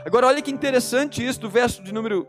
Agora, 0.04 0.28
olha 0.28 0.40
que 0.40 0.52
interessante 0.52 1.26
isso 1.26 1.40
do 1.40 1.50
verso 1.50 1.82
de 1.82 1.92
número 1.92 2.24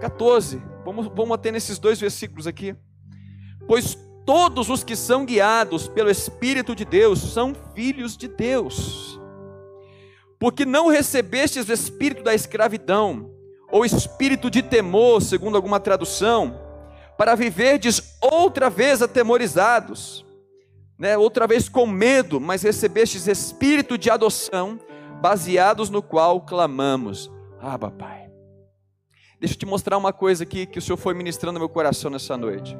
14. 0.00 0.62
Vamos, 0.84 1.08
vamos 1.08 1.32
até 1.32 1.50
nesses 1.50 1.80
dois 1.80 1.98
versículos 1.98 2.46
aqui. 2.46 2.76
Pois 3.66 3.98
todos 4.24 4.70
os 4.70 4.84
que 4.84 4.94
são 4.94 5.26
guiados 5.26 5.88
pelo 5.88 6.10
Espírito 6.10 6.76
de 6.76 6.84
Deus 6.84 7.18
são 7.18 7.56
filhos 7.74 8.16
de 8.16 8.28
Deus. 8.28 9.20
Porque 10.38 10.64
não 10.64 10.86
recebestes 10.86 11.68
o 11.68 11.72
espírito 11.72 12.22
da 12.22 12.36
escravidão, 12.36 13.39
ou 13.70 13.84
espírito 13.84 14.50
de 14.50 14.62
temor, 14.62 15.22
segundo 15.22 15.56
alguma 15.56 15.78
tradução, 15.78 16.58
para 17.16 17.34
viverdes 17.34 18.16
outra 18.20 18.70
vez 18.70 19.02
atemorizados, 19.02 20.24
né, 20.98 21.16
outra 21.16 21.46
vez 21.46 21.68
com 21.68 21.86
medo, 21.86 22.40
mas 22.40 22.62
recebestes 22.62 23.26
espírito 23.26 23.96
de 23.96 24.10
adoção, 24.10 24.78
baseados 25.20 25.90
no 25.90 26.02
qual 26.02 26.40
clamamos: 26.40 27.30
Abba, 27.60 27.90
Pai. 27.90 28.30
Deixa 29.38 29.54
eu 29.54 29.58
te 29.58 29.66
mostrar 29.66 29.96
uma 29.96 30.12
coisa 30.12 30.44
aqui 30.44 30.66
que 30.66 30.78
o 30.78 30.82
Senhor 30.82 30.98
foi 30.98 31.14
ministrando 31.14 31.54
no 31.54 31.60
meu 31.60 31.68
coração 31.68 32.10
nessa 32.10 32.36
noite. 32.36 32.76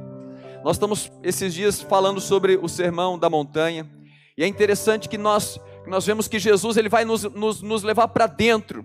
Nós 0.63 0.77
estamos 0.77 1.11
esses 1.23 1.55
dias 1.55 1.81
falando 1.81 2.21
sobre 2.21 2.57
o 2.57 2.69
sermão 2.69 3.19
da 3.19 3.31
montanha, 3.31 3.89
e 4.37 4.45
é 4.45 4.47
interessante 4.47 5.09
que 5.09 5.17
nós, 5.17 5.59
nós 5.87 6.05
vemos 6.05 6.29
que 6.29 6.39
Jesus 6.39 6.77
ele 6.77 6.89
vai 6.89 7.05
nos, 7.05 7.25
nos, 7.25 7.63
nos 7.63 7.83
levar 7.83 8.09
para 8.09 8.27
dentro. 8.27 8.85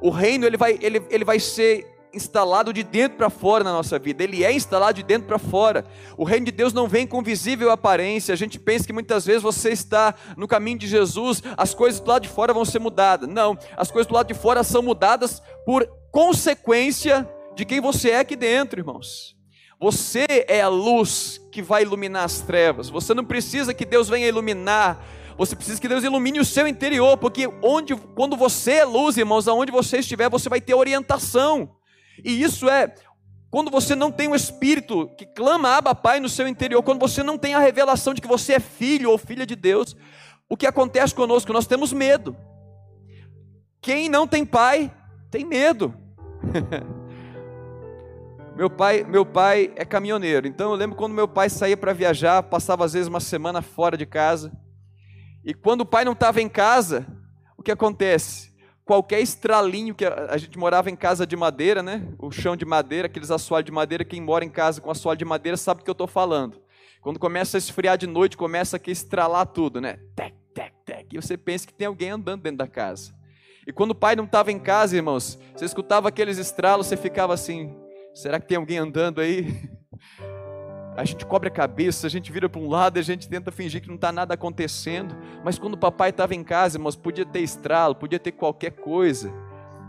O 0.00 0.10
reino 0.10 0.46
ele 0.46 0.56
vai, 0.56 0.78
ele, 0.80 1.02
ele 1.10 1.24
vai 1.24 1.38
ser 1.38 1.86
instalado 2.12 2.72
de 2.72 2.82
dentro 2.82 3.16
para 3.16 3.30
fora 3.30 3.62
na 3.62 3.72
nossa 3.72 3.98
vida, 3.98 4.24
ele 4.24 4.44
é 4.44 4.52
instalado 4.52 4.94
de 4.94 5.02
dentro 5.02 5.28
para 5.28 5.38
fora. 5.38 5.84
O 6.16 6.24
reino 6.24 6.46
de 6.46 6.52
Deus 6.52 6.72
não 6.72 6.88
vem 6.88 7.06
com 7.06 7.22
visível 7.22 7.70
aparência. 7.70 8.32
A 8.32 8.36
gente 8.36 8.58
pensa 8.58 8.86
que 8.86 8.92
muitas 8.92 9.24
vezes 9.24 9.42
você 9.42 9.70
está 9.70 10.14
no 10.36 10.48
caminho 10.48 10.78
de 10.78 10.86
Jesus, 10.86 11.42
as 11.56 11.74
coisas 11.74 12.00
do 12.00 12.08
lado 12.08 12.22
de 12.22 12.28
fora 12.28 12.52
vão 12.52 12.64
ser 12.64 12.78
mudadas. 12.78 13.28
Não, 13.28 13.56
as 13.76 13.90
coisas 13.90 14.06
do 14.06 14.14
lado 14.14 14.26
de 14.26 14.34
fora 14.34 14.62
são 14.62 14.82
mudadas 14.82 15.42
por 15.64 15.86
consequência 16.10 17.28
de 17.54 17.64
quem 17.64 17.80
você 17.80 18.10
é 18.10 18.18
aqui 18.20 18.36
dentro, 18.36 18.80
irmãos. 18.80 19.36
Você 19.78 20.26
é 20.46 20.60
a 20.60 20.68
luz 20.68 21.40
que 21.50 21.62
vai 21.62 21.82
iluminar 21.82 22.24
as 22.24 22.40
trevas. 22.40 22.90
Você 22.90 23.14
não 23.14 23.24
precisa 23.24 23.72
que 23.72 23.86
Deus 23.86 24.08
venha 24.08 24.28
iluminar. 24.28 25.02
Você 25.36 25.56
precisa 25.56 25.80
que 25.80 25.88
Deus 25.88 26.04
ilumine 26.04 26.40
o 26.40 26.44
seu 26.44 26.66
interior, 26.66 27.16
porque 27.16 27.48
onde, 27.62 27.96
quando 27.96 28.36
você 28.36 28.72
é 28.72 28.84
luz, 28.84 29.16
irmãos, 29.16 29.48
aonde 29.48 29.72
você 29.72 29.98
estiver, 29.98 30.28
você 30.28 30.48
vai 30.48 30.60
ter 30.60 30.74
orientação. 30.74 31.76
E 32.24 32.42
isso 32.42 32.68
é 32.68 32.94
quando 33.50 33.70
você 33.70 33.96
não 33.96 34.12
tem 34.12 34.28
o 34.28 34.34
espírito 34.34 35.08
que 35.18 35.26
clama 35.26 35.76
Abba 35.76 35.94
Pai 35.94 36.20
no 36.20 36.28
seu 36.28 36.46
interior, 36.46 36.82
quando 36.82 37.00
você 37.00 37.22
não 37.22 37.36
tem 37.36 37.54
a 37.54 37.58
revelação 37.58 38.14
de 38.14 38.20
que 38.20 38.28
você 38.28 38.54
é 38.54 38.60
filho 38.60 39.10
ou 39.10 39.18
filha 39.18 39.44
de 39.44 39.56
Deus, 39.56 39.96
o 40.48 40.56
que 40.56 40.66
acontece 40.66 41.14
conosco? 41.14 41.52
Nós 41.52 41.66
temos 41.66 41.92
medo. 41.92 42.36
Quem 43.80 44.08
não 44.08 44.26
tem 44.26 44.44
pai 44.44 44.92
tem 45.30 45.44
medo. 45.44 45.94
meu 48.54 48.70
pai, 48.70 49.04
meu 49.04 49.26
pai 49.26 49.72
é 49.74 49.84
caminhoneiro, 49.84 50.46
então 50.46 50.70
eu 50.70 50.76
lembro 50.76 50.96
quando 50.96 51.14
meu 51.14 51.26
pai 51.26 51.48
saía 51.48 51.76
para 51.76 51.92
viajar, 51.92 52.42
passava 52.44 52.84
às 52.84 52.92
vezes 52.92 53.08
uma 53.08 53.20
semana 53.20 53.62
fora 53.62 53.96
de 53.96 54.06
casa. 54.06 54.52
E 55.44 55.54
quando 55.54 55.82
o 55.82 55.86
pai 55.86 56.04
não 56.04 56.12
estava 56.12 56.40
em 56.40 56.48
casa, 56.48 57.06
o 57.56 57.62
que 57.62 57.70
acontece? 57.70 58.50
qualquer 58.90 59.20
estralinho 59.20 59.94
que 59.94 60.04
a, 60.04 60.32
a, 60.32 60.36
gente 60.36 60.58
morava 60.58 60.90
em 60.90 60.96
casa 60.96 61.24
de 61.24 61.36
madeira, 61.36 61.80
né? 61.80 62.08
O 62.18 62.32
chão 62.32 62.56
de 62.56 62.64
madeira, 62.64 63.06
aqueles 63.06 63.30
assoalhos 63.30 63.66
de 63.66 63.70
madeira, 63.70 64.04
quem 64.04 64.20
mora 64.20 64.44
em 64.44 64.50
casa 64.50 64.80
com 64.80 64.90
assoalho 64.90 65.16
de 65.16 65.24
madeira 65.24 65.56
sabe 65.56 65.80
do 65.80 65.84
que 65.84 65.90
eu 65.90 65.92
estou 65.92 66.08
falando. 66.08 66.60
Quando 67.00 67.16
começa 67.16 67.56
a 67.56 67.58
esfriar 67.58 67.96
de 67.96 68.08
noite, 68.08 68.36
começa 68.36 68.78
a 68.84 68.90
estralar 68.90 69.46
tudo, 69.46 69.80
né? 69.80 70.00
Tec, 70.16 70.34
tec, 70.52 70.74
tec. 70.84 71.06
E 71.12 71.16
você 71.22 71.36
pensa 71.36 71.68
que 71.68 71.72
tem 71.72 71.86
alguém 71.86 72.10
andando 72.10 72.42
dentro 72.42 72.58
da 72.58 72.66
casa. 72.66 73.14
E 73.64 73.72
quando 73.72 73.92
o 73.92 73.94
pai 73.94 74.16
não 74.16 74.24
estava 74.24 74.50
em 74.50 74.58
casa, 74.58 74.96
irmãos, 74.96 75.38
você 75.54 75.66
escutava 75.66 76.08
aqueles 76.08 76.36
estralos, 76.36 76.88
você 76.88 76.96
ficava 76.96 77.32
assim: 77.32 77.72
será 78.12 78.40
que 78.40 78.48
tem 78.48 78.56
alguém 78.56 78.78
andando 78.78 79.20
aí? 79.20 79.70
a 81.00 81.04
gente 81.04 81.24
cobre 81.24 81.48
a 81.48 81.50
cabeça, 81.50 82.06
a 82.06 82.10
gente 82.10 82.30
vira 82.30 82.46
para 82.46 82.60
um 82.60 82.68
lado, 82.68 82.98
a 82.98 83.02
gente 83.02 83.26
tenta 83.26 83.50
fingir 83.50 83.80
que 83.80 83.88
não 83.88 83.94
está 83.94 84.12
nada 84.12 84.34
acontecendo. 84.34 85.16
Mas 85.42 85.58
quando 85.58 85.74
o 85.74 85.78
papai 85.78 86.10
estava 86.10 86.34
em 86.34 86.44
casa, 86.44 86.76
irmãos, 86.76 86.94
podia 86.94 87.24
ter 87.24 87.40
estralo, 87.40 87.94
podia 87.94 88.18
ter 88.18 88.32
qualquer 88.32 88.72
coisa. 88.72 89.32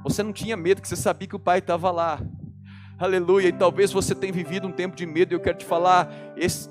Você 0.04 0.24
não 0.24 0.32
tinha 0.32 0.56
medo, 0.56 0.82
que 0.82 0.88
você 0.88 0.96
sabia 0.96 1.28
que 1.28 1.36
o 1.36 1.40
pai 1.40 1.60
estava 1.60 1.92
lá. 1.92 2.22
Aleluia. 2.98 3.50
E 3.50 3.52
talvez 3.52 3.92
você 3.92 4.16
tenha 4.16 4.32
vivido 4.32 4.68
um 4.68 4.72
tempo 4.72 4.96
de 4.96 5.06
medo, 5.06 5.34
e 5.34 5.36
eu 5.36 5.42
quero 5.42 5.58
te 5.58 5.66
falar: 5.66 6.10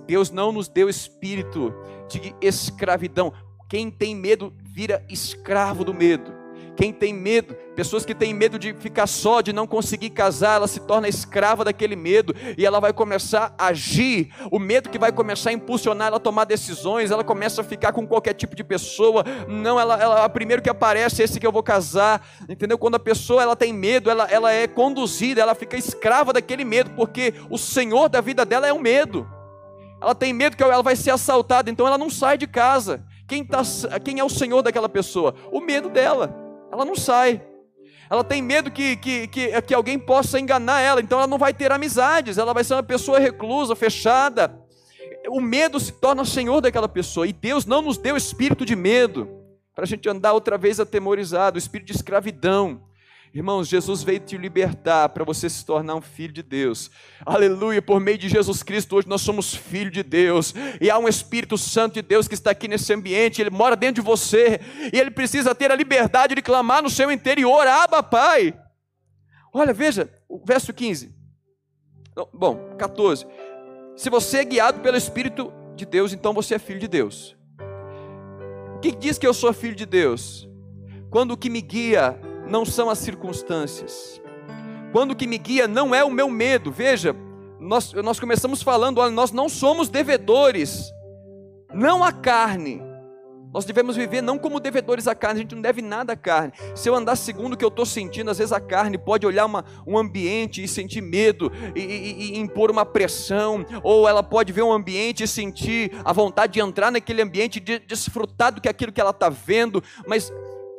Deus 0.06 0.30
não 0.30 0.52
nos 0.52 0.68
deu 0.68 0.88
espírito 0.88 1.74
de 2.08 2.34
escravidão. 2.40 3.34
Quem 3.68 3.90
tem 3.90 4.16
medo 4.16 4.54
vira 4.64 5.04
escravo 5.08 5.84
do 5.84 5.92
medo. 5.92 6.39
Quem 6.80 6.94
tem 6.94 7.12
medo, 7.12 7.54
pessoas 7.76 8.06
que 8.06 8.14
têm 8.14 8.32
medo 8.32 8.58
de 8.58 8.72
ficar 8.72 9.06
só, 9.06 9.42
de 9.42 9.52
não 9.52 9.66
conseguir 9.66 10.08
casar, 10.08 10.56
ela 10.56 10.66
se 10.66 10.80
torna 10.80 11.06
escrava 11.08 11.62
daquele 11.62 11.94
medo 11.94 12.34
e 12.56 12.64
ela 12.64 12.80
vai 12.80 12.90
começar 12.90 13.54
a 13.58 13.66
agir. 13.66 14.32
O 14.50 14.58
medo 14.58 14.88
que 14.88 14.98
vai 14.98 15.12
começar 15.12 15.50
a 15.50 15.52
impulsionar 15.52 16.06
ela 16.06 16.16
a 16.16 16.20
tomar 16.20 16.46
decisões, 16.46 17.10
ela 17.10 17.22
começa 17.22 17.60
a 17.60 17.64
ficar 17.64 17.92
com 17.92 18.06
qualquer 18.06 18.32
tipo 18.32 18.56
de 18.56 18.64
pessoa. 18.64 19.22
Não, 19.46 19.78
ela, 19.78 20.00
ela 20.00 20.28
primeiro 20.30 20.62
que 20.62 20.70
aparece 20.70 21.22
esse 21.22 21.38
que 21.38 21.46
eu 21.46 21.52
vou 21.52 21.62
casar, 21.62 22.26
entendeu? 22.48 22.78
Quando 22.78 22.94
a 22.94 22.98
pessoa 22.98 23.42
ela 23.42 23.54
tem 23.54 23.74
medo, 23.74 24.10
ela, 24.10 24.24
ela 24.30 24.50
é 24.50 24.66
conduzida, 24.66 25.42
ela 25.42 25.54
fica 25.54 25.76
escrava 25.76 26.32
daquele 26.32 26.64
medo, 26.64 26.92
porque 26.92 27.34
o 27.50 27.58
Senhor 27.58 28.08
da 28.08 28.22
vida 28.22 28.46
dela 28.46 28.66
é 28.66 28.72
o 28.72 28.80
medo. 28.80 29.28
Ela 30.00 30.14
tem 30.14 30.32
medo 30.32 30.56
que 30.56 30.62
ela 30.62 30.82
vai 30.82 30.96
ser 30.96 31.10
assaltada, 31.10 31.70
então 31.70 31.86
ela 31.86 31.98
não 31.98 32.08
sai 32.08 32.38
de 32.38 32.46
casa. 32.46 33.04
Quem, 33.28 33.44
tá, 33.44 33.60
quem 34.02 34.18
é 34.18 34.24
o 34.24 34.30
Senhor 34.30 34.62
daquela 34.62 34.88
pessoa? 34.88 35.34
O 35.52 35.60
medo 35.60 35.90
dela. 35.90 36.48
Ela 36.70 36.84
não 36.84 36.94
sai. 36.94 37.42
Ela 38.10 38.24
tem 38.24 38.42
medo 38.42 38.70
que, 38.70 38.96
que, 38.96 39.28
que, 39.28 39.62
que 39.62 39.74
alguém 39.74 39.98
possa 39.98 40.40
enganar 40.40 40.80
ela, 40.80 41.00
então 41.00 41.18
ela 41.18 41.28
não 41.28 41.38
vai 41.38 41.54
ter 41.54 41.70
amizades, 41.70 42.38
ela 42.38 42.52
vai 42.52 42.64
ser 42.64 42.74
uma 42.74 42.82
pessoa 42.82 43.20
reclusa, 43.20 43.76
fechada. 43.76 44.58
O 45.28 45.40
medo 45.40 45.78
se 45.78 45.92
torna 45.92 46.24
senhor 46.24 46.60
daquela 46.60 46.88
pessoa, 46.88 47.26
e 47.26 47.32
Deus 47.32 47.66
não 47.66 47.80
nos 47.82 47.98
deu 47.98 48.16
espírito 48.16 48.64
de 48.64 48.74
medo, 48.74 49.28
para 49.76 49.84
a 49.84 49.86
gente 49.86 50.08
andar 50.08 50.32
outra 50.32 50.58
vez 50.58 50.80
atemorizado, 50.80 51.56
espírito 51.56 51.86
de 51.86 51.92
escravidão. 51.96 52.82
Irmãos, 53.32 53.68
Jesus 53.68 54.02
veio 54.02 54.18
te 54.18 54.36
libertar 54.36 55.08
para 55.10 55.22
você 55.22 55.48
se 55.48 55.64
tornar 55.64 55.94
um 55.94 56.00
filho 56.00 56.32
de 56.32 56.42
Deus. 56.42 56.90
Aleluia, 57.24 57.80
por 57.80 58.00
meio 58.00 58.18
de 58.18 58.28
Jesus 58.28 58.60
Cristo, 58.64 58.96
hoje 58.96 59.06
nós 59.06 59.20
somos 59.20 59.54
filhos 59.54 59.92
de 59.92 60.02
Deus. 60.02 60.52
E 60.80 60.90
há 60.90 60.98
um 60.98 61.06
Espírito 61.06 61.56
Santo 61.56 61.94
de 61.94 62.02
Deus 62.02 62.26
que 62.26 62.34
está 62.34 62.50
aqui 62.50 62.66
nesse 62.66 62.92
ambiente, 62.92 63.40
ele 63.40 63.50
mora 63.50 63.76
dentro 63.76 64.02
de 64.02 64.08
você. 64.08 64.60
E 64.92 64.98
ele 64.98 65.12
precisa 65.12 65.54
ter 65.54 65.70
a 65.70 65.76
liberdade 65.76 66.34
de 66.34 66.42
clamar 66.42 66.82
no 66.82 66.90
seu 66.90 67.08
interior: 67.08 67.64
Aba, 67.68 68.02
Pai. 68.02 68.52
Olha, 69.52 69.72
veja, 69.72 70.12
o 70.28 70.44
verso 70.44 70.72
15. 70.74 71.14
Bom, 72.34 72.74
14. 72.78 73.24
Se 73.94 74.10
você 74.10 74.38
é 74.38 74.44
guiado 74.44 74.80
pelo 74.80 74.96
Espírito 74.96 75.52
de 75.76 75.86
Deus, 75.86 76.12
então 76.12 76.34
você 76.34 76.56
é 76.56 76.58
filho 76.58 76.80
de 76.80 76.88
Deus. 76.88 77.36
O 78.74 78.80
que 78.80 78.90
diz 78.90 79.18
que 79.18 79.26
eu 79.26 79.34
sou 79.34 79.52
filho 79.52 79.76
de 79.76 79.86
Deus? 79.86 80.48
Quando 81.10 81.32
o 81.32 81.36
que 81.36 81.48
me 81.48 81.60
guia 81.60 82.18
não 82.50 82.64
são 82.64 82.90
as 82.90 82.98
circunstâncias. 82.98 84.20
Quando 84.92 85.12
o 85.12 85.16
que 85.16 85.26
me 85.26 85.38
guia 85.38 85.68
não 85.68 85.94
é 85.94 86.02
o 86.02 86.10
meu 86.10 86.28
medo, 86.28 86.70
veja, 86.72 87.14
nós, 87.60 87.92
nós 87.92 88.18
começamos 88.18 88.62
falando, 88.62 88.98
olha, 88.98 89.12
nós 89.12 89.30
não 89.30 89.48
somos 89.48 89.88
devedores, 89.88 90.92
não 91.72 92.02
a 92.02 92.12
carne, 92.12 92.82
Nós 93.52 93.64
devemos 93.64 93.96
viver 93.96 94.22
não 94.22 94.38
como 94.38 94.60
devedores 94.60 95.08
à 95.08 95.14
carne, 95.14 95.40
a 95.40 95.42
gente 95.42 95.56
não 95.56 95.62
deve 95.62 95.82
nada 95.82 96.12
à 96.12 96.16
carne. 96.16 96.52
Se 96.74 96.88
eu 96.88 96.94
andar 96.94 97.16
segundo 97.16 97.54
o 97.54 97.56
que 97.56 97.64
eu 97.64 97.68
estou 97.68 97.84
sentindo, 97.84 98.30
às 98.30 98.38
vezes 98.38 98.52
a 98.52 98.60
carne 98.60 98.96
pode 98.96 99.26
olhar 99.26 99.44
uma, 99.44 99.64
um 99.84 99.98
ambiente 99.98 100.62
e 100.62 100.68
sentir 100.68 101.00
medo 101.00 101.50
e, 101.74 101.80
e, 101.80 102.34
e, 102.34 102.38
impor 102.38 102.70
uma 102.70 102.86
pressão, 102.86 103.66
ou 103.82 104.08
ela 104.08 104.22
pode 104.22 104.52
ver 104.52 104.62
um 104.62 104.72
ambiente 104.72 105.24
e 105.24 105.28
sentir 105.28 105.90
a 106.04 106.12
vontade 106.12 106.52
de 106.52 106.60
entrar 106.60 106.92
naquele 106.92 107.22
ambiente, 107.22 107.58
de 107.58 107.80
desfrutar 107.80 108.52
do 108.52 108.60
que 108.60 108.68
aquilo 108.68 108.92
que 108.92 109.00
ela 109.00 109.10
está 109.10 109.28
vendo, 109.28 109.82
mas 110.06 110.32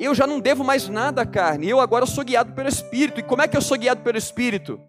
eu 0.06 0.16
já 0.16 0.26
não 0.26 0.40
devo 0.40 0.64
mais 0.64 0.88
nada 0.90 1.22
à 1.22 1.26
carne, 1.26 1.70
eu 1.70 1.80
agora 1.80 2.06
sou 2.06 2.24
guiado 2.24 2.54
pelo 2.54 2.68
Espírito. 2.68 3.20
E 3.20 3.24
como 3.24 3.42
é 3.42 3.48
que 3.48 3.56
eu 3.56 3.62
sou 3.62 3.78
guiado 3.78 4.02
pelo 4.02 4.18
Espírito? 4.18 4.82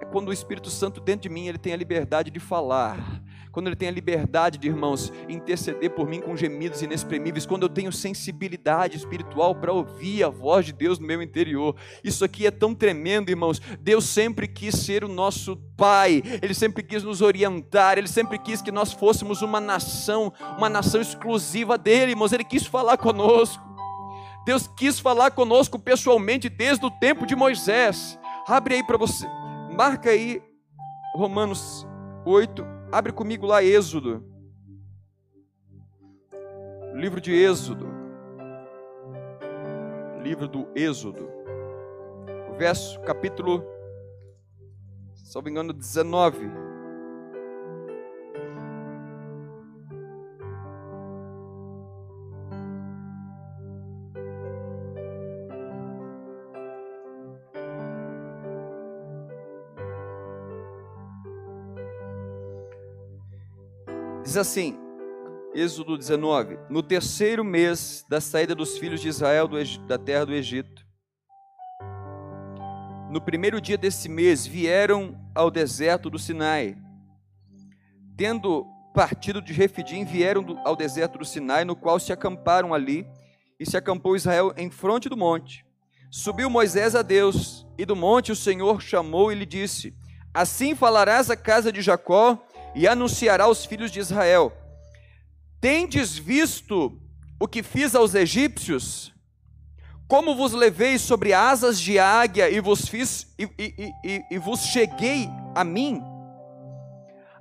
É 0.00 0.04
quando 0.06 0.28
o 0.28 0.32
Espírito 0.32 0.70
Santo 0.70 1.00
dentro 1.00 1.22
de 1.22 1.28
mim 1.28 1.46
ele 1.46 1.58
tem 1.58 1.72
a 1.72 1.76
liberdade 1.76 2.30
de 2.30 2.40
falar 2.40 3.22
quando 3.56 3.68
Ele 3.68 3.76
tem 3.76 3.88
a 3.88 3.92
liberdade 3.92 4.58
de, 4.58 4.68
irmãos, 4.68 5.10
interceder 5.30 5.88
por 5.88 6.06
mim 6.06 6.20
com 6.20 6.36
gemidos 6.36 6.82
inexprimíveis, 6.82 7.46
quando 7.46 7.62
eu 7.62 7.70
tenho 7.70 7.90
sensibilidade 7.90 8.98
espiritual 8.98 9.54
para 9.54 9.72
ouvir 9.72 10.22
a 10.24 10.28
voz 10.28 10.66
de 10.66 10.74
Deus 10.74 10.98
no 10.98 11.06
meu 11.06 11.22
interior. 11.22 11.74
Isso 12.04 12.22
aqui 12.22 12.46
é 12.46 12.50
tão 12.50 12.74
tremendo, 12.74 13.30
irmãos. 13.30 13.58
Deus 13.80 14.04
sempre 14.04 14.46
quis 14.46 14.74
ser 14.74 15.04
o 15.04 15.08
nosso 15.08 15.56
Pai, 15.74 16.22
Ele 16.42 16.52
sempre 16.52 16.82
quis 16.82 17.02
nos 17.02 17.22
orientar, 17.22 17.96
Ele 17.96 18.08
sempre 18.08 18.38
quis 18.38 18.60
que 18.60 18.70
nós 18.70 18.92
fôssemos 18.92 19.40
uma 19.40 19.58
nação, 19.58 20.30
uma 20.58 20.68
nação 20.68 21.00
exclusiva 21.00 21.78
dEle, 21.78 22.12
irmãos. 22.12 22.34
Ele 22.34 22.44
quis 22.44 22.66
falar 22.66 22.98
conosco. 22.98 23.64
Deus 24.44 24.68
quis 24.76 25.00
falar 25.00 25.30
conosco 25.30 25.78
pessoalmente 25.78 26.50
desde 26.50 26.84
o 26.84 26.90
tempo 26.90 27.24
de 27.24 27.34
Moisés. 27.34 28.18
Abre 28.46 28.74
aí 28.74 28.86
para 28.86 28.98
você, 28.98 29.26
marca 29.74 30.10
aí 30.10 30.42
Romanos 31.14 31.86
8, 32.26 32.75
Abre 32.90 33.12
comigo 33.12 33.46
lá 33.46 33.62
Êxodo. 33.62 34.24
Livro 36.94 37.20
de 37.20 37.32
Êxodo. 37.32 37.86
Livro 40.22 40.48
do 40.48 40.68
Êxodo. 40.74 41.28
verso, 42.56 42.98
capítulo, 43.00 43.62
se 45.14 45.34
não 45.34 45.42
me 45.42 45.50
engano, 45.50 45.72
19. 45.74 46.65
Diz 64.36 64.46
assim, 64.46 64.76
Êxodo 65.54 65.96
19: 65.96 66.58
No 66.68 66.82
terceiro 66.82 67.42
mês 67.42 68.04
da 68.06 68.20
saída 68.20 68.54
dos 68.54 68.76
filhos 68.76 69.00
de 69.00 69.08
Israel 69.08 69.48
da 69.88 69.96
terra 69.96 70.26
do 70.26 70.34
Egito, 70.34 70.84
no 73.10 73.18
primeiro 73.18 73.62
dia 73.62 73.78
desse 73.78 74.10
mês, 74.10 74.46
vieram 74.46 75.18
ao 75.34 75.50
deserto 75.50 76.10
do 76.10 76.18
Sinai. 76.18 76.76
Tendo 78.14 78.66
partido 78.92 79.40
de 79.40 79.54
Refidim, 79.54 80.04
vieram 80.04 80.44
ao 80.66 80.76
deserto 80.76 81.16
do 81.16 81.24
Sinai, 81.24 81.64
no 81.64 81.74
qual 81.74 81.98
se 81.98 82.12
acamparam 82.12 82.74
ali, 82.74 83.06
e 83.58 83.64
se 83.64 83.74
acampou 83.74 84.16
Israel 84.16 84.52
em 84.58 84.68
fronte 84.70 85.08
do 85.08 85.16
monte. 85.16 85.64
Subiu 86.10 86.50
Moisés 86.50 86.94
a 86.94 87.00
Deus, 87.00 87.66
e 87.78 87.86
do 87.86 87.96
monte 87.96 88.32
o 88.32 88.36
Senhor 88.36 88.82
chamou 88.82 89.32
e 89.32 89.34
lhe 89.34 89.46
disse: 89.46 89.96
Assim 90.34 90.74
falarás 90.74 91.30
à 91.30 91.36
casa 91.38 91.72
de 91.72 91.80
Jacó 91.80 92.45
e 92.76 92.86
anunciará 92.86 93.44
aos 93.44 93.64
filhos 93.64 93.90
de 93.90 93.98
Israel: 93.98 94.52
Tendes 95.60 96.16
visto 96.16 97.00
o 97.40 97.48
que 97.48 97.62
fiz 97.62 97.94
aos 97.94 98.14
egípcios? 98.14 99.12
Como 100.06 100.36
vos 100.36 100.52
levei 100.52 100.98
sobre 100.98 101.32
asas 101.32 101.80
de 101.80 101.98
águia 101.98 102.48
e 102.48 102.60
vos 102.60 102.86
fiz 102.86 103.34
e, 103.36 103.48
e, 103.58 103.92
e, 104.04 104.24
e 104.30 104.38
vos 104.38 104.60
cheguei 104.60 105.28
a 105.52 105.64
mim? 105.64 106.00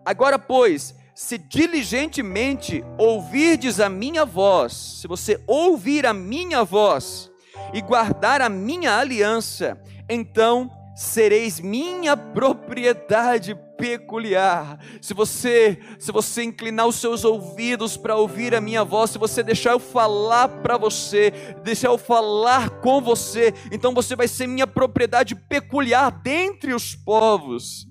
Agora, 0.04 0.40
pois, 0.40 0.96
se 1.14 1.38
diligentemente 1.38 2.84
ouvirdes 2.98 3.80
a 3.80 3.88
minha 3.88 4.26
voz, 4.26 4.74
se 5.02 5.08
você 5.08 5.42
ouvir 5.46 6.06
a 6.08 6.14
minha 6.14 6.64
voz 6.64 7.30
e 7.74 7.82
guardar 7.82 8.42
a 8.42 8.50
minha 8.50 8.98
aliança, 8.98 9.80
então 10.10 10.72
sereis 10.96 11.60
minha 11.60 12.18
propriedade 12.18 13.56
peculiar. 13.78 14.80
Se 15.02 15.14
você, 15.14 15.80
se 16.00 16.12
você 16.12 16.44
inclinar 16.44 16.88
os 16.88 16.96
seus 16.96 17.24
ouvidos 17.24 17.98
para 17.98 18.16
ouvir 18.16 18.56
a 18.56 18.62
minha 18.62 18.84
voz, 18.84 19.12
se 19.12 19.18
você 19.18 19.44
deixar 19.44 19.72
eu 19.72 19.80
falar 19.80 20.48
para 20.48 20.78
você, 20.78 21.32
deixar 21.64 21.90
eu 21.90 21.98
falar 21.98 22.82
com 22.82 23.02
você, 23.02 23.54
então 23.72 23.94
você 23.94 24.16
vai 24.16 24.28
ser 24.28 24.48
minha 24.48 24.68
propriedade 24.68 25.36
peculiar 25.36 26.12
dentre 26.12 26.74
os 26.74 26.96
povos 26.96 27.88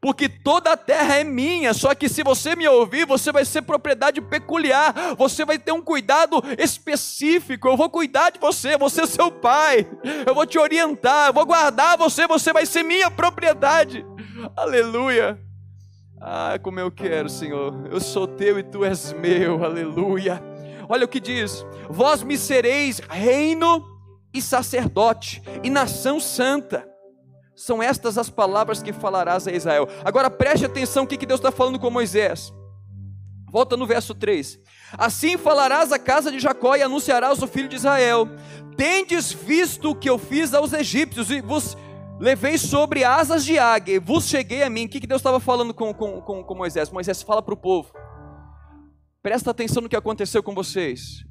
porque 0.00 0.28
toda 0.28 0.72
a 0.72 0.76
terra 0.76 1.16
é 1.16 1.24
minha. 1.24 1.74
Só 1.74 1.94
que 1.94 2.08
se 2.08 2.22
você 2.22 2.54
me 2.54 2.66
ouvir, 2.68 3.06
você 3.06 3.32
vai 3.32 3.44
ser 3.44 3.62
propriedade 3.62 4.20
peculiar, 4.20 4.94
você 5.16 5.44
vai 5.44 5.58
ter 5.58 5.72
um 5.72 5.82
cuidado 5.82 6.42
específico. 6.58 7.68
Eu 7.68 7.76
vou 7.76 7.90
cuidar 7.90 8.30
de 8.30 8.38
você, 8.38 8.76
você 8.76 9.02
é 9.02 9.06
seu 9.06 9.30
pai, 9.30 9.86
eu 10.26 10.34
vou 10.34 10.46
te 10.46 10.58
orientar, 10.58 11.28
eu 11.28 11.32
vou 11.32 11.46
guardar 11.46 11.98
você, 11.98 12.26
você 12.26 12.52
vai 12.52 12.66
ser 12.66 12.82
minha 12.82 13.10
propriedade. 13.10 14.04
Aleluia. 14.56 15.40
Ah, 16.20 16.58
como 16.62 16.78
eu 16.78 16.90
quero, 16.90 17.28
Senhor. 17.28 17.88
Eu 17.90 18.00
sou 18.00 18.26
teu 18.26 18.58
e 18.58 18.62
tu 18.62 18.84
és 18.84 19.12
meu. 19.12 19.64
Aleluia. 19.64 20.42
Olha 20.88 21.04
o 21.04 21.08
que 21.08 21.20
diz: 21.20 21.64
Vós 21.88 22.22
me 22.22 22.38
sereis 22.38 23.00
reino 23.00 23.84
e 24.32 24.40
sacerdote 24.40 25.42
e 25.62 25.70
nação 25.70 26.20
santa. 26.20 26.88
São 27.56 27.82
estas 27.82 28.16
as 28.16 28.30
palavras 28.30 28.82
que 28.82 28.92
falarás 28.92 29.48
a 29.48 29.52
Israel. 29.52 29.88
Agora 30.04 30.30
preste 30.30 30.64
atenção 30.64 31.04
o 31.04 31.06
que 31.06 31.26
Deus 31.26 31.40
está 31.40 31.50
falando 31.50 31.78
com 31.78 31.90
Moisés. 31.90 32.52
Volta 33.50 33.76
no 33.76 33.86
verso 33.86 34.14
3. 34.14 34.60
Assim 34.92 35.36
falarás 35.36 35.90
à 35.90 35.98
casa 35.98 36.30
de 36.30 36.38
Jacó 36.38 36.76
e 36.76 36.82
anunciarás 36.82 37.42
ao 37.42 37.48
filho 37.48 37.68
de 37.68 37.76
Israel: 37.76 38.28
Tendes 38.76 39.32
visto 39.32 39.90
o 39.90 39.94
que 39.94 40.08
eu 40.08 40.18
fiz 40.18 40.54
aos 40.54 40.72
egípcios 40.72 41.30
e 41.30 41.40
vos 41.40 41.76
levei 42.18 42.58
sobre 42.58 43.04
asas 43.04 43.44
de 43.44 43.58
águia 43.58 44.00
vos 44.00 44.26
cheguei 44.28 44.62
a 44.62 44.70
mim. 44.70 44.86
O 44.86 44.88
que 44.88 45.06
Deus 45.06 45.20
estava 45.20 45.40
falando 45.40 45.72
com, 45.72 45.92
com, 45.94 46.20
com, 46.20 46.44
com 46.44 46.54
Moisés? 46.54 46.90
Moisés 46.90 47.22
fala 47.22 47.42
para 47.42 47.54
o 47.54 47.56
povo: 47.56 47.92
Presta 49.22 49.50
atenção 49.50 49.82
no 49.82 49.88
que 49.88 49.96
aconteceu 49.96 50.42
com 50.42 50.54
vocês 50.54 51.24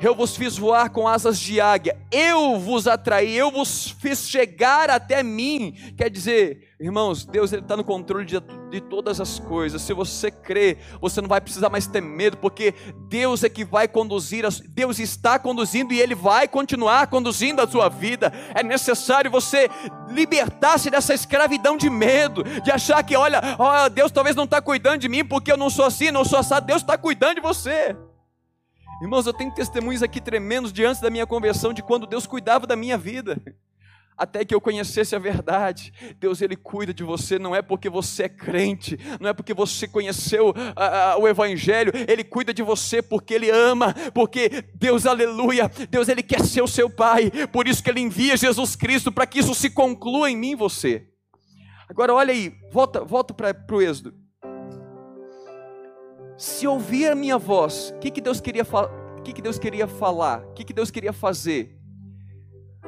eu 0.00 0.14
vos 0.14 0.36
fiz 0.36 0.58
voar 0.58 0.90
com 0.90 1.08
asas 1.08 1.38
de 1.38 1.60
águia, 1.60 1.96
eu 2.12 2.58
vos 2.58 2.86
atraí, 2.86 3.34
eu 3.36 3.50
vos 3.50 3.90
fiz 3.98 4.28
chegar 4.28 4.90
até 4.90 5.22
mim. 5.22 5.74
Quer 5.96 6.10
dizer, 6.10 6.74
irmãos, 6.78 7.24
Deus 7.24 7.52
está 7.52 7.76
no 7.76 7.84
controle 7.84 8.26
de, 8.26 8.38
de 8.70 8.80
todas 8.80 9.20
as 9.20 9.38
coisas. 9.38 9.80
Se 9.80 9.94
você 9.94 10.30
crê, 10.30 10.76
você 11.00 11.20
não 11.20 11.28
vai 11.28 11.40
precisar 11.40 11.70
mais 11.70 11.86
ter 11.86 12.02
medo, 12.02 12.36
porque 12.36 12.74
Deus 13.08 13.42
é 13.42 13.48
que 13.48 13.64
vai 13.64 13.88
conduzir, 13.88 14.44
Deus 14.68 14.98
está 14.98 15.38
conduzindo 15.38 15.94
e 15.94 16.00
Ele 16.00 16.14
vai 16.14 16.46
continuar 16.46 17.06
conduzindo 17.06 17.62
a 17.62 17.66
sua 17.66 17.88
vida. 17.88 18.32
É 18.54 18.62
necessário 18.62 19.30
você 19.30 19.70
libertar-se 20.10 20.90
dessa 20.90 21.14
escravidão 21.14 21.76
de 21.76 21.88
medo, 21.88 22.44
de 22.44 22.70
achar 22.70 23.02
que, 23.02 23.16
olha, 23.16 23.40
oh, 23.58 23.88
Deus 23.88 24.12
talvez 24.12 24.36
não 24.36 24.44
está 24.44 24.60
cuidando 24.60 25.00
de 25.00 25.08
mim 25.08 25.24
porque 25.24 25.50
eu 25.50 25.56
não 25.56 25.70
sou 25.70 25.86
assim, 25.86 26.10
não 26.10 26.24
sou 26.24 26.38
assado. 26.38 26.66
Deus 26.66 26.82
está 26.82 26.98
cuidando 26.98 27.36
de 27.36 27.40
você. 27.40 27.96
Irmãos, 29.00 29.26
eu 29.26 29.34
tenho 29.34 29.52
testemunhos 29.52 30.02
aqui 30.02 30.22
tremendos 30.22 30.72
de 30.72 30.82
antes 30.82 31.02
da 31.02 31.10
minha 31.10 31.26
conversão, 31.26 31.74
de 31.74 31.82
quando 31.82 32.06
Deus 32.06 32.26
cuidava 32.26 32.66
da 32.66 32.74
minha 32.74 32.96
vida, 32.96 33.38
até 34.16 34.42
que 34.42 34.54
eu 34.54 34.60
conhecesse 34.60 35.14
a 35.14 35.18
verdade. 35.18 35.92
Deus, 36.18 36.40
Ele 36.40 36.56
cuida 36.56 36.94
de 36.94 37.04
você, 37.04 37.38
não 37.38 37.54
é 37.54 37.60
porque 37.60 37.90
você 37.90 38.22
é 38.22 38.28
crente, 38.30 38.98
não 39.20 39.28
é 39.28 39.34
porque 39.34 39.52
você 39.52 39.86
conheceu 39.86 40.54
a, 40.74 41.12
a, 41.12 41.18
o 41.18 41.28
Evangelho, 41.28 41.92
Ele 42.08 42.24
cuida 42.24 42.54
de 42.54 42.62
você 42.62 43.02
porque 43.02 43.34
Ele 43.34 43.50
ama, 43.50 43.92
porque 44.14 44.64
Deus, 44.74 45.04
aleluia, 45.04 45.70
Deus, 45.90 46.08
Ele 46.08 46.22
quer 46.22 46.42
ser 46.42 46.62
o 46.62 46.68
seu 46.68 46.88
Pai, 46.88 47.30
por 47.52 47.68
isso 47.68 47.82
que 47.82 47.90
Ele 47.90 48.00
envia 48.00 48.34
Jesus 48.34 48.74
Cristo, 48.74 49.12
para 49.12 49.26
que 49.26 49.40
isso 49.40 49.54
se 49.54 49.68
conclua 49.68 50.30
em 50.30 50.36
mim 50.36 50.52
e 50.52 50.56
você. 50.56 51.06
Agora, 51.86 52.14
olha 52.14 52.32
aí, 52.32 52.54
volta, 52.72 53.04
volta 53.04 53.34
para 53.34 53.76
o 53.76 53.82
Êxodo 53.82 54.25
se 56.36 56.66
ouvir 56.66 57.10
a 57.10 57.14
minha 57.14 57.38
voz, 57.38 57.92
o 57.96 57.98
que, 57.98 58.10
que 58.10 58.20
Deus 58.20 58.40
queria 58.40 58.64
falar? 58.64 58.90
O 59.18 59.22
que, 59.22 59.32
que 59.32 59.42
Deus 59.42 59.58
queria 59.58 59.86
falar? 59.86 60.42
O 60.42 60.52
que, 60.52 60.64
que 60.64 60.72
Deus 60.72 60.90
queria 60.90 61.12
fazer? 61.12 61.76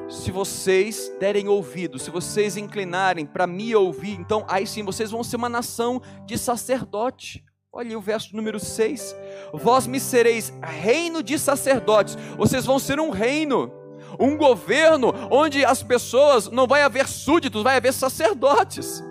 Se 0.09 0.31
vocês 0.31 1.13
derem 1.19 1.49
ouvido, 1.49 1.99
se 1.99 2.11
vocês 2.11 2.57
inclinarem 2.57 3.27
para 3.27 3.47
me 3.47 3.75
ouvir, 3.75 4.19
então 4.19 4.45
aí 4.49 4.67
sim 4.67 4.83
vocês 4.83 5.11
vão 5.11 5.23
ser 5.23 5.37
uma 5.37 5.49
nação 5.49 6.01
de 6.27 6.39
sacerdote. 6.39 7.45
Olha 7.73 7.97
o 7.99 8.01
verso 8.01 8.35
número 8.35 8.59
6. 8.59 9.15
Vós 9.53 9.87
me 9.87 10.01
sereis 10.01 10.53
reino 10.63 11.23
de 11.23 11.39
sacerdotes. 11.39 12.17
Vocês 12.37 12.65
vão 12.65 12.79
ser 12.79 12.99
um 12.99 13.11
reino, 13.11 13.71
um 14.19 14.37
governo 14.37 15.13
onde 15.31 15.65
as 15.65 15.83
pessoas 15.83 16.51
não 16.51 16.67
vai 16.67 16.83
haver 16.83 17.07
súditos, 17.07 17.63
vai 17.63 17.77
haver 17.77 17.93
sacerdotes. 17.93 19.03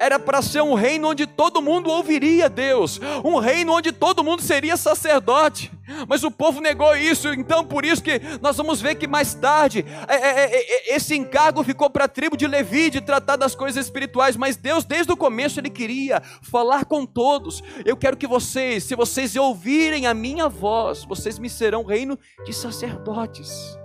Era 0.00 0.18
para 0.18 0.42
ser 0.42 0.62
um 0.62 0.74
reino 0.74 1.08
onde 1.08 1.26
todo 1.26 1.62
mundo 1.62 1.90
ouviria 1.90 2.48
Deus, 2.48 3.00
um 3.24 3.38
reino 3.38 3.72
onde 3.72 3.92
todo 3.92 4.22
mundo 4.22 4.42
seria 4.42 4.76
sacerdote, 4.76 5.72
mas 6.08 6.24
o 6.24 6.30
povo 6.30 6.60
negou 6.60 6.94
isso, 6.96 7.32
então 7.32 7.64
por 7.64 7.84
isso 7.84 8.02
que 8.02 8.20
nós 8.40 8.56
vamos 8.56 8.80
ver 8.80 8.96
que 8.96 9.06
mais 9.06 9.34
tarde 9.34 9.84
é, 10.08 10.14
é, 10.14 10.44
é, 10.44 10.92
é 10.92 10.96
esse 10.96 11.16
encargo 11.16 11.62
ficou 11.62 11.88
para 11.88 12.04
a 12.04 12.08
tribo 12.08 12.36
de 12.36 12.46
Levi 12.46 12.90
de 12.90 13.00
tratar 13.00 13.36
das 13.36 13.54
coisas 13.54 13.84
espirituais, 13.84 14.36
mas 14.36 14.56
Deus 14.56 14.84
desde 14.84 15.12
o 15.12 15.16
começo 15.16 15.58
ele 15.60 15.70
queria 15.70 16.20
falar 16.42 16.84
com 16.84 17.04
todos. 17.06 17.62
Eu 17.84 17.96
quero 17.96 18.16
que 18.16 18.26
vocês, 18.26 18.84
se 18.84 18.94
vocês 18.94 19.36
ouvirem 19.36 20.06
a 20.06 20.14
minha 20.14 20.48
voz, 20.48 21.04
vocês 21.04 21.38
me 21.38 21.48
serão 21.48 21.84
reino 21.84 22.18
de 22.44 22.52
sacerdotes. 22.52 23.78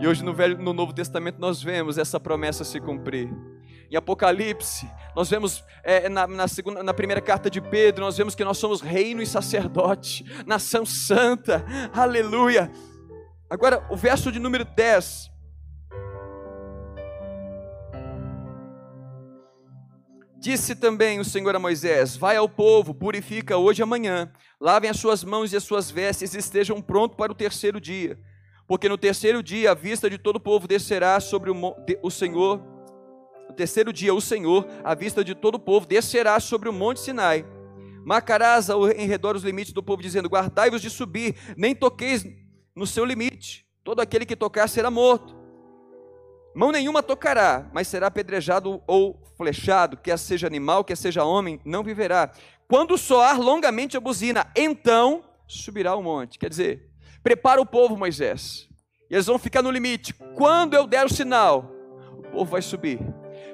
E 0.00 0.06
hoje 0.06 0.24
no, 0.24 0.32
Velho, 0.32 0.58
no 0.58 0.72
Novo 0.72 0.92
Testamento 0.92 1.40
nós 1.40 1.62
vemos 1.62 1.98
essa 1.98 2.20
promessa 2.20 2.64
se 2.64 2.80
cumprir. 2.80 3.28
Em 3.90 3.96
Apocalipse, 3.96 4.90
nós 5.16 5.30
vemos 5.30 5.64
é, 5.82 6.08
na, 6.10 6.26
na, 6.26 6.46
segunda, 6.46 6.82
na 6.82 6.92
primeira 6.92 7.22
carta 7.22 7.50
de 7.50 7.60
Pedro, 7.60 8.04
nós 8.04 8.18
vemos 8.18 8.34
que 8.34 8.44
nós 8.44 8.58
somos 8.58 8.82
reino 8.82 9.22
e 9.22 9.26
sacerdote, 9.26 10.24
nação 10.46 10.84
santa, 10.84 11.64
aleluia. 11.94 12.70
Agora, 13.48 13.86
o 13.90 13.96
verso 13.96 14.30
de 14.30 14.38
número 14.38 14.64
10. 14.64 15.30
Disse 20.38 20.76
também 20.76 21.18
o 21.18 21.24
Senhor 21.24 21.56
a 21.56 21.58
Moisés: 21.58 22.14
Vai 22.14 22.36
ao 22.36 22.48
povo, 22.48 22.92
purifica 22.94 23.56
hoje 23.56 23.80
e 23.80 23.84
amanhã, 23.84 24.30
lavem 24.60 24.90
as 24.90 24.98
suas 24.98 25.24
mãos 25.24 25.52
e 25.52 25.56
as 25.56 25.64
suas 25.64 25.90
vestes 25.90 26.34
e 26.34 26.38
estejam 26.38 26.82
prontos 26.82 27.16
para 27.16 27.32
o 27.32 27.34
terceiro 27.34 27.80
dia. 27.80 28.18
Porque 28.66 28.86
no 28.86 28.98
terceiro 28.98 29.42
dia 29.42 29.70
a 29.70 29.74
vista 29.74 30.10
de 30.10 30.18
todo 30.18 30.36
o 30.36 30.40
povo 30.40 30.68
descerá 30.68 31.18
sobre 31.20 31.50
o, 31.50 31.56
o 32.02 32.10
Senhor 32.10 32.77
no 33.48 33.54
terceiro 33.54 33.92
dia, 33.92 34.14
o 34.14 34.20
Senhor, 34.20 34.66
à 34.84 34.94
vista 34.94 35.24
de 35.24 35.34
todo 35.34 35.56
o 35.56 35.60
povo, 35.60 35.86
descerá 35.86 36.38
sobre 36.40 36.68
o 36.68 36.72
monte 36.72 37.00
Sinai. 37.00 37.44
Marcarás 38.04 38.68
em 38.96 39.06
redor 39.06 39.36
os 39.36 39.42
limites 39.42 39.72
do 39.72 39.82
povo, 39.82 40.02
dizendo: 40.02 40.28
Guardai-vos 40.28 40.80
de 40.80 40.90
subir, 40.90 41.34
nem 41.56 41.74
toqueis 41.74 42.24
no 42.74 42.86
seu 42.86 43.04
limite. 43.04 43.66
Todo 43.84 44.00
aquele 44.00 44.24
que 44.24 44.36
tocar 44.36 44.68
será 44.68 44.90
morto. 44.90 45.36
Mão 46.54 46.72
nenhuma 46.72 47.02
tocará, 47.02 47.70
mas 47.72 47.88
será 47.88 48.06
apedrejado 48.08 48.82
ou 48.86 49.22
flechado, 49.36 49.96
quer 49.96 50.18
seja 50.18 50.46
animal, 50.46 50.84
quer 50.84 50.96
seja 50.96 51.24
homem, 51.24 51.60
não 51.64 51.84
viverá. 51.84 52.32
Quando 52.66 52.98
soar 52.98 53.40
longamente 53.40 53.96
a 53.96 54.00
buzina, 54.00 54.50
então 54.56 55.22
subirá 55.46 55.94
o 55.94 56.02
monte. 56.02 56.38
Quer 56.38 56.50
dizer, 56.50 56.90
prepara 57.22 57.60
o 57.60 57.66
povo, 57.66 57.96
Moisés. 57.96 58.68
E 59.10 59.14
eles 59.14 59.26
vão 59.26 59.38
ficar 59.38 59.62
no 59.62 59.70
limite. 59.70 60.12
Quando 60.34 60.74
eu 60.74 60.86
der 60.86 61.06
o 61.06 61.08
sinal, 61.08 61.70
o 62.12 62.22
povo 62.22 62.50
vai 62.50 62.62
subir. 62.62 62.98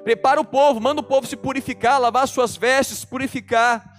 Prepara 0.05 0.39
o 0.39 0.45
povo, 0.45 0.79
manda 0.79 1.01
o 1.01 1.03
povo 1.03 1.25
se 1.25 1.35
purificar, 1.35 1.99
lavar 1.99 2.27
suas 2.27 2.55
vestes, 2.55 3.03
purificar, 3.03 3.97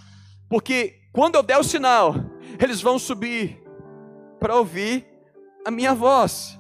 porque 0.48 1.00
quando 1.12 1.34
eu 1.34 1.42
der 1.42 1.58
o 1.58 1.64
sinal, 1.64 2.14
eles 2.62 2.80
vão 2.80 2.96
subir 2.96 3.60
para 4.38 4.54
ouvir 4.54 5.04
a 5.66 5.70
minha 5.70 5.92
voz. 5.92 6.56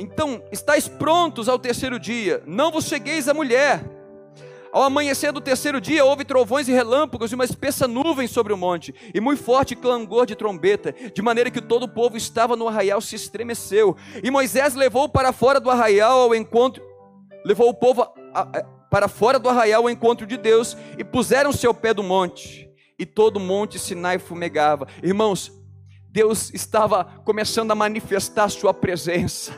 Então, 0.00 0.42
estáis 0.50 0.88
prontos 0.88 1.48
ao 1.48 1.60
terceiro 1.60 1.96
dia, 1.96 2.42
não 2.44 2.72
vos 2.72 2.86
chegueis 2.86 3.28
a 3.28 3.34
mulher, 3.34 3.84
ao 4.74 4.82
amanhecer 4.82 5.30
do 5.30 5.40
terceiro 5.40 5.80
dia, 5.80 6.04
houve 6.04 6.24
trovões 6.24 6.66
e 6.66 6.72
relâmpagos 6.72 7.30
e 7.30 7.36
uma 7.36 7.44
espessa 7.44 7.86
nuvem 7.86 8.26
sobre 8.26 8.52
o 8.52 8.56
monte, 8.56 8.92
e 9.14 9.20
muito 9.20 9.40
forte 9.40 9.76
clangor 9.76 10.26
de 10.26 10.34
trombeta, 10.34 10.92
de 10.92 11.22
maneira 11.22 11.48
que 11.48 11.60
todo 11.60 11.84
o 11.84 11.88
povo 11.88 12.16
estava 12.16 12.56
no 12.56 12.66
arraial 12.66 13.00
se 13.00 13.14
estremeceu. 13.14 13.96
E 14.20 14.32
Moisés 14.32 14.74
levou 14.74 15.08
para 15.08 15.32
fora 15.32 15.60
do 15.60 15.70
arraial 15.70 16.22
ao 16.22 16.34
encontro, 16.34 16.82
levou 17.44 17.68
o 17.68 17.74
povo 17.74 18.02
a, 18.02 18.40
a, 18.40 18.64
para 18.90 19.06
fora 19.06 19.38
do 19.38 19.48
arraial 19.48 19.84
ao 19.84 19.90
encontro 19.90 20.26
de 20.26 20.36
Deus, 20.36 20.76
e 20.98 21.04
puseram-se 21.04 21.64
ao 21.64 21.72
pé 21.72 21.94
do 21.94 22.02
monte, 22.02 22.68
e 22.98 23.06
todo 23.06 23.36
o 23.36 23.40
monte 23.40 23.78
Sinai 23.78 24.18
fumegava. 24.18 24.88
Irmãos, 25.04 25.52
Deus 26.10 26.52
estava 26.52 27.04
começando 27.24 27.70
a 27.70 27.76
manifestar 27.76 28.44
a 28.44 28.48
sua 28.48 28.74
presença. 28.74 29.54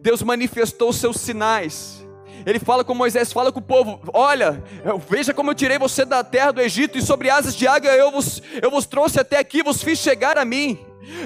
Deus 0.00 0.20
manifestou 0.20 0.92
seus 0.92 1.18
sinais. 1.20 2.05
Ele 2.46 2.60
fala 2.60 2.84
com 2.84 2.94
Moisés, 2.94 3.32
fala 3.32 3.50
com 3.50 3.58
o 3.58 3.62
povo: 3.62 4.00
Olha, 4.14 4.62
veja 5.10 5.34
como 5.34 5.50
eu 5.50 5.54
tirei 5.54 5.78
você 5.78 6.04
da 6.04 6.22
terra 6.22 6.52
do 6.52 6.60
Egito, 6.60 6.96
e 6.96 7.02
sobre 7.02 7.28
asas 7.28 7.56
de 7.56 7.66
águia 7.66 7.90
eu 7.96 8.12
vos, 8.12 8.40
eu 8.62 8.70
vos 8.70 8.86
trouxe 8.86 9.18
até 9.18 9.36
aqui, 9.38 9.64
vos 9.64 9.82
fiz 9.82 9.98
chegar 9.98 10.38
a 10.38 10.44
mim. 10.44 10.78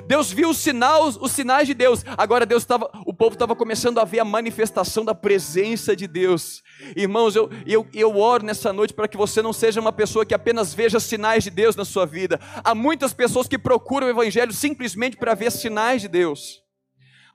Deus 0.06 0.30
viu 0.30 0.50
os 0.50 0.58
sinais, 0.58 1.16
os 1.20 1.32
sinais 1.32 1.66
de 1.66 1.74
Deus. 1.74 2.04
Agora 2.16 2.44
Deus 2.44 2.62
estava, 2.62 2.90
o 3.06 3.14
povo 3.14 3.34
estava 3.34 3.56
começando 3.56 3.98
a 3.98 4.04
ver 4.04 4.20
a 4.20 4.24
manifestação 4.24 5.04
da 5.04 5.14
presença 5.14 5.96
de 5.96 6.06
Deus. 6.06 6.62
Irmãos, 6.96 7.34
eu, 7.34 7.50
eu, 7.66 7.86
eu 7.92 8.16
oro 8.18 8.44
nessa 8.44 8.72
noite 8.72 8.92
para 8.92 9.08
que 9.08 9.16
você 9.16 9.40
não 9.42 9.52
seja 9.52 9.80
uma 9.80 9.92
pessoa 9.92 10.26
que 10.26 10.34
apenas 10.34 10.74
veja 10.74 11.00
sinais 11.00 11.44
de 11.44 11.50
Deus 11.50 11.76
na 11.76 11.84
sua 11.84 12.06
vida. 12.06 12.38
Há 12.62 12.74
muitas 12.74 13.12
pessoas 13.12 13.46
que 13.48 13.58
procuram 13.58 14.06
o 14.06 14.10
Evangelho 14.10 14.52
simplesmente 14.52 15.16
para 15.16 15.34
ver 15.34 15.50
sinais 15.50 16.02
de 16.02 16.08
Deus. 16.08 16.62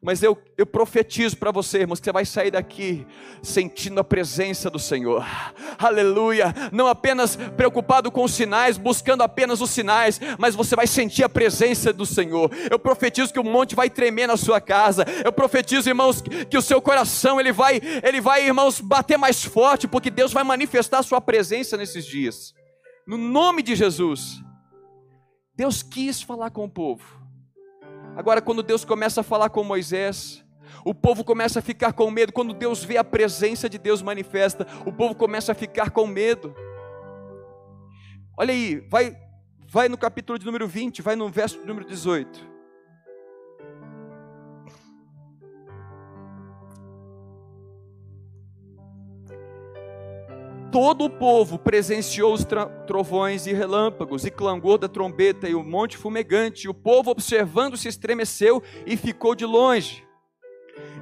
Mas 0.06 0.22
eu, 0.22 0.38
eu 0.56 0.68
profetizo 0.68 1.36
para 1.36 1.50
você, 1.50 1.80
irmãos, 1.80 2.00
que 2.00 2.06
você 2.06 2.12
vai 2.12 2.26
sair 2.26 2.52
daqui 2.52 3.08
sentindo 3.42 4.00
a 4.00 4.04
presença 4.04 4.70
do 4.70 4.78
Senhor. 4.78 5.26
Aleluia! 5.80 6.54
Não 6.72 6.86
apenas 6.86 7.36
preocupado 7.36 8.12
com 8.12 8.24
os 8.24 8.32
sinais, 8.32 8.78
buscando 8.78 9.24
apenas 9.24 9.62
os 9.62 9.72
sinais, 9.72 10.22
mas 10.38 10.54
você 10.54 10.76
vai 10.76 10.86
sentir 10.86 11.24
a 11.24 11.30
presença 11.30 11.92
do 11.92 12.06
Senhor. 12.06 12.52
Eu 12.70 12.78
profetizo 12.78 13.34
que 13.34 13.40
o 13.40 13.44
monte 13.44 13.74
vai 13.74 13.90
tremer 13.90 14.28
na 14.28 14.38
sua 14.38 14.62
casa. 14.62 15.04
Eu 15.24 15.34
profetizo, 15.34 15.90
irmãos, 15.90 16.22
que 16.22 16.58
o 16.58 16.62
seu 16.62 16.80
coração 16.80 17.40
ele 17.40 17.52
vai, 17.52 17.82
ele 18.04 18.22
vai, 18.22 18.46
irmãos, 18.46 18.80
bater 18.80 19.18
mais 19.18 19.44
forte, 19.44 19.88
porque 19.88 20.12
Deus 20.12 20.32
vai 20.32 20.44
manifestar 20.44 21.00
a 21.00 21.04
sua 21.04 21.20
presença 21.20 21.76
nesses 21.78 22.06
dias. 22.06 22.54
No 23.08 23.18
nome 23.18 23.64
de 23.64 23.76
Jesus. 23.76 24.40
Deus 25.56 25.82
quis 25.82 26.22
falar 26.22 26.52
com 26.52 26.66
o 26.66 26.70
povo. 26.70 27.25
Agora, 28.16 28.42
quando 28.42 28.64
Deus 28.64 28.86
começa 28.86 29.22
a 29.22 29.24
falar 29.24 29.50
com 29.50 29.64
Moisés, 29.64 30.44
o 30.84 30.94
povo 30.94 31.24
começa 31.24 31.60
a 31.60 31.62
ficar 31.62 31.94
com 31.94 32.10
medo. 32.10 32.32
Quando 32.32 32.54
Deus 32.54 32.84
vê 32.84 32.98
a 32.98 33.04
presença 33.04 33.70
de 33.70 33.78
Deus 33.78 34.02
manifesta, 34.02 34.66
o 34.86 34.92
povo 34.92 35.16
começa 35.16 35.52
a 35.52 35.56
ficar 35.56 35.90
com 35.90 36.08
medo. 36.08 36.56
Olha 38.38 38.54
aí, 38.54 38.86
vai, 38.90 39.16
vai 39.68 39.90
no 39.90 39.98
capítulo 39.98 40.40
de 40.40 40.46
número 40.46 40.68
20, 40.68 41.02
vai 41.02 41.16
no 41.16 41.30
verso 41.30 41.60
número 41.66 41.88
18. 41.88 42.55
Todo 50.76 51.06
o 51.06 51.10
povo 51.10 51.58
presenciou 51.58 52.34
os 52.34 52.46
trovões 52.86 53.48
e 53.48 53.54
relâmpagos, 53.54 54.26
e 54.26 54.30
clangor 54.30 54.78
da 54.78 54.90
trombeta 54.90 55.48
e 55.48 55.56
o 55.56 55.64
monte 55.64 55.96
fumegante. 55.96 56.66
E 56.66 56.70
o 56.70 56.74
povo, 56.74 57.12
observando, 57.12 57.78
se 57.78 57.88
estremeceu 57.88 58.62
e 58.86 58.98
ficou 58.98 59.34
de 59.36 59.46
longe. 59.46 60.06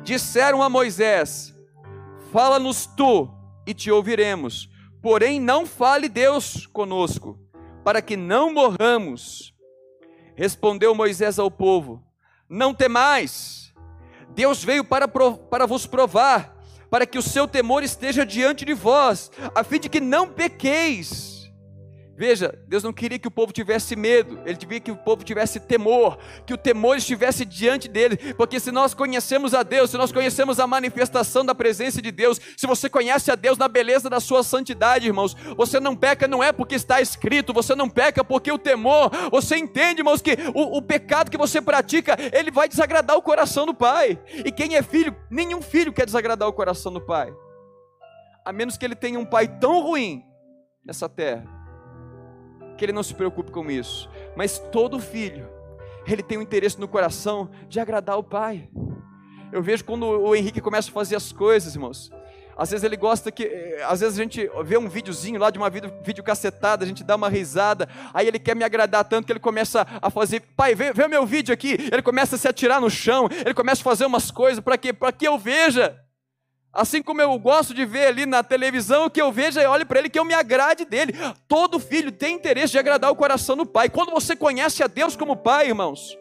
Disseram 0.03 0.61
a 0.61 0.69
Moisés: 0.69 1.55
Fala-nos 2.31 2.85
tu, 2.85 3.27
e 3.65 3.73
te 3.73 3.89
ouviremos. 3.89 4.69
Porém, 5.01 5.39
não 5.39 5.65
fale 5.65 6.07
Deus 6.07 6.67
conosco, 6.67 7.39
para 7.83 7.99
que 7.99 8.15
não 8.15 8.53
morramos. 8.53 9.55
Respondeu 10.35 10.93
Moisés 10.93 11.39
ao 11.39 11.49
povo: 11.49 11.99
Não 12.47 12.75
temais. 12.75 13.73
Deus 14.35 14.63
veio 14.63 14.83
para, 14.83 15.07
para 15.07 15.65
vos 15.65 15.87
provar 15.87 16.62
para 16.93 17.07
que 17.07 17.17
o 17.17 17.23
seu 17.23 17.47
temor 17.47 17.81
esteja 17.81 18.23
diante 18.23 18.63
de 18.63 18.75
vós, 18.75 19.31
a 19.55 19.63
fim 19.63 19.79
de 19.79 19.89
que 19.89 19.99
não 19.99 20.29
pequeis. 20.29 21.42
Veja, 22.15 22.53
Deus 22.67 22.83
não 22.83 22.93
queria 22.93 23.17
que 23.17 23.27
o 23.27 23.31
povo 23.31 23.51
tivesse 23.51 23.95
medo, 23.95 24.39
Ele 24.45 24.55
queria 24.55 24.79
que 24.79 24.91
o 24.91 24.95
povo 24.95 25.23
tivesse 25.23 25.59
temor, 25.59 26.19
que 26.45 26.53
o 26.53 26.57
temor 26.57 26.95
estivesse 26.95 27.43
diante 27.43 27.87
dele, 27.87 28.17
porque 28.35 28.59
se 28.59 28.71
nós 28.71 28.93
conhecemos 28.93 29.55
a 29.55 29.63
Deus, 29.63 29.89
se 29.89 29.97
nós 29.97 30.11
conhecemos 30.11 30.59
a 30.59 30.67
manifestação 30.67 31.43
da 31.43 31.55
presença 31.55 32.03
de 32.03 32.11
Deus, 32.11 32.39
se 32.55 32.67
você 32.67 32.87
conhece 32.87 33.31
a 33.31 33.35
Deus 33.35 33.57
na 33.57 33.67
beleza 33.67 34.11
da 34.11 34.19
sua 34.19 34.43
santidade, 34.43 35.07
irmãos, 35.07 35.35
você 35.57 35.79
não 35.79 35.95
peca 35.95 36.27
não 36.27 36.43
é 36.43 36.51
porque 36.51 36.75
está 36.75 37.01
escrito, 37.01 37.51
você 37.51 37.73
não 37.73 37.89
peca 37.89 38.23
porque 38.23 38.51
o 38.51 38.59
temor, 38.59 39.09
você 39.31 39.57
entende, 39.57 40.01
irmãos, 40.01 40.21
que 40.21 40.37
o, 40.53 40.77
o 40.77 40.81
pecado 40.83 41.31
que 41.31 41.37
você 41.37 41.59
pratica, 41.59 42.15
ele 42.31 42.51
vai 42.51 42.69
desagradar 42.69 43.17
o 43.17 43.23
coração 43.23 43.65
do 43.65 43.73
Pai, 43.73 44.21
e 44.45 44.51
quem 44.51 44.75
é 44.75 44.83
filho, 44.83 45.15
nenhum 45.31 45.63
filho 45.63 45.91
quer 45.91 46.05
desagradar 46.05 46.47
o 46.47 46.53
coração 46.53 46.93
do 46.93 47.01
Pai, 47.01 47.33
a 48.45 48.53
menos 48.53 48.77
que 48.77 48.85
ele 48.85 48.95
tenha 48.95 49.19
um 49.19 49.25
pai 49.25 49.47
tão 49.47 49.81
ruim 49.81 50.23
nessa 50.85 51.09
terra 51.09 51.62
que 52.83 52.85
ele 52.87 52.91
não 52.91 53.01
se 53.01 53.13
preocupe 53.13 53.49
com 53.49 53.71
isso. 53.71 54.09
Mas 54.35 54.59
todo 54.59 54.99
filho, 54.99 55.47
ele 56.05 56.21
tem 56.21 56.37
um 56.37 56.41
interesse 56.41 56.77
no 56.77 56.85
coração 56.85 57.49
de 57.69 57.79
agradar 57.79 58.17
o 58.17 58.23
pai. 58.23 58.67
Eu 59.53 59.63
vejo 59.63 59.85
quando 59.85 60.05
o 60.05 60.35
Henrique 60.35 60.59
começa 60.59 60.89
a 60.89 60.93
fazer 60.93 61.15
as 61.15 61.31
coisas, 61.31 61.75
irmãos. 61.75 62.11
Às 62.57 62.71
vezes 62.71 62.83
ele 62.83 62.97
gosta 62.97 63.31
que, 63.31 63.45
eh, 63.45 63.81
às 63.87 64.01
vezes 64.01 64.19
a 64.19 64.21
gente 64.21 64.49
vê 64.65 64.77
um 64.77 64.89
videozinho 64.89 65.39
lá 65.39 65.49
de 65.49 65.57
uma 65.57 65.69
vídeo, 65.69 65.93
vídeo 66.03 66.21
cacetada, 66.21 66.83
a 66.83 66.87
gente 66.87 67.05
dá 67.05 67.15
uma 67.15 67.29
risada, 67.29 67.87
aí 68.13 68.27
ele 68.27 68.37
quer 68.37 68.53
me 68.53 68.65
agradar 68.65 69.05
tanto 69.05 69.25
que 69.25 69.31
ele 69.31 69.39
começa 69.39 69.87
a 70.01 70.09
fazer, 70.09 70.41
pai, 70.55 70.75
vê, 70.75 70.91
o 70.91 71.09
meu 71.09 71.25
vídeo 71.25 71.53
aqui, 71.53 71.77
ele 71.89 72.01
começa 72.01 72.35
a 72.35 72.37
se 72.37 72.49
atirar 72.49 72.81
no 72.81 72.89
chão, 72.89 73.29
ele 73.45 73.53
começa 73.53 73.81
a 73.81 73.83
fazer 73.83 74.05
umas 74.05 74.29
coisas 74.29 74.61
para 74.61 74.77
que, 74.77 74.91
para 74.91 75.13
que 75.13 75.25
eu 75.25 75.37
veja. 75.37 76.02
Assim 76.73 77.03
como 77.03 77.21
eu 77.21 77.37
gosto 77.37 77.71
de 77.71 77.85
ver 77.85 78.07
ali 78.07 78.25
na 78.25 78.41
televisão, 78.41 79.07
que 79.07 79.21
eu 79.21 79.31
veja 79.31 79.61
e 79.61 79.65
olhe 79.67 79.85
para 79.85 79.99
ele, 79.99 80.09
que 80.09 80.17
eu 80.17 80.25
me 80.25 80.33
agrade 80.33 80.85
dele. 80.85 81.13
Todo 81.47 81.79
filho 81.79 82.11
tem 82.11 82.35
interesse 82.35 82.71
de 82.71 82.79
agradar 82.79 83.11
o 83.11 83.15
coração 83.15 83.55
do 83.55 83.65
pai. 83.65 83.89
Quando 83.89 84.11
você 84.11 84.35
conhece 84.35 84.81
a 84.81 84.87
Deus 84.87 85.15
como 85.15 85.37
pai, 85.37 85.67
irmãos, 85.67 86.17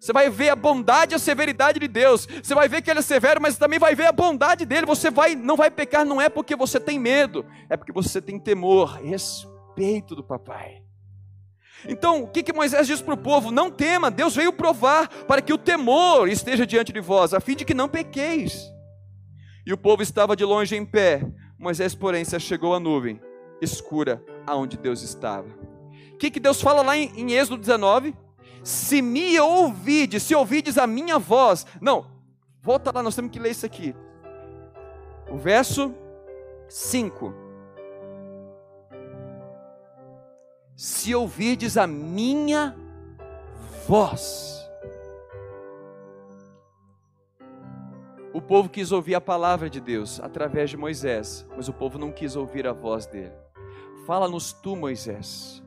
você 0.00 0.14
vai 0.14 0.30
ver 0.30 0.48
a 0.48 0.56
bondade 0.56 1.14
e 1.14 1.16
a 1.16 1.18
severidade 1.18 1.78
de 1.78 1.88
Deus. 1.88 2.26
Você 2.42 2.54
vai 2.54 2.68
ver 2.68 2.80
que 2.80 2.90
ele 2.90 3.00
é 3.00 3.02
severo, 3.02 3.40
mas 3.40 3.58
também 3.58 3.78
vai 3.78 3.94
ver 3.94 4.06
a 4.06 4.12
bondade 4.12 4.64
dele. 4.64 4.86
Você 4.86 5.10
vai, 5.10 5.34
não 5.34 5.56
vai 5.56 5.70
pecar, 5.70 6.06
não 6.06 6.22
é 6.22 6.30
porque 6.30 6.56
você 6.56 6.80
tem 6.80 6.98
medo, 6.98 7.44
é 7.68 7.76
porque 7.76 7.92
você 7.92 8.22
tem 8.22 8.38
temor, 8.38 8.98
respeito 9.02 10.14
do 10.14 10.24
papai. 10.24 10.82
Então, 11.86 12.22
o 12.22 12.28
que, 12.28 12.42
que 12.42 12.52
Moisés 12.52 12.86
diz 12.86 13.02
para 13.02 13.12
o 13.12 13.18
povo? 13.18 13.50
Não 13.50 13.70
tema, 13.70 14.10
Deus 14.10 14.34
veio 14.34 14.54
provar 14.54 15.08
para 15.26 15.42
que 15.42 15.52
o 15.52 15.58
temor 15.58 16.28
esteja 16.28 16.66
diante 16.66 16.94
de 16.94 17.00
vós, 17.00 17.34
a 17.34 17.40
fim 17.40 17.54
de 17.54 17.64
que 17.64 17.74
não 17.74 17.88
pequeis. 17.88 18.74
E 19.66 19.72
o 19.72 19.76
povo 19.76 20.00
estava 20.00 20.36
de 20.36 20.44
longe 20.44 20.76
em 20.76 20.86
pé. 20.86 21.26
Moisés, 21.58 21.94
porém, 21.94 22.24
se 22.24 22.36
achegou 22.36 22.72
à 22.72 22.80
nuvem 22.80 23.20
escura 23.60 24.22
aonde 24.46 24.76
Deus 24.76 25.02
estava. 25.02 25.48
O 26.12 26.16
que, 26.16 26.30
que 26.30 26.40
Deus 26.40 26.60
fala 26.60 26.82
lá 26.82 26.96
em, 26.96 27.10
em 27.16 27.32
Êxodo 27.32 27.58
19? 27.58 28.14
Se 28.62 29.02
me 29.02 29.38
ouvides, 29.40 30.22
se 30.22 30.34
ouvides 30.34 30.78
a 30.78 30.86
minha 30.86 31.18
voz. 31.18 31.66
Não, 31.80 32.06
volta 32.62 32.90
lá, 32.94 33.02
nós 33.02 33.14
temos 33.14 33.30
que 33.30 33.38
ler 33.38 33.50
isso 33.50 33.66
aqui. 33.66 33.94
O 35.30 35.36
verso 35.36 35.94
5. 36.68 37.34
Se 40.76 41.14
ouvides 41.14 41.76
a 41.76 41.86
minha 41.86 42.76
voz. 43.86 44.55
O 48.36 48.40
povo 48.42 48.68
quis 48.68 48.92
ouvir 48.92 49.14
a 49.14 49.20
palavra 49.20 49.70
de 49.70 49.80
Deus 49.80 50.20
através 50.20 50.68
de 50.68 50.76
Moisés, 50.76 51.46
mas 51.56 51.70
o 51.70 51.72
povo 51.72 51.98
não 51.98 52.12
quis 52.12 52.36
ouvir 52.36 52.66
a 52.66 52.72
voz 52.74 53.06
dele. 53.06 53.32
Fala-nos 54.06 54.52
tu, 54.52 54.76
Moisés. 54.76 55.62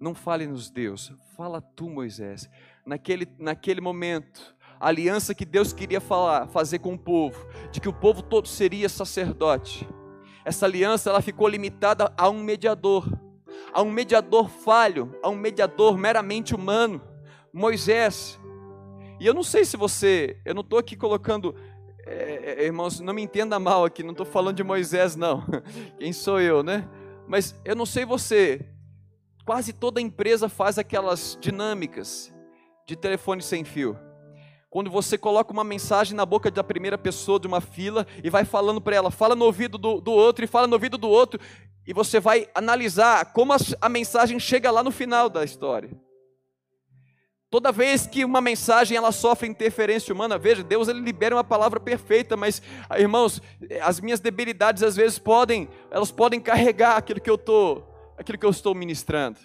Não 0.00 0.14
fale-nos 0.14 0.70
Deus, 0.70 1.12
fala 1.36 1.60
tu, 1.60 1.90
Moisés. 1.90 2.48
Naquele, 2.86 3.28
naquele 3.38 3.82
momento, 3.82 4.56
a 4.80 4.88
aliança 4.88 5.34
que 5.34 5.44
Deus 5.44 5.74
queria 5.74 6.00
falar, 6.00 6.48
fazer 6.48 6.78
com 6.78 6.94
o 6.94 6.98
povo, 6.98 7.46
de 7.70 7.82
que 7.82 7.88
o 7.90 7.92
povo 7.92 8.22
todo 8.22 8.48
seria 8.48 8.88
sacerdote. 8.88 9.86
Essa 10.42 10.64
aliança 10.64 11.10
ela 11.10 11.20
ficou 11.20 11.48
limitada 11.48 12.14
a 12.16 12.30
um 12.30 12.42
mediador, 12.42 13.06
a 13.74 13.82
um 13.82 13.90
mediador 13.90 14.48
falho, 14.48 15.14
a 15.22 15.28
um 15.28 15.36
mediador 15.36 15.98
meramente 15.98 16.54
humano, 16.54 16.98
Moisés. 17.52 18.40
E 19.18 19.26
eu 19.26 19.32
não 19.32 19.42
sei 19.42 19.64
se 19.64 19.76
você, 19.76 20.36
eu 20.44 20.54
não 20.54 20.60
estou 20.60 20.78
aqui 20.78 20.94
colocando, 20.94 21.54
é, 22.06 22.56
é, 22.58 22.64
irmãos, 22.64 23.00
não 23.00 23.14
me 23.14 23.22
entenda 23.22 23.58
mal 23.58 23.84
aqui, 23.84 24.02
não 24.02 24.12
estou 24.12 24.26
falando 24.26 24.56
de 24.56 24.64
Moisés, 24.64 25.16
não. 25.16 25.42
Quem 25.98 26.12
sou 26.12 26.40
eu, 26.40 26.62
né? 26.62 26.88
Mas 27.26 27.58
eu 27.64 27.74
não 27.74 27.86
sei 27.86 28.04
você, 28.04 28.64
quase 29.44 29.72
toda 29.72 30.00
empresa 30.00 30.48
faz 30.48 30.78
aquelas 30.78 31.36
dinâmicas 31.40 32.32
de 32.86 32.94
telefone 32.94 33.42
sem 33.42 33.64
fio. 33.64 33.98
Quando 34.68 34.90
você 34.90 35.16
coloca 35.16 35.52
uma 35.52 35.64
mensagem 35.64 36.14
na 36.14 36.26
boca 36.26 36.50
da 36.50 36.62
primeira 36.62 36.98
pessoa 36.98 37.40
de 37.40 37.46
uma 37.46 37.60
fila 37.60 38.06
e 38.22 38.28
vai 38.28 38.44
falando 38.44 38.80
para 38.80 38.96
ela, 38.96 39.10
fala 39.10 39.34
no 39.34 39.46
ouvido 39.46 39.78
do, 39.78 40.00
do 40.00 40.12
outro 40.12 40.44
e 40.44 40.48
fala 40.48 40.66
no 40.66 40.74
ouvido 40.74 40.98
do 40.98 41.08
outro, 41.08 41.40
e 41.86 41.94
você 41.94 42.20
vai 42.20 42.48
analisar 42.54 43.32
como 43.32 43.52
a, 43.52 43.56
a 43.80 43.88
mensagem 43.88 44.38
chega 44.38 44.70
lá 44.70 44.82
no 44.82 44.90
final 44.90 45.30
da 45.30 45.42
história. 45.42 45.90
Toda 47.48 47.70
vez 47.70 48.06
que 48.08 48.24
uma 48.24 48.40
mensagem 48.40 48.96
ela 48.96 49.12
sofre 49.12 49.48
interferência 49.48 50.12
humana, 50.12 50.36
veja, 50.36 50.64
Deus 50.64 50.88
ele 50.88 51.00
libera 51.00 51.36
uma 51.36 51.44
palavra 51.44 51.78
perfeita, 51.78 52.36
mas 52.36 52.60
ah, 52.90 52.98
irmãos, 52.98 53.40
as 53.82 54.00
minhas 54.00 54.18
debilidades 54.18 54.82
às 54.82 54.96
vezes 54.96 55.16
podem, 55.18 55.68
elas 55.90 56.10
podem 56.10 56.40
carregar 56.40 56.96
aquilo 56.96 57.20
que 57.20 57.30
eu 57.30 57.38
tô, 57.38 57.84
aquilo 58.18 58.36
que 58.36 58.46
eu 58.46 58.50
estou 58.50 58.74
ministrando. 58.74 59.38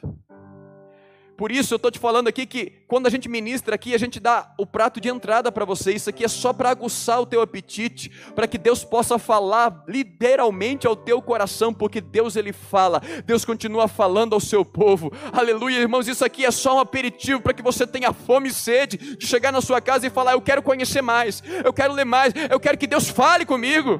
Por 1.42 1.52
isso 1.52 1.74
eu 1.74 1.78
estou 1.78 1.90
te 1.90 1.98
falando 1.98 2.28
aqui 2.28 2.46
que 2.46 2.72
quando 2.88 3.08
a 3.08 3.10
gente 3.10 3.28
ministra 3.28 3.74
aqui, 3.74 3.96
a 3.96 3.98
gente 3.98 4.20
dá 4.20 4.54
o 4.60 4.64
prato 4.64 5.02
de 5.02 5.10
entrada 5.10 5.52
para 5.52 5.66
você. 5.66 5.92
Isso 5.92 6.08
aqui 6.08 6.24
é 6.24 6.28
só 6.28 6.54
para 6.54 6.70
aguçar 6.70 7.20
o 7.20 7.26
teu 7.26 7.42
apetite, 7.42 8.12
para 8.36 8.48
que 8.48 8.60
Deus 8.60 8.84
possa 8.84 9.18
falar 9.18 9.84
literalmente 9.88 10.86
ao 10.86 10.96
teu 10.96 11.20
coração, 11.20 11.74
porque 11.74 12.00
Deus 12.00 12.36
ele 12.36 12.54
fala, 12.54 13.02
Deus 13.26 13.44
continua 13.44 13.88
falando 13.88 14.34
ao 14.34 14.40
seu 14.40 14.64
povo. 14.64 15.12
Aleluia, 15.34 15.80
irmãos, 15.80 16.08
isso 16.08 16.24
aqui 16.24 16.46
é 16.46 16.52
só 16.52 16.76
um 16.76 16.80
aperitivo 16.80 17.42
para 17.42 17.56
que 17.56 17.64
você 17.64 17.88
tenha 17.88 18.14
fome 18.14 18.50
e 18.50 18.54
sede 18.54 19.16
de 19.18 19.26
chegar 19.26 19.52
na 19.52 19.62
sua 19.62 19.82
casa 19.82 20.06
e 20.06 20.12
falar: 20.12 20.34
Eu 20.34 20.42
quero 20.42 20.62
conhecer 20.62 21.02
mais, 21.02 21.42
eu 21.66 21.74
quero 21.74 21.92
ler 21.92 22.06
mais, 22.06 22.36
eu 22.52 22.60
quero 22.60 22.78
que 22.78 22.86
Deus 22.86 23.10
fale 23.10 23.48
comigo. 23.48 24.00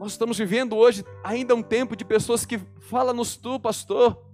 Nós 0.00 0.10
estamos 0.10 0.36
vivendo 0.36 0.76
hoje 0.76 1.04
ainda 1.22 1.54
um 1.54 1.62
tempo 1.62 1.94
de 1.94 2.04
pessoas 2.04 2.44
que 2.44 2.58
falam 2.80 3.14
nos 3.14 3.36
tu, 3.36 3.60
pastor. 3.60 4.31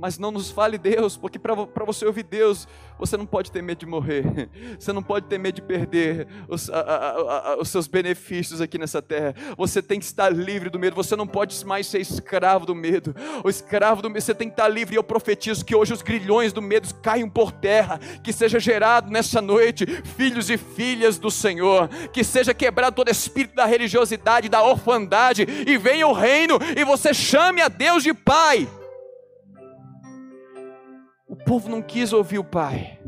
Mas 0.00 0.18
não 0.18 0.30
nos 0.30 0.50
fale 0.50 0.78
Deus, 0.78 1.14
porque 1.14 1.38
para 1.38 1.84
você 1.84 2.06
ouvir 2.06 2.22
Deus, 2.22 2.66
você 2.98 3.18
não 3.18 3.26
pode 3.26 3.52
ter 3.52 3.62
medo 3.62 3.80
de 3.80 3.86
morrer, 3.86 4.24
você 4.80 4.94
não 4.94 5.02
pode 5.02 5.26
ter 5.26 5.38
medo 5.38 5.56
de 5.56 5.62
perder 5.62 6.26
os, 6.48 6.70
a, 6.70 6.80
a, 6.80 7.52
a, 7.52 7.60
os, 7.60 7.68
seus 7.68 7.86
benefícios 7.86 8.62
aqui 8.62 8.78
nessa 8.78 9.02
terra. 9.02 9.34
Você 9.58 9.82
tem 9.82 9.98
que 9.98 10.06
estar 10.06 10.30
livre 10.30 10.70
do 10.70 10.78
medo, 10.78 10.96
você 10.96 11.14
não 11.14 11.26
pode 11.26 11.62
mais 11.66 11.86
ser 11.86 12.00
escravo 12.00 12.64
do 12.64 12.74
medo. 12.74 13.14
O 13.44 13.50
escravo 13.50 14.00
do 14.00 14.08
medo, 14.08 14.22
você 14.22 14.34
tem 14.34 14.48
que 14.48 14.54
estar 14.54 14.68
livre. 14.68 14.94
E 14.94 14.98
eu 14.98 15.04
profetizo 15.04 15.64
que 15.64 15.76
hoje 15.76 15.92
os 15.92 16.00
grilhões 16.00 16.52
do 16.52 16.62
medo 16.62 16.88
caiam 17.02 17.28
por 17.28 17.52
terra, 17.52 17.98
que 18.24 18.32
seja 18.32 18.58
gerado 18.58 19.10
nessa 19.10 19.42
noite 19.42 19.84
filhos 20.16 20.48
e 20.48 20.56
filhas 20.56 21.18
do 21.18 21.30
Senhor, 21.30 21.88
que 22.10 22.24
seja 22.24 22.54
quebrado 22.54 22.96
todo 22.96 23.10
espírito 23.10 23.54
da 23.54 23.66
religiosidade, 23.66 24.48
da 24.48 24.62
orfandade, 24.62 25.46
e 25.66 25.76
venha 25.76 26.06
o 26.06 26.14
reino, 26.14 26.58
e 26.74 26.84
você 26.86 27.12
chame 27.12 27.60
a 27.60 27.68
Deus 27.68 28.02
de 28.02 28.14
Pai 28.14 28.66
povo 31.44 31.68
não 31.68 31.82
quis 31.82 32.12
ouvir 32.12 32.38
o 32.38 32.44
pai, 32.44 32.98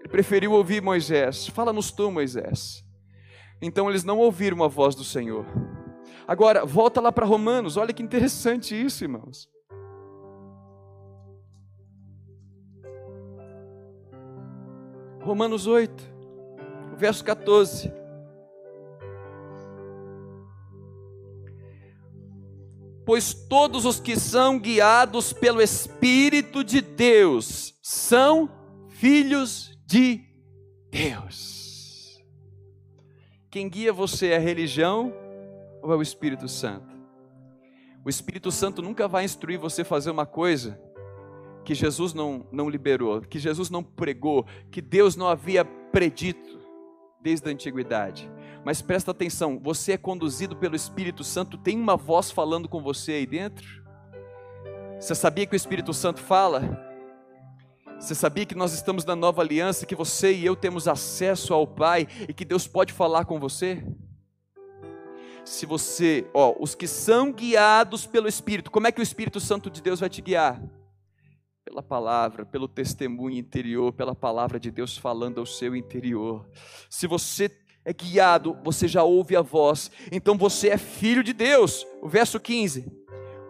ele 0.00 0.08
preferiu 0.08 0.52
ouvir 0.52 0.82
Moisés. 0.82 1.46
Fala-nos 1.48 1.90
tu, 1.90 2.10
Moisés. 2.10 2.84
Então 3.60 3.88
eles 3.90 4.04
não 4.04 4.18
ouviram 4.18 4.62
a 4.62 4.68
voz 4.68 4.94
do 4.94 5.04
Senhor. 5.04 5.44
Agora, 6.26 6.64
volta 6.64 7.00
lá 7.00 7.10
para 7.10 7.26
Romanos, 7.26 7.76
olha 7.76 7.92
que 7.92 8.02
interessante 8.02 8.74
isso, 8.74 9.04
irmãos. 9.04 9.48
Romanos 15.22 15.66
8, 15.66 15.92
verso 16.96 17.24
14. 17.24 17.97
Pois 23.08 23.32
todos 23.32 23.86
os 23.86 23.98
que 23.98 24.20
são 24.20 24.58
guiados 24.58 25.32
pelo 25.32 25.62
Espírito 25.62 26.62
de 26.62 26.82
Deus 26.82 27.74
são 27.82 28.50
filhos 28.90 29.74
de 29.86 30.26
Deus. 30.90 32.22
Quem 33.50 33.66
guia 33.66 33.94
você 33.94 34.26
é 34.26 34.36
a 34.36 34.38
religião 34.38 35.10
ou 35.82 35.90
é 35.90 35.96
o 35.96 36.02
Espírito 36.02 36.46
Santo? 36.48 36.94
O 38.04 38.10
Espírito 38.10 38.52
Santo 38.52 38.82
nunca 38.82 39.08
vai 39.08 39.24
instruir 39.24 39.58
você 39.58 39.80
a 39.80 39.86
fazer 39.86 40.10
uma 40.10 40.26
coisa 40.26 40.78
que 41.64 41.74
Jesus 41.74 42.12
não, 42.12 42.46
não 42.52 42.68
liberou, 42.68 43.22
que 43.22 43.38
Jesus 43.38 43.70
não 43.70 43.82
pregou, 43.82 44.44
que 44.70 44.82
Deus 44.82 45.16
não 45.16 45.28
havia 45.28 45.64
predito 45.64 46.60
desde 47.22 47.48
a 47.48 47.52
antiguidade. 47.52 48.30
Mas 48.68 48.82
presta 48.82 49.12
atenção, 49.12 49.58
você 49.58 49.92
é 49.92 49.96
conduzido 49.96 50.54
pelo 50.54 50.76
Espírito 50.76 51.24
Santo, 51.24 51.56
tem 51.56 51.74
uma 51.74 51.96
voz 51.96 52.30
falando 52.30 52.68
com 52.68 52.82
você 52.82 53.12
aí 53.12 53.26
dentro? 53.26 53.66
Você 55.00 55.14
sabia 55.14 55.46
que 55.46 55.54
o 55.54 55.56
Espírito 55.56 55.94
Santo 55.94 56.20
fala? 56.20 56.78
Você 57.98 58.14
sabia 58.14 58.44
que 58.44 58.54
nós 58.54 58.74
estamos 58.74 59.06
na 59.06 59.16
nova 59.16 59.40
aliança, 59.40 59.86
que 59.86 59.94
você 59.94 60.34
e 60.34 60.44
eu 60.44 60.54
temos 60.54 60.86
acesso 60.86 61.54
ao 61.54 61.66
Pai 61.66 62.06
e 62.28 62.34
que 62.34 62.44
Deus 62.44 62.66
pode 62.66 62.92
falar 62.92 63.24
com 63.24 63.40
você? 63.40 63.82
Se 65.46 65.64
você, 65.64 66.28
ó, 66.34 66.54
os 66.60 66.74
que 66.74 66.86
são 66.86 67.32
guiados 67.32 68.04
pelo 68.04 68.28
Espírito, 68.28 68.70
como 68.70 68.86
é 68.86 68.92
que 68.92 69.00
o 69.00 69.02
Espírito 69.02 69.40
Santo 69.40 69.70
de 69.70 69.80
Deus 69.80 70.00
vai 70.00 70.10
te 70.10 70.20
guiar? 70.20 70.62
Pela 71.64 71.82
palavra, 71.82 72.44
pelo 72.44 72.68
testemunho 72.68 73.38
interior, 73.38 73.94
pela 73.94 74.14
palavra 74.14 74.60
de 74.60 74.70
Deus 74.70 74.98
falando 74.98 75.40
ao 75.40 75.46
seu 75.46 75.74
interior. 75.74 76.46
Se 76.90 77.06
você 77.06 77.50
é 77.88 77.92
guiado, 77.94 78.54
você 78.62 78.86
já 78.86 79.02
ouve 79.02 79.34
a 79.34 79.40
voz, 79.40 79.90
então 80.12 80.36
você 80.36 80.68
é 80.68 80.76
filho 80.76 81.24
de 81.24 81.32
Deus. 81.32 81.86
O 82.02 82.08
verso 82.08 82.38
15: 82.38 82.84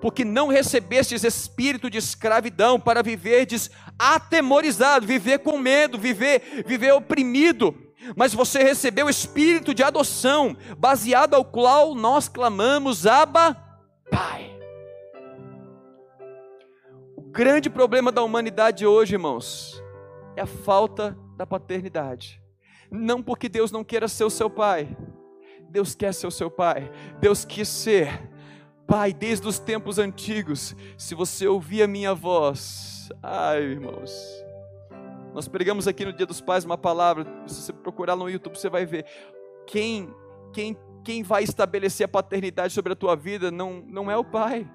Porque 0.01 0.24
não 0.24 0.47
recebestes 0.47 1.24
espírito 1.24 1.90
de 1.90 1.98
escravidão 1.98 2.78
para 2.78 3.02
viverdes 3.02 3.69
atemorizado, 3.98 5.05
viver 5.05 5.40
com 5.40 5.59
medo, 5.59 5.98
viver, 5.98 6.62
viver 6.65 6.93
oprimido, 6.93 7.74
mas 8.15 8.32
você 8.32 8.62
recebeu 8.62 9.06
o 9.06 9.10
espírito 9.10 9.74
de 9.74 9.82
adoção, 9.82 10.56
baseado 10.77 11.35
ao 11.35 11.44
qual 11.44 11.97
nós 11.97 12.28
clamamos, 12.28 13.09
Abba, 13.09 13.56
Pai. 14.09 14.56
O 17.16 17.23
grande 17.23 17.69
problema 17.69 18.12
da 18.12 18.23
humanidade 18.23 18.86
hoje, 18.86 19.16
irmãos, 19.16 19.82
é 20.36 20.43
a 20.43 20.47
falta 20.47 21.19
da 21.36 21.44
paternidade. 21.44 22.40
Não 22.90 23.23
porque 23.23 23.48
Deus 23.48 23.70
não 23.70 23.85
queira 23.85 24.09
ser 24.09 24.24
o 24.24 24.31
seu 24.31 24.48
pai. 24.48 24.89
Deus 25.69 25.94
quer 25.94 26.15
ser 26.15 26.27
o 26.27 26.31
seu 26.31 26.51
pai. 26.51 26.90
Deus 27.20 27.44
quis 27.44 27.69
ser 27.69 28.28
pai 28.86 29.12
desde 29.12 29.47
os 29.47 29.59
tempos 29.59 29.98
antigos. 29.98 30.74
Se 30.97 31.15
você 31.15 31.47
ouvir 31.47 31.82
a 31.82 31.86
minha 31.86 32.15
voz, 32.15 33.10
ai, 33.23 33.62
irmãos. 33.62 34.12
Nós 35.35 35.47
pregamos 35.47 35.86
aqui 35.86 36.05
no 36.05 36.12
Dia 36.12 36.27
dos 36.27 36.40
Pais 36.40 36.65
uma 36.65 36.78
palavra, 36.78 37.27
se 37.47 37.62
você 37.62 37.73
procurar 37.73 38.16
no 38.16 38.28
YouTube, 38.28 38.59
você 38.59 38.70
vai 38.70 38.86
ver. 38.86 39.05
Quem 39.66 40.12
quem 40.52 40.77
quem 41.05 41.23
vai 41.23 41.43
estabelecer 41.43 42.06
a 42.06 42.09
paternidade 42.09 42.73
sobre 42.73 42.93
a 42.93 42.97
tua 42.97 43.15
vida 43.15 43.51
não 43.51 43.85
não 43.86 44.10
é 44.10 44.16
o 44.16 44.24
pai. 44.24 44.66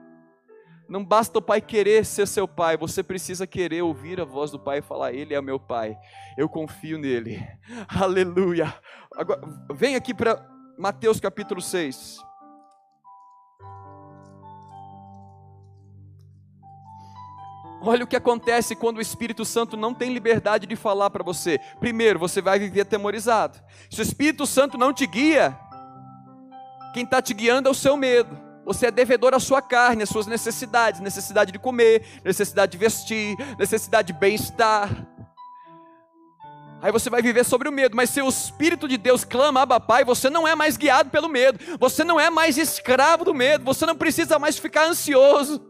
Não 0.87 1.03
basta 1.03 1.39
o 1.39 1.41
pai 1.41 1.61
querer 1.61 2.05
ser 2.05 2.27
seu 2.27 2.47
pai, 2.47 2.75
você 2.75 3.01
precisa 3.01 3.47
querer 3.47 3.81
ouvir 3.81 4.19
a 4.19 4.25
voz 4.25 4.51
do 4.51 4.59
pai 4.59 4.79
e 4.79 4.81
falar: 4.81 5.13
Ele 5.13 5.33
é 5.33 5.41
meu 5.41 5.59
pai, 5.59 5.97
eu 6.37 6.49
confio 6.49 6.97
nele. 6.97 7.41
Aleluia. 7.87 8.73
Agora, 9.15 9.41
vem 9.73 9.95
aqui 9.95 10.13
para 10.13 10.45
Mateus 10.77 11.19
capítulo 11.19 11.61
6. 11.61 12.19
Olha 17.85 18.05
o 18.05 18.07
que 18.07 18.15
acontece 18.15 18.77
quando 18.77 18.97
o 18.97 19.01
Espírito 19.01 19.43
Santo 19.43 19.75
não 19.75 19.93
tem 19.93 20.13
liberdade 20.13 20.65
de 20.65 20.75
falar 20.75 21.09
para 21.09 21.21
você. 21.21 21.59
Primeiro, 21.81 22.17
você 22.17 22.41
vai 22.41 22.57
viver 22.57 22.81
atemorizado. 22.81 23.59
Se 23.89 23.99
o 23.99 24.03
Espírito 24.03 24.45
Santo 24.45 24.77
não 24.77 24.93
te 24.93 25.05
guia, 25.05 25.57
quem 26.93 27.03
está 27.03 27.21
te 27.21 27.33
guiando 27.33 27.67
é 27.67 27.71
o 27.71 27.75
seu 27.75 27.97
medo. 27.97 28.52
Você 28.65 28.87
é 28.87 28.91
devedor 28.91 29.33
à 29.33 29.39
sua 29.39 29.61
carne, 29.61 30.03
às 30.03 30.09
suas 30.09 30.27
necessidades, 30.27 31.01
necessidade 31.01 31.51
de 31.51 31.59
comer, 31.59 32.05
necessidade 32.23 32.71
de 32.71 32.77
vestir, 32.77 33.35
necessidade 33.57 34.13
de 34.13 34.19
bem-estar. 34.19 35.07
Aí 36.81 36.91
você 36.91 37.09
vai 37.09 37.21
viver 37.21 37.45
sobre 37.45 37.69
o 37.69 37.71
medo, 37.71 37.95
mas 37.95 38.09
se 38.09 38.21
o 38.21 38.27
Espírito 38.27 38.89
de 38.89 38.97
Deus 38.97 39.23
clama, 39.23 39.61
Abba 39.61 39.79
Pai, 39.79 40.03
você 40.03 40.29
não 40.29 40.45
é 40.45 40.53
mais 40.53 40.75
guiado 40.75 41.09
pelo 41.09 41.29
medo, 41.29 41.57
você 41.79 42.03
não 42.03 42.19
é 42.19 42.29
mais 42.29 42.57
escravo 42.57 43.23
do 43.23 43.33
medo, 43.33 43.63
você 43.63 43.85
não 43.85 43.95
precisa 43.95 44.37
mais 44.37 44.57
ficar 44.57 44.87
ansioso. 44.87 45.65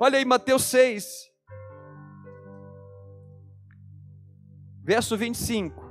Olha 0.00 0.18
aí, 0.18 0.24
Mateus 0.24 0.64
6, 0.64 1.06
verso 4.84 5.16
25. 5.16 5.85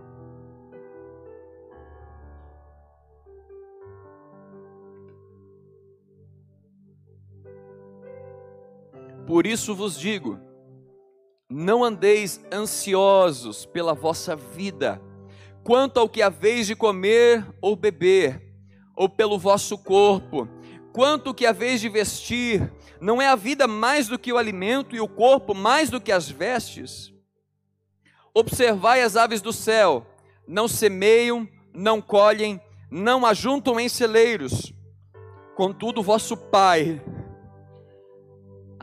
Por 9.25 9.47
isso 9.47 9.73
vos 9.73 9.97
digo: 9.97 10.39
não 11.49 11.83
andeis 11.83 12.43
ansiosos 12.51 13.65
pela 13.65 13.93
vossa 13.93 14.35
vida, 14.35 15.01
quanto 15.63 15.99
ao 15.99 16.09
que 16.09 16.21
haveis 16.21 16.67
de 16.67 16.75
comer 16.75 17.45
ou 17.61 17.75
beber, 17.75 18.41
ou 18.95 19.09
pelo 19.09 19.39
vosso 19.39 19.77
corpo, 19.77 20.47
quanto 20.93 21.33
que 21.33 21.45
haveis 21.45 21.81
de 21.81 21.89
vestir, 21.89 22.71
não 23.01 23.21
é 23.21 23.27
a 23.27 23.35
vida 23.35 23.67
mais 23.67 24.07
do 24.07 24.17
que 24.17 24.31
o 24.31 24.37
alimento 24.37 24.95
e 24.95 25.01
o 25.01 25.07
corpo 25.07 25.53
mais 25.53 25.89
do 25.89 25.99
que 25.99 26.11
as 26.11 26.29
vestes? 26.29 27.13
Observai 28.33 29.01
as 29.01 29.15
aves 29.15 29.41
do 29.41 29.51
céu, 29.51 30.05
não 30.47 30.67
semeiam, 30.67 31.47
não 31.73 32.01
colhem, 32.01 32.61
não 32.91 33.25
ajuntam 33.25 33.79
em 33.79 33.89
celeiros, 33.89 34.73
contudo 35.55 36.03
vosso 36.03 36.37
Pai 36.37 37.01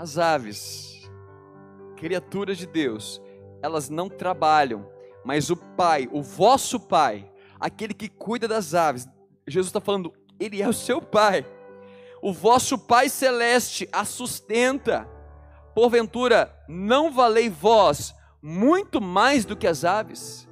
as 0.02 0.18
aves, 0.18 1.08
criaturas 1.96 2.58
de 2.58 2.66
Deus, 2.66 3.22
elas 3.62 3.88
não 3.88 4.08
trabalham, 4.08 4.90
mas 5.24 5.48
o 5.48 5.56
Pai, 5.56 6.08
o 6.10 6.20
vosso 6.20 6.80
Pai, 6.80 7.30
aquele 7.60 7.94
que 7.94 8.08
cuida 8.08 8.48
das 8.48 8.74
aves, 8.74 9.08
Jesus 9.46 9.68
está 9.68 9.80
falando, 9.80 10.12
Ele 10.40 10.60
é 10.60 10.68
o 10.68 10.72
seu 10.72 11.00
Pai. 11.00 11.46
O 12.20 12.32
vosso 12.32 12.76
Pai 12.76 13.08
Celeste 13.08 13.88
a 13.92 14.04
sustenta. 14.04 15.08
Porventura, 15.72 16.52
não 16.68 17.12
valei 17.12 17.48
vós 17.48 18.12
muito 18.42 19.00
mais 19.00 19.44
do 19.44 19.56
que 19.56 19.68
as 19.68 19.84
aves? 19.84 20.48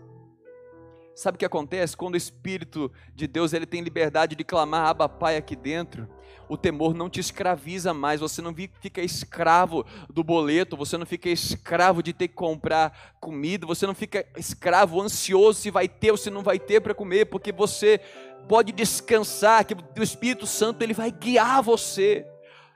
Sabe 1.13 1.35
o 1.35 1.39
que 1.41 1.45
acontece 1.45 1.97
quando 1.97 2.15
o 2.15 2.17
Espírito 2.17 2.91
de 3.17 3.27
Deus 3.27 3.53
ele 3.53 3.67
tem 3.67 3.83
liberdade 3.83 4.37
de 4.37 4.45
clamar 4.45 4.87
Abba 4.87 5.09
Pai 5.09 5.37
aqui 5.37 5.57
dentro? 5.57 6.09
O 6.51 6.57
temor 6.57 6.93
não 6.95 7.09
te 7.09 7.21
escraviza 7.21 7.95
mais, 7.95 8.21
você 8.21 8.43
não 8.43 8.53
fica 8.53 9.01
escravo 9.01 9.87
do 10.13 10.25
boleto, 10.25 10.77
você 10.77 10.99
não 10.99 11.07
fica 11.07 11.29
escravo 11.29 12.03
de 12.03 12.13
ter 12.13 12.27
que 12.27 12.35
comprar 12.35 13.15
comida, 13.21 13.65
você 13.65 13.87
não 13.87 13.95
fica 13.95 14.27
escravo, 14.37 15.01
ansioso 15.01 15.61
se 15.61 15.71
vai 15.71 15.89
ter 15.89 16.11
ou 16.11 16.17
se 16.17 16.29
não 16.29 16.43
vai 16.43 16.59
ter 16.59 16.81
para 16.81 16.93
comer, 16.93 17.27
porque 17.27 17.53
você 17.53 18.01
pode 18.49 18.73
descansar, 18.73 19.65
que 19.65 19.75
o 19.75 20.03
Espírito 20.03 20.45
Santo 20.45 20.83
ele 20.83 20.93
vai 20.93 21.13
guiar 21.13 21.63
você. 21.63 22.27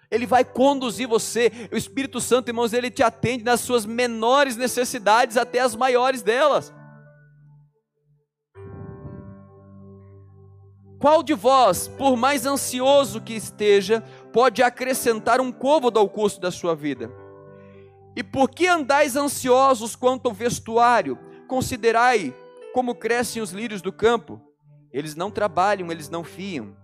Ele 0.08 0.24
vai 0.26 0.44
conduzir 0.44 1.08
você. 1.08 1.50
O 1.72 1.76
Espírito 1.76 2.20
Santo, 2.20 2.48
irmãos, 2.48 2.72
ele 2.72 2.92
te 2.92 3.02
atende 3.02 3.42
nas 3.42 3.58
suas 3.58 3.84
menores 3.84 4.56
necessidades 4.56 5.36
até 5.36 5.58
as 5.58 5.74
maiores 5.74 6.22
delas. 6.22 6.72
Qual 11.04 11.22
de 11.22 11.34
vós, 11.34 11.86
por 11.86 12.16
mais 12.16 12.46
ansioso 12.46 13.20
que 13.20 13.34
esteja, 13.34 14.00
pode 14.32 14.62
acrescentar 14.62 15.38
um 15.38 15.52
côvado 15.52 15.98
ao 15.98 16.08
custo 16.08 16.40
da 16.40 16.50
sua 16.50 16.74
vida? 16.74 17.12
E 18.16 18.22
por 18.22 18.48
que 18.48 18.66
andais 18.66 19.14
ansiosos 19.14 19.94
quanto 19.94 20.28
ao 20.30 20.34
vestuário? 20.34 21.18
Considerai 21.46 22.34
como 22.72 22.94
crescem 22.94 23.42
os 23.42 23.50
lírios 23.50 23.82
do 23.82 23.92
campo. 23.92 24.40
Eles 24.90 25.14
não 25.14 25.30
trabalham, 25.30 25.92
eles 25.92 26.08
não 26.08 26.24
fiam. 26.24 26.74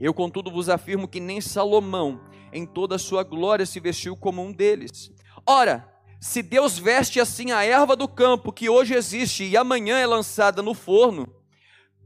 Eu, 0.00 0.12
contudo, 0.12 0.50
vos 0.50 0.68
afirmo 0.68 1.06
que 1.06 1.20
nem 1.20 1.40
Salomão, 1.40 2.20
em 2.52 2.66
toda 2.66 2.96
a 2.96 2.98
sua 2.98 3.22
glória, 3.22 3.64
se 3.64 3.78
vestiu 3.78 4.16
como 4.16 4.42
um 4.42 4.52
deles. 4.52 5.08
Ora, 5.46 5.88
se 6.20 6.42
Deus 6.42 6.80
veste 6.80 7.20
assim 7.20 7.52
a 7.52 7.62
erva 7.62 7.94
do 7.94 8.08
campo, 8.08 8.52
que 8.52 8.68
hoje 8.68 8.92
existe 8.92 9.44
e 9.44 9.56
amanhã 9.56 9.98
é 9.98 10.06
lançada 10.06 10.60
no 10.60 10.74
forno, 10.74 11.32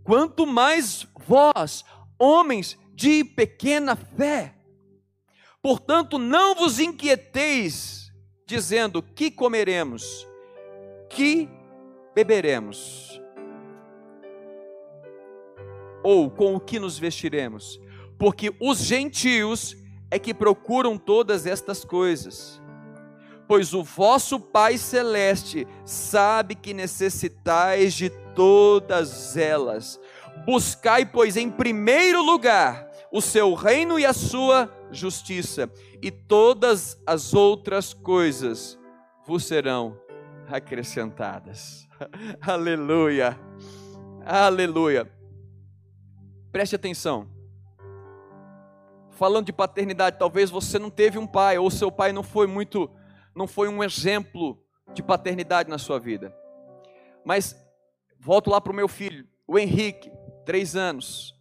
quanto 0.04 0.46
mais 0.46 1.06
vós, 1.26 1.84
homens 2.18 2.78
de 2.94 3.24
pequena 3.24 3.96
fé. 3.96 4.54
Portanto, 5.60 6.18
não 6.18 6.54
vos 6.54 6.78
inquieteis, 6.78 8.12
dizendo: 8.46 9.02
que 9.02 9.30
comeremos, 9.30 10.26
que 11.08 11.48
beberemos, 12.14 13.20
ou 16.02 16.30
com 16.30 16.54
o 16.54 16.60
que 16.60 16.78
nos 16.78 16.98
vestiremos, 16.98 17.80
porque 18.18 18.54
os 18.60 18.78
gentios 18.78 19.76
é 20.10 20.18
que 20.18 20.34
procuram 20.34 20.98
todas 20.98 21.46
estas 21.46 21.84
coisas. 21.84 22.62
Pois 23.46 23.74
o 23.74 23.82
vosso 23.82 24.40
Pai 24.40 24.78
Celeste 24.78 25.66
sabe 25.84 26.54
que 26.54 26.72
necessitais 26.72 27.94
de 27.94 28.08
todas 28.34 29.36
elas. 29.36 30.00
Buscai, 30.44 31.06
pois, 31.06 31.36
em 31.36 31.50
primeiro 31.50 32.22
lugar 32.22 32.90
o 33.10 33.20
seu 33.20 33.54
reino 33.54 33.96
e 33.96 34.04
a 34.04 34.12
sua 34.12 34.68
justiça, 34.90 35.70
e 36.02 36.10
todas 36.10 37.00
as 37.06 37.32
outras 37.32 37.94
coisas 37.94 38.76
vos 39.24 39.44
serão 39.44 39.96
acrescentadas. 40.48 41.86
Aleluia. 42.42 43.38
Aleluia. 44.26 45.08
Preste 46.50 46.74
atenção. 46.74 47.28
Falando 49.10 49.46
de 49.46 49.52
paternidade, 49.52 50.18
talvez 50.18 50.50
você 50.50 50.76
não 50.76 50.90
teve 50.90 51.16
um 51.16 51.26
pai 51.26 51.56
ou 51.56 51.70
seu 51.70 51.92
pai 51.92 52.12
não 52.12 52.24
foi 52.24 52.48
muito 52.48 52.90
não 53.32 53.46
foi 53.46 53.68
um 53.68 53.82
exemplo 53.82 54.60
de 54.92 55.02
paternidade 55.02 55.70
na 55.70 55.78
sua 55.78 55.98
vida. 55.98 56.34
Mas 57.24 57.56
volto 58.18 58.50
lá 58.50 58.60
para 58.60 58.72
o 58.72 58.76
meu 58.76 58.88
filho, 58.88 59.26
o 59.46 59.58
Henrique 59.58 60.10
três 60.44 60.76
anos. 60.76 61.34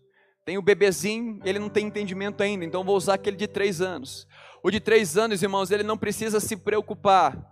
Tem 0.45 0.57
o 0.57 0.61
bebezinho, 0.61 1.39
ele 1.45 1.59
não 1.59 1.69
tem 1.69 1.87
entendimento 1.87 2.41
ainda, 2.41 2.65
então 2.65 2.83
vou 2.83 2.97
usar 2.97 3.13
aquele 3.13 3.37
de 3.37 3.47
três 3.47 3.81
anos. 3.81 4.27
O 4.61 4.69
de 4.69 4.79
três 4.79 5.17
anos, 5.17 5.41
irmãos, 5.41 5.71
ele 5.71 5.83
não 5.83 5.97
precisa 5.97 6.39
se 6.39 6.55
preocupar 6.57 7.51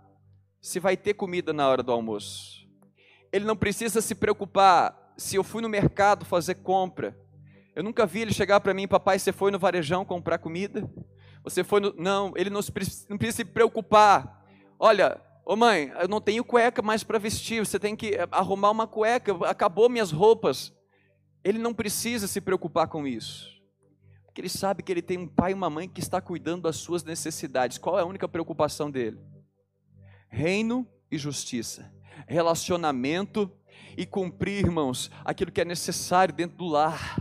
se 0.60 0.78
vai 0.78 0.96
ter 0.96 1.14
comida 1.14 1.52
na 1.52 1.68
hora 1.68 1.82
do 1.82 1.92
almoço. 1.92 2.66
Ele 3.32 3.44
não 3.44 3.56
precisa 3.56 4.00
se 4.00 4.14
preocupar 4.14 5.14
se 5.16 5.36
eu 5.36 5.44
fui 5.44 5.62
no 5.62 5.68
mercado 5.68 6.24
fazer 6.24 6.56
compra. 6.56 7.16
Eu 7.74 7.82
nunca 7.82 8.04
vi 8.04 8.20
ele 8.20 8.32
chegar 8.32 8.60
para 8.60 8.74
mim, 8.74 8.86
papai, 8.86 9.18
você 9.18 9.32
foi 9.32 9.50
no 9.50 9.58
varejão 9.58 10.04
comprar 10.04 10.38
comida? 10.38 10.88
Você 11.42 11.64
foi 11.64 11.80
no... 11.80 11.94
Não, 11.96 12.32
ele 12.36 12.50
não, 12.50 12.60
não 13.08 13.18
precisa 13.18 13.36
se 13.38 13.44
preocupar. 13.44 14.44
Olha, 14.78 15.20
ô 15.44 15.56
mãe, 15.56 15.92
eu 15.98 16.08
não 16.08 16.20
tenho 16.20 16.44
cueca 16.44 16.82
mais 16.82 17.02
para 17.02 17.18
vestir, 17.18 17.64
você 17.64 17.78
tem 17.78 17.96
que 17.96 18.18
arrumar 18.30 18.70
uma 18.70 18.86
cueca, 18.86 19.32
acabou 19.46 19.88
minhas 19.88 20.12
roupas. 20.12 20.72
Ele 21.44 21.58
não 21.58 21.74
precisa 21.74 22.26
se 22.26 22.40
preocupar 22.40 22.88
com 22.88 23.06
isso. 23.06 23.52
Porque 24.26 24.40
ele 24.40 24.48
sabe 24.48 24.82
que 24.82 24.90
ele 24.90 25.02
tem 25.02 25.18
um 25.18 25.28
pai 25.28 25.50
e 25.50 25.54
uma 25.54 25.68
mãe 25.68 25.88
que 25.88 26.00
está 26.00 26.20
cuidando 26.20 26.62
das 26.62 26.76
suas 26.76 27.04
necessidades. 27.04 27.76
Qual 27.76 27.98
é 27.98 28.02
a 28.02 28.06
única 28.06 28.26
preocupação 28.26 28.90
dele? 28.90 29.18
Reino 30.28 30.86
e 31.10 31.18
justiça. 31.18 31.92
Relacionamento 32.26 33.50
e 33.96 34.06
cumprir, 34.06 34.64
irmãos, 34.64 35.10
aquilo 35.24 35.52
que 35.52 35.60
é 35.60 35.64
necessário 35.64 36.34
dentro 36.34 36.56
do 36.56 36.66
lar. 36.66 37.18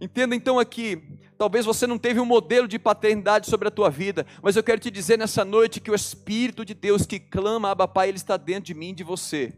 Entenda 0.00 0.34
então 0.34 0.58
aqui, 0.58 1.20
talvez 1.38 1.64
você 1.64 1.86
não 1.86 1.96
teve 1.98 2.20
um 2.20 2.24
modelo 2.24 2.66
de 2.66 2.78
paternidade 2.78 3.48
sobre 3.48 3.68
a 3.68 3.70
tua 3.70 3.88
vida, 3.88 4.26
mas 4.42 4.56
eu 4.56 4.62
quero 4.62 4.80
te 4.80 4.90
dizer 4.90 5.16
nessa 5.16 5.44
noite 5.44 5.80
que 5.80 5.90
o 5.90 5.94
Espírito 5.94 6.64
de 6.64 6.74
Deus 6.74 7.06
que 7.06 7.18
clama, 7.18 7.70
Abba 7.70 7.88
Pai, 7.88 8.08
ele 8.08 8.18
está 8.18 8.36
dentro 8.36 8.64
de 8.64 8.74
mim 8.74 8.90
e 8.90 8.94
de 8.94 9.04
você. 9.04 9.54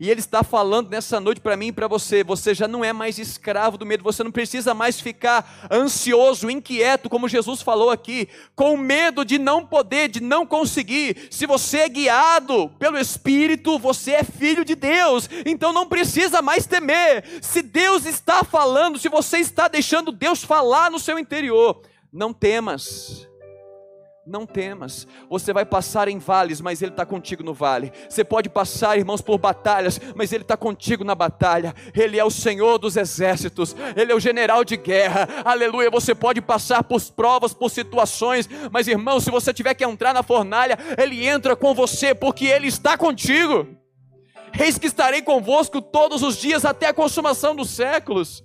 E 0.00 0.10
Ele 0.10 0.20
está 0.20 0.42
falando 0.42 0.90
nessa 0.90 1.20
noite 1.20 1.40
para 1.40 1.56
mim 1.56 1.68
e 1.68 1.72
para 1.72 1.86
você: 1.86 2.24
você 2.24 2.54
já 2.54 2.66
não 2.66 2.84
é 2.84 2.92
mais 2.92 3.18
escravo 3.18 3.76
do 3.76 3.86
medo, 3.86 4.02
você 4.02 4.24
não 4.24 4.32
precisa 4.32 4.74
mais 4.74 5.00
ficar 5.00 5.68
ansioso, 5.70 6.50
inquieto, 6.50 7.08
como 7.08 7.28
Jesus 7.28 7.62
falou 7.62 7.90
aqui, 7.90 8.28
com 8.54 8.76
medo 8.76 9.24
de 9.24 9.38
não 9.38 9.64
poder, 9.64 10.08
de 10.08 10.20
não 10.20 10.46
conseguir. 10.46 11.28
Se 11.30 11.46
você 11.46 11.78
é 11.78 11.88
guiado 11.88 12.70
pelo 12.78 12.98
Espírito, 12.98 13.78
você 13.78 14.12
é 14.12 14.24
filho 14.24 14.64
de 14.64 14.74
Deus, 14.74 15.28
então 15.46 15.72
não 15.72 15.88
precisa 15.88 16.42
mais 16.42 16.66
temer. 16.66 17.24
Se 17.40 17.62
Deus 17.62 18.06
está 18.06 18.42
falando, 18.44 18.98
se 18.98 19.08
você 19.08 19.38
está 19.38 19.68
deixando 19.68 20.12
Deus 20.12 20.42
falar 20.42 20.90
no 20.90 20.98
seu 20.98 21.18
interior, 21.18 21.82
não 22.12 22.32
temas 22.32 23.31
não 24.24 24.46
temas, 24.46 25.06
você 25.28 25.52
vai 25.52 25.64
passar 25.64 26.06
em 26.06 26.18
vales, 26.18 26.60
mas 26.60 26.80
Ele 26.80 26.92
está 26.92 27.04
contigo 27.04 27.42
no 27.42 27.52
vale. 27.52 27.92
Você 28.08 28.22
pode 28.22 28.48
passar, 28.48 28.96
irmãos, 28.96 29.20
por 29.20 29.36
batalhas, 29.36 30.00
mas 30.14 30.32
Ele 30.32 30.44
está 30.44 30.56
contigo 30.56 31.02
na 31.02 31.14
batalha. 31.14 31.74
Ele 31.92 32.18
é 32.18 32.24
o 32.24 32.30
Senhor 32.30 32.78
dos 32.78 32.96
exércitos, 32.96 33.74
Ele 33.96 34.12
é 34.12 34.14
o 34.14 34.20
general 34.20 34.64
de 34.64 34.76
guerra. 34.76 35.28
Aleluia. 35.44 35.90
Você 35.90 36.14
pode 36.14 36.40
passar 36.40 36.84
por 36.84 37.02
provas, 37.10 37.52
por 37.52 37.68
situações, 37.68 38.48
mas 38.70 38.86
irmão, 38.86 39.18
se 39.18 39.30
você 39.30 39.52
tiver 39.52 39.74
que 39.74 39.84
entrar 39.84 40.14
na 40.14 40.22
fornalha, 40.22 40.78
Ele 40.96 41.26
entra 41.26 41.56
com 41.56 41.74
você, 41.74 42.14
porque 42.14 42.46
Ele 42.46 42.68
está 42.68 42.96
contigo. 42.96 43.66
Eis 44.58 44.78
que 44.78 44.86
estarei 44.86 45.22
convosco 45.22 45.82
todos 45.82 46.22
os 46.22 46.36
dias 46.36 46.64
até 46.64 46.86
a 46.86 46.94
consumação 46.94 47.56
dos 47.56 47.70
séculos. 47.70 48.44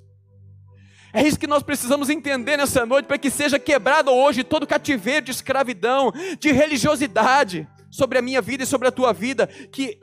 É 1.13 1.23
isso 1.23 1.39
que 1.39 1.47
nós 1.47 1.63
precisamos 1.63 2.09
entender 2.09 2.57
nessa 2.57 2.85
noite, 2.85 3.05
para 3.05 3.17
que 3.17 3.29
seja 3.29 3.57
quebrado 3.57 4.11
hoje 4.11 4.43
todo 4.43 4.67
cativeiro 4.67 5.25
de 5.25 5.31
escravidão, 5.31 6.11
de 6.39 6.51
religiosidade 6.51 7.67
sobre 7.89 8.17
a 8.17 8.21
minha 8.21 8.41
vida 8.41 8.63
e 8.63 8.67
sobre 8.67 8.87
a 8.87 8.91
tua 8.91 9.13
vida, 9.13 9.47
que 9.47 9.99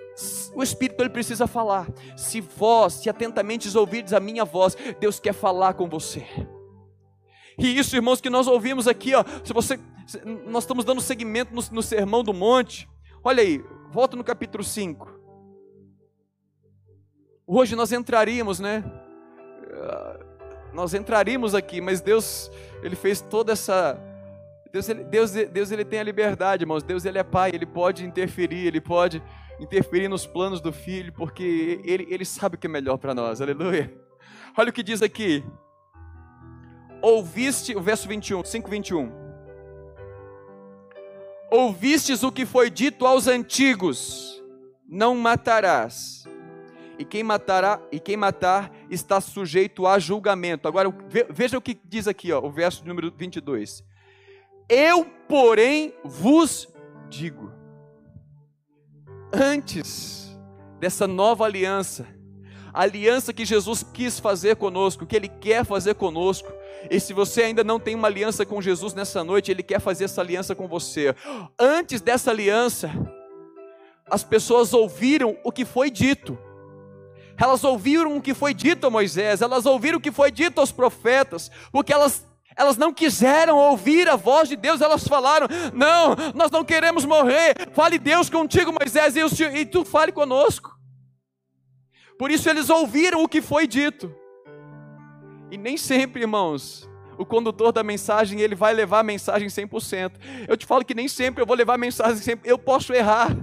o 0.55 0.63
Espírito 0.63 1.03
ele 1.03 1.11
precisa 1.11 1.47
falar. 1.47 1.87
Se 2.17 2.41
vós, 2.41 2.95
se 2.95 3.11
atentamente 3.11 3.77
ouvirdes 3.77 4.13
a 4.13 4.21
minha 4.21 4.45
voz, 4.45 4.77
Deus 4.99 5.21
quer 5.21 5.35
falar 5.35 5.75
com 5.75 5.89
você. 5.89 6.27
E 7.59 7.79
isso, 7.79 7.95
irmãos, 7.95 8.21
que 8.21 8.31
nós 8.31 8.47
ouvimos 8.47 8.89
aqui, 8.89 9.15
ó, 9.15 9.25
se 9.45 9.53
você, 9.53 9.79
nós 10.47 10.65
estamos 10.65 10.85
dando 10.85 11.01
seguimento 11.01 11.55
no, 11.55 11.63
no 11.71 11.83
Sermão 11.83 12.25
do 12.25 12.33
Monte. 12.33 12.89
Olha 13.23 13.43
aí, 13.43 13.63
volta 13.91 14.17
no 14.17 14.25
capítulo 14.25 14.65
5. 14.65 15.13
Hoje 17.47 17.77
nós 17.77 17.93
entraríamos, 17.93 18.59
né? 18.59 18.83
Nós 20.75 20.93
entraríamos 20.93 21.55
aqui, 21.55 21.81
mas 21.81 22.01
Deus, 22.01 22.51
Ele 22.83 22.97
fez 22.97 23.21
toda 23.21 23.53
essa. 23.53 23.99
Deus, 24.73 24.87
Deus, 24.87 25.31
Deus 25.31 25.71
ele 25.71 25.85
tem 25.85 26.01
a 26.01 26.03
liberdade, 26.03 26.65
irmãos. 26.65 26.83
Deus 26.83 27.05
ele 27.05 27.19
é 27.19 27.23
pai, 27.23 27.51
ele 27.55 27.65
pode 27.65 28.05
interferir, 28.05 28.67
ele 28.67 28.81
pode 28.81 29.23
interferir 29.61 30.09
nos 30.09 30.27
planos 30.27 30.61
do 30.61 30.73
filho, 30.73 31.13
porque 31.13 31.81
ele, 31.85 32.09
ele 32.11 32.25
sabe 32.25 32.57
o 32.57 32.59
que 32.59 32.67
é 32.67 32.71
melhor 32.71 32.97
para 32.99 33.15
nós. 33.15 33.41
Aleluia. 33.41 33.95
Olha 34.57 34.71
o 34.71 34.73
que 34.73 34.83
diz 34.83 35.01
aqui. 35.01 35.45
Ouviste, 37.01 37.77
o 37.77 37.81
verso 37.81 38.09
21, 38.09 38.45
5, 38.45 38.69
21. 38.69 39.13
Ouvistes 41.53 42.25
o 42.25 42.33
que 42.33 42.45
foi 42.45 42.69
dito 42.69 43.07
aos 43.07 43.29
antigos: 43.29 44.43
não 44.89 45.15
matarás 45.15 46.25
e 46.99 47.05
quem 47.05 47.23
matará 47.23 47.81
e 47.91 47.99
quem 47.99 48.17
matar 48.17 48.71
está 48.91 49.21
sujeito 49.21 49.87
a 49.87 49.99
julgamento. 49.99 50.69
Agora 50.69 50.93
veja 51.31 51.59
o 51.59 51.61
que 51.61 51.79
diz 51.85 52.07
aqui, 52.07 52.33
ó, 52.33 52.41
o 52.41 52.51
verso 52.51 52.87
número 52.87 53.13
22. 53.17 53.85
Eu, 54.69 55.05
porém, 55.29 55.95
vos 56.05 56.69
digo, 57.09 57.53
antes 59.33 60.39
dessa 60.81 61.07
nova 61.07 61.45
aliança, 61.45 62.07
a 62.73 62.83
aliança 62.83 63.33
que 63.33 63.45
Jesus 63.45 63.85
quis 63.95 64.19
fazer 64.19 64.57
conosco, 64.57 65.07
que 65.07 65.15
Ele 65.15 65.29
quer 65.29 65.65
fazer 65.65 65.95
conosco, 65.95 66.53
e 66.91 66.99
se 66.99 67.13
você 67.13 67.43
ainda 67.43 67.63
não 67.63 67.79
tem 67.79 67.95
uma 67.95 68.09
aliança 68.09 68.45
com 68.45 68.61
Jesus 68.61 68.95
nessa 68.95 69.23
noite, 69.23 69.51
Ele 69.51 69.63
quer 69.63 69.81
fazer 69.81 70.05
essa 70.05 70.21
aliança 70.21 70.55
com 70.55 70.67
você. 70.67 71.15
Antes 71.59 72.01
dessa 72.01 72.31
aliança, 72.31 72.91
as 74.11 74.25
pessoas 74.25 74.73
ouviram 74.73 75.37
o 75.45 75.53
que 75.53 75.65
foi 75.65 75.91
dito, 75.91 76.39
elas 77.39 77.65
ouviram 77.65 78.17
o 78.17 78.23
que 78.23 78.35
foi 78.35 78.55
dito 78.55 78.87
a 78.87 78.91
Moisés, 78.91 79.43
elas 79.43 79.67
ouviram 79.67 79.99
o 79.99 80.01
que 80.01 80.13
foi 80.13 80.31
dito 80.31 80.61
aos 80.61 80.73
profetas, 80.73 81.51
porque 81.73 81.93
elas 81.93 82.25
elas 82.57 82.77
não 82.77 82.95
quiseram 82.95 83.59
ouvir 83.59 84.09
a 84.09 84.15
voz 84.15 84.49
de 84.49 84.55
Deus, 84.55 84.81
elas 84.81 85.07
falaram: 85.09 85.49
Não, 85.73 86.15
nós 86.35 86.51
não 86.53 86.65
queremos 86.65 87.05
morrer. 87.05 87.55
Fale 87.73 87.99
Deus 87.99 88.31
contigo, 88.31 88.73
Moisés, 88.73 89.17
e 89.17 89.67
tu 89.67 89.85
fale 89.85 90.13
conosco. 90.13 90.73
Por 92.19 92.31
isso 92.31 92.49
eles 92.49 92.71
ouviram 92.71 93.25
o 93.25 93.29
que 93.29 93.43
foi 93.43 93.67
dito. 93.67 94.15
E 95.51 95.59
nem 95.59 95.77
sempre, 95.77 96.23
irmãos, 96.23 96.89
o 97.19 97.25
condutor 97.25 97.73
da 97.73 97.83
mensagem, 97.83 98.41
ele 98.41 98.55
vai 98.55 98.73
levar 98.73 99.01
a 99.01 99.05
mensagem 99.05 99.49
100%. 99.49 100.13
Eu 100.49 100.57
te 100.57 100.67
falo 100.67 100.85
que 100.85 100.95
nem 100.95 101.09
sempre 101.09 101.43
eu 101.43 101.47
vou 101.47 101.57
levar 101.57 101.75
a 101.75 101.79
mensagem 101.79 102.17
100%. 102.17 102.41
Eu 102.45 102.59
posso 102.59 102.93
errar. 102.93 103.37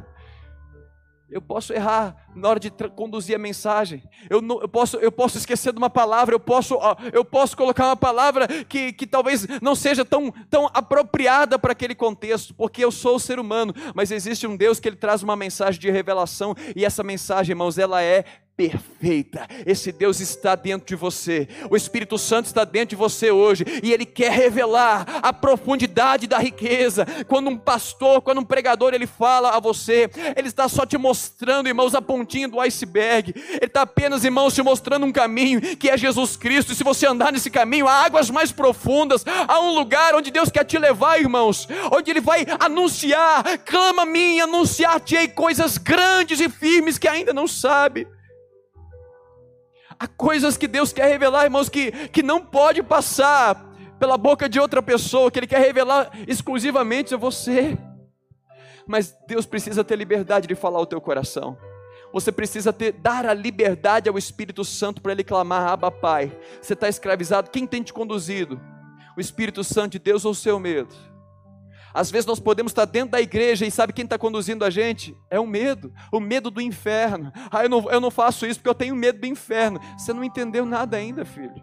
Eu 1.32 1.42
posso 1.42 1.72
errar 1.72 2.28
na 2.36 2.50
hora 2.50 2.60
de 2.60 2.70
conduzir 2.96 3.36
a 3.36 3.40
mensagem. 3.40 4.04
Eu, 4.30 4.42
não, 4.42 4.62
eu, 4.62 4.68
posso, 4.68 4.98
eu 4.98 5.12
posso 5.12 5.38
esquecer 5.38 5.72
de 5.72 5.78
uma 5.78 5.90
palavra. 5.90 6.36
Eu 6.36 6.40
posso, 6.40 6.78
eu 7.14 7.24
posso 7.24 7.56
colocar 7.56 7.86
uma 7.86 7.96
palavra 7.96 8.48
que, 8.66 8.92
que 8.92 9.08
talvez 9.08 9.48
não 9.62 9.74
seja 9.74 10.04
tão, 10.04 10.30
tão 10.50 10.70
apropriada 10.74 11.58
para 11.58 11.72
aquele 11.72 11.96
contexto, 11.96 12.54
porque 12.54 12.84
eu 12.84 12.92
sou 12.92 13.16
o 13.16 13.20
ser 13.20 13.40
humano. 13.40 13.74
Mas 13.96 14.12
existe 14.12 14.46
um 14.46 14.58
Deus 14.58 14.80
que 14.80 14.90
ele 14.90 14.98
traz 14.98 15.24
uma 15.24 15.38
mensagem 15.38 15.80
de 15.80 15.90
revelação 15.90 16.54
e 16.76 16.84
essa 16.84 17.02
mensagem, 17.02 17.54
irmãos, 17.54 17.78
ela 17.78 18.02
é 18.04 18.26
perfeita. 18.70 19.48
Esse 19.66 19.92
Deus 19.92 20.20
está 20.20 20.56
dentro 20.56 20.88
de 20.88 20.96
você. 20.96 21.48
O 21.70 21.76
Espírito 21.76 22.18
Santo 22.18 22.46
está 22.46 22.64
dentro 22.64 22.90
de 22.90 22.96
você 22.96 23.32
hoje 23.32 23.66
e 23.82 23.92
ele 23.92 24.06
quer 24.06 24.32
revelar 24.32 25.06
a 25.24 25.34
profundidade 25.34 26.28
da 26.28 26.38
riqueza. 26.38 27.06
Quando 27.28 27.50
um 27.50 27.58
pastor, 27.58 28.22
quando 28.22 28.40
um 28.40 28.46
pregador 28.46 28.94
ele 28.94 29.08
fala 29.08 29.56
a 29.56 29.60
você, 29.60 30.10
ele 30.36 30.48
está 30.48 30.68
só 30.68 30.86
te 30.86 30.98
mostrando, 30.98 31.68
irmãos, 31.68 31.96
a 31.96 32.02
pontinha 32.02 32.48
do 32.48 32.60
iceberg. 32.60 33.34
Ele 33.36 33.66
está 33.66 33.82
apenas, 33.82 34.24
irmãos, 34.24 34.54
te 34.54 34.62
mostrando 34.62 35.06
um 35.06 35.12
caminho 35.12 35.62
que 35.78 35.90
é 35.90 35.98
Jesus 35.98 36.36
Cristo. 36.36 36.72
E 36.72 36.76
se 36.76 36.84
você 36.84 37.08
andar 37.08 37.32
nesse 37.32 37.50
caminho, 37.50 37.88
há 37.88 38.06
águas 38.06 38.30
mais 38.30 38.52
profundas, 38.52 39.26
há 39.48 39.60
um 39.60 39.74
lugar 39.74 40.14
onde 40.16 40.32
Deus 40.32 40.50
quer 40.50 40.64
te 40.64 40.78
levar, 40.78 41.20
irmãos, 41.20 41.68
onde 41.92 42.12
ele 42.12 42.22
vai 42.22 42.46
anunciar, 42.60 43.44
clama 43.66 44.04
a 44.04 44.06
mim, 44.06 44.40
anunciar-te 44.40 45.28
coisas 45.30 45.78
grandes 45.78 46.40
e 46.40 46.50
firmes 46.50 46.98
que 46.98 47.08
ainda 47.08 47.34
não 47.34 47.48
sabe. 47.48 48.08
Há 50.02 50.08
coisas 50.08 50.58
que 50.58 50.68
Deus 50.68 50.92
quer 50.92 51.06
revelar, 51.06 51.44
irmãos, 51.44 51.70
que, 51.70 51.92
que 52.10 52.24
não 52.24 52.44
pode 52.44 52.82
passar 52.82 53.72
pela 54.00 54.18
boca 54.18 54.50
de 54.50 54.60
outra 54.60 54.82
pessoa, 54.82 55.30
que 55.30 55.38
Ele 55.38 55.46
quer 55.46 55.60
revelar 55.60 56.10
exclusivamente 56.28 57.14
a 57.14 57.18
você. 57.18 57.78
Mas 58.88 59.16
Deus 59.28 59.46
precisa 59.46 59.84
ter 59.84 59.96
liberdade 59.96 60.48
de 60.48 60.56
falar 60.56 60.80
ao 60.80 60.88
teu 60.88 61.00
coração. 61.00 61.56
Você 62.12 62.32
precisa 62.32 62.74
ter, 62.74 62.94
dar 62.94 63.28
a 63.28 63.34
liberdade 63.36 64.10
ao 64.10 64.18
Espírito 64.18 64.66
Santo 64.66 65.04
para 65.04 65.12
ele 65.12 65.24
clamar, 65.24 65.68
Abba 65.68 65.92
Pai. 65.92 66.36
Você 66.60 66.74
está 66.74 66.90
escravizado, 66.90 67.52
quem 67.52 67.68
tem 67.68 67.84
te 67.84 67.94
conduzido? 67.94 68.60
O 69.16 69.22
Espírito 69.22 69.64
Santo 69.64 69.92
de 69.92 70.00
Deus 70.00 70.26
ou 70.26 70.32
o 70.32 70.36
seu 70.36 70.60
medo? 70.60 70.96
Às 71.94 72.10
vezes 72.10 72.26
nós 72.26 72.40
podemos 72.40 72.72
estar 72.72 72.86
dentro 72.86 73.12
da 73.12 73.22
igreja 73.22 73.66
e 73.66 73.72
sabe 73.72 73.94
quem 73.94 74.06
está 74.06 74.18
conduzindo 74.18 74.64
a 74.64 74.70
gente? 74.70 75.16
É 75.30 75.40
o 75.40 75.48
medo, 75.48 75.94
o 76.12 76.20
medo 76.20 76.50
do 76.50 76.62
inferno. 76.62 77.32
Ah, 77.52 77.64
eu 77.64 77.70
não, 77.70 77.92
eu 77.92 78.02
não 78.02 78.12
faço 78.12 78.46
isso 78.46 78.60
porque 78.60 78.70
eu 78.70 78.76
tenho 78.76 78.96
medo 78.96 79.20
do 79.20 79.28
inferno. 79.28 79.80
Você 79.98 80.14
não 80.14 80.24
entendeu 80.24 80.66
nada 80.66 80.98
ainda, 80.98 81.26
filho. 81.26 81.62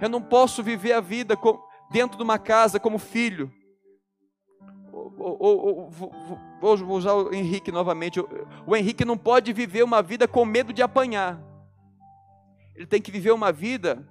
Eu 0.00 0.08
não 0.08 0.22
posso 0.22 0.62
viver 0.62 0.92
a 0.92 1.00
vida 1.00 1.36
dentro 1.90 2.16
de 2.16 2.22
uma 2.22 2.38
casa 2.38 2.78
como 2.78 2.98
filho. 2.98 3.52
vou 6.60 6.96
usar 6.96 7.14
o 7.14 7.34
Henrique 7.34 7.72
novamente. 7.72 8.20
O 8.66 8.76
Henrique 8.76 9.04
não 9.04 9.18
pode 9.18 9.52
viver 9.52 9.82
uma 9.82 10.02
vida 10.02 10.26
com 10.28 10.44
medo 10.44 10.72
de 10.72 10.82
apanhar. 10.82 11.40
Ele 12.74 12.86
tem 12.86 13.02
que 13.02 13.10
viver 13.10 13.32
uma 13.32 13.50
vida 13.50 14.06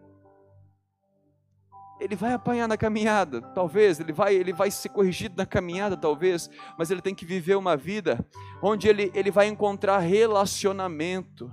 ele 1.99 2.15
vai 2.15 2.33
apanhar 2.33 2.67
na 2.67 2.77
caminhada, 2.77 3.41
talvez, 3.41 3.99
ele 3.99 4.13
vai, 4.13 4.35
ele 4.35 4.53
vai 4.53 4.69
ser 4.69 4.89
corrigido 4.89 5.35
na 5.37 5.45
caminhada, 5.45 5.97
talvez, 5.97 6.49
mas 6.77 6.91
ele 6.91 7.01
tem 7.01 7.15
que 7.15 7.25
viver 7.25 7.55
uma 7.55 7.75
vida 7.75 8.25
onde 8.61 8.87
ele, 8.87 9.11
ele 9.13 9.31
vai 9.31 9.47
encontrar 9.47 9.99
relacionamento. 9.99 11.51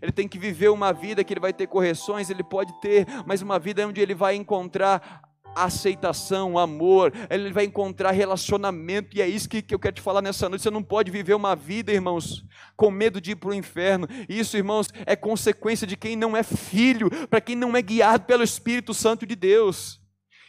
Ele 0.00 0.12
tem 0.12 0.28
que 0.28 0.38
viver 0.38 0.68
uma 0.68 0.92
vida 0.92 1.24
que 1.24 1.32
ele 1.32 1.40
vai 1.40 1.52
ter 1.52 1.66
correções, 1.66 2.28
ele 2.28 2.44
pode 2.44 2.78
ter, 2.80 3.06
mas 3.26 3.40
uma 3.40 3.58
vida 3.58 3.86
onde 3.86 4.00
ele 4.00 4.14
vai 4.14 4.34
encontrar 4.34 5.22
aceitação, 5.54 6.58
amor, 6.58 7.12
ele 7.30 7.52
vai 7.52 7.64
encontrar 7.64 8.10
relacionamento, 8.10 9.16
e 9.16 9.22
é 9.22 9.28
isso 9.28 9.48
que, 9.48 9.62
que 9.62 9.74
eu 9.74 9.78
quero 9.78 9.94
te 9.94 10.02
falar 10.02 10.22
nessa 10.22 10.48
noite. 10.48 10.62
Você 10.62 10.70
não 10.70 10.82
pode 10.82 11.10
viver 11.10 11.34
uma 11.34 11.54
vida, 11.54 11.92
irmãos, 11.92 12.44
com 12.76 12.90
medo 12.90 13.20
de 13.20 13.32
ir 13.32 13.36
para 13.36 13.50
o 13.50 13.54
inferno. 13.54 14.08
Isso, 14.28 14.56
irmãos, 14.56 14.88
é 15.06 15.14
consequência 15.14 15.86
de 15.86 15.96
quem 15.96 16.16
não 16.16 16.36
é 16.36 16.42
filho, 16.42 17.10
para 17.28 17.40
quem 17.40 17.56
não 17.56 17.76
é 17.76 17.82
guiado 17.82 18.24
pelo 18.24 18.42
Espírito 18.42 18.92
Santo 18.92 19.26
de 19.26 19.36
Deus. 19.36 20.00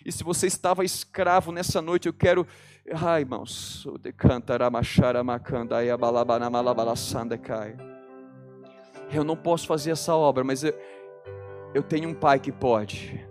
E 0.06 0.12
se 0.12 0.24
você 0.24 0.48
estava 0.48 0.86
escravo 0.86 1.52
nessa 1.52 1.82
noite, 1.82 2.08
eu 2.08 2.14
quero. 2.14 2.46
Ai, 2.94 3.22
irmãos, 3.22 3.84
eu 9.12 9.24
não 9.24 9.36
posso 9.36 9.66
fazer 9.66 9.92
essa 9.92 10.16
obra, 10.16 10.44
mas 10.44 10.64
eu, 10.64 10.74
eu 11.74 11.82
tenho 11.82 12.10
um 12.10 12.14
pai 12.14 12.40
que 12.40 12.52
pode. 12.52 13.26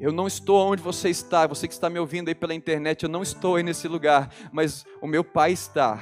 Eu 0.00 0.10
não 0.10 0.26
estou 0.26 0.72
onde 0.72 0.82
você 0.82 1.10
está, 1.10 1.46
você 1.46 1.68
que 1.68 1.74
está 1.74 1.90
me 1.90 1.98
ouvindo 1.98 2.28
aí 2.28 2.34
pela 2.34 2.54
internet, 2.54 3.02
eu 3.02 3.08
não 3.08 3.22
estou 3.22 3.56
aí 3.56 3.62
nesse 3.62 3.86
lugar, 3.86 4.32
mas 4.50 4.86
o 5.02 5.06
meu 5.06 5.22
pai 5.22 5.52
está. 5.52 6.00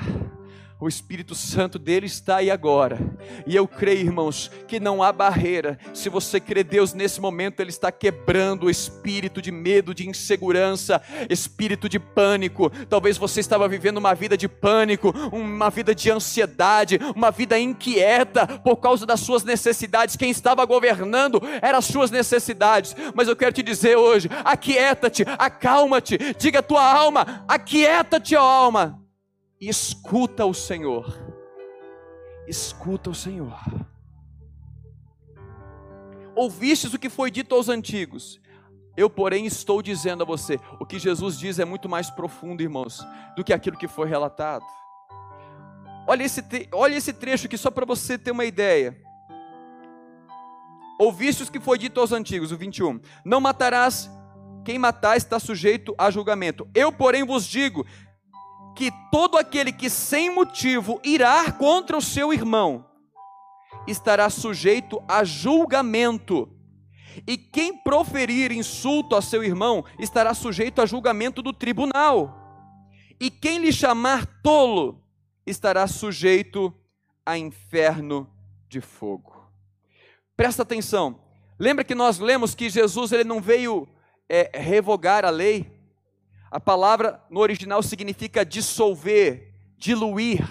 O 0.80 0.86
Espírito 0.86 1.34
Santo 1.34 1.76
dele 1.76 2.06
está 2.06 2.36
aí 2.36 2.52
agora. 2.52 2.98
E 3.44 3.56
eu 3.56 3.66
creio, 3.66 4.06
irmãos, 4.06 4.48
que 4.68 4.78
não 4.78 5.02
há 5.02 5.10
barreira. 5.10 5.76
Se 5.92 6.08
você 6.08 6.38
crê 6.38 6.62
Deus 6.62 6.94
nesse 6.94 7.20
momento, 7.20 7.58
ele 7.58 7.70
está 7.70 7.90
quebrando 7.90 8.66
o 8.66 8.70
espírito 8.70 9.42
de 9.42 9.50
medo, 9.50 9.92
de 9.92 10.08
insegurança, 10.08 11.02
espírito 11.28 11.88
de 11.88 11.98
pânico. 11.98 12.70
Talvez 12.88 13.18
você 13.18 13.40
estava 13.40 13.66
vivendo 13.66 13.96
uma 13.96 14.14
vida 14.14 14.36
de 14.36 14.46
pânico, 14.46 15.12
uma 15.32 15.68
vida 15.68 15.92
de 15.92 16.12
ansiedade, 16.12 17.00
uma 17.16 17.32
vida 17.32 17.58
inquieta 17.58 18.46
por 18.46 18.76
causa 18.76 19.04
das 19.04 19.18
suas 19.18 19.42
necessidades. 19.42 20.14
Quem 20.14 20.30
estava 20.30 20.64
governando 20.64 21.42
eram 21.60 21.80
as 21.80 21.86
suas 21.86 22.12
necessidades. 22.12 22.94
Mas 23.16 23.26
eu 23.26 23.34
quero 23.34 23.52
te 23.52 23.64
dizer 23.64 23.96
hoje: 23.96 24.30
aquieta-te, 24.44 25.24
acalma-te, 25.26 26.18
diga 26.38 26.60
a 26.60 26.62
tua 26.62 26.84
alma, 26.84 27.44
aquieta-te, 27.48 28.36
ó 28.36 28.42
alma 28.42 29.07
e 29.60 29.68
escuta 29.68 30.44
o 30.44 30.54
Senhor. 30.54 31.18
Escuta 32.46 33.10
o 33.10 33.14
Senhor. 33.14 33.58
Ouvistes 36.34 36.94
o 36.94 36.98
que 36.98 37.08
foi 37.08 37.30
dito 37.30 37.54
aos 37.54 37.68
antigos. 37.68 38.40
Eu, 38.96 39.10
porém, 39.10 39.46
estou 39.46 39.82
dizendo 39.82 40.22
a 40.22 40.26
você: 40.26 40.58
o 40.80 40.86
que 40.86 40.98
Jesus 40.98 41.38
diz 41.38 41.58
é 41.58 41.64
muito 41.64 41.88
mais 41.88 42.10
profundo, 42.10 42.62
irmãos, 42.62 43.04
do 43.36 43.44
que 43.44 43.52
aquilo 43.52 43.76
que 43.76 43.88
foi 43.88 44.08
relatado. 44.08 44.64
Olha 46.06 46.24
esse, 46.24 46.42
olha 46.72 46.96
esse 46.96 47.12
trecho 47.12 47.46
aqui, 47.46 47.58
só 47.58 47.70
para 47.70 47.84
você 47.84 48.16
ter 48.16 48.30
uma 48.30 48.44
ideia. 48.44 48.96
Ouvistes 50.98 51.48
o 51.48 51.52
que 51.52 51.60
foi 51.60 51.78
dito 51.78 52.00
aos 52.00 52.12
antigos, 52.12 52.50
o 52.50 52.56
21. 52.56 53.00
Não 53.24 53.40
matarás, 53.40 54.10
quem 54.64 54.78
matar 54.78 55.16
está 55.16 55.38
sujeito 55.38 55.94
a 55.96 56.10
julgamento. 56.10 56.68
Eu, 56.74 56.90
porém, 56.90 57.24
vos 57.24 57.46
digo: 57.46 57.86
que 58.78 58.92
todo 59.10 59.36
aquele 59.36 59.72
que 59.72 59.90
sem 59.90 60.30
motivo 60.30 61.00
irá 61.02 61.50
contra 61.50 61.96
o 61.96 62.00
seu 62.00 62.32
irmão 62.32 62.88
estará 63.88 64.30
sujeito 64.30 65.02
a 65.08 65.24
julgamento. 65.24 66.48
E 67.26 67.36
quem 67.36 67.76
proferir 67.76 68.52
insulto 68.52 69.16
a 69.16 69.20
seu 69.20 69.42
irmão 69.42 69.84
estará 69.98 70.32
sujeito 70.32 70.80
a 70.80 70.86
julgamento 70.86 71.42
do 71.42 71.52
tribunal. 71.52 72.86
E 73.18 73.32
quem 73.32 73.58
lhe 73.58 73.72
chamar 73.72 74.24
tolo 74.44 75.02
estará 75.44 75.88
sujeito 75.88 76.72
a 77.26 77.36
inferno 77.36 78.32
de 78.68 78.80
fogo. 78.80 79.50
Presta 80.36 80.62
atenção. 80.62 81.20
Lembra 81.58 81.82
que 81.82 81.96
nós 81.96 82.20
lemos 82.20 82.54
que 82.54 82.70
Jesus 82.70 83.10
ele 83.10 83.24
não 83.24 83.40
veio 83.40 83.88
é, 84.28 84.56
revogar 84.56 85.24
a 85.24 85.30
lei, 85.30 85.77
a 86.50 86.58
palavra 86.58 87.22
no 87.30 87.40
original 87.40 87.82
significa 87.82 88.44
dissolver, 88.44 89.54
diluir. 89.76 90.46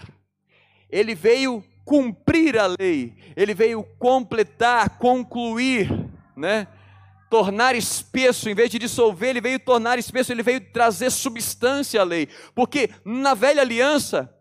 Ele 0.90 1.16
veio 1.16 1.64
cumprir 1.84 2.58
a 2.58 2.68
lei, 2.68 3.16
ele 3.36 3.54
veio 3.54 3.84
completar, 3.98 4.98
concluir, 4.98 5.90
né? 6.36 6.68
Tornar 7.30 7.76
espesso, 7.76 8.50
em 8.50 8.56
vez 8.56 8.70
de 8.70 8.80
dissolver, 8.80 9.30
ele 9.30 9.42
veio 9.42 9.60
tornar 9.60 9.98
espesso, 9.98 10.32
ele 10.32 10.44
veio 10.44 10.62
trazer 10.72 11.10
substância 11.10 12.00
à 12.00 12.04
lei. 12.04 12.28
Porque 12.54 12.90
na 13.04 13.34
velha 13.34 13.62
aliança, 13.62 14.34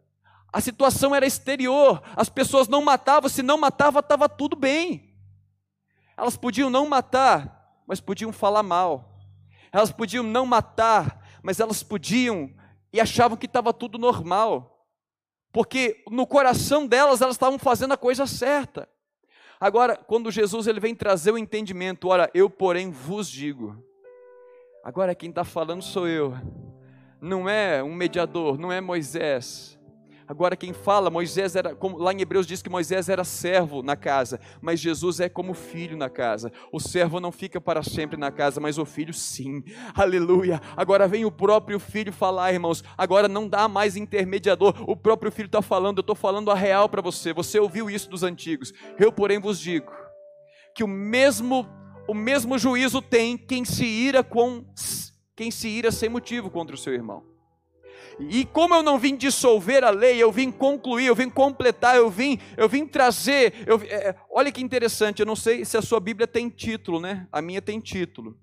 a 0.53 0.61
situação 0.61 1.15
era 1.15 1.27
exterior, 1.27 2.03
as 2.17 2.29
pessoas 2.29 2.69
não 2.69 2.83
matavam, 2.83 3.29
se 3.29 3.43
não 3.43 3.59
matava, 3.59 4.01
estava 4.01 4.29
tudo 4.29 4.57
bem. 4.57 5.15
Elas 6.17 6.37
podiam 6.37 6.71
não 6.71 6.89
matar, 6.89 7.81
mas 7.87 8.01
podiam 8.01 8.33
falar 8.33 8.63
mal. 8.63 9.21
Elas 9.71 9.93
podiam 9.93 10.23
não 10.23 10.47
matar, 10.47 11.26
mas 11.47 11.61
elas 11.61 11.81
podiam 11.81 12.53
e 12.93 13.01
achavam 13.01 13.37
que 13.39 13.47
estava 13.47 13.73
tudo 13.73 13.99
normal, 13.99 14.85
porque 15.53 16.03
no 16.11 16.27
coração 16.27 16.89
delas 16.89 17.21
elas 17.21 17.37
estavam 17.37 17.57
fazendo 17.57 17.95
a 17.95 17.97
coisa 17.97 18.27
certa. 18.27 18.89
Agora, 19.61 19.97
quando 19.97 20.29
Jesus 20.33 20.67
ele 20.67 20.81
vem 20.81 20.93
trazer 20.93 21.31
o 21.31 21.39
entendimento, 21.39 22.09
ora, 22.09 22.29
eu 22.35 22.51
porém 22.51 22.91
vos 22.91 23.29
digo. 23.29 23.81
Agora 24.83 25.15
quem 25.15 25.31
está 25.31 25.45
falando 25.45 25.83
sou 25.83 26.09
eu, 26.09 26.35
não 27.21 27.49
é 27.49 27.81
um 27.81 27.95
mediador, 27.95 28.59
não 28.59 28.73
é 28.73 28.81
Moisés, 28.81 29.76
Agora 30.29 30.57
quem 30.57 30.73
fala, 30.73 31.11
Moisés 31.11 31.55
era, 31.55 31.75
como, 31.75 31.99
lá 31.99 32.13
em 32.13 32.21
Hebreus 32.21 32.47
diz 32.47 32.63
que 32.63 32.71
Moisés 32.71 33.09
era 33.09 33.25
servo 33.25 33.83
na 33.83 33.95
casa, 33.95 34.41
mas 34.61 34.81
Jesus 34.81 35.21
é 35.21 35.29
como 35.29 35.55
filho 35.55 35.97
na 35.97 36.11
casa. 36.11 36.53
O 36.73 36.81
servo 36.81 37.21
não 37.21 37.31
fica 37.31 37.61
para 37.61 37.83
sempre 37.83 38.17
na 38.17 38.31
casa, 38.31 38.61
mas 38.61 38.79
o 38.79 38.85
filho 38.85 39.15
sim. 39.15 39.63
Aleluia. 39.95 40.61
Agora 40.77 41.07
vem 41.07 41.25
o 41.25 41.31
próprio 41.31 41.79
filho 41.79 42.13
falar, 42.13 42.53
irmãos. 42.53 42.83
Agora 42.97 43.29
não 43.29 43.49
dá 43.49 43.69
mais 43.69 43.97
intermediador. 43.97 44.75
O 44.89 44.97
próprio 44.97 45.31
filho 45.31 45.47
está 45.47 45.63
falando, 45.63 45.99
eu 45.99 46.03
estou 46.03 46.17
falando 46.17 46.51
a 46.51 46.55
real 46.55 46.89
para 46.89 47.03
você. 47.03 47.33
Você 47.33 47.59
ouviu 47.59 47.89
isso 47.89 48.11
dos 48.11 48.23
antigos. 48.23 48.73
Eu, 48.99 49.13
porém, 49.13 49.39
vos 49.39 49.61
digo 49.61 49.93
que 50.75 50.85
o 50.85 50.89
mesmo 50.89 51.67
o 52.09 52.15
mesmo 52.15 52.57
juízo 52.57 53.03
tem 53.03 53.37
quem 53.37 53.65
se 53.65 53.85
ira 53.85 54.23
com 54.23 54.65
quem 55.35 55.51
se 55.51 55.69
ira 55.69 55.91
sem 55.91 56.09
motivo 56.09 56.51
contra 56.51 56.75
o 56.75 56.79
seu 56.79 56.95
irmão. 56.95 57.36
E 58.19 58.47
como 58.47 58.75
eu 58.75 58.83
não 58.83 58.99
vim 58.99 59.15
dissolver 59.15 59.85
a 59.85 59.91
lei, 59.91 60.23
eu 60.23 60.33
vim 60.33 60.51
concluir, 60.51 61.07
eu 61.07 61.15
vim 61.15 61.29
completar, 61.29 61.97
eu 61.97 62.09
vim, 62.09 62.39
eu 62.57 62.69
vim 62.69 62.87
trazer. 62.87 63.53
Eu, 63.67 63.81
é, 63.83 64.09
é, 64.09 64.17
olha 64.31 64.51
que 64.51 64.63
interessante, 64.63 65.21
eu 65.21 65.27
não 65.27 65.37
sei 65.37 65.65
se 65.65 65.77
a 65.77 65.83
sua 65.83 66.01
Bíblia 66.01 66.27
tem 66.27 66.49
título, 66.49 66.99
né? 66.99 67.29
A 67.31 67.43
minha 67.43 67.61
tem 67.61 67.79
título. 67.79 68.39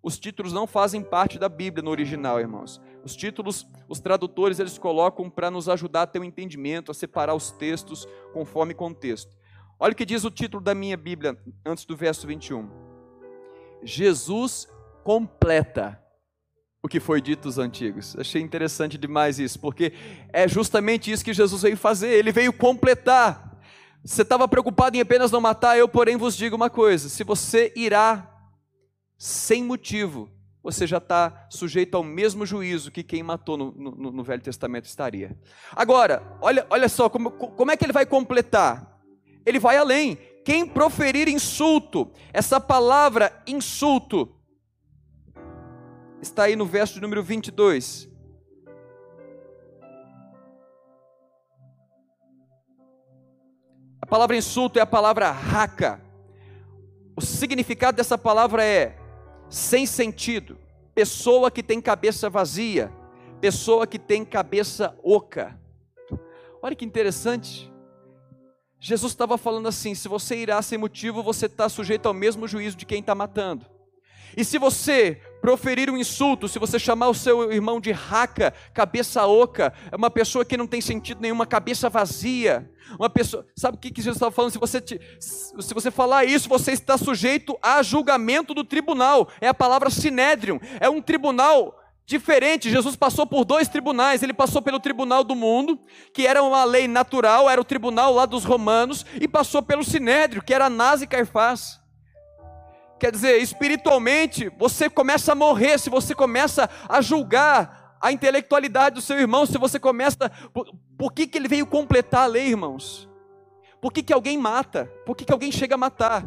Os 0.00 0.20
títulos 0.20 0.52
não 0.52 0.68
fazem 0.68 1.02
parte 1.02 1.36
da 1.36 1.48
Bíblia 1.48 1.82
no 1.82 1.90
original, 1.90 2.38
irmãos. 2.38 2.80
Os 3.02 3.16
títulos, 3.16 3.66
os 3.88 3.98
tradutores, 3.98 4.60
eles 4.60 4.78
colocam 4.78 5.28
para 5.28 5.50
nos 5.50 5.68
ajudar 5.68 6.02
a 6.02 6.06
ter 6.06 6.20
um 6.20 6.24
entendimento, 6.24 6.92
a 6.92 6.94
separar 6.94 7.34
os 7.34 7.50
textos 7.50 8.06
conforme 8.32 8.72
contexto. 8.72 9.34
Olha 9.78 9.92
o 9.92 9.96
que 9.96 10.06
diz 10.06 10.24
o 10.24 10.30
título 10.30 10.62
da 10.62 10.74
minha 10.74 10.96
Bíblia, 10.96 11.36
antes 11.64 11.84
do 11.84 11.96
verso 11.96 12.24
21. 12.24 12.70
Jesus 13.82 14.68
completa 15.02 16.00
o 16.86 16.88
que 16.88 17.00
foi 17.00 17.20
dito 17.20 17.42
dos 17.42 17.58
antigos. 17.58 18.16
Achei 18.16 18.40
interessante 18.40 18.96
demais 18.96 19.40
isso, 19.40 19.58
porque 19.58 19.92
é 20.32 20.46
justamente 20.46 21.10
isso 21.10 21.24
que 21.24 21.34
Jesus 21.34 21.62
veio 21.62 21.76
fazer, 21.76 22.10
ele 22.10 22.30
veio 22.30 22.52
completar. 22.52 23.58
Você 24.04 24.22
estava 24.22 24.46
preocupado 24.46 24.96
em 24.96 25.00
apenas 25.00 25.32
não 25.32 25.40
matar, 25.40 25.76
eu, 25.76 25.88
porém, 25.88 26.16
vos 26.16 26.36
digo 26.36 26.54
uma 26.54 26.70
coisa: 26.70 27.08
se 27.08 27.24
você 27.24 27.72
irá 27.74 28.32
sem 29.18 29.64
motivo, 29.64 30.30
você 30.62 30.86
já 30.86 30.98
está 30.98 31.48
sujeito 31.50 31.96
ao 31.96 32.04
mesmo 32.04 32.46
juízo 32.46 32.92
que 32.92 33.02
quem 33.02 33.20
matou 33.20 33.56
no, 33.56 33.72
no, 33.72 34.12
no, 34.12 34.22
Velho 34.22 34.42
Testamento 34.42 34.84
estaria. 34.84 35.36
Agora, 35.74 36.22
olha, 36.40 36.64
olha 36.70 36.88
só, 36.88 37.08
como, 37.08 37.32
como 37.32 37.70
é 37.72 37.76
que 37.76 37.84
ele 37.84 37.92
vai 37.92 38.06
completar? 38.06 38.96
Ele 39.44 39.58
vai 39.58 39.76
além. 39.76 40.16
Quem 40.44 40.64
proferir 40.64 41.26
insulto, 41.26 42.12
essa 42.32 42.60
palavra 42.60 43.42
insulto, 43.44 44.35
está 46.20 46.44
aí 46.44 46.56
no 46.56 46.66
verso 46.66 47.00
número 47.00 47.22
22. 47.22 48.08
A 54.00 54.06
palavra 54.06 54.36
insulto 54.36 54.78
é 54.78 54.82
a 54.82 54.86
palavra 54.86 55.30
raca. 55.30 56.00
O 57.16 57.20
significado 57.20 57.96
dessa 57.96 58.16
palavra 58.16 58.64
é 58.64 58.96
sem 59.48 59.86
sentido, 59.86 60.58
pessoa 60.94 61.50
que 61.50 61.62
tem 61.62 61.80
cabeça 61.80 62.28
vazia, 62.30 62.92
pessoa 63.40 63.86
que 63.86 63.98
tem 63.98 64.24
cabeça 64.24 64.96
oca. 65.02 65.58
Olha 66.62 66.76
que 66.76 66.84
interessante. 66.84 67.72
Jesus 68.78 69.12
estava 69.12 69.36
falando 69.36 69.68
assim: 69.68 69.94
se 69.94 70.08
você 70.08 70.36
irá 70.36 70.60
sem 70.62 70.78
motivo, 70.78 71.22
você 71.22 71.46
está 71.46 71.68
sujeito 71.68 72.06
ao 72.06 72.14
mesmo 72.14 72.46
juízo 72.46 72.76
de 72.76 72.86
quem 72.86 73.00
está 73.00 73.14
matando. 73.14 73.66
E 74.34 74.44
se 74.44 74.58
você 74.58 75.20
proferir 75.40 75.90
um 75.90 75.96
insulto, 75.96 76.48
se 76.48 76.58
você 76.58 76.78
chamar 76.78 77.08
o 77.08 77.14
seu 77.14 77.52
irmão 77.52 77.80
de 77.80 77.92
raca, 77.92 78.52
cabeça 78.72 79.26
oca, 79.26 79.72
é 79.92 79.96
uma 79.96 80.10
pessoa 80.10 80.44
que 80.44 80.56
não 80.56 80.66
tem 80.66 80.80
sentido 80.80 81.20
nenhum, 81.20 81.34
uma 81.34 81.46
cabeça 81.46 81.88
vazia, 81.88 82.70
uma 82.98 83.10
pessoa, 83.10 83.46
sabe 83.54 83.76
o 83.76 83.80
que, 83.80 83.92
Jesus 83.94 84.16
estava 84.16 84.32
falando? 84.32 84.52
Se 84.52 84.58
você, 84.58 84.80
te, 84.80 85.00
se 85.20 85.74
você 85.74 85.90
falar 85.90 86.24
isso, 86.24 86.48
você 86.48 86.72
está 86.72 86.96
sujeito 86.96 87.56
a 87.62 87.82
julgamento 87.82 88.54
do 88.54 88.64
tribunal, 88.64 89.28
é 89.40 89.48
a 89.48 89.54
palavra 89.54 89.90
sinédrion, 89.90 90.58
é 90.80 90.88
um 90.88 91.02
tribunal 91.02 91.74
diferente. 92.06 92.70
Jesus 92.70 92.94
passou 92.94 93.26
por 93.26 93.44
dois 93.44 93.68
tribunais. 93.68 94.22
Ele 94.22 94.32
passou 94.32 94.62
pelo 94.62 94.80
tribunal 94.80 95.24
do 95.24 95.34
mundo, 95.34 95.78
que 96.14 96.26
era 96.26 96.42
uma 96.42 96.64
lei 96.64 96.86
natural, 96.86 97.50
era 97.50 97.60
o 97.60 97.64
tribunal 97.64 98.14
lá 98.14 98.24
dos 98.24 98.44
romanos, 98.44 99.04
e 99.20 99.26
passou 99.26 99.60
pelo 99.60 99.84
sinédrio, 99.84 100.42
que 100.42 100.54
era 100.54 100.66
Anás 100.66 101.02
e 101.02 101.06
Caifás. 101.06 101.80
Quer 102.98 103.12
dizer, 103.12 103.42
espiritualmente, 103.42 104.50
você 104.58 104.88
começa 104.88 105.32
a 105.32 105.34
morrer 105.34 105.78
se 105.78 105.90
você 105.90 106.14
começa 106.14 106.68
a 106.88 107.00
julgar 107.00 107.96
a 108.00 108.10
intelectualidade 108.12 108.94
do 108.94 109.00
seu 109.00 109.18
irmão, 109.18 109.44
se 109.44 109.58
você 109.58 109.78
começa. 109.78 110.30
Por, 110.52 110.72
por 110.96 111.12
que, 111.12 111.26
que 111.26 111.36
ele 111.36 111.48
veio 111.48 111.66
completar 111.66 112.22
a 112.22 112.26
lei, 112.26 112.48
irmãos? 112.48 113.08
Por 113.80 113.92
que, 113.92 114.02
que 114.02 114.12
alguém 114.12 114.38
mata? 114.38 114.86
Por 115.04 115.14
que, 115.14 115.24
que 115.24 115.32
alguém 115.32 115.52
chega 115.52 115.74
a 115.74 115.78
matar? 115.78 116.26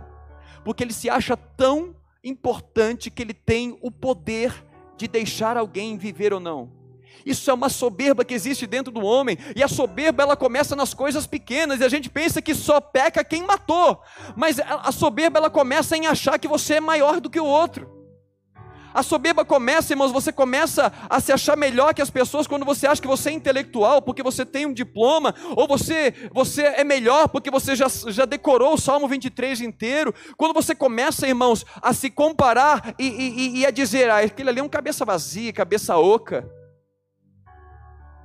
Porque 0.63 0.83
ele 0.83 0.93
se 0.93 1.09
acha 1.09 1.35
tão 1.35 1.95
importante 2.23 3.09
que 3.09 3.21
ele 3.21 3.33
tem 3.33 3.77
o 3.81 3.89
poder 3.89 4.65
de 4.97 5.07
deixar 5.07 5.57
alguém 5.57 5.97
viver 5.97 6.33
ou 6.33 6.39
não. 6.39 6.78
Isso 7.25 7.49
é 7.49 7.53
uma 7.53 7.69
soberba 7.69 8.25
que 8.25 8.33
existe 8.33 8.65
dentro 8.67 8.91
do 8.91 9.01
homem, 9.01 9.37
e 9.55 9.63
a 9.63 9.67
soberba 9.67 10.23
ela 10.23 10.35
começa 10.35 10.75
nas 10.75 10.93
coisas 10.93 11.25
pequenas, 11.25 11.79
e 11.79 11.83
a 11.83 11.89
gente 11.89 12.09
pensa 12.09 12.41
que 12.41 12.55
só 12.55 12.79
peca 12.79 13.23
quem 13.23 13.43
matou, 13.43 14.01
mas 14.35 14.59
a 14.59 14.91
soberba 14.91 15.39
ela 15.39 15.49
começa 15.49 15.95
em 15.95 16.07
achar 16.07 16.37
que 16.37 16.47
você 16.47 16.75
é 16.75 16.79
maior 16.79 17.19
do 17.19 17.29
que 17.29 17.39
o 17.39 17.45
outro. 17.45 17.99
A 18.93 19.03
soberba 19.03 19.45
começa, 19.45 19.93
irmãos, 19.93 20.11
você 20.11 20.31
começa 20.31 20.91
a 21.09 21.19
se 21.19 21.31
achar 21.31 21.55
melhor 21.55 21.93
que 21.93 22.01
as 22.01 22.09
pessoas 22.09 22.47
quando 22.47 22.65
você 22.65 22.87
acha 22.87 23.01
que 23.01 23.07
você 23.07 23.29
é 23.29 23.33
intelectual, 23.33 24.01
porque 24.01 24.23
você 24.23 24.45
tem 24.45 24.65
um 24.65 24.73
diploma, 24.73 25.35
ou 25.55 25.67
você, 25.67 26.13
você 26.33 26.63
é 26.63 26.83
melhor 26.83 27.29
porque 27.29 27.51
você 27.51 27.75
já, 27.75 27.87
já 28.07 28.25
decorou 28.25 28.73
o 28.73 28.77
Salmo 28.77 29.07
23 29.07 29.61
inteiro. 29.61 30.13
Quando 30.35 30.53
você 30.53 30.73
começa, 30.73 31.27
irmãos, 31.27 31.65
a 31.81 31.93
se 31.93 32.09
comparar 32.09 32.95
e, 32.97 33.05
e, 33.05 33.59
e 33.59 33.65
a 33.65 33.71
dizer, 33.71 34.09
ah, 34.09 34.19
aquele 34.19 34.49
ali 34.49 34.59
é 34.59 34.63
um 34.63 34.69
cabeça 34.69 35.05
vazia, 35.05 35.53
cabeça 35.53 35.95
oca. 35.97 36.58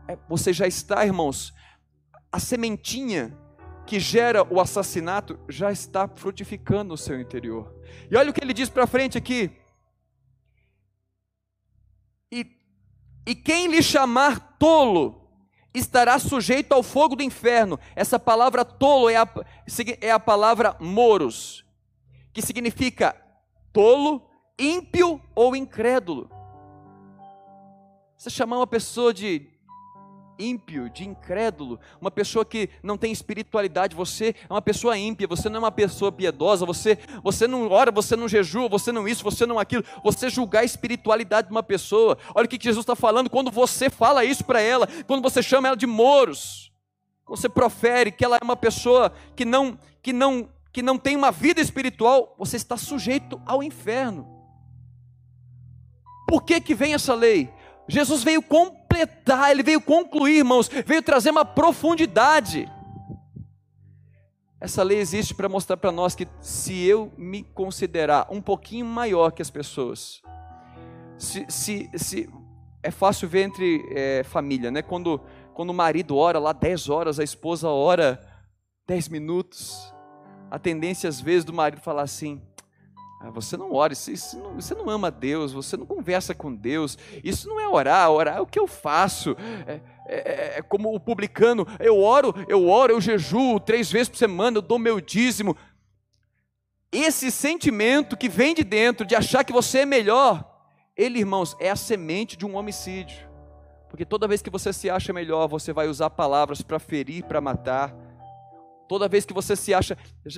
É, 0.07 0.19
você 0.29 0.53
já 0.53 0.67
está, 0.67 1.05
irmãos, 1.05 1.55
a 2.31 2.39
sementinha 2.39 3.37
que 3.87 4.01
gera 4.01 4.43
o 4.53 4.61
assassinato 4.61 5.39
já 5.49 5.71
está 5.71 6.09
frutificando 6.09 6.91
no 6.91 6.97
seu 6.97 7.21
interior. 7.21 7.75
E 8.11 8.17
olha 8.17 8.31
o 8.31 8.33
que 8.33 8.43
ele 8.43 8.53
diz 8.53 8.69
para 8.69 8.87
frente 8.87 9.17
aqui. 9.17 9.51
E, 12.33 12.47
e 13.27 13.35
quem 13.35 13.69
lhe 13.69 13.83
chamar 13.83 14.57
tolo 14.59 15.25
estará 15.73 16.19
sujeito 16.19 16.73
ao 16.73 16.83
fogo 16.83 17.17
do 17.17 17.23
inferno. 17.23 17.79
Essa 17.95 18.19
palavra 18.19 18.65
tolo 18.65 19.09
é 19.11 19.17
a, 19.17 19.29
é 20.01 20.11
a 20.11 20.21
palavra 20.21 20.77
moros, 20.81 21.65
que 22.33 22.41
significa 22.41 23.17
tolo, 23.73 24.29
ímpio 24.59 25.21
ou 25.35 25.55
incrédulo. 25.55 26.31
Você 28.17 28.31
chamar 28.31 28.59
uma 28.59 28.67
pessoa 28.67 29.13
de 29.13 29.54
ímpio, 30.39 30.89
de 30.91 31.07
incrédulo, 31.09 31.79
uma 32.01 32.11
pessoa 32.11 32.45
que 32.45 32.69
não 32.83 32.97
tem 32.97 33.13
espiritualidade, 33.13 33.95
você 33.95 34.35
é 34.49 34.53
uma 34.53 34.63
pessoa 34.63 34.97
ímpia, 34.97 35.27
você 35.27 35.49
não 35.49 35.57
é 35.57 35.59
uma 35.61 35.73
pessoa 35.73 36.11
piedosa, 36.11 36.67
você, 36.67 36.99
você 37.23 37.47
não 37.47 37.71
ora, 37.71 37.91
você 37.91 38.17
não 38.17 38.29
jejua, 38.29 38.69
você 38.69 38.93
não 38.93 39.07
isso, 39.07 39.23
você 39.23 39.47
não 39.47 39.59
aquilo, 39.59 39.85
você 40.03 40.29
julgar 40.29 40.61
a 40.61 40.65
espiritualidade 40.65 41.49
de 41.49 41.53
uma 41.53 41.63
pessoa. 41.63 42.19
Olha 42.35 42.47
o 42.47 42.49
que 42.49 42.59
Jesus 42.63 42.83
está 42.83 42.97
falando 42.97 43.31
quando 43.31 43.51
você 43.51 43.91
fala 43.91 44.25
isso 44.25 44.45
para 44.45 44.61
ela, 44.61 44.89
quando 45.07 45.23
você 45.23 45.43
chama 45.43 45.69
ela 45.69 45.77
de 45.77 45.87
moros, 45.87 46.73
você 47.27 47.49
profere 47.49 48.13
que 48.13 48.25
ela 48.25 48.37
é 48.41 48.45
uma 48.45 48.57
pessoa 48.57 49.13
que 49.35 49.45
não, 49.45 49.79
que 50.03 50.13
não, 50.13 50.49
que 50.73 50.83
não 50.83 50.99
tem 50.99 51.17
uma 51.17 51.31
vida 51.31 51.61
espiritual, 51.61 52.35
você 52.39 52.57
está 52.57 52.77
sujeito 52.77 53.41
ao 53.47 53.63
inferno. 53.63 54.35
Por 56.27 56.43
que 56.43 56.61
que 56.61 56.75
vem 56.75 56.95
essa 56.95 57.15
lei? 57.15 57.51
Jesus 57.89 58.23
veio 58.23 58.43
completar, 58.95 59.51
ele 59.51 59.63
veio 59.63 59.81
concluir, 59.81 60.39
irmãos, 60.39 60.69
veio 60.69 61.03
trazer 61.03 61.31
uma 61.31 61.45
profundidade. 61.45 62.71
Essa 64.61 64.83
lei 64.83 64.99
existe 64.99 65.35
para 65.35 65.49
mostrar 65.49 65.77
para 65.77 65.93
nós 65.93 66.15
que 66.15 66.27
se 66.41 66.85
eu 66.87 67.13
me 67.19 67.43
considerar 67.43 68.27
um 68.31 68.41
pouquinho 68.41 68.87
maior 68.87 69.31
que 69.31 69.43
as 69.43 69.51
pessoas, 69.51 70.23
se, 71.19 71.45
se, 71.49 71.91
se 71.97 72.31
é 72.83 72.91
fácil 72.91 73.29
ver 73.29 73.43
entre 73.43 73.85
é, 73.91 74.23
família, 74.23 74.71
né? 74.71 74.81
Quando, 74.81 75.21
quando 75.53 75.71
o 75.71 75.75
marido 75.75 76.17
ora 76.17 76.39
lá 76.39 76.53
10 76.53 76.89
horas, 76.89 77.19
a 77.19 77.25
esposa 77.25 77.69
ora 77.69 78.21
10 78.87 79.09
minutos. 79.09 79.93
A 80.51 80.59
tendência 80.59 81.09
às 81.09 81.21
vezes 81.21 81.45
do 81.45 81.53
marido 81.53 81.83
falar 81.83 82.03
assim: 82.03 82.41
você 83.31 83.57
não 83.57 83.73
ora, 83.73 83.93
isso, 83.93 84.39
não, 84.39 84.55
você 84.55 84.75
não 84.75 84.89
ama 84.91 85.11
Deus, 85.11 85.53
você 85.53 85.77
não 85.77 85.87
conversa 85.87 86.35
com 86.35 86.55
Deus, 86.55 86.99
isso 87.23 87.49
não 87.49 87.61
é 87.61 87.69
orar, 87.69 88.11
orar 88.11 88.37
é 88.37 88.41
o 88.41 88.47
que 88.47 88.59
eu 88.59 88.67
faço. 88.67 89.37
É, 89.67 89.81
é, 90.07 90.59
é, 90.59 90.63
como 90.63 90.95
o 90.95 91.01
publicano, 91.01 91.67
eu 91.81 92.01
oro, 92.01 92.35
eu 92.49 92.69
oro, 92.69 92.93
eu 92.93 93.01
jejuo 93.01 93.59
três 93.59 93.91
vezes 93.91 94.09
por 94.09 94.17
semana, 94.17 94.59
eu 94.59 94.63
dou 94.63 94.79
meu 94.79 95.01
dízimo. 95.01 95.57
Esse 96.93 97.31
sentimento 97.31 98.17
que 98.17 98.29
vem 98.29 98.55
de 98.55 98.63
dentro, 98.63 99.07
de 99.07 99.15
achar 99.15 99.45
que 99.45 99.53
você 99.53 99.81
é 99.81 99.87
melhor, 99.87 100.45
ele, 100.97 101.19
irmãos, 101.19 101.57
é 101.59 101.71
a 101.71 101.77
semente 101.77 102.37
de 102.37 102.47
um 102.47 102.57
homicídio. 102.57 103.29
Porque 103.89 104.05
toda 104.05 104.29
vez 104.29 104.43
que 104.43 104.51
você 104.51 104.73
se 104.73 104.91
acha 104.91 105.13
melhor, 105.13 105.49
você 105.49 105.73
vai 105.73 105.89
usar 105.89 106.11
palavras 106.11 106.63
para 106.63 106.79
ferir, 106.79 107.25
para 107.25 107.41
matar. 107.41 107.95
Toda 108.89 109.09
vez 109.09 109.25
que 109.25 109.33
você 109.33 109.57
se 109.57 109.73
acha, 109.73 109.97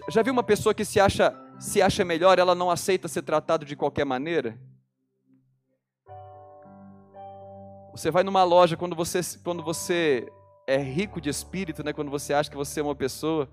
já 0.08 0.22
viu 0.22 0.32
uma 0.32 0.42
pessoa 0.42 0.74
que 0.74 0.84
se 0.84 1.00
acha 1.00 1.34
se 1.58 1.80
acha 1.80 2.04
melhor, 2.04 2.38
ela 2.38 2.54
não 2.54 2.70
aceita 2.70 3.08
ser 3.08 3.22
tratado 3.22 3.64
de 3.64 3.74
qualquer 3.74 4.04
maneira? 4.04 4.58
Você 7.92 8.10
vai 8.10 8.22
numa 8.22 8.44
loja 8.44 8.76
quando 8.76 8.94
você, 8.94 9.20
quando 9.42 9.62
você 9.62 10.30
é 10.66 10.76
rico 10.76 11.20
de 11.20 11.30
espírito, 11.30 11.82
né? 11.82 11.92
quando 11.92 12.10
você 12.10 12.34
acha 12.34 12.50
que 12.50 12.56
você 12.56 12.80
é 12.80 12.82
uma 12.82 12.94
pessoa 12.94 13.48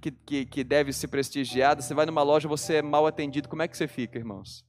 que, 0.00 0.10
que, 0.10 0.46
que 0.46 0.64
deve 0.64 0.92
ser 0.92 1.08
prestigiada, 1.08 1.80
você 1.80 1.94
vai 1.94 2.06
numa 2.06 2.22
loja, 2.22 2.48
você 2.48 2.76
é 2.76 2.82
mal 2.82 3.06
atendido, 3.06 3.48
como 3.48 3.62
é 3.62 3.68
que 3.68 3.76
você 3.76 3.86
fica, 3.86 4.18
irmãos? 4.18 4.64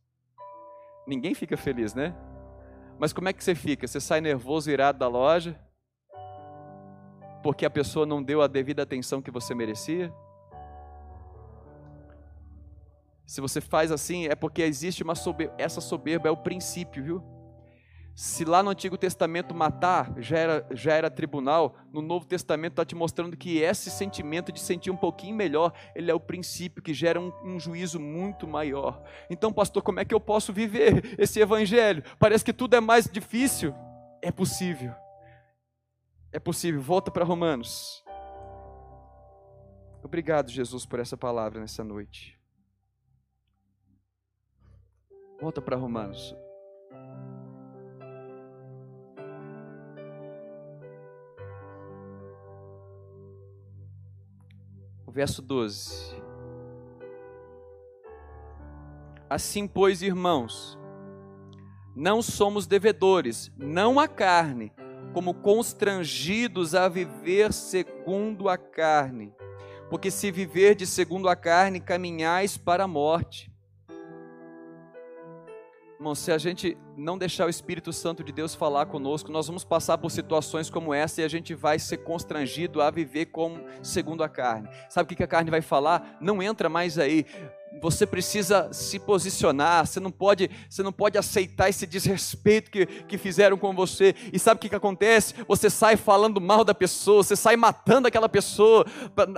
Ninguém 1.08 1.34
fica 1.34 1.58
feliz, 1.58 1.94
né? 1.94 2.14
Mas 3.00 3.14
como 3.14 3.30
é 3.30 3.34
que 3.34 3.44
você 3.44 3.56
fica? 3.56 3.88
Você 3.88 4.00
sai 4.00 4.22
nervoso, 4.22 4.70
irado 4.70 5.00
da 5.00 5.08
loja? 5.08 5.60
Porque 7.42 7.66
a 7.66 7.70
pessoa 7.70 8.06
não 8.06 8.22
deu 8.22 8.42
a 8.42 8.48
devida 8.48 8.84
atenção 8.84 9.22
que 9.22 9.32
você 9.32 9.56
merecia? 9.56 10.14
Se 13.28 13.42
você 13.42 13.60
faz 13.60 13.92
assim, 13.92 14.26
é 14.28 14.36
porque 14.36 14.62
existe 14.62 15.04
uma 15.04 15.14
soberba. 15.14 15.54
Essa 15.58 15.82
soberba 15.82 16.30
é 16.30 16.32
o 16.32 16.38
princípio, 16.38 17.04
viu? 17.04 17.24
Se 18.16 18.46
lá 18.46 18.64
no 18.64 18.70
Antigo 18.72 18.98
Testamento 18.98 19.54
matar 19.54 20.12
já 20.18 20.38
era, 20.38 20.68
já 20.72 20.94
era 20.94 21.12
tribunal, 21.12 21.76
no 21.92 22.02
Novo 22.02 22.26
Testamento 22.26 22.72
está 22.72 22.86
te 22.86 22.96
mostrando 22.96 23.36
que 23.36 23.60
esse 23.60 23.92
sentimento 23.92 24.52
de 24.52 24.62
sentir 24.62 24.90
um 24.90 24.96
pouquinho 24.98 25.36
melhor, 25.36 25.74
ele 25.94 26.10
é 26.10 26.14
o 26.14 26.20
princípio 26.20 26.82
que 26.82 26.94
gera 26.94 27.20
um, 27.20 27.32
um, 27.44 27.60
juízo 27.60 28.00
muito 28.00 28.48
maior. 28.48 29.04
Então, 29.30 29.52
pastor, 29.52 29.84
como 29.84 30.00
é 30.00 30.06
que 30.06 30.16
eu 30.16 30.22
posso 30.22 30.54
viver 30.54 31.16
esse 31.20 31.40
evangelho? 31.42 32.04
Parece 32.18 32.46
que 32.46 32.54
tudo 32.54 32.78
é 32.78 32.80
mais 32.80 33.06
difícil. 33.06 33.76
É 34.22 34.32
possível. 34.32 34.96
É 36.32 36.40
possível. 36.40 36.82
Volta 36.82 37.12
para 37.12 37.26
Romanos. 37.26 38.04
Obrigado, 40.02 40.50
Jesus, 40.50 40.86
por 40.86 41.00
essa 41.00 41.18
palavra 41.18 41.60
nessa 41.60 41.84
noite. 41.84 42.37
Volta 45.40 45.62
para 45.62 45.76
Romanos. 45.76 46.36
O 55.06 55.12
verso 55.12 55.42
12. 55.42 56.16
Assim, 59.30 59.68
pois, 59.68 60.02
irmãos, 60.02 60.78
não 61.96 62.22
somos 62.22 62.66
devedores, 62.66 63.52
não 63.58 64.00
a 64.00 64.08
carne, 64.08 64.72
como 65.14 65.34
constrangidos 65.34 66.74
a 66.74 66.88
viver 66.88 67.54
segundo 67.54 68.50
a 68.50 68.58
carne. 68.58 69.34
Porque 69.90 70.10
se 70.10 70.32
viver 70.32 70.76
de 70.76 70.88
segundo 70.88 71.30
a 71.30 71.36
carne, 71.36 71.80
caminhais 71.80 72.58
para 72.58 72.86
a 72.86 72.88
morte. 72.88 73.52
Irmão, 75.98 76.14
se 76.14 76.32
a 76.32 76.38
gente 76.38 76.78
não 76.96 77.18
deixar 77.18 77.48
o 77.48 77.50
Espírito 77.50 77.92
Santo 77.92 78.24
de 78.24 78.32
Deus 78.32 78.54
falar 78.54 78.86
conosco, 78.86 79.32
nós 79.32 79.48
vamos 79.48 79.64
passar 79.64 79.98
por 79.98 80.12
situações 80.12 80.70
como 80.70 80.94
essa 80.94 81.22
e 81.22 81.24
a 81.24 81.28
gente 81.28 81.56
vai 81.56 81.80
ser 81.80 81.98
constrangido 81.98 82.84
a 82.84 82.92
viver 82.92 83.26
como 83.26 83.64
segundo 83.82 84.24
a 84.24 84.30
carne. 84.30 84.70
Sabe 84.90 85.12
o 85.12 85.18
que 85.18 85.24
a 85.24 85.28
carne 85.28 85.50
vai 85.50 85.62
falar? 85.62 86.16
Não 86.22 86.42
entra 86.42 86.70
mais 86.70 87.00
aí. 87.00 87.26
Você 87.82 88.06
precisa 88.06 88.70
se 88.72 89.00
posicionar, 89.00 89.86
você 89.86 90.00
não 90.00 90.12
pode, 90.12 90.50
você 90.70 90.84
não 90.84 90.92
pode 90.92 91.18
aceitar 91.18 91.70
esse 91.70 91.86
desrespeito 91.86 92.72
que, 92.72 92.86
que 92.86 93.18
fizeram 93.18 93.58
com 93.58 93.74
você. 93.74 94.16
E 94.32 94.40
sabe 94.40 94.58
o 94.58 94.62
que, 94.62 94.70
que 94.70 94.76
acontece? 94.76 95.34
Você 95.48 95.70
sai 95.70 95.98
falando 95.98 96.40
mal 96.40 96.64
da 96.64 96.74
pessoa, 96.74 97.24
você 97.24 97.36
sai 97.36 97.56
matando 97.56 98.08
aquela 98.08 98.30
pessoa 98.30 98.86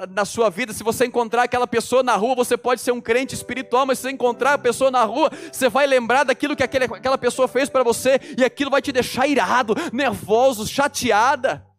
na, 0.10 0.26
sua 0.26 0.50
vida. 0.50 0.74
Se 0.74 0.84
você 0.84 1.06
encontrar 1.06 1.44
aquela 1.44 1.68
pessoa 1.68 2.04
na 2.04 2.16
rua, 2.16 2.36
você 2.36 2.58
pode 2.58 2.82
ser 2.82 2.92
um 2.92 3.02
crente 3.02 3.34
espiritual, 3.36 3.86
mas 3.86 4.00
se 4.00 4.04
você 4.04 4.12
encontrar 4.12 4.54
a 4.54 4.58
pessoa 4.58 4.92
na 4.92 5.04
rua, 5.04 5.32
você 5.52 5.70
vai 5.70 5.88
lembrar 5.88 6.24
daquilo 6.24 6.56
que 6.56 6.64
aquele, 6.64 6.86
aquela 6.86 7.18
pessoa 7.18 7.48
fez 7.48 7.70
para 7.70 7.84
você, 7.84 8.20
e 8.38 8.44
aquilo 8.44 8.72
vai 8.72 8.82
te 8.82 8.92
deixar 8.92 9.28
irado, 9.28 9.74
nervoso, 9.92 10.68
chateada. 10.68 11.70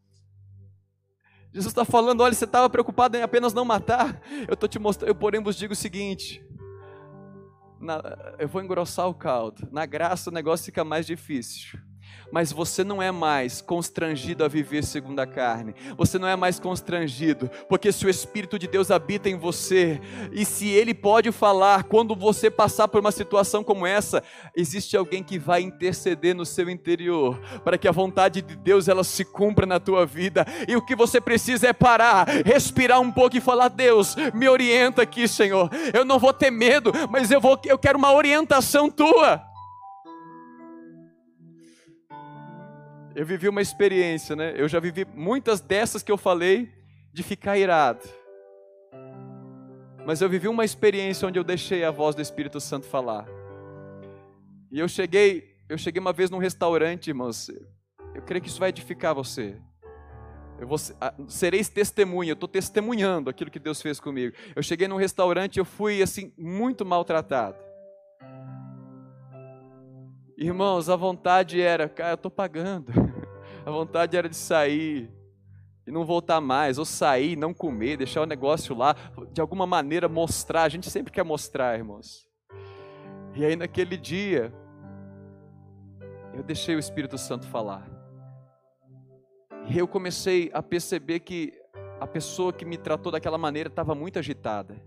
Jesus 1.52 1.72
está 1.72 1.84
falando: 1.84 2.20
olha, 2.20 2.32
você 2.32 2.44
estava 2.44 2.70
preocupado 2.70 3.16
em 3.16 3.22
apenas 3.22 3.52
não 3.52 3.64
matar. 3.64 4.20
Eu 4.46 4.54
estou 4.54 4.68
te 4.68 4.78
mostrando, 4.78 5.10
eu 5.10 5.14
porém 5.14 5.42
vos 5.42 5.56
digo 5.56 5.72
o 5.72 5.76
seguinte: 5.76 6.42
na, 7.80 8.00
eu 8.38 8.48
vou 8.48 8.62
engrossar 8.62 9.08
o 9.08 9.14
caldo. 9.14 9.68
Na 9.72 9.86
graça 9.86 10.30
o 10.30 10.32
negócio 10.32 10.66
fica 10.66 10.84
mais 10.84 11.06
difícil 11.06 11.80
mas 12.32 12.52
você 12.52 12.84
não 12.84 13.02
é 13.02 13.10
mais 13.10 13.60
constrangido 13.60 14.44
a 14.44 14.48
viver 14.48 14.84
segundo 14.84 15.20
a 15.20 15.26
carne. 15.26 15.74
Você 15.96 16.18
não 16.18 16.28
é 16.28 16.36
mais 16.36 16.58
constrangido, 16.58 17.50
porque 17.68 17.92
se 17.92 18.06
o 18.06 18.10
Espírito 18.10 18.58
de 18.58 18.66
Deus 18.66 18.90
habita 18.90 19.28
em 19.28 19.36
você, 19.36 20.00
e 20.32 20.44
se 20.44 20.68
Ele 20.68 20.94
pode 20.94 21.32
falar 21.32 21.84
quando 21.84 22.14
você 22.14 22.50
passar 22.50 22.88
por 22.88 23.00
uma 23.00 23.12
situação 23.12 23.64
como 23.64 23.86
essa, 23.86 24.22
existe 24.54 24.96
alguém 24.96 25.22
que 25.22 25.38
vai 25.38 25.62
interceder 25.62 26.34
no 26.34 26.46
seu 26.46 26.70
interior, 26.70 27.38
para 27.64 27.78
que 27.78 27.88
a 27.88 27.92
vontade 27.92 28.42
de 28.42 28.56
Deus 28.56 28.88
ela 28.88 29.04
se 29.04 29.24
cumpra 29.24 29.66
na 29.66 29.80
tua 29.80 30.06
vida. 30.06 30.46
E 30.68 30.76
o 30.76 30.82
que 30.82 30.94
você 30.94 31.20
precisa 31.20 31.68
é 31.68 31.72
parar, 31.72 32.26
respirar 32.44 33.00
um 33.00 33.10
pouco 33.10 33.36
e 33.36 33.40
falar: 33.40 33.68
Deus, 33.68 34.14
me 34.34 34.48
orienta 34.48 35.02
aqui, 35.02 35.26
Senhor. 35.26 35.70
Eu 35.92 36.04
não 36.04 36.18
vou 36.18 36.32
ter 36.32 36.50
medo, 36.50 36.92
mas 37.10 37.30
eu 37.30 37.40
vou, 37.40 37.58
eu 37.64 37.78
quero 37.78 37.98
uma 37.98 38.12
orientação 38.12 38.90
tua. 38.90 39.49
Eu 43.20 43.26
vivi 43.26 43.50
uma 43.50 43.60
experiência, 43.60 44.34
né? 44.34 44.54
Eu 44.56 44.66
já 44.66 44.80
vivi 44.80 45.06
muitas 45.14 45.60
dessas 45.60 46.02
que 46.02 46.10
eu 46.10 46.16
falei 46.16 46.72
de 47.12 47.22
ficar 47.22 47.58
irado. 47.58 48.08
Mas 50.06 50.22
eu 50.22 50.28
vivi 50.30 50.48
uma 50.48 50.64
experiência 50.64 51.28
onde 51.28 51.38
eu 51.38 51.44
deixei 51.44 51.84
a 51.84 51.90
voz 51.90 52.14
do 52.14 52.22
Espírito 52.22 52.58
Santo 52.58 52.86
falar. 52.86 53.28
E 54.72 54.80
eu 54.80 54.88
cheguei, 54.88 55.54
eu 55.68 55.76
cheguei 55.76 56.00
uma 56.00 56.14
vez 56.14 56.30
num 56.30 56.38
restaurante, 56.38 57.08
irmãos. 57.08 57.50
Eu 58.14 58.22
creio 58.22 58.40
que 58.40 58.48
isso 58.48 58.58
vai 58.58 58.70
edificar 58.70 59.14
você. 59.14 59.54
Eu 60.58 60.66
vou, 60.66 60.78
sereis 61.28 61.68
testemunha, 61.68 62.30
eu 62.30 62.34
estou 62.34 62.48
testemunhando 62.48 63.28
aquilo 63.28 63.50
que 63.50 63.58
Deus 63.58 63.82
fez 63.82 64.00
comigo. 64.00 64.34
Eu 64.56 64.62
cheguei 64.62 64.88
num 64.88 64.96
restaurante, 64.96 65.58
eu 65.58 65.66
fui 65.66 66.00
assim, 66.00 66.32
muito 66.38 66.86
maltratado. 66.86 67.58
Irmãos, 70.38 70.88
a 70.88 70.96
vontade 70.96 71.60
era, 71.60 71.86
cara, 71.86 72.12
eu 72.12 72.14
estou 72.14 72.30
pagando. 72.30 72.90
A 73.70 73.72
vontade 73.72 74.16
era 74.16 74.28
de 74.28 74.36
sair 74.36 75.08
e 75.86 75.92
não 75.92 76.04
voltar 76.04 76.40
mais, 76.40 76.76
ou 76.76 76.84
sair, 76.84 77.36
não 77.36 77.54
comer, 77.54 77.96
deixar 77.96 78.20
o 78.20 78.26
negócio 78.26 78.76
lá, 78.76 78.96
de 79.32 79.40
alguma 79.40 79.64
maneira 79.64 80.08
mostrar. 80.08 80.64
A 80.64 80.68
gente 80.68 80.90
sempre 80.90 81.12
quer 81.12 81.22
mostrar, 81.22 81.78
irmãos. 81.78 82.28
E 83.36 83.44
aí 83.44 83.54
naquele 83.54 83.96
dia, 83.96 84.52
eu 86.34 86.42
deixei 86.42 86.74
o 86.74 86.80
Espírito 86.80 87.16
Santo 87.16 87.46
falar. 87.46 87.88
E 89.68 89.78
eu 89.78 89.86
comecei 89.86 90.50
a 90.52 90.60
perceber 90.60 91.20
que 91.20 91.52
a 92.00 92.08
pessoa 92.08 92.52
que 92.52 92.64
me 92.64 92.76
tratou 92.76 93.12
daquela 93.12 93.38
maneira 93.38 93.68
estava 93.68 93.94
muito 93.94 94.18
agitada. 94.18 94.82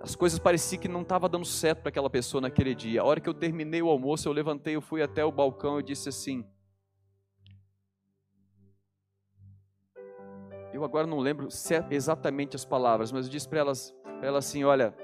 As 0.00 0.16
coisas 0.16 0.40
pareciam 0.40 0.82
que 0.82 0.88
não 0.88 1.02
estavam 1.02 1.30
dando 1.30 1.44
certo 1.44 1.82
para 1.82 1.90
aquela 1.90 2.10
pessoa 2.10 2.40
naquele 2.40 2.74
dia. 2.74 3.02
A 3.02 3.04
hora 3.04 3.20
que 3.20 3.28
eu 3.28 3.34
terminei 3.34 3.80
o 3.80 3.88
almoço, 3.88 4.28
eu 4.28 4.32
levantei, 4.32 4.74
eu 4.74 4.80
fui 4.80 5.02
até 5.02 5.24
o 5.24 5.30
balcão 5.30 5.78
e 5.78 5.84
disse 5.84 6.08
assim: 6.08 6.44
Eu 10.80 10.84
agora 10.86 11.06
não 11.06 11.18
lembro 11.18 11.46
exatamente 11.90 12.56
as 12.56 12.64
palavras, 12.64 13.12
mas 13.12 13.26
eu 13.26 13.30
disse 13.30 13.46
para 13.46 13.58
elas, 13.58 13.94
ela 14.22 14.38
assim: 14.38 14.64
Olha, 14.64 14.94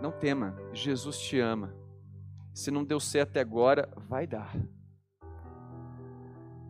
não 0.00 0.10
tema, 0.10 0.56
Jesus 0.72 1.18
te 1.20 1.38
ama. 1.38 1.76
Se 2.54 2.70
não 2.70 2.82
deu 2.82 2.98
certo 2.98 3.28
até 3.28 3.40
agora, 3.40 3.90
vai 4.08 4.26
dar. 4.26 4.56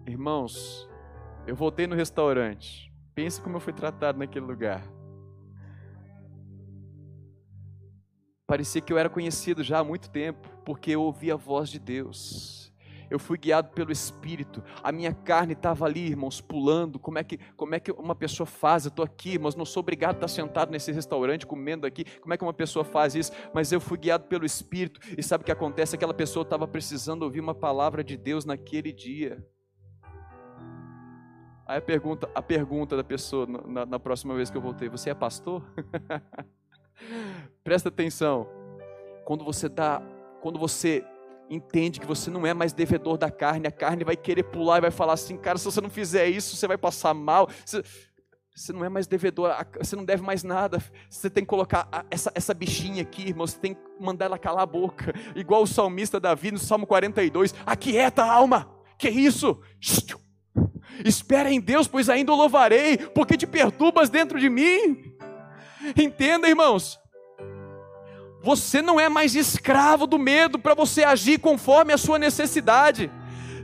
Irmãos, 0.05 0.91
eu 1.47 1.55
voltei 1.55 1.87
no 1.87 1.95
restaurante. 1.95 2.93
Pense 3.15 3.41
como 3.41 3.59
eu 3.59 3.61
fui 3.61 3.73
tratado 3.73 4.19
naquele 4.19 4.45
lugar. 4.45 4.83
Parecia 8.45 8.81
que 8.81 8.93
eu 8.93 8.99
era 8.99 9.09
conhecido 9.09 9.63
já 9.63 9.79
há 9.79 9.85
muito 9.85 10.11
tempo, 10.11 10.49
porque 10.65 10.91
eu 10.91 11.03
ouvi 11.03 11.31
a 11.31 11.37
voz 11.37 11.69
de 11.69 11.79
Deus. 11.79 12.68
Eu 13.11 13.19
fui 13.19 13.39
guiado 13.39 13.71
pelo 13.71 13.91
Espírito. 13.91 14.63
A 14.83 14.93
minha 14.93 15.13
carne 15.13 15.53
estava 15.53 15.85
ali, 15.87 16.07
irmãos, 16.07 16.41
pulando. 16.41 16.99
Como 16.99 17.19
é 17.19 17.25
que, 17.25 17.39
como 17.57 17.75
é 17.75 17.81
que 17.81 17.91
uma 17.93 18.15
pessoa 18.15 18.47
faz? 18.47 18.85
Eu 18.85 18.91
estou 18.91 19.05
aqui, 19.05 19.39
mas 19.39 19.55
não 19.55 19.65
sou 19.65 19.81
obrigado 19.81 20.15
a 20.15 20.19
estar 20.19 20.29
sentado 20.29 20.71
nesse 20.71 20.93
restaurante 20.93 21.47
comendo 21.47 21.87
aqui. 21.87 22.05
Como 22.21 22.35
é 22.35 22.37
que 22.37 22.45
uma 22.45 22.53
pessoa 22.53 22.85
faz 22.85 23.15
isso? 23.15 23.33
Mas 23.55 23.73
eu 23.73 23.81
fui 23.81 23.99
guiado 23.99 24.25
pelo 24.25 24.45
Espírito. 24.45 25.01
E 25.17 25.23
sabe 25.23 25.43
o 25.43 25.45
que 25.45 25.53
acontece? 25.53 25.95
Aquela 25.95 26.15
pessoa 26.15 26.43
estava 26.43 26.67
precisando 26.67 27.23
ouvir 27.23 27.41
uma 27.41 27.55
palavra 27.55 28.05
de 28.05 28.17
Deus 28.17 28.45
naquele 28.45 28.93
dia. 28.93 29.45
Aí 31.67 31.77
a 31.77 31.83
pergunta, 31.83 32.31
a 32.35 32.41
pergunta 32.41 32.97
da 32.97 33.05
pessoa 33.05 33.47
na, 33.47 33.85
na 33.85 33.99
próxima 33.99 34.35
vez 34.35 34.49
que 34.51 34.57
eu 34.57 34.63
voltei: 34.63 34.89
Você 34.89 35.11
é 35.11 35.15
pastor? 35.15 35.63
Presta 37.63 37.91
atenção. 37.91 38.49
Quando 39.27 39.45
você 39.45 39.69
dá, 39.69 40.01
quando 40.41 40.59
você 40.59 41.05
entende 41.51 42.01
que 42.01 42.07
você 42.07 42.31
não 42.31 42.47
é 42.47 42.53
mais 42.53 42.73
devedor 42.73 43.17
da 43.17 43.31
carne, 43.31 43.67
a 43.67 43.73
carne 43.73 44.05
vai 44.05 44.17
querer 44.17 44.45
pular 44.45 44.79
e 44.79 44.83
vai 44.83 44.91
falar 44.91 45.15
assim, 45.15 45.37
cara, 45.37 45.59
se 45.59 45.65
você 45.65 45.81
não 45.81 45.91
fizer 45.91 46.29
isso, 46.29 46.57
você 46.57 46.67
vai 46.67 46.79
passar 46.79 47.15
mal. 47.15 47.49
Você, 47.65 47.83
você 48.55 48.73
não 48.73 48.85
é 48.85 48.89
mais 48.89 49.07
devedor, 49.07 49.55
você 49.79 49.95
não 49.95 50.05
deve 50.05 50.23
mais 50.23 50.43
nada. 50.43 50.83
Você 51.09 51.31
tem 51.31 51.45
que 51.45 51.49
colocar 51.49 51.89
essa, 52.11 52.33
essa 52.35 52.53
bichinha 52.53 53.03
aqui, 53.03 53.29
irmão. 53.29 53.47
Você 53.47 53.59
tem 53.59 53.75
que 53.75 53.81
mandar 54.01 54.25
ela 54.25 54.39
calar 54.39 54.65
a 54.65 54.67
boca. 54.67 55.15
Igual 55.37 55.63
o 55.63 55.67
salmista 55.67 56.19
Davi 56.19 56.51
no 56.51 56.59
Salmo 56.59 56.87
42. 56.87 57.55
Aquieta 57.65 58.25
a 58.25 58.33
alma. 58.33 58.69
Que 58.99 59.09
isso? 59.09 59.61
Espera 61.05 61.53
em 61.53 61.61
Deus, 61.61 61.87
pois 61.87 62.09
ainda 62.09 62.33
o 62.33 62.37
louvarei, 62.37 62.99
porque 62.99 63.37
te 63.37 63.47
perturbas 63.47 64.11
dentro 64.11 64.41
de 64.41 64.51
mim. 64.51 65.15
Entenda, 65.97 66.49
irmãos. 66.49 66.99
Você 68.43 68.81
não 68.81 69.01
é 69.01 69.09
mais 69.09 69.35
escravo 69.35 70.07
do 70.07 70.19
medo 70.19 70.59
para 70.59 70.75
você 70.75 71.05
agir 71.05 71.39
conforme 71.39 71.93
a 71.93 71.99
sua 71.99 72.19
necessidade. 72.19 73.11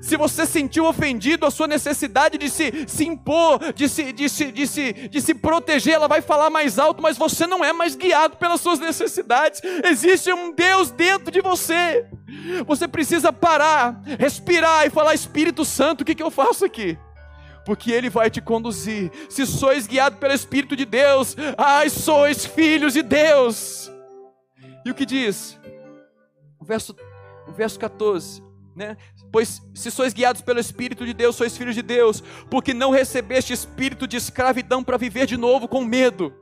Se 0.05 0.18
você 0.18 0.44
sentiu 0.44 0.84
ofendido, 0.84 1.46
a 1.46 1.51
sua 1.51 1.66
necessidade 1.66 2.36
de 2.36 2.51
se, 2.51 2.84
se 2.86 3.06
impor, 3.06 3.72
de 3.72 3.88
se, 3.88 4.12
de, 4.12 4.28
se, 4.28 4.52
de, 4.52 4.66
se, 4.66 4.92
de 4.92 5.20
se 5.20 5.34
proteger, 5.34 5.94
ela 5.94 6.06
vai 6.06 6.20
falar 6.20 6.51
mais 6.51 6.78
alto, 6.78 7.02
mas 7.02 7.16
você 7.16 7.46
não 7.46 7.64
é 7.64 7.72
mais 7.72 7.96
guiado 7.96 8.36
pelas 8.36 8.60
suas 8.60 8.78
necessidades. 8.78 9.62
Existe 9.82 10.30
um 10.30 10.52
Deus 10.52 10.90
dentro 10.90 11.30
de 11.30 11.40
você. 11.40 12.05
Você 12.66 12.86
precisa 12.86 13.32
parar, 13.32 14.02
respirar 14.18 14.86
e 14.86 14.90
falar: 14.90 15.14
Espírito 15.14 15.64
Santo, 15.64 16.02
o 16.02 16.05
que, 16.05 16.14
que 16.14 16.22
eu 16.22 16.30
faço 16.30 16.66
aqui? 16.66 16.98
porque 17.64 17.90
Ele 17.90 18.10
vai 18.10 18.30
te 18.30 18.42
conduzir. 18.42 19.10
Se 19.30 19.46
sois 19.46 19.86
guiado 19.86 20.16
pelo 20.18 20.34
Espírito 20.34 20.76
de 20.76 20.84
Deus, 20.84 21.34
ai, 21.56 21.88
sois 21.88 22.44
filhos 22.44 22.92
de 22.92 23.02
Deus. 23.02 23.84
E 24.85 24.90
o 24.90 24.94
que 24.94 25.06
diz? 25.06 25.59
O 26.61 26.65
verso, 26.65 26.94
o 27.48 27.52
verso 27.52 27.78
14, 27.78 28.43
né? 28.77 28.97
Pois 29.32 29.62
se 29.74 29.90
sois 29.90 30.12
guiados 30.12 30.43
pelo 30.43 30.61
Espírito 30.61 31.06
de 31.06 31.15
Deus, 31.15 31.36
sois 31.36 31.56
filhos 31.56 31.74
de 31.74 31.82
Deus, 31.82 32.23
porque 32.51 32.74
não 32.74 32.90
recebeste 32.90 33.52
espírito 33.52 34.06
de 34.06 34.16
escravidão 34.16 34.85
para 34.85 34.97
viver 34.97 35.27
de 35.27 35.36
novo 35.36 35.66
com 35.66 35.85
medo. 35.85 36.32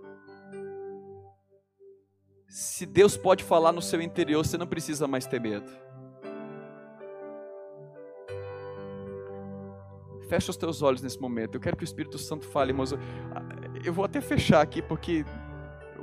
Se 2.49 2.85
Deus 2.85 3.17
pode 3.17 3.45
falar 3.45 3.73
no 3.73 3.81
seu 3.81 4.03
interior, 4.03 4.45
você 4.45 4.59
não 4.59 4.67
precisa 4.67 5.07
mais 5.07 5.27
ter 5.27 5.41
medo. 5.41 5.71
Fecha 10.29 10.51
os 10.51 10.57
teus 10.57 10.83
olhos 10.83 11.03
nesse 11.03 11.21
momento. 11.21 11.55
Eu 11.55 11.61
quero 11.61 11.77
que 11.77 11.83
o 11.83 11.85
Espírito 11.85 12.19
Santo 12.19 12.47
fale, 12.47 12.71
irmãos. 12.71 12.93
Eu 13.85 13.93
vou 13.93 14.05
até 14.05 14.21
fechar 14.21 14.61
aqui, 14.61 14.83
porque 14.83 15.25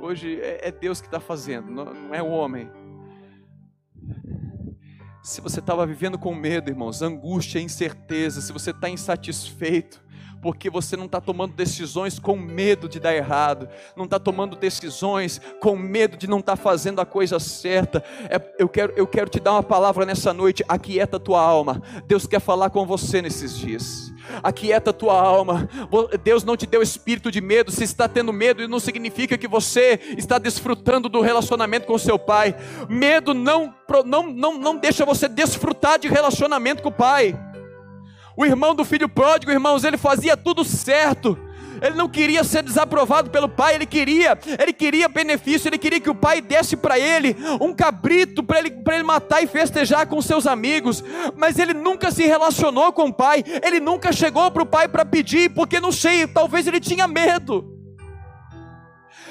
hoje 0.00 0.40
é, 0.40 0.68
é 0.68 0.72
Deus 0.72 1.00
que 1.00 1.06
está 1.06 1.20
fazendo, 1.20 1.70
não 1.70 2.14
é 2.14 2.22
o 2.22 2.28
homem. 2.28 2.70
Se 5.22 5.40
você 5.40 5.60
estava 5.60 5.86
vivendo 5.86 6.18
com 6.18 6.34
medo, 6.34 6.70
irmãos, 6.70 7.02
angústia, 7.02 7.60
incerteza, 7.60 8.40
se 8.40 8.52
você 8.52 8.70
está 8.70 8.88
insatisfeito, 8.88 10.02
porque 10.40 10.70
você 10.70 10.96
não 10.96 11.04
está 11.04 11.20
tomando 11.20 11.54
decisões 11.54 12.18
com 12.18 12.36
medo 12.36 12.88
de 12.88 12.98
dar 12.98 13.14
errado, 13.14 13.68
não 13.94 14.04
está 14.06 14.18
tomando 14.18 14.56
decisões 14.56 15.40
com 15.60 15.76
medo 15.76 16.16
de 16.16 16.26
não 16.26 16.38
estar 16.38 16.56
tá 16.56 16.62
fazendo 16.62 17.00
a 17.00 17.06
coisa 17.06 17.38
certa. 17.38 18.02
É, 18.30 18.40
eu, 18.58 18.68
quero, 18.68 18.92
eu 18.96 19.06
quero 19.06 19.28
te 19.28 19.38
dar 19.38 19.52
uma 19.52 19.62
palavra 19.62 20.06
nessa 20.06 20.32
noite, 20.32 20.64
aquieta 20.66 21.20
tua 21.20 21.42
alma. 21.42 21.82
Deus 22.06 22.26
quer 22.26 22.40
falar 22.40 22.70
com 22.70 22.86
você 22.86 23.20
nesses 23.20 23.56
dias. 23.56 24.09
Aquieta 24.42 24.90
a 24.90 24.92
tua 24.92 25.20
alma. 25.20 25.68
Deus 26.22 26.44
não 26.44 26.56
te 26.56 26.66
deu 26.66 26.82
espírito 26.82 27.30
de 27.30 27.40
medo. 27.40 27.70
Se 27.70 27.84
está 27.84 28.08
tendo 28.08 28.32
medo, 28.32 28.66
não 28.68 28.80
significa 28.80 29.38
que 29.38 29.48
você 29.48 30.00
está 30.16 30.38
desfrutando 30.38 31.08
do 31.08 31.20
relacionamento 31.20 31.86
com 31.86 31.98
seu 31.98 32.18
pai. 32.18 32.54
Medo 32.88 33.34
não, 33.34 33.74
não, 34.04 34.32
não, 34.32 34.58
não 34.58 34.76
deixa 34.76 35.04
você 35.04 35.28
desfrutar 35.28 35.98
de 35.98 36.08
relacionamento 36.08 36.82
com 36.82 36.88
o 36.88 36.92
pai. 36.92 37.38
O 38.36 38.46
irmão 38.46 38.74
do 38.74 38.84
filho 38.84 39.08
pródigo, 39.08 39.52
irmãos, 39.52 39.84
ele 39.84 39.96
fazia 39.96 40.36
tudo 40.36 40.64
certo 40.64 41.36
ele 41.80 41.96
não 41.96 42.08
queria 42.08 42.44
ser 42.44 42.62
desaprovado 42.62 43.30
pelo 43.30 43.48
pai, 43.48 43.74
ele 43.74 43.86
queria, 43.86 44.38
ele 44.58 44.72
queria 44.72 45.08
benefício, 45.08 45.68
ele 45.68 45.78
queria 45.78 46.00
que 46.00 46.10
o 46.10 46.14
pai 46.14 46.40
desse 46.40 46.76
para 46.76 46.98
ele 46.98 47.36
um 47.60 47.72
cabrito 47.72 48.42
para 48.42 48.58
ele, 48.58 48.72
ele 48.90 49.02
matar 49.02 49.42
e 49.42 49.46
festejar 49.46 50.06
com 50.06 50.20
seus 50.20 50.46
amigos, 50.46 51.02
mas 51.36 51.58
ele 51.58 51.74
nunca 51.74 52.10
se 52.10 52.26
relacionou 52.26 52.92
com 52.92 53.08
o 53.08 53.12
pai, 53.12 53.44
ele 53.62 53.80
nunca 53.80 54.12
chegou 54.12 54.50
para 54.50 54.62
o 54.62 54.66
pai 54.66 54.88
para 54.88 55.04
pedir, 55.04 55.50
porque 55.50 55.80
não 55.80 55.92
sei, 55.92 56.26
talvez 56.26 56.66
ele 56.66 56.80
tinha 56.80 57.06
medo. 57.06 57.79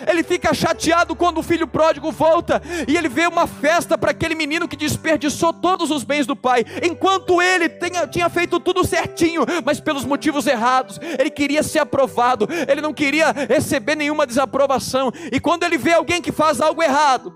Ele 0.07 0.23
fica 0.23 0.53
chateado 0.53 1.15
quando 1.15 1.39
o 1.39 1.43
filho 1.43 1.67
pródigo 1.67 2.11
volta 2.11 2.61
e 2.87 2.95
ele 2.95 3.09
vê 3.09 3.27
uma 3.27 3.47
festa 3.47 3.97
para 3.97 4.11
aquele 4.11 4.35
menino 4.35 4.67
que 4.67 4.75
desperdiçou 4.75 5.53
todos 5.53 5.91
os 5.91 6.03
bens 6.03 6.25
do 6.25 6.35
pai, 6.35 6.65
enquanto 6.83 7.41
ele 7.41 7.69
tenha, 7.69 8.07
tinha 8.07 8.29
feito 8.29 8.59
tudo 8.59 8.85
certinho, 8.85 9.45
mas 9.65 9.79
pelos 9.79 10.05
motivos 10.05 10.47
errados. 10.47 10.99
Ele 11.17 11.29
queria 11.29 11.63
ser 11.63 11.79
aprovado, 11.79 12.47
ele 12.67 12.81
não 12.81 12.93
queria 12.93 13.31
receber 13.31 13.95
nenhuma 13.95 14.25
desaprovação. 14.25 15.11
E 15.31 15.39
quando 15.39 15.63
ele 15.63 15.77
vê 15.77 15.93
alguém 15.93 16.21
que 16.21 16.31
faz 16.31 16.61
algo 16.61 16.81
errado, 16.81 17.35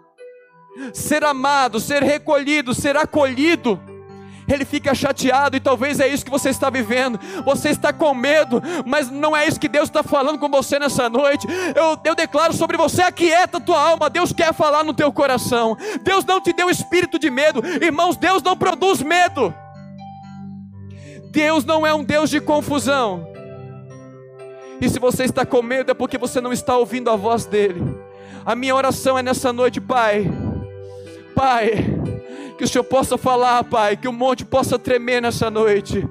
ser 0.93 1.23
amado, 1.23 1.79
ser 1.79 2.03
recolhido, 2.03 2.73
ser 2.73 2.97
acolhido, 2.97 3.79
ele 4.47 4.65
fica 4.65 4.93
chateado, 4.93 5.55
e 5.55 5.59
talvez 5.59 5.99
é 5.99 6.07
isso 6.07 6.25
que 6.25 6.31
você 6.31 6.49
está 6.49 6.69
vivendo. 6.69 7.19
Você 7.45 7.69
está 7.69 7.93
com 7.93 8.13
medo, 8.13 8.61
mas 8.85 9.09
não 9.09 9.35
é 9.35 9.47
isso 9.47 9.59
que 9.59 9.67
Deus 9.67 9.89
está 9.89 10.03
falando 10.03 10.37
com 10.37 10.49
você 10.49 10.77
nessa 10.79 11.09
noite. 11.09 11.47
Eu, 11.75 11.97
eu 12.03 12.15
declaro 12.15 12.53
sobre 12.53 12.77
você: 12.77 13.01
aquieta 13.01 13.59
tua 13.59 13.79
alma. 13.79 14.09
Deus 14.09 14.33
quer 14.33 14.53
falar 14.53 14.83
no 14.83 14.93
teu 14.93 15.11
coração. 15.11 15.77
Deus 16.03 16.25
não 16.25 16.41
te 16.41 16.53
deu 16.53 16.69
espírito 16.69 17.17
de 17.17 17.29
medo, 17.29 17.63
irmãos. 17.81 18.17
Deus 18.17 18.41
não 18.43 18.57
produz 18.57 19.01
medo. 19.01 19.53
Deus 21.31 21.65
não 21.65 21.85
é 21.85 21.93
um 21.93 22.03
Deus 22.03 22.29
de 22.29 22.39
confusão. 22.39 23.27
E 24.79 24.89
se 24.89 24.99
você 24.99 25.23
está 25.23 25.45
com 25.45 25.61
medo, 25.61 25.91
é 25.91 25.93
porque 25.93 26.17
você 26.17 26.41
não 26.41 26.51
está 26.51 26.77
ouvindo 26.77 27.09
a 27.09 27.15
voz 27.15 27.45
dEle. 27.45 27.81
A 28.45 28.53
minha 28.55 28.75
oração 28.75 29.17
é 29.17 29.23
nessa 29.23 29.53
noite, 29.53 29.79
Pai. 29.79 30.29
Pai 31.33 32.12
que 32.57 32.63
o 32.63 32.67
Senhor 32.67 32.83
possa 32.83 33.17
falar, 33.17 33.63
Pai, 33.63 33.97
que 33.97 34.07
o 34.07 34.13
monte 34.13 34.45
possa 34.45 34.79
tremer 34.79 35.21
nessa 35.21 35.49
noite. 35.49 36.07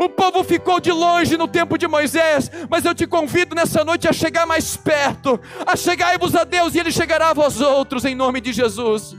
O 0.00 0.08
povo 0.08 0.42
ficou 0.42 0.80
de 0.80 0.90
longe 0.90 1.36
no 1.36 1.46
tempo 1.46 1.78
de 1.78 1.86
Moisés, 1.86 2.50
mas 2.68 2.84
eu 2.84 2.94
te 2.94 3.06
convido 3.06 3.54
nessa 3.54 3.84
noite 3.84 4.08
a 4.08 4.12
chegar 4.12 4.46
mais 4.46 4.76
perto, 4.76 5.40
a 5.66 5.76
chegar-vos 5.76 6.34
a 6.34 6.44
Deus 6.44 6.74
e 6.74 6.80
Ele 6.80 6.90
chegará 6.90 7.30
a 7.30 7.34
vós 7.34 7.60
outros, 7.60 8.04
em 8.04 8.14
nome 8.14 8.40
de 8.40 8.52
Jesus. 8.52 9.14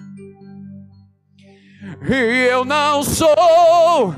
E 2.10 2.48
eu 2.50 2.66
não 2.66 3.04
sou 3.04 4.16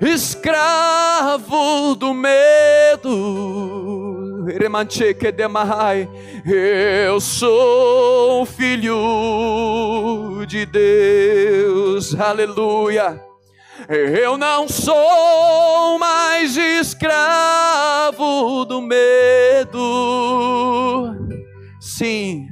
escravo 0.00 1.94
do 1.94 2.12
medo 2.12 4.23
eu 6.44 7.20
sou 7.20 8.44
filho 8.44 10.44
de 10.46 10.66
Deus, 10.66 12.18
aleluia. 12.18 13.22
Eu 13.88 14.36
não 14.36 14.68
sou 14.68 15.98
mais 15.98 16.56
escravo 16.56 18.64
do 18.64 18.80
medo, 18.80 19.76
sim, 21.80 22.46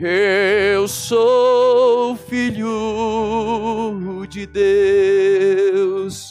eu 0.00 0.88
sou 0.88 2.16
filho 2.16 4.26
de 4.28 4.46
Deus. 4.46 6.23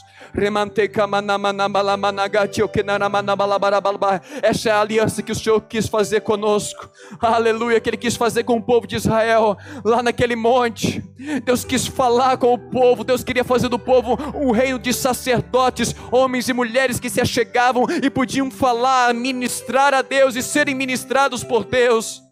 Essa 4.41 4.69
é 4.69 4.71
a 4.71 4.81
aliança 4.81 5.21
que 5.21 5.31
o 5.31 5.35
Senhor 5.35 5.61
quis 5.61 5.87
fazer 5.87 6.21
conosco. 6.21 6.89
Aleluia, 7.21 7.79
que 7.79 7.89
Ele 7.89 7.97
quis 7.97 8.15
fazer 8.15 8.43
com 8.43 8.57
o 8.57 8.61
povo 8.61 8.87
de 8.87 8.95
Israel, 8.95 9.55
lá 9.85 10.01
naquele 10.01 10.35
monte. 10.35 11.03
Deus 11.45 11.63
quis 11.63 11.85
falar 11.85 12.37
com 12.37 12.53
o 12.53 12.57
povo, 12.57 13.03
Deus 13.03 13.23
queria 13.23 13.43
fazer 13.43 13.69
do 13.69 13.77
povo 13.77 14.17
um 14.33 14.51
reino 14.51 14.79
de 14.79 14.91
sacerdotes, 14.93 15.95
homens 16.11 16.49
e 16.49 16.53
mulheres 16.53 16.99
que 16.99 17.09
se 17.09 17.21
achegavam 17.21 17.85
e 18.01 18.09
podiam 18.09 18.49
falar, 18.49 19.13
ministrar 19.13 19.93
a 19.93 20.01
Deus 20.01 20.35
e 20.35 20.41
serem 20.41 20.73
ministrados 20.73 21.43
por 21.43 21.63
Deus. 21.63 22.22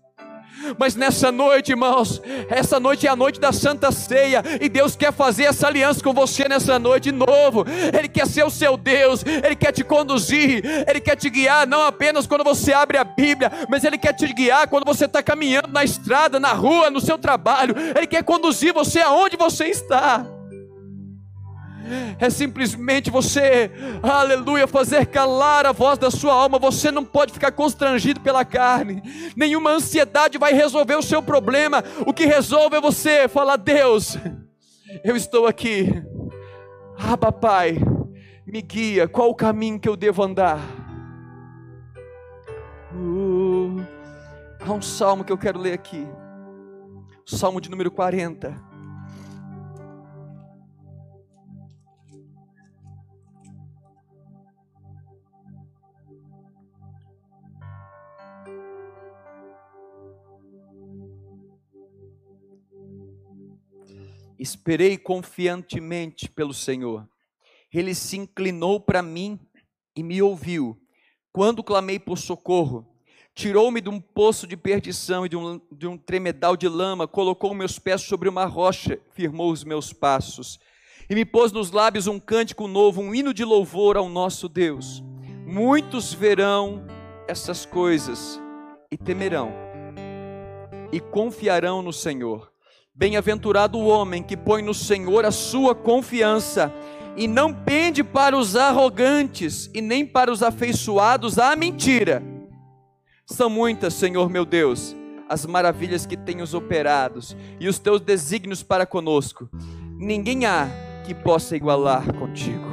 Mas 0.77 0.95
nessa 0.95 1.31
noite, 1.31 1.71
irmãos, 1.71 2.21
essa 2.49 2.79
noite 2.79 3.07
é 3.07 3.09
a 3.09 3.15
noite 3.15 3.39
da 3.39 3.51
Santa 3.51 3.91
Ceia, 3.91 4.43
e 4.59 4.69
Deus 4.69 4.95
quer 4.95 5.11
fazer 5.11 5.45
essa 5.45 5.67
aliança 5.67 6.03
com 6.03 6.13
você 6.13 6.47
nessa 6.47 6.77
noite 6.79 7.05
de 7.05 7.11
novo. 7.11 7.65
Ele 7.97 8.07
quer 8.07 8.27
ser 8.27 8.43
o 8.43 8.49
seu 8.49 8.77
Deus, 8.77 9.23
Ele 9.25 9.55
quer 9.55 9.71
te 9.71 9.83
conduzir, 9.83 10.63
Ele 10.87 11.01
quer 11.01 11.15
te 11.15 11.29
guiar, 11.29 11.67
não 11.67 11.85
apenas 11.85 12.27
quando 12.27 12.43
você 12.43 12.73
abre 12.73 12.97
a 12.97 13.03
Bíblia, 13.03 13.51
mas 13.69 13.83
Ele 13.83 13.97
quer 13.97 14.13
te 14.13 14.31
guiar 14.33 14.67
quando 14.67 14.85
você 14.85 15.05
está 15.05 15.21
caminhando 15.23 15.69
na 15.69 15.83
estrada, 15.83 16.39
na 16.39 16.53
rua, 16.53 16.89
no 16.89 17.01
seu 17.01 17.17
trabalho. 17.17 17.75
Ele 17.95 18.07
quer 18.07 18.23
conduzir 18.23 18.73
você 18.73 18.99
aonde 18.99 19.37
você 19.37 19.65
está 19.65 20.25
é 22.19 22.29
simplesmente 22.29 23.09
você, 23.09 23.71
aleluia, 24.01 24.67
fazer 24.67 25.07
calar 25.07 25.65
a 25.65 25.71
voz 25.71 25.97
da 25.97 26.11
sua 26.11 26.33
alma. 26.33 26.59
Você 26.59 26.91
não 26.91 27.03
pode 27.03 27.33
ficar 27.33 27.51
constrangido 27.51 28.19
pela 28.19 28.45
carne, 28.45 29.01
nenhuma 29.35 29.71
ansiedade 29.71 30.37
vai 30.37 30.53
resolver 30.53 30.95
o 30.95 31.01
seu 31.01 31.21
problema. 31.21 31.83
O 32.05 32.13
que 32.13 32.25
resolve 32.25 32.77
é 32.77 32.81
você 32.81 33.27
falar: 33.27 33.57
Deus, 33.57 34.17
eu 35.03 35.15
estou 35.15 35.47
aqui, 35.47 35.89
Aba 36.97 37.31
Pai, 37.31 37.77
me 38.45 38.61
guia, 38.61 39.07
qual 39.07 39.29
o 39.29 39.35
caminho 39.35 39.79
que 39.79 39.89
eu 39.89 39.95
devo 39.95 40.23
andar? 40.23 40.59
Uh, 42.93 43.81
há 44.59 44.71
um 44.71 44.81
salmo 44.81 45.23
que 45.23 45.31
eu 45.31 45.37
quero 45.37 45.59
ler 45.59 45.73
aqui, 45.73 46.05
salmo 47.25 47.61
de 47.61 47.69
número 47.69 47.89
40. 47.89 48.70
Esperei 64.41 64.97
confiantemente 64.97 66.27
pelo 66.27 66.51
Senhor. 66.51 67.07
Ele 67.71 67.93
se 67.93 68.17
inclinou 68.17 68.79
para 68.79 69.03
mim 69.03 69.39
e 69.95 70.01
me 70.01 70.19
ouviu. 70.19 70.81
Quando 71.31 71.63
clamei 71.63 71.99
por 71.99 72.17
socorro, 72.17 72.91
tirou-me 73.35 73.79
de 73.79 73.87
um 73.87 74.01
poço 74.01 74.47
de 74.47 74.57
perdição 74.57 75.27
e 75.27 75.29
de 75.29 75.37
um, 75.37 75.61
de 75.71 75.85
um 75.85 75.95
tremedal 75.95 76.57
de 76.57 76.67
lama, 76.67 77.07
colocou 77.07 77.53
meus 77.53 77.77
pés 77.77 78.01
sobre 78.01 78.27
uma 78.27 78.45
rocha, 78.45 78.99
firmou 79.11 79.51
os 79.51 79.63
meus 79.63 79.93
passos, 79.93 80.59
e 81.07 81.13
me 81.13 81.23
pôs 81.23 81.51
nos 81.51 81.69
lábios 81.69 82.07
um 82.07 82.19
cântico 82.19 82.67
novo, 82.67 82.99
um 82.99 83.13
hino 83.13 83.35
de 83.35 83.45
louvor 83.45 83.95
ao 83.95 84.09
nosso 84.09 84.49
Deus. 84.49 85.03
Muitos 85.45 86.15
verão 86.15 86.83
essas 87.27 87.63
coisas 87.63 88.41
e 88.91 88.97
temerão, 88.97 89.53
e 90.91 90.99
confiarão 90.99 91.83
no 91.83 91.93
Senhor. 91.93 92.50
Bem-aventurado 92.93 93.77
o 93.77 93.87
homem 93.87 94.21
que 94.21 94.35
põe 94.35 94.61
no 94.61 94.73
Senhor 94.73 95.25
a 95.25 95.31
sua 95.31 95.73
confiança 95.73 96.71
e 97.15 97.25
não 97.25 97.53
pende 97.53 98.03
para 98.03 98.37
os 98.37 98.55
arrogantes 98.55 99.69
e 99.73 99.81
nem 99.81 100.05
para 100.05 100.31
os 100.31 100.43
afeiçoados 100.43 101.39
à 101.39 101.55
mentira. 101.55 102.21
São 103.25 103.49
muitas, 103.49 103.93
Senhor 103.93 104.29
meu 104.29 104.43
Deus, 104.43 104.93
as 105.29 105.45
maravilhas 105.45 106.05
que 106.05 106.17
tens 106.17 106.53
operados 106.53 107.35
e 107.61 107.69
os 107.69 107.79
teus 107.79 108.01
desígnios 108.01 108.61
para 108.61 108.85
conosco. 108.85 109.49
Ninguém 109.97 110.45
há 110.45 110.67
que 111.05 111.15
possa 111.15 111.55
igualar 111.55 112.13
contigo. 112.13 112.69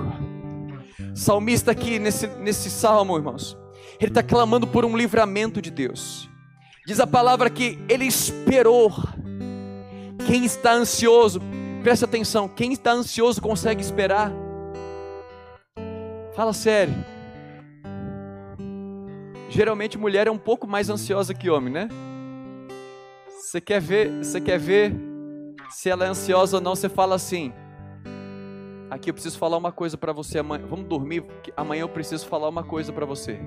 Salmista 1.15 1.70
aqui 1.70 2.01
nesse, 2.01 2.27
nesse 2.27 2.69
salmo, 2.70 3.16
irmãos, 3.16 3.57
ele 4.01 4.11
está 4.11 4.23
clamando 4.23 4.66
por 4.66 4.85
um 4.85 4.97
livramento 4.97 5.62
de 5.62 5.70
Deus. 5.70 6.28
Diz 6.85 6.99
a 6.99 7.07
palavra 7.07 7.49
que 7.49 7.78
ele 7.89 8.05
esperou 8.05 8.93
quem 10.29 10.45
está 10.45 10.75
ansioso, 10.75 11.41
presta 11.83 12.05
atenção, 12.05 12.47
quem 12.47 12.75
está 12.75 12.93
ansioso 12.93 13.41
consegue 13.41 13.81
esperar. 13.81 14.31
Fala 16.37 16.53
sério. 16.53 16.95
Geralmente 19.49 19.97
mulher 19.97 20.27
é 20.27 20.31
um 20.31 20.37
pouco 20.37 20.67
mais 20.67 20.91
ansiosa 20.91 21.33
que 21.33 21.49
homem, 21.49 21.73
né? 21.73 21.89
Você 23.27 23.59
quer 23.59 23.81
ver, 23.81 24.23
você 24.23 24.39
quer 24.39 24.59
ver 24.59 24.93
Se 25.71 25.89
ela 25.89 26.05
é 26.05 26.09
ansiosa 26.09 26.59
ou 26.59 26.63
não, 26.63 26.77
você 26.77 26.91
fala 26.91 27.15
assim: 27.15 27.51
Aqui 28.91 29.09
eu 29.09 29.15
preciso 29.15 29.39
falar 29.39 29.57
uma 29.57 29.73
coisa 29.73 29.97
para 29.97 30.13
você 30.13 30.41
amanhã. 30.41 30.67
Vamos 30.67 30.87
dormir, 30.87 31.25
amanhã 31.57 31.81
eu 31.81 31.89
preciso 31.89 32.27
falar 32.27 32.51
uma 32.51 32.63
coisa 32.63 32.93
para 32.93 33.07
você. 33.07 33.39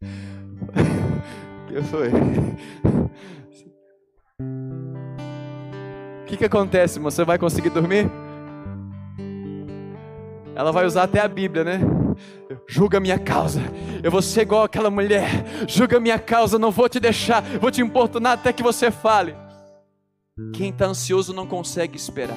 que 1.68 1.82
foi? 1.82 2.10
Que, 6.28 6.36
que 6.36 6.44
acontece, 6.44 6.98
irmão? 6.98 7.10
Você 7.10 7.24
vai 7.24 7.38
conseguir 7.38 7.70
dormir? 7.70 8.10
Ela 10.54 10.70
vai 10.70 10.84
usar 10.84 11.04
até 11.04 11.20
a 11.20 11.28
Bíblia, 11.28 11.64
né? 11.64 11.80
Julga 12.68 13.00
minha 13.00 13.18
causa. 13.18 13.60
Eu 14.02 14.10
vou 14.10 14.20
ser 14.20 14.42
igual 14.42 14.64
aquela 14.64 14.90
mulher. 14.90 15.26
Julga 15.66 15.98
minha 15.98 16.18
causa, 16.18 16.58
não 16.58 16.70
vou 16.70 16.88
te 16.88 17.00
deixar. 17.00 17.42
Vou 17.42 17.70
te 17.70 17.80
importunar 17.80 18.32
até 18.32 18.52
que 18.52 18.62
você 18.62 18.90
fale. 18.90 19.34
Quem 20.52 20.68
está 20.68 20.86
ansioso 20.86 21.32
não 21.32 21.46
consegue 21.46 21.96
esperar. 21.96 22.36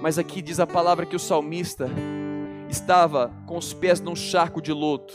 Mas 0.00 0.18
aqui 0.18 0.40
diz 0.40 0.60
a 0.60 0.66
palavra 0.66 1.04
que 1.04 1.16
o 1.16 1.18
salmista 1.18 1.90
estava 2.68 3.32
com 3.46 3.56
os 3.56 3.72
pés 3.72 4.00
num 4.00 4.14
charco 4.14 4.62
de 4.62 4.72
lodo, 4.72 5.12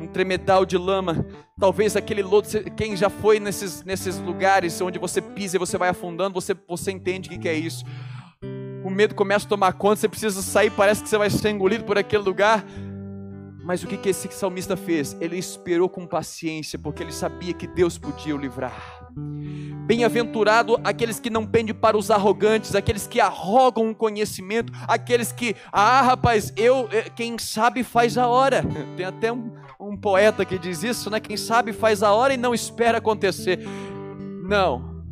um 0.00 0.06
tremedal 0.06 0.64
de 0.64 0.76
lama. 0.76 1.26
Talvez 1.58 1.96
aquele 1.96 2.22
lodo, 2.22 2.48
quem 2.76 2.96
já 2.96 3.10
foi 3.10 3.38
nesses, 3.38 3.82
nesses 3.84 4.18
lugares 4.18 4.80
onde 4.80 4.98
você 4.98 5.20
pisa 5.20 5.56
e 5.56 5.58
você 5.58 5.76
vai 5.76 5.88
afundando, 5.88 6.34
você, 6.34 6.54
você 6.68 6.90
entende 6.90 7.28
o 7.28 7.38
que 7.38 7.48
é 7.48 7.54
isso 7.54 7.84
o 8.82 8.90
medo 8.90 9.14
começa 9.14 9.46
a 9.46 9.48
tomar 9.48 9.72
conta, 9.74 9.96
você 9.96 10.08
precisa 10.08 10.42
sair, 10.42 10.70
parece 10.70 11.02
que 11.02 11.08
você 11.08 11.18
vai 11.18 11.30
ser 11.30 11.50
engolido 11.50 11.84
por 11.84 11.98
aquele 11.98 12.22
lugar. 12.22 12.64
Mas 13.62 13.82
o 13.84 13.86
que, 13.86 13.96
que 13.96 14.08
esse 14.08 14.28
salmista 14.32 14.76
fez? 14.76 15.16
Ele 15.20 15.36
esperou 15.36 15.88
com 15.88 16.06
paciência, 16.06 16.78
porque 16.78 17.02
ele 17.02 17.12
sabia 17.12 17.52
que 17.52 17.66
Deus 17.66 17.98
podia 17.98 18.34
o 18.34 18.38
livrar. 18.38 18.99
Bem-aventurado 19.86 20.80
aqueles 20.84 21.18
que 21.18 21.30
não 21.30 21.44
pendem 21.44 21.74
para 21.74 21.96
os 21.96 22.10
arrogantes, 22.10 22.74
aqueles 22.74 23.06
que 23.06 23.20
arrogam 23.20 23.90
o 23.90 23.94
conhecimento, 23.94 24.72
aqueles 24.86 25.32
que, 25.32 25.56
ah, 25.72 26.00
rapaz, 26.02 26.52
eu, 26.56 26.88
eh, 26.92 27.10
quem 27.10 27.38
sabe 27.38 27.82
faz 27.82 28.16
a 28.16 28.28
hora. 28.28 28.62
Tem 28.96 29.04
até 29.04 29.32
um, 29.32 29.52
um 29.80 29.96
poeta 29.96 30.44
que 30.44 30.58
diz 30.58 30.82
isso, 30.82 31.10
né? 31.10 31.18
Quem 31.18 31.36
sabe 31.36 31.72
faz 31.72 32.02
a 32.02 32.12
hora 32.12 32.34
e 32.34 32.36
não 32.36 32.54
espera 32.54 32.98
acontecer. 32.98 33.58
Não, 34.48 35.04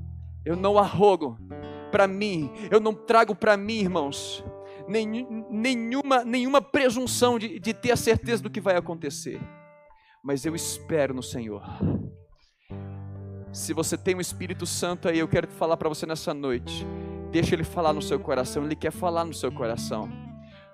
eu 0.45 0.55
não 0.55 0.79
arrogo, 0.79 1.37
para 1.91 2.07
mim, 2.07 2.51
eu 2.71 2.81
não 2.81 2.95
trago 2.95 3.35
para 3.35 3.57
mim, 3.57 3.81
irmãos, 3.81 4.45
nenhuma, 4.89 6.25
nenhuma 6.25 6.61
presunção 6.63 7.39
de, 7.39 7.59
de 7.59 7.75
ter 7.75 7.93
a 7.93 7.97
certeza 7.97 8.43
do 8.43 8.51
que 8.51 8.61
vai 8.61 8.77
acontecer, 8.77 9.41
mas 10.23 10.45
eu 10.45 10.55
espero 10.55 11.15
no 11.15 11.23
Senhor. 11.23 11.63
Se 13.59 13.75
você 13.75 13.97
tem 13.97 14.15
o 14.15 14.19
um 14.19 14.21
Espírito 14.21 14.65
Santo 14.65 15.09
aí, 15.09 15.19
eu 15.19 15.27
quero 15.27 15.49
falar 15.49 15.77
para 15.77 15.89
você 15.89 16.07
nessa 16.07 16.33
noite. 16.33 16.87
Deixa 17.33 17.57
ele 17.57 17.65
falar 17.65 17.93
no 17.93 18.01
seu 18.01 18.19
coração, 18.21 18.65
ele 18.65 18.77
quer 18.77 18.93
falar 18.93 19.25
no 19.25 19.35
seu 19.35 19.51
coração. 19.51 20.09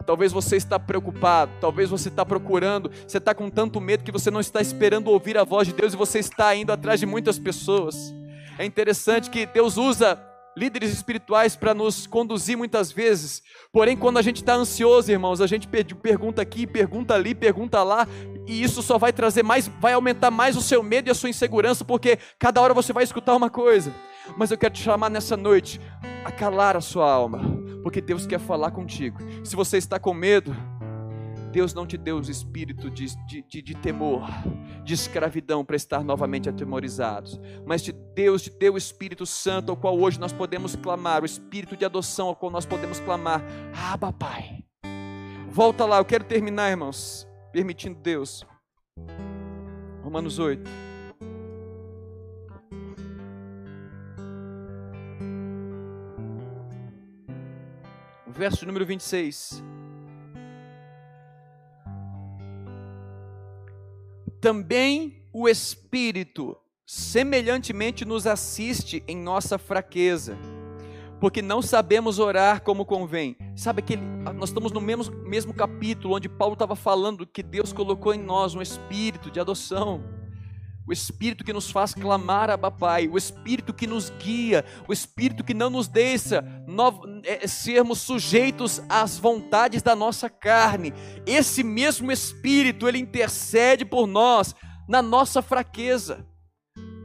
Talvez 0.05 0.33
você 0.33 0.57
está 0.57 0.79
preocupado, 0.79 1.51
talvez 1.63 1.89
você 1.89 2.11
está 2.11 2.27
procurando, 2.27 2.91
você 3.09 3.17
está 3.17 3.35
com 3.35 3.49
tanto 3.49 3.81
medo 3.81 4.05
que 4.05 4.13
você 4.13 4.31
não 4.31 4.39
está 4.39 4.61
esperando 4.61 5.09
ouvir 5.09 5.39
a 5.39 5.45
voz 5.45 5.67
de 5.67 5.73
Deus 5.73 5.95
e 5.95 5.97
você 5.97 6.19
está 6.19 6.55
indo 6.55 6.73
atrás 6.73 7.01
de 7.01 7.07
muitas 7.07 7.39
pessoas. 7.39 8.15
É 8.59 8.67
interessante 8.67 9.31
que 9.31 9.47
Deus 9.47 9.79
usa 9.79 10.23
líderes 10.57 10.93
espirituais 10.93 11.57
para 11.57 11.75
nos 11.75 12.07
conduzir 12.07 12.57
muitas 12.57 12.93
vezes. 12.93 13.43
Porém, 13.73 13.97
quando 13.97 14.19
a 14.19 14.23
gente 14.23 14.37
está 14.37 14.55
ansioso, 14.55 15.11
irmãos, 15.11 15.41
a 15.41 15.47
gente 15.47 15.69
pergunta 15.69 16.41
aqui, 16.41 16.67
pergunta 16.67 17.15
ali, 17.15 17.35
pergunta 17.35 17.83
lá, 17.83 18.07
e 18.47 18.63
isso 18.63 18.83
só 18.83 18.99
vai 18.99 19.13
trazer 19.13 19.43
mais, 19.43 19.69
vai 19.81 19.93
aumentar 19.93 20.31
mais 20.31 20.57
o 20.57 20.63
seu 20.63 20.83
medo 20.83 21.09
e 21.09 21.11
a 21.11 21.15
sua 21.15 21.31
insegurança, 21.31 21.85
porque 21.85 22.19
cada 22.39 22.61
hora 22.61 22.75
você 22.75 22.93
vai 22.93 23.05
escutar 23.05 23.35
uma 23.35 23.51
coisa. 23.51 23.93
Mas 24.37 24.51
eu 24.51 24.59
quero 24.59 24.75
te 24.75 24.83
chamar 24.83 25.11
nessa 25.11 25.37
noite 25.37 25.81
a 26.25 26.31
calar 26.31 26.77
a 26.77 26.81
sua 26.81 27.11
alma, 27.11 27.41
porque 27.83 28.01
Deus 28.01 28.27
quer 28.27 28.41
falar 28.41 28.71
contigo. 28.71 29.19
Se 29.45 29.55
você 29.55 29.77
está 29.77 29.99
com 29.99 30.15
medo, 30.15 30.57
Deus 31.55 31.73
não 31.73 31.87
te 31.87 31.97
deu 31.97 32.19
o 32.19 32.21
espírito 32.21 32.91
de, 32.91 33.07
de, 33.27 33.63
de, 33.63 33.75
temor, 33.77 34.29
de 34.83 34.93
escravidão 34.93 35.65
para 35.65 35.77
estar 35.77 36.03
novamente 36.03 36.49
atemorizados, 36.49 37.41
mas 37.65 37.81
te, 37.81 37.93
Deus 37.93 38.43
te 38.43 38.51
deu 38.51 38.75
o 38.75 38.77
Espírito 38.77 39.25
Santo, 39.25 39.71
ao 39.71 39.77
qual 39.77 39.97
hoje 39.97 40.19
nós 40.19 40.33
podemos 40.33 40.75
clamar, 40.75 41.23
o 41.23 41.25
Espírito 41.25 41.77
de 41.77 41.85
adoção, 41.85 42.27
ao 42.27 42.35
qual 42.35 42.51
nós 42.51 42.67
podemos 42.67 42.99
clamar, 42.99 43.41
Abba 43.73 44.13
Pai. 44.13 44.65
Volta 45.49 45.87
lá, 45.87 45.99
eu 45.99 46.05
quero 46.05 46.25
terminar, 46.25 46.71
irmãos, 46.71 47.25
permitindo 47.53 48.01
Deus. 48.01 48.45
Romanos 50.03 50.41
8. 50.41 50.69
Verso 58.27 58.67
número 58.67 58.85
26. 58.85 59.63
Também 64.45 65.23
o 65.33 65.49
Espírito 65.49 66.55
semelhantemente 66.85 68.05
nos 68.05 68.27
assiste 68.27 69.03
em 69.09 69.17
nossa 69.17 69.57
fraqueza, 69.57 70.37
porque 71.19 71.41
não 71.41 71.63
sabemos 71.63 72.19
orar 72.19 72.61
como 72.61 72.85
convém. 72.85 73.39
Sabe 73.57 73.81
que 73.81 73.97
nós 73.97 74.51
estamos 74.51 74.71
no 74.71 74.83
mesmo, 74.83 75.17
mesmo 75.23 75.55
capítulo 75.55 76.17
onde 76.17 76.29
Paulo 76.29 76.53
estava 76.53 76.77
falando 76.77 77.27
que 77.27 77.43
Deus 77.43 77.73
colocou 77.73 78.13
em 78.13 78.23
nós 78.23 78.55
um 78.55 78.61
espírito 78.61 79.31
de 79.31 79.41
adoção 79.41 80.05
o 80.87 80.93
Espírito 80.93 81.45
que 81.45 81.53
nos 81.53 81.71
faz 81.71 81.95
clamar 81.95 82.51
a 82.51 82.59
Pai, 82.71 83.09
o 83.09 83.17
Espírito 83.17 83.73
que 83.73 83.87
nos 83.87 84.11
guia, 84.11 84.65
o 84.87 84.93
Espírito 84.93 85.43
que 85.43 85.55
não 85.55 85.71
nos 85.71 85.89
deixa 85.89 86.45
é, 87.25 87.47
sermos 87.47 88.01
sujeitos 88.01 88.83
às 88.89 89.19
vontades 89.19 89.83
da 89.83 89.97
nossa 89.97 90.29
carne. 90.29 90.93
Esse 91.27 91.65
mesmo 91.65 92.13
Espírito, 92.13 92.87
ele 92.87 92.99
intercede 92.99 93.85
por 93.85 94.07
nós 94.07 94.55
na 94.87 95.01
nossa 95.01 95.41
fraqueza. 95.41 96.27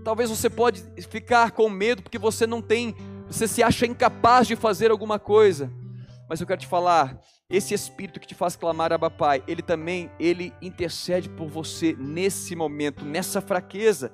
Talvez 0.04 0.30
você 0.30 0.50
pode 0.50 0.84
ficar 1.10 1.52
com 1.52 1.70
medo 1.70 2.02
porque 2.02 2.18
você 2.18 2.46
não 2.46 2.62
tem, 2.62 2.96
você 3.28 3.48
se 3.48 3.64
acha 3.64 3.86
incapaz 3.86 4.48
de 4.48 4.56
fazer 4.56 4.92
alguma 4.92 5.20
coisa. 5.20 5.72
Mas 6.28 6.42
eu 6.42 6.48
quero 6.48 6.60
te 6.60 6.68
falar, 6.68 7.18
esse 7.50 7.74
espírito 7.74 8.20
que 8.20 8.28
te 8.28 8.36
faz 8.36 8.56
clamar 8.56 8.94
a 8.94 9.10
Pai, 9.10 9.44
ele 9.48 9.64
também, 9.64 10.12
ele 10.20 10.54
intercede 10.62 11.28
por 11.28 11.48
você 11.48 11.96
nesse 11.98 12.56
momento, 12.56 13.04
nessa 13.04 13.42
fraqueza. 13.42 14.12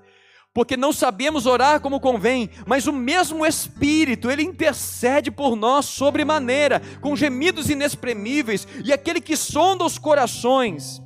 Porque 0.54 0.78
não 0.78 0.94
sabemos 0.94 1.46
orar 1.46 1.82
como 1.82 2.00
convém, 2.00 2.50
mas 2.66 2.88
o 2.88 2.94
mesmo 2.94 3.46
espírito, 3.46 4.32
ele 4.32 4.42
intercede 4.42 5.30
por 5.30 5.58
nós 5.58 5.86
sobremaneira, 5.86 6.82
com 7.02 7.14
gemidos 7.14 7.70
inexprimíveis, 7.70 8.66
e 8.86 8.94
aquele 8.94 9.20
que 9.20 9.36
sonda 9.36 9.84
os 9.84 9.98
corações 9.98 11.02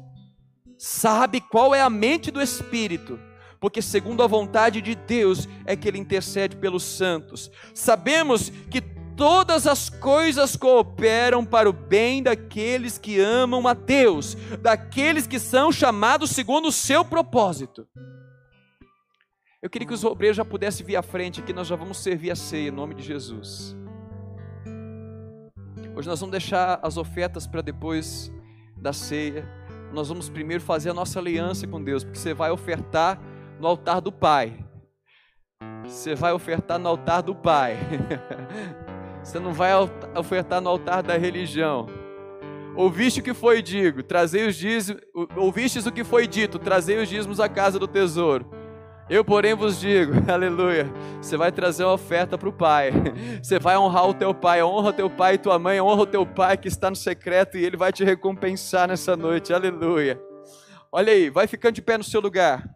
sabe 0.78 1.42
qual 1.42 1.74
é 1.74 1.82
a 1.82 1.90
mente 1.90 2.30
do 2.30 2.42
espírito 2.42 3.20
porque 3.60 3.82
segundo 3.82 4.24
a 4.24 4.28
vontade 4.28 4.82
de 4.82 4.96
Deus 4.96 5.48
é 5.66 5.76
que 5.76 5.88
ele 5.88 5.98
intercede 5.98 6.56
pelos 6.56 6.84
santos. 6.84 7.52
Sabemos 7.74 8.50
que 8.72 8.82
todas 9.20 9.68
as 9.68 9.90
coisas 9.90 10.56
cooperam 10.56 11.44
para 11.44 11.70
o 11.70 11.74
bem 11.74 12.24
daqueles 12.24 12.98
que 12.98 13.20
amam 13.20 13.68
a 13.68 13.74
Deus, 13.74 14.36
daqueles 14.62 15.28
que 15.28 15.38
são 15.38 15.74
chamados 15.74 16.30
segundo 16.30 16.70
o 16.70 16.72
seu 16.72 17.04
propósito. 17.04 17.86
Eu 19.62 19.70
queria 19.70 19.86
que 19.86 19.94
os 19.94 20.06
obreiros 20.06 20.38
já 20.38 20.46
pudessem 20.46 20.86
vir 20.86 20.96
à 20.96 21.02
frente, 21.02 21.42
que 21.42 21.52
nós 21.52 21.68
já 21.68 21.76
vamos 21.76 21.98
servir 21.98 22.32
a 22.32 22.36
ceia 22.36 22.70
em 22.70 22.72
nome 22.72 22.96
de 22.96 23.04
Jesus. 23.04 23.76
Hoje 25.94 26.08
nós 26.08 26.22
vamos 26.22 26.32
deixar 26.32 26.80
as 26.82 26.96
ofertas 26.96 27.46
para 27.46 27.62
depois 27.62 28.32
da 28.78 28.94
ceia. 28.94 29.46
Nós 29.92 30.08
vamos 30.08 30.30
primeiro 30.30 30.64
fazer 30.64 30.92
a 30.92 30.94
nossa 30.94 31.20
aliança 31.20 31.68
com 31.68 31.84
Deus, 31.84 32.06
porque 32.06 32.18
você 32.18 32.34
vai 32.34 32.52
ofertar 32.52 33.20
no 33.60 33.68
altar 33.68 34.00
do 34.00 34.14
Pai. 34.14 34.66
Você 35.84 36.16
vai 36.16 36.32
ofertar 36.32 36.80
no 36.80 36.88
altar 36.88 37.22
do 37.22 37.36
Pai. 37.36 37.78
Você 39.30 39.38
não 39.38 39.54
vai 39.54 39.70
ofertar 40.18 40.60
no 40.60 40.72
altar 40.72 41.04
da 41.04 41.16
religião. 41.16 41.88
Ouviste 42.76 43.20
o 43.20 43.24
que 43.24 43.36
foi 43.36 43.62
dito, 43.62 44.02
trazei 44.02 44.48
os 44.48 44.56
dízimos, 44.56 45.04
ouvistes 45.38 45.86
o 45.86 45.92
que 45.92 46.04
foi 46.04 46.26
dito, 46.26 46.58
trazei 46.58 46.98
os 46.98 47.08
dízimos 47.08 47.40
à 47.40 47.48
casa 47.48 47.78
do 47.78 47.88
tesouro. 47.88 48.50
Eu, 49.08 49.24
porém, 49.24 49.54
vos 49.54 49.80
digo, 49.80 50.14
aleluia, 50.28 50.92
você 51.22 51.38
vai 51.38 51.52
trazer 51.52 51.84
uma 51.84 51.94
oferta 51.94 52.40
para 52.40 52.50
o 52.50 52.54
Pai, 52.54 52.92
você 53.40 53.60
vai 53.60 53.78
honrar 53.78 54.10
o 54.10 54.16
teu 54.16 54.34
Pai, 54.34 54.64
honra 54.64 54.92
teu 54.92 55.12
Pai 55.12 55.36
e 55.36 55.38
tua 55.38 55.60
mãe, 55.60 55.80
honra 55.80 56.02
o 56.02 56.08
teu 56.08 56.26
Pai 56.26 56.58
que 56.58 56.68
está 56.68 56.90
no 56.90 56.96
secreto 56.96 57.56
e 57.56 57.64
Ele 57.64 57.78
vai 57.78 57.94
te 57.94 58.04
recompensar 58.04 58.88
nessa 58.88 59.16
noite, 59.16 59.54
aleluia. 59.54 60.20
Olha 60.92 61.14
aí, 61.14 61.30
vai 61.30 61.46
ficando 61.46 61.76
de 61.76 61.84
pé 61.84 62.00
no 62.00 62.04
seu 62.04 62.20
lugar. 62.20 62.68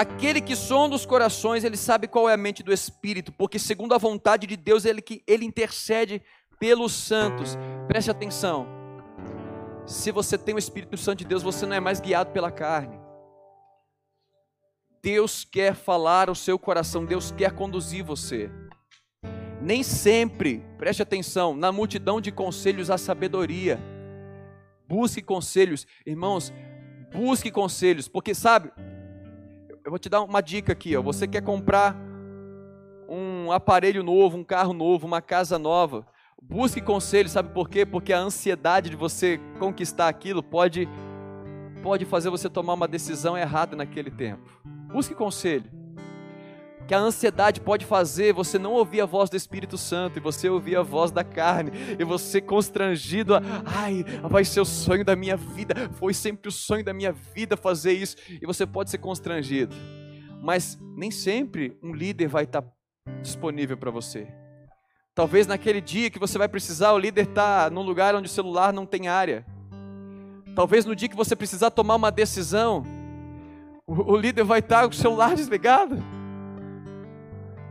Aquele 0.00 0.40
que 0.40 0.56
sonda 0.56 0.96
os 0.96 1.04
corações, 1.04 1.62
ele 1.62 1.76
sabe 1.76 2.08
qual 2.08 2.26
é 2.26 2.32
a 2.32 2.36
mente 2.38 2.62
do 2.62 2.72
Espírito, 2.72 3.30
porque 3.32 3.58
segundo 3.58 3.94
a 3.94 3.98
vontade 3.98 4.46
de 4.46 4.56
Deus, 4.56 4.86
ele, 4.86 5.04
ele 5.26 5.44
intercede 5.44 6.22
pelos 6.58 6.94
santos. 6.94 7.58
Preste 7.86 8.10
atenção. 8.10 8.66
Se 9.84 10.10
você 10.10 10.38
tem 10.38 10.54
o 10.54 10.58
Espírito 10.58 10.96
Santo 10.96 11.18
de 11.18 11.26
Deus, 11.26 11.42
você 11.42 11.66
não 11.66 11.76
é 11.76 11.80
mais 11.80 12.00
guiado 12.00 12.30
pela 12.30 12.50
carne. 12.50 12.98
Deus 15.02 15.44
quer 15.44 15.74
falar 15.74 16.30
ao 16.30 16.34
seu 16.34 16.58
coração, 16.58 17.04
Deus 17.04 17.30
quer 17.30 17.52
conduzir 17.52 18.02
você. 18.02 18.50
Nem 19.60 19.82
sempre, 19.82 20.64
preste 20.78 21.02
atenção, 21.02 21.54
na 21.54 21.70
multidão 21.70 22.22
de 22.22 22.32
conselhos 22.32 22.88
há 22.88 22.96
sabedoria. 22.96 23.78
Busque 24.88 25.20
conselhos, 25.20 25.86
irmãos, 26.06 26.50
busque 27.12 27.50
conselhos, 27.50 28.08
porque 28.08 28.34
sabe, 28.34 28.72
eu 29.84 29.90
vou 29.90 29.98
te 29.98 30.08
dar 30.08 30.22
uma 30.22 30.40
dica 30.40 30.72
aqui, 30.72 30.96
ó. 30.96 31.02
Você 31.02 31.26
quer 31.26 31.42
comprar 31.42 31.96
um 33.08 33.50
aparelho 33.50 34.02
novo, 34.02 34.36
um 34.36 34.44
carro 34.44 34.72
novo, 34.72 35.06
uma 35.06 35.20
casa 35.20 35.58
nova. 35.58 36.06
Busque 36.42 36.80
conselhos, 36.80 37.32
sabe 37.32 37.52
por 37.52 37.68
quê? 37.68 37.84
Porque 37.84 38.12
a 38.12 38.18
ansiedade 38.18 38.90
de 38.90 38.96
você 38.96 39.38
conquistar 39.58 40.08
aquilo 40.08 40.42
pode 40.42 40.88
pode 41.82 42.04
fazer 42.04 42.28
você 42.28 42.48
tomar 42.48 42.74
uma 42.74 42.86
decisão 42.86 43.36
errada 43.36 43.74
naquele 43.74 44.10
tempo. 44.10 44.42
Busque 44.92 45.14
conselho. 45.14 45.79
Que 46.90 46.94
a 46.94 46.98
ansiedade 46.98 47.60
pode 47.60 47.86
fazer 47.86 48.32
você 48.32 48.58
não 48.58 48.72
ouvir 48.72 49.00
a 49.00 49.06
voz 49.06 49.30
do 49.30 49.36
Espírito 49.36 49.78
Santo 49.78 50.16
e 50.16 50.20
você 50.20 50.48
ouvir 50.48 50.74
a 50.74 50.82
voz 50.82 51.12
da 51.12 51.22
carne 51.22 51.70
e 51.96 52.02
você 52.02 52.40
constrangido, 52.40 53.36
a, 53.36 53.40
ai, 53.64 54.04
vai 54.28 54.44
ser 54.44 54.60
o 54.60 54.64
sonho 54.64 55.04
da 55.04 55.14
minha 55.14 55.36
vida, 55.36 55.88
foi 55.92 56.12
sempre 56.12 56.48
o 56.48 56.50
sonho 56.50 56.84
da 56.84 56.92
minha 56.92 57.12
vida 57.12 57.56
fazer 57.56 57.92
isso 57.92 58.16
e 58.28 58.44
você 58.44 58.66
pode 58.66 58.90
ser 58.90 58.98
constrangido. 58.98 59.72
Mas 60.42 60.80
nem 60.96 61.12
sempre 61.12 61.78
um 61.80 61.94
líder 61.94 62.26
vai 62.26 62.42
estar 62.42 62.64
disponível 63.22 63.76
para 63.76 63.92
você. 63.92 64.26
Talvez 65.14 65.46
naquele 65.46 65.80
dia 65.80 66.10
que 66.10 66.18
você 66.18 66.38
vai 66.38 66.48
precisar, 66.48 66.92
o 66.92 66.98
líder 66.98 67.28
está 67.28 67.70
num 67.70 67.82
lugar 67.82 68.16
onde 68.16 68.26
o 68.26 68.32
celular 68.32 68.72
não 68.72 68.84
tem 68.84 69.06
área. 69.06 69.46
Talvez 70.56 70.84
no 70.84 70.96
dia 70.96 71.08
que 71.08 71.14
você 71.14 71.36
precisar 71.36 71.70
tomar 71.70 71.94
uma 71.94 72.10
decisão, 72.10 72.84
o, 73.86 74.14
o 74.14 74.16
líder 74.16 74.42
vai 74.42 74.58
estar 74.58 74.82
com 74.88 74.92
o 74.92 74.92
celular 74.92 75.36
desligado. 75.36 76.19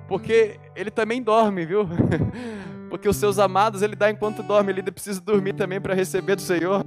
Porque 0.09 0.59
ele 0.75 0.89
também 0.89 1.21
dorme, 1.21 1.67
viu? 1.67 1.87
Porque 2.89 3.07
os 3.07 3.15
seus 3.15 3.37
amados 3.37 3.83
ele 3.83 3.95
dá 3.95 4.09
enquanto 4.09 4.41
dorme, 4.41 4.73
líder 4.73 4.91
precisa 4.91 5.21
dormir 5.21 5.53
também 5.53 5.79
para 5.79 5.93
receber 5.93 6.35
do 6.35 6.41
Senhor. 6.41 6.83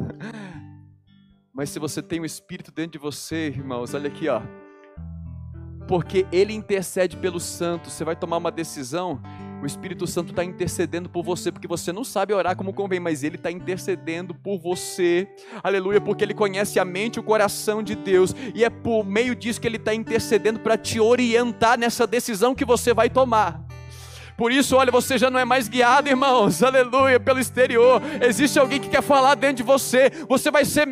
Mas 1.55 1.70
se 1.70 1.78
você 1.78 2.03
tem 2.03 2.19
o 2.19 2.23
um 2.23 2.27
Espírito 2.27 2.73
dentro 2.73 2.93
de 2.93 2.99
você, 2.99 3.47
irmãos, 3.47 3.94
olha 3.94 4.09
aqui, 4.09 4.28
ó. 4.28 4.43
Porque 5.86 6.27
ele 6.32 6.53
intercede 6.53 7.16
pelos 7.16 7.44
santos, 7.44 7.93
você 7.93 8.05
vai 8.05 8.16
tomar 8.16 8.39
uma 8.39 8.51
decisão 8.51 9.23
o 9.62 9.66
Espírito 9.66 10.06
Santo 10.09 10.30
está 10.30 10.44
intercedendo 10.44 11.09
por 11.09 11.22
você, 11.22 11.52
porque 11.52 11.68
você 11.68 11.93
não 11.93 12.02
sabe 12.02 12.34
orar 12.34 12.56
como 12.56 12.72
convém, 12.72 12.98
mas 12.98 13.22
Ele 13.22 13.36
está 13.36 13.51
intercedendo 13.51 14.34
por 14.34 14.59
você, 14.59 15.28
aleluia, 15.62 16.01
porque 16.01 16.24
Ele 16.24 16.34
conhece 16.34 16.80
a 16.80 16.84
mente 16.84 17.16
e 17.16 17.20
o 17.20 17.22
coração 17.22 17.82
de 17.82 17.94
Deus, 17.94 18.34
e 18.55 18.64
é 18.64 18.70
por 18.70 19.05
meio 19.05 19.36
disso 19.36 19.60
que 19.60 19.66
Ele 19.68 19.76
está 19.76 19.94
intercedendo 19.94 20.59
para 20.59 20.76
te 20.76 20.98
orientar 20.98 21.78
nessa 21.78 22.06
decisão 22.06 22.55
que 22.55 22.64
você 22.64 22.93
vai 22.93 23.09
tomar. 23.09 23.72
Por 24.43 24.51
isso, 24.51 24.74
olha, 24.74 24.90
você 24.90 25.16
já 25.19 25.31
não 25.31 25.39
é 25.39 25.44
mais 25.44 25.69
guiado, 25.69 26.09
irmãos, 26.09 26.64
aleluia, 26.64 27.20
pelo 27.20 27.39
exterior. 27.39 28.02
Existe 28.20 28.59
alguém 28.59 28.81
que 28.81 28.89
quer 28.89 29.01
falar 29.01 29.36
dentro 29.36 29.59
de 29.59 29.62
você. 29.62 30.10
Você 30.28 30.51
vai 30.51 30.64
ser, 30.64 30.89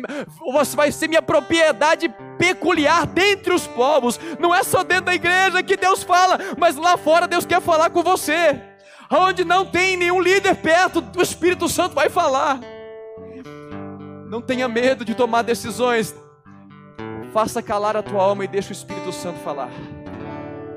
você 0.53 0.73
vai 0.73 0.89
ser 0.89 1.09
minha 1.09 1.21
propriedade 1.21 2.07
peculiar 2.37 3.05
dentre 3.05 3.51
os 3.53 3.67
povos. 3.67 4.17
Não 4.39 4.55
é 4.55 4.63
só 4.63 4.85
dentro 4.85 5.07
da 5.07 5.15
igreja 5.15 5.61
que 5.61 5.75
Deus 5.75 6.01
fala, 6.01 6.39
mas 6.57 6.77
lá 6.77 6.95
fora 6.95 7.27
Deus 7.27 7.45
quer 7.45 7.59
falar 7.59 7.89
com 7.89 8.01
você. 8.01 8.57
Onde 9.11 9.43
não 9.43 9.65
tem 9.65 9.97
nenhum 9.97 10.21
líder 10.21 10.55
perto, 10.55 11.03
o 11.17 11.21
Espírito 11.21 11.67
Santo 11.67 11.93
vai 11.93 12.07
falar. 12.07 12.57
Não 14.29 14.41
tenha 14.41 14.69
medo 14.69 15.03
de 15.03 15.13
tomar 15.13 15.41
decisões. 15.41 16.15
Faça 17.33 17.61
calar 17.61 17.97
a 17.97 18.01
tua 18.01 18.23
alma 18.23 18.45
e 18.45 18.47
deixa 18.47 18.69
o 18.69 18.71
Espírito 18.71 19.11
Santo 19.11 19.39
falar. 19.39 19.69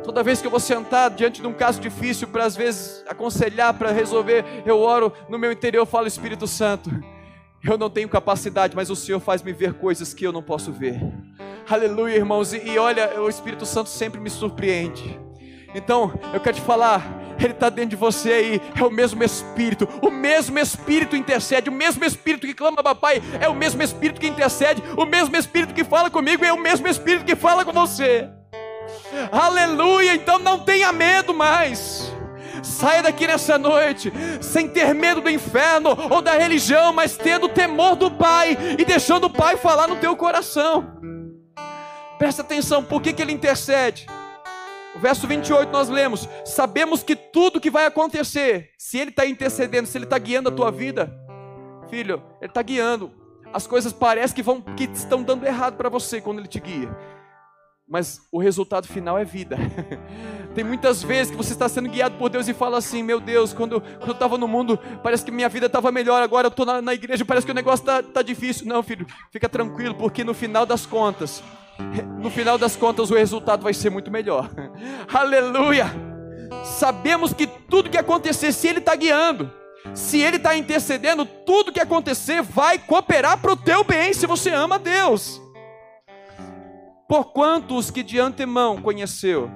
Toda 0.05 0.23
vez 0.23 0.41
que 0.41 0.47
eu 0.47 0.51
vou 0.51 0.61
sentar 0.61 1.11
diante 1.11 1.41
de 1.41 1.47
um 1.47 1.53
caso 1.53 1.81
difícil 1.81 2.29
para 2.29 2.45
às 2.45 2.55
vezes 2.55 3.03
aconselhar, 3.09 3.73
para 3.73 3.91
resolver, 3.91 4.45
eu 4.67 4.79
oro 4.79 5.11
no 5.31 5.39
meu 5.39 5.51
interior, 5.51 5.87
falo 5.87 6.07
Espírito 6.07 6.47
Santo. 6.47 6.91
Eu 7.65 7.79
não 7.79 7.89
tenho 7.89 8.07
capacidade, 8.07 8.77
mas 8.77 8.91
o 8.91 8.97
Senhor 8.97 9.19
faz 9.19 9.43
me 9.43 9.51
ver 9.51 9.73
coisas 9.73 10.13
que 10.13 10.27
eu 10.27 10.33
não 10.33 10.43
posso 10.43 10.71
ver. 10.71 11.01
Aleluia, 11.69 12.17
irmãos. 12.17 12.53
E, 12.53 12.59
e 12.59 12.79
olha, 12.79 13.19
o 13.19 13.29
Espírito 13.31 13.65
Santo 13.65 13.89
sempre 13.89 14.21
me 14.21 14.29
surpreende. 14.29 15.19
Então, 15.75 16.13
eu 16.35 16.41
quero 16.41 16.57
te 16.57 16.63
falar, 16.63 17.03
Ele 17.41 17.53
está 17.53 17.71
dentro 17.71 17.91
de 17.91 17.97
você 17.97 18.33
aí, 18.33 18.63
é 18.79 18.85
o 18.85 18.91
mesmo 18.91 19.25
Espírito, 19.25 19.89
o 20.03 20.11
mesmo 20.11 20.59
Espírito 20.59 21.17
intercede, 21.17 21.71
o 21.71 21.73
mesmo 21.73 22.05
Espírito 22.05 22.47
que 22.47 22.55
clama 22.55 22.83
papai, 22.83 23.21
é 23.41 23.49
o 23.49 23.55
mesmo 23.55 23.83
Espírito 23.83 24.21
que 24.21 24.29
intercede, 24.29 24.83
o 24.97 25.05
mesmo 25.07 25.35
Espírito 25.35 25.75
que 25.75 25.83
fala 25.83 26.11
comigo, 26.11 26.45
é 26.45 26.53
o 26.53 26.61
mesmo 26.61 26.87
Espírito 26.87 27.25
que 27.25 27.35
fala 27.35 27.65
com 27.65 27.73
você. 27.73 28.29
Aleluia! 29.31 30.15
Então 30.15 30.39
não 30.39 30.59
tenha 30.59 30.93
medo 30.93 31.35
mais. 31.35 32.13
Saia 32.63 33.03
daqui 33.03 33.27
nessa 33.27 33.59
noite 33.59 34.13
sem 34.41 34.69
ter 34.69 34.95
medo 34.95 35.21
do 35.21 35.29
inferno 35.29 35.97
ou 36.11 36.23
da 36.23 36.33
religião, 36.33 36.93
mas 36.93 37.17
tendo 37.17 37.49
temor 37.49 37.95
do 37.95 38.11
Pai 38.11 38.57
e 38.79 38.85
deixando 38.85 39.25
o 39.25 39.31
Pai 39.31 39.57
falar 39.57 39.87
no 39.87 39.97
teu 39.97 40.17
coração. 40.17 40.95
Presta 42.19 42.43
atenção, 42.43 42.83
por 42.83 43.03
que, 43.03 43.13
que 43.13 43.21
ele 43.21 43.33
intercede? 43.33 44.07
O 44.95 44.99
verso 44.99 45.27
28 45.27 45.71
nós 45.71 45.89
lemos: 45.89 46.29
Sabemos 46.45 47.03
que 47.03 47.17
tudo 47.17 47.61
que 47.61 47.71
vai 47.71 47.85
acontecer, 47.85 48.71
se 48.79 48.99
Ele 48.99 49.11
está 49.11 49.27
intercedendo, 49.27 49.89
se 49.89 49.99
Ele 49.99 50.05
está 50.05 50.17
guiando 50.17 50.49
a 50.49 50.53
tua 50.53 50.71
vida, 50.71 51.13
filho, 51.91 52.23
Ele 52.41 52.51
está 52.51 52.63
guiando. 52.63 53.13
As 53.53 53.67
coisas 53.67 53.93
parecem 53.93 54.35
que, 54.35 54.43
vão, 54.43 54.61
que 54.61 54.85
estão 54.85 55.23
dando 55.23 55.45
errado 55.45 55.77
para 55.77 55.89
você 55.89 56.21
quando 56.21 56.39
Ele 56.39 56.49
te 56.49 56.61
guia 56.61 56.97
mas 57.89 58.23
o 58.33 58.39
resultado 58.39 58.89
final 58.89 59.19
é 59.19 59.25
vida. 59.25 59.57
Tem 60.55 60.65
muitas 60.65 61.03
vezes 61.03 61.31
que 61.31 61.37
você 61.37 61.53
está 61.53 61.69
sendo 61.69 61.89
guiado 61.89 62.17
por 62.17 62.31
Deus 62.31 62.49
e 62.49 62.55
fala 62.55 62.79
assim: 62.79 63.03
Meu 63.03 63.21
Deus, 63.21 63.53
quando, 63.53 63.81
quando 63.81 64.09
eu 64.09 64.13
estava 64.13 64.39
no 64.39 64.49
mundo, 64.49 64.79
parece 65.03 65.25
que 65.25 65.31
minha 65.31 65.49
vida 65.49 65.67
estava 65.67 65.93
melhor, 65.93 66.23
agora 66.23 66.47
eu 66.47 66.51
estou 66.51 66.65
na, 66.65 66.81
na, 66.81 66.95
igreja, 66.95 67.25
parece 67.25 67.45
que 67.45 67.53
o 67.53 67.55
negócio 67.55 67.83
está 67.83 68.03
tá 68.03 68.23
difícil. 68.23 68.67
Não, 68.67 68.83
filho, 68.83 69.07
fica 69.31 69.49
tranquilo, 69.49 69.95
porque 69.95 70.25
no 70.25 70.33
final 70.33 70.65
das 70.65 70.87
contas, 70.87 71.43
no 72.19 72.31
final 72.31 72.57
das 72.57 72.77
contas, 72.77 73.11
o 73.11 73.15
resultado 73.15 73.63
vai 73.63 73.75
ser 73.75 73.91
muito 73.91 74.11
melhor. 74.11 74.51
Aleluia! 75.13 75.87
Sabemos 76.65 77.35
que 77.35 77.47
tudo 77.47 77.91
que 77.91 77.99
acontecer, 77.99 78.53
se 78.53 78.69
Ele 78.69 78.79
está 78.79 78.95
guiando, 78.95 79.53
se 79.93 80.21
Ele 80.21 80.37
está 80.37 80.57
intercedendo, 80.57 81.27
tudo 81.27 81.73
que 81.73 81.81
acontecer 81.81 82.41
vai 82.43 82.79
cooperar 82.79 83.39
para 83.39 83.53
o 83.53 83.57
teu 83.57 83.85
bem, 83.85 84.15
se 84.15 84.27
você 84.27 84.51
ama 84.51 84.79
Deus. 84.79 85.44
Porquanto 87.15 87.77
os 87.77 87.93
que 87.93 88.03
de 88.03 88.19
antemão 88.19 88.83
conheceu, 88.83 89.49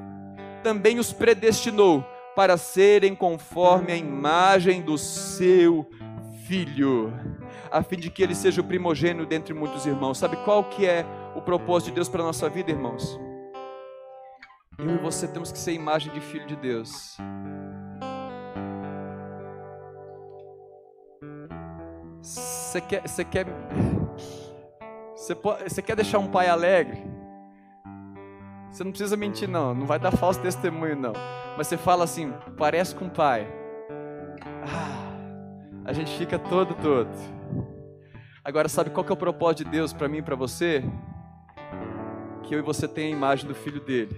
também 0.62 1.00
os 1.00 1.12
predestinou 1.12 2.04
para 2.36 2.56
serem 2.56 3.16
conforme 3.16 3.90
a 3.90 3.96
imagem 3.96 4.80
do 4.80 4.96
seu 4.96 5.84
filho, 6.46 7.12
a 7.68 7.82
fim 7.82 7.96
de 7.96 8.10
que 8.10 8.22
ele 8.22 8.36
seja 8.36 8.60
o 8.60 8.64
primogênito 8.64 9.26
dentre 9.26 9.52
muitos 9.52 9.86
irmãos. 9.86 10.18
Sabe 10.18 10.36
qual 10.44 10.62
que 10.70 10.86
é 10.86 11.04
o 11.34 11.42
propósito 11.42 11.88
de 11.88 11.96
Deus 11.96 12.08
para 12.08 12.22
a 12.22 12.26
nossa 12.26 12.48
vida, 12.48 12.70
irmãos? 12.70 13.18
Eu 14.78 14.94
e 14.94 14.98
você 14.98 15.26
temos 15.26 15.50
que 15.50 15.58
ser 15.58 15.72
imagem 15.72 16.12
de 16.12 16.20
filho 16.20 16.46
de 16.46 16.54
Deus. 16.54 17.16
Você 22.22 22.80
quer, 22.80 23.02
você 23.02 23.24
quer, 23.24 23.46
você 25.66 25.82
quer 25.82 25.96
deixar 25.96 26.20
um 26.20 26.28
pai 26.28 26.46
alegre? 26.46 27.17
Você 28.70 28.84
não 28.84 28.90
precisa 28.90 29.16
mentir, 29.16 29.48
não. 29.48 29.74
Não 29.74 29.86
vai 29.86 29.98
dar 29.98 30.12
falso 30.12 30.40
testemunho, 30.40 30.96
não. 30.96 31.12
Mas 31.56 31.66
você 31.66 31.76
fala 31.76 32.04
assim, 32.04 32.32
parece 32.56 32.94
com 32.94 33.06
o 33.06 33.10
pai. 33.10 33.46
Ah, 34.62 35.12
a 35.84 35.92
gente 35.92 36.16
fica 36.16 36.38
todo, 36.38 36.74
todo. 36.74 37.10
Agora, 38.44 38.68
sabe 38.68 38.90
qual 38.90 39.04
que 39.04 39.12
é 39.12 39.14
o 39.14 39.16
propósito 39.16 39.64
de 39.64 39.70
Deus 39.70 39.92
para 39.92 40.08
mim 40.08 40.18
e 40.18 40.22
para 40.22 40.36
você? 40.36 40.84
Que 42.42 42.54
eu 42.54 42.58
e 42.60 42.62
você 42.62 42.86
tenha 42.86 43.08
a 43.08 43.18
imagem 43.18 43.46
do 43.46 43.54
filho 43.54 43.80
dele. 43.80 44.16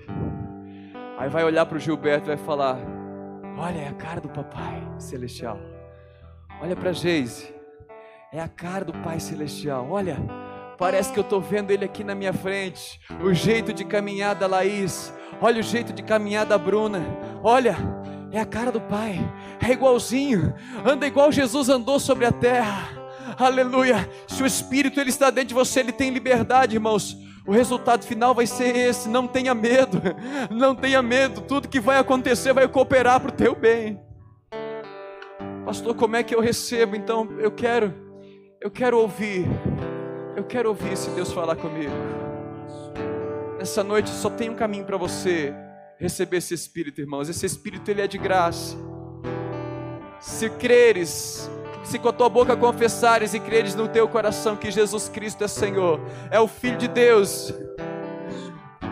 Aí 1.18 1.28
vai 1.28 1.44
olhar 1.44 1.66
para 1.66 1.76
o 1.76 1.80
Gilberto 1.80 2.26
e 2.26 2.34
vai 2.34 2.36
falar: 2.36 2.78
Olha, 3.58 3.78
é 3.78 3.88
a 3.88 3.94
cara 3.94 4.20
do 4.20 4.28
papai 4.28 4.82
celestial. 4.98 5.58
Olha 6.62 6.76
para 6.76 6.92
Geise, 6.92 7.52
é 8.32 8.40
a 8.40 8.48
cara 8.48 8.84
do 8.84 8.92
pai 8.92 9.18
celestial. 9.18 9.90
Olha, 9.90 10.16
Parece 10.80 11.12
que 11.12 11.18
eu 11.18 11.22
estou 11.22 11.42
vendo 11.42 11.70
ele 11.70 11.84
aqui 11.84 12.02
na 12.02 12.14
minha 12.14 12.32
frente. 12.32 12.98
O 13.22 13.34
jeito 13.34 13.70
de 13.70 13.84
caminhar 13.84 14.34
da 14.34 14.46
Laís. 14.46 15.12
Olha 15.38 15.60
o 15.60 15.62
jeito 15.62 15.92
de 15.92 16.02
caminhar 16.02 16.46
da 16.46 16.56
Bruna. 16.56 17.04
Olha, 17.44 17.76
é 18.32 18.40
a 18.40 18.46
cara 18.46 18.72
do 18.72 18.80
Pai. 18.80 19.20
É 19.62 19.72
igualzinho. 19.72 20.54
Anda 20.82 21.06
igual 21.06 21.30
Jesus 21.30 21.68
andou 21.68 22.00
sobre 22.00 22.24
a 22.24 22.32
terra. 22.32 22.88
Aleluia. 23.38 24.08
Se 24.26 24.42
o 24.42 24.46
Espírito 24.46 24.98
ele 24.98 25.10
está 25.10 25.28
dentro 25.28 25.48
de 25.48 25.54
você, 25.54 25.80
ele 25.80 25.92
tem 25.92 26.08
liberdade, 26.08 26.76
irmãos. 26.76 27.14
O 27.46 27.52
resultado 27.52 28.06
final 28.06 28.34
vai 28.34 28.46
ser 28.46 28.74
esse. 28.74 29.06
Não 29.06 29.28
tenha 29.28 29.54
medo. 29.54 30.00
Não 30.50 30.74
tenha 30.74 31.02
medo. 31.02 31.42
Tudo 31.42 31.68
que 31.68 31.78
vai 31.78 31.98
acontecer 31.98 32.54
vai 32.54 32.66
cooperar 32.66 33.20
para 33.20 33.28
o 33.28 33.34
teu 33.34 33.54
bem. 33.54 34.00
Pastor, 35.66 35.94
como 35.94 36.16
é 36.16 36.22
que 36.22 36.34
eu 36.34 36.40
recebo? 36.40 36.96
Então, 36.96 37.28
eu 37.38 37.50
quero, 37.50 37.92
eu 38.62 38.70
quero 38.70 38.98
ouvir 38.98 39.46
eu 40.36 40.44
quero 40.44 40.68
ouvir 40.68 40.92
esse 40.92 41.10
Deus 41.10 41.32
falar 41.32 41.56
comigo. 41.56 41.92
Nessa 43.58 43.84
noite 43.84 44.08
só 44.10 44.30
tem 44.30 44.48
um 44.48 44.54
caminho 44.54 44.84
para 44.84 44.96
você 44.96 45.54
receber 45.98 46.38
esse 46.38 46.54
Espírito, 46.54 47.00
irmãos. 47.00 47.28
Esse 47.28 47.44
Espírito 47.44 47.90
ele 47.90 48.00
é 48.00 48.06
de 48.06 48.16
graça. 48.16 48.76
Se 50.18 50.48
creres, 50.50 51.50
se 51.84 51.98
com 51.98 52.08
a 52.08 52.12
tua 52.12 52.28
boca 52.28 52.56
confessares 52.56 53.34
e 53.34 53.40
creres 53.40 53.74
no 53.74 53.88
teu 53.88 54.08
coração 54.08 54.56
que 54.56 54.70
Jesus 54.70 55.08
Cristo 55.08 55.44
é 55.44 55.48
Senhor, 55.48 56.00
é 56.30 56.40
o 56.40 56.46
Filho 56.46 56.78
de 56.78 56.88
Deus, 56.88 57.52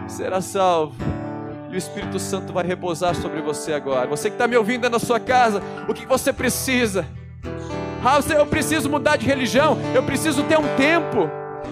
será 0.07 0.41
salvo. 0.41 0.97
E 1.71 1.75
o 1.75 1.77
Espírito 1.77 2.19
Santo 2.19 2.53
vai 2.53 2.65
repousar 2.65 3.15
sobre 3.15 3.43
você 3.43 3.75
agora. 3.75 4.09
Você 4.09 4.31
que 4.31 4.35
está 4.35 4.49
me 4.49 4.57
ouvindo 4.57 4.89
na 4.89 4.99
sua 4.99 5.21
casa, 5.21 5.63
o 5.87 5.93
que 5.93 6.07
você 6.07 6.33
precisa? 6.33 7.07
Ah, 8.11 8.21
eu 8.31 8.47
preciso 8.47 8.89
mudar 8.89 9.17
de 9.17 9.27
religião, 9.27 9.77
eu 9.95 10.03
preciso 10.03 10.43
ter 10.45 10.59
um 10.59 10.77
tempo, 10.77 11.29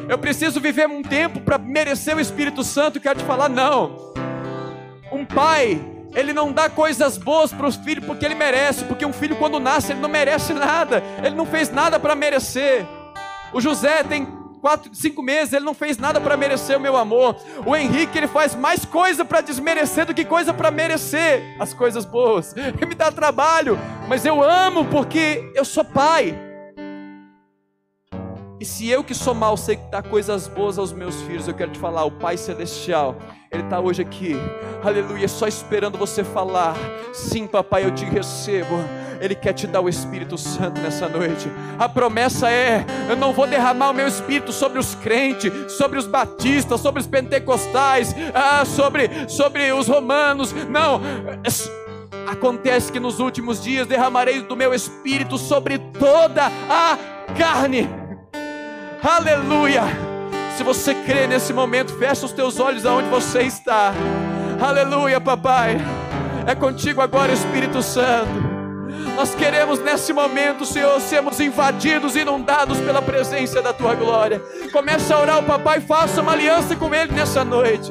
eu 0.07 0.19
preciso 0.19 0.61
viver 0.61 0.87
um 0.87 1.01
tempo 1.01 1.41
para 1.41 1.57
merecer 1.57 2.15
o 2.15 2.21
Espírito 2.21 2.63
Santo. 2.63 3.01
Quero 3.01 3.21
te 3.21 3.25
falar, 3.25 3.49
não. 3.49 4.13
Um 5.11 5.25
pai, 5.25 5.81
ele 6.15 6.35
não 6.35 6.53
dá 6.53 6.69
coisas 6.69 7.17
boas 7.17 7.55
para 7.55 7.67
os 7.67 7.77
filhos 7.77 8.05
porque 8.05 8.23
ele 8.23 8.35
merece, 8.35 8.85
porque 8.85 9.07
um 9.07 9.15
filho 9.15 9.35
quando 9.37 9.59
nasce 9.59 9.93
ele 9.93 10.01
não 10.01 10.11
merece 10.11 10.53
nada, 10.53 11.03
ele 11.25 11.35
não 11.35 11.47
fez 11.47 11.71
nada 11.71 11.99
para 11.99 12.15
merecer. 12.15 12.85
O 13.51 13.59
José 13.59 14.03
tem 14.03 14.29
quatro, 14.67 14.91
cinco 14.93 15.23
meses, 15.23 15.53
ele 15.53 15.65
não 15.65 15.75
fez 15.75 15.97
nada 15.97 16.21
para 16.21 16.37
merecer 16.37 16.77
o 16.77 16.81
meu 16.81 16.97
amor. 16.97 17.37
O 17.65 17.77
Henrique, 17.77 18.19
ele 18.19 18.27
faz 18.27 18.53
mais 18.53 18.85
coisa 18.85 19.25
para 19.25 19.41
desmerecer 19.41 20.05
do 20.05 20.13
que 20.13 20.25
coisa 20.25 20.53
para 20.53 20.73
merecer 20.73 21.55
as 21.61 21.73
coisas 21.73 22.05
boas. 22.05 22.53
Ele 22.57 22.87
me 22.87 22.97
dá 22.97 23.13
trabalho, 23.13 23.79
mas 24.09 24.25
eu 24.25 24.43
amo 24.43 24.85
porque 24.87 25.53
eu 25.55 25.65
sou 25.65 25.85
pai. 25.85 26.46
E 28.59 28.65
se 28.65 28.89
eu 28.89 29.05
que 29.05 29.15
sou 29.15 29.35
mal 29.35 29.57
sei 29.57 29.77
que 29.77 29.91
dá 29.91 30.03
coisas 30.03 30.49
boas 30.49 30.79
aos 30.79 30.93
meus 30.93 31.21
filhos, 31.23 31.47
eu 31.47 31.53
quero 31.53 31.73
te 31.73 31.79
falar, 31.79 32.05
o 32.05 32.11
Pai 32.11 32.39
Celestial, 32.39 33.17
Ele 33.53 33.63
está 33.63 33.79
hoje 33.81 34.01
aqui, 34.01 34.35
aleluia, 34.83 35.29
só 35.29 35.47
esperando 35.47 35.99
você 35.99 36.25
falar. 36.25 36.75
Sim, 37.13 37.47
papai, 37.47 37.85
eu 37.85 37.91
te 37.91 38.05
recebo. 38.05 38.77
Ele 39.21 39.35
quer 39.35 39.53
te 39.53 39.67
dar 39.67 39.81
o 39.81 39.89
Espírito 39.89 40.37
Santo 40.37 40.81
nessa 40.81 41.09
noite. 41.09 41.51
A 41.79 41.89
promessa 41.89 42.51
é: 42.51 42.85
eu 43.09 43.17
não 43.17 43.33
vou 43.33 43.47
derramar 43.47 43.91
o 43.91 43.95
meu 43.95 44.07
Espírito 44.07 44.53
sobre 44.53 44.79
os 44.79 44.95
crentes, 44.95 45.73
sobre 45.73 45.99
os 45.99 46.07
batistas, 46.07 46.81
sobre 46.81 47.01
os 47.01 47.07
pentecostais, 47.07 48.15
ah, 48.35 48.65
sobre, 48.65 49.09
sobre 49.29 49.73
os 49.73 49.89
romanos. 49.89 50.53
Não. 50.53 51.01
Acontece 52.27 52.93
que 52.93 53.01
nos 53.01 53.21
últimos 53.21 53.63
dias 53.63 53.87
derramarei 53.87 54.43
do 54.43 54.57
meu 54.57 54.75
Espírito 54.75 55.39
sobre 55.39 55.79
toda 55.79 56.47
a 56.69 56.99
carne. 57.39 58.06
Aleluia. 59.03 59.83
Se 60.57 60.63
você 60.63 60.95
crê 60.95 61.27
nesse 61.27 61.53
momento, 61.53 61.93
fecha 61.99 62.25
os 62.25 62.33
teus 62.33 62.59
olhos 62.59 62.87
aonde 62.87 63.09
você 63.09 63.43
está. 63.43 63.93
Aleluia, 64.61 65.21
papai. 65.21 65.79
É 66.47 66.55
contigo 66.55 67.01
agora, 67.01 67.33
Espírito 67.33 67.83
Santo. 67.83 68.57
Nós 69.15 69.35
queremos 69.35 69.81
nesse 69.81 70.13
momento, 70.13 70.65
Senhor, 70.65 71.01
sermos 71.01 71.41
invadidos, 71.41 72.17
inundados 72.17 72.79
pela 72.81 73.03
presença 73.03 73.63
da 73.63 73.73
tua 73.73 73.95
glória. 73.95 74.41
Começa 74.73 75.15
a 75.15 75.21
orar 75.21 75.39
o 75.39 75.43
papai, 75.43 75.81
faça 75.81 76.21
uma 76.21 76.33
aliança 76.33 76.77
com 76.77 76.95
ele 76.95 77.13
nessa 77.13 77.45
noite. 77.45 77.91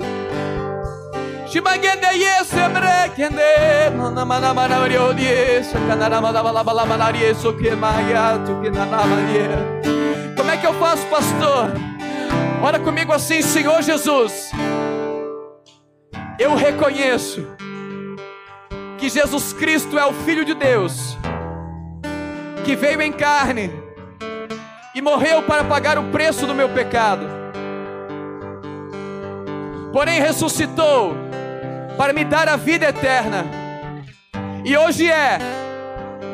Como 10.36 10.52
é 10.52 10.58
que 10.58 10.68
eu 10.68 10.74
faço, 10.76 11.06
pastor? 11.08 11.72
Ora 12.62 12.80
comigo 12.80 13.14
assim, 13.14 13.42
Senhor 13.42 13.82
Jesus. 13.82 14.52
Eu 16.38 16.56
reconheço 16.56 17.48
que 18.98 19.08
Jesus 19.10 19.54
Cristo 19.54 19.98
é 19.98 20.06
o 20.06 20.12
Filho 20.12 20.44
de 20.44 20.54
Deus, 20.54 21.18
que 22.66 22.76
veio 22.76 23.02
em 23.02 23.12
carne 23.12 23.72
e 24.94 25.02
morreu 25.02 25.44
para 25.44 25.64
pagar 25.64 25.98
o 25.98 26.12
preço 26.12 26.46
do 26.46 26.54
meu 26.54 26.68
pecado, 26.70 27.26
porém 29.94 30.20
ressuscitou 30.20 31.16
para 31.98 32.12
me 32.12 32.26
dar 32.26 32.50
a 32.50 32.58
vida 32.58 32.88
eterna, 32.88 33.46
e 34.66 34.76
hoje 34.76 35.10
é 35.10 35.40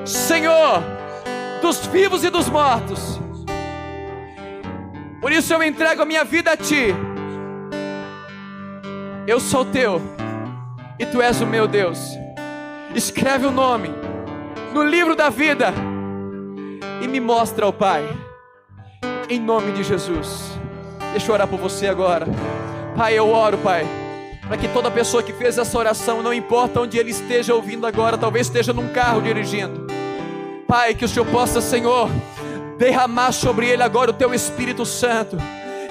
Senhor 0.05 0.81
dos 1.61 1.85
vivos 1.85 2.23
e 2.23 2.29
dos 2.31 2.49
mortos. 2.49 3.20
Por 5.21 5.31
isso 5.31 5.53
eu 5.53 5.63
entrego 5.63 6.01
a 6.01 6.05
minha 6.05 6.25
vida 6.25 6.51
a 6.51 6.57
Ti. 6.57 6.87
Eu 9.25 9.39
sou 9.39 9.63
teu 9.63 10.01
e 10.99 11.05
Tu 11.05 11.21
és 11.21 11.39
o 11.39 11.45
meu 11.45 11.67
Deus 11.67 12.19
escreve 12.95 13.45
o 13.45 13.51
nome 13.51 13.89
no 14.73 14.83
livro 14.83 15.15
da 15.15 15.29
vida 15.29 15.73
e 17.01 17.07
me 17.07 17.19
mostra 17.19 17.65
ao 17.65 17.73
Pai, 17.73 18.07
em 19.29 19.39
nome 19.39 19.71
de 19.71 19.83
Jesus. 19.83 20.51
Deixa 21.11 21.27
eu 21.29 21.33
orar 21.33 21.47
por 21.47 21.59
você 21.59 21.87
agora, 21.87 22.27
Pai. 22.95 23.17
Eu 23.17 23.29
oro, 23.29 23.57
Pai, 23.57 23.85
para 24.47 24.57
que 24.57 24.67
toda 24.67 24.91
pessoa 24.91 25.23
que 25.23 25.33
fez 25.33 25.57
essa 25.57 25.77
oração, 25.77 26.21
não 26.21 26.33
importa 26.33 26.81
onde 26.81 26.97
ele 26.97 27.11
esteja 27.11 27.53
ouvindo 27.53 27.87
agora, 27.87 28.17
talvez 28.17 28.47
esteja 28.47 28.73
num 28.73 28.89
carro 28.89 29.21
dirigindo, 29.21 29.87
Pai, 30.67 30.93
que 30.93 31.05
o 31.05 31.07
Senhor 31.07 31.25
possa, 31.25 31.59
Senhor, 31.59 32.09
derramar 32.81 33.31
sobre 33.31 33.67
ele 33.67 33.83
agora 33.83 34.09
o 34.09 34.13
teu 34.13 34.33
Espírito 34.33 34.87
Santo 34.87 35.37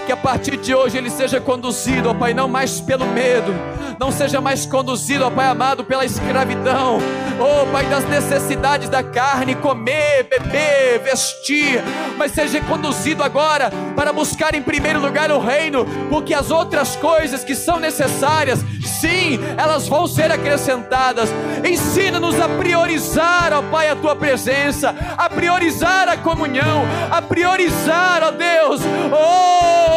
que 0.06 0.12
a 0.12 0.16
partir 0.16 0.56
de 0.56 0.74
hoje 0.74 0.96
ele 0.96 1.10
seja 1.10 1.40
conduzido, 1.40 2.10
ó 2.10 2.14
Pai, 2.14 2.34
não 2.34 2.48
mais 2.48 2.80
pelo 2.80 3.06
medo, 3.06 3.54
não 3.98 4.10
seja 4.10 4.40
mais 4.40 4.66
conduzido, 4.66 5.24
ó 5.24 5.30
Pai 5.30 5.46
amado, 5.46 5.84
pela 5.84 6.04
escravidão, 6.04 6.98
ó 7.38 7.66
Pai, 7.66 7.84
das 7.86 8.04
necessidades 8.04 8.88
da 8.88 9.02
carne, 9.02 9.54
comer, 9.54 10.24
beber, 10.24 11.00
vestir, 11.04 11.82
mas 12.16 12.32
seja 12.32 12.60
conduzido 12.62 13.22
agora 13.22 13.70
para 13.94 14.12
buscar 14.12 14.54
em 14.54 14.62
primeiro 14.62 15.00
lugar 15.00 15.30
o 15.30 15.38
reino, 15.38 15.84
porque 16.08 16.34
as 16.34 16.50
outras 16.50 16.96
coisas 16.96 17.44
que 17.44 17.54
são 17.54 17.78
necessárias, 17.78 18.60
sim, 18.84 19.38
elas 19.56 19.86
vão 19.86 20.06
ser 20.06 20.30
acrescentadas. 20.30 21.30
Ensina-nos 21.64 22.40
a 22.40 22.48
priorizar, 22.48 23.52
ó 23.52 23.62
Pai, 23.70 23.90
a 23.90 23.96
tua 23.96 24.16
presença, 24.16 24.94
a 25.16 25.28
priorizar 25.28 26.08
a 26.08 26.16
comunhão, 26.16 26.84
a 27.10 27.20
priorizar, 27.20 28.22
ó 28.22 28.30
Deus, 28.30 28.80
oh 29.12 29.89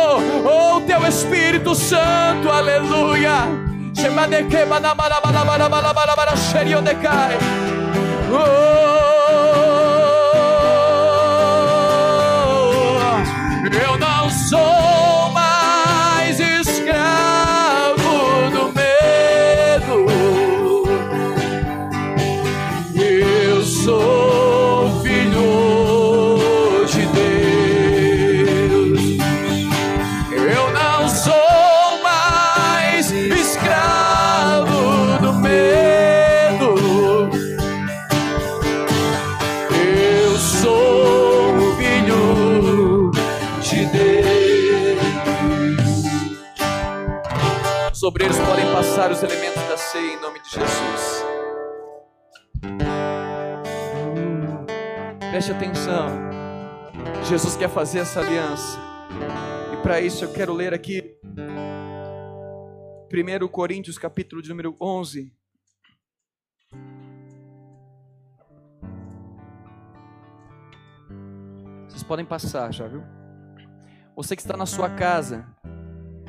oh, 0.46 0.82
teu 0.82 1.06
Espírito 1.08 1.76
Santo, 1.76 2.50
aleluia. 2.50 3.48
Oh, 8.32 8.44
eu 13.86 13.98
não 13.98 14.30
sou 14.30 14.83
Os 48.04 48.08
obreiros 48.08 48.38
podem 48.38 48.66
passar 48.74 49.12
os 49.12 49.24
elementos 49.24 49.64
da 49.64 49.78
ceia 49.78 50.16
em 50.16 50.20
nome 50.20 50.38
de 50.42 50.50
Jesus. 50.50 51.24
Preste 55.32 55.52
atenção. 55.54 56.10
Jesus 57.24 57.56
quer 57.56 57.70
fazer 57.70 58.00
essa 58.00 58.20
aliança. 58.20 58.78
E 59.72 59.78
para 59.82 60.02
isso 60.02 60.26
eu 60.26 60.34
quero 60.34 60.52
ler 60.52 60.74
aqui 60.74 61.18
1 63.10 63.48
Coríntios 63.48 63.98
capítulo 63.98 64.42
de 64.42 64.50
número 64.50 64.76
11. 64.82 65.34
Vocês 71.88 72.04
podem 72.04 72.26
passar 72.26 72.70
já, 72.74 72.86
viu? 72.86 73.02
Você 74.14 74.36
que 74.36 74.42
está 74.42 74.58
na 74.58 74.66
sua 74.66 74.90
casa, 74.90 75.48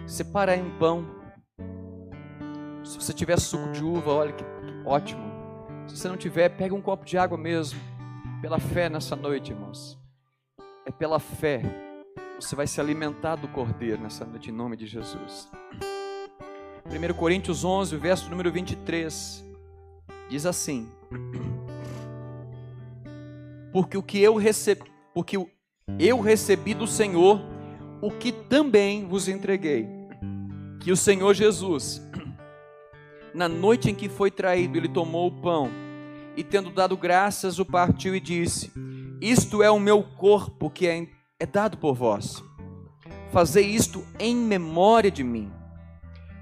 separa 0.07 0.53
aí 0.53 0.63
um 0.63 0.79
pão. 0.79 1.24
Se 2.85 3.01
você 3.01 3.13
tiver 3.13 3.39
suco 3.41 3.73
de 3.73 3.83
uva, 3.83 4.13
olha 4.13 4.33
que, 4.33 4.45
ótimo. 4.85 5.25
Se 5.87 5.97
você 5.97 6.09
não 6.09 6.17
tiver, 6.17 6.51
pega 6.51 6.75
um 6.75 6.83
copo 6.83 7.05
de 7.05 7.17
água 7.19 7.39
mesmo. 7.39 7.81
Pela 8.41 8.59
fé 8.59 8.89
nessa 8.89 9.17
noite, 9.17 9.53
irmãos. 9.53 9.99
É 10.87 10.91
pela 10.91 11.19
fé 11.19 11.63
você 12.39 12.57
vai 12.57 12.67
se 12.67 12.81
alimentar 12.81 13.37
do 13.37 13.49
Cordeiro 13.49 14.03
nessa 14.03 14.25
noite, 14.25 14.51
em 14.51 14.53
nome 14.53 14.77
de 14.77 14.87
Jesus. 14.87 15.49
1 16.85 17.15
Coríntios 17.15 17.65
11, 17.65 17.97
verso 17.97 18.29
número 18.29 18.53
23, 18.53 19.43
diz 20.29 20.45
assim: 20.45 20.89
Porque 23.73 23.97
o 23.97 24.03
que 24.03 24.21
eu 24.21 24.37
recebi, 24.37 24.83
porque 25.15 25.39
eu 25.99 26.21
recebi 26.21 26.75
do 26.75 26.87
Senhor 26.87 27.41
o 28.03 28.11
que 28.11 28.31
também 28.31 29.07
vos 29.07 29.29
entreguei, 29.29 29.89
que 30.81 30.93
o 30.93 30.97
Senhor 30.97 31.33
Jesus, 31.33 32.03
na 33.35 33.49
noite 33.49 33.91
em 33.91 33.95
que 33.95 34.09
foi 34.09 34.31
traído, 34.31 34.79
ele 34.79 34.89
tomou 34.89 35.27
o 35.27 35.43
pão 35.43 35.69
e 36.37 36.43
tendo 36.43 36.71
dado 36.71 36.97
graças, 36.97 37.59
o 37.59 37.65
partiu 37.65 38.15
e 38.15 38.21
disse: 38.21 38.73
Isto 39.21 39.63
é 39.63 39.71
o 39.71 39.81
meu 39.81 40.03
corpo 40.03 40.71
que 40.71 40.87
é, 40.87 41.07
é 41.39 41.47
dado 41.47 41.77
por 41.77 41.95
vós. 41.95 42.43
Fazei 43.33 43.67
isto 43.67 44.05
em 44.19 44.37
memória 44.37 45.11
de 45.11 45.25
mim. 45.25 45.53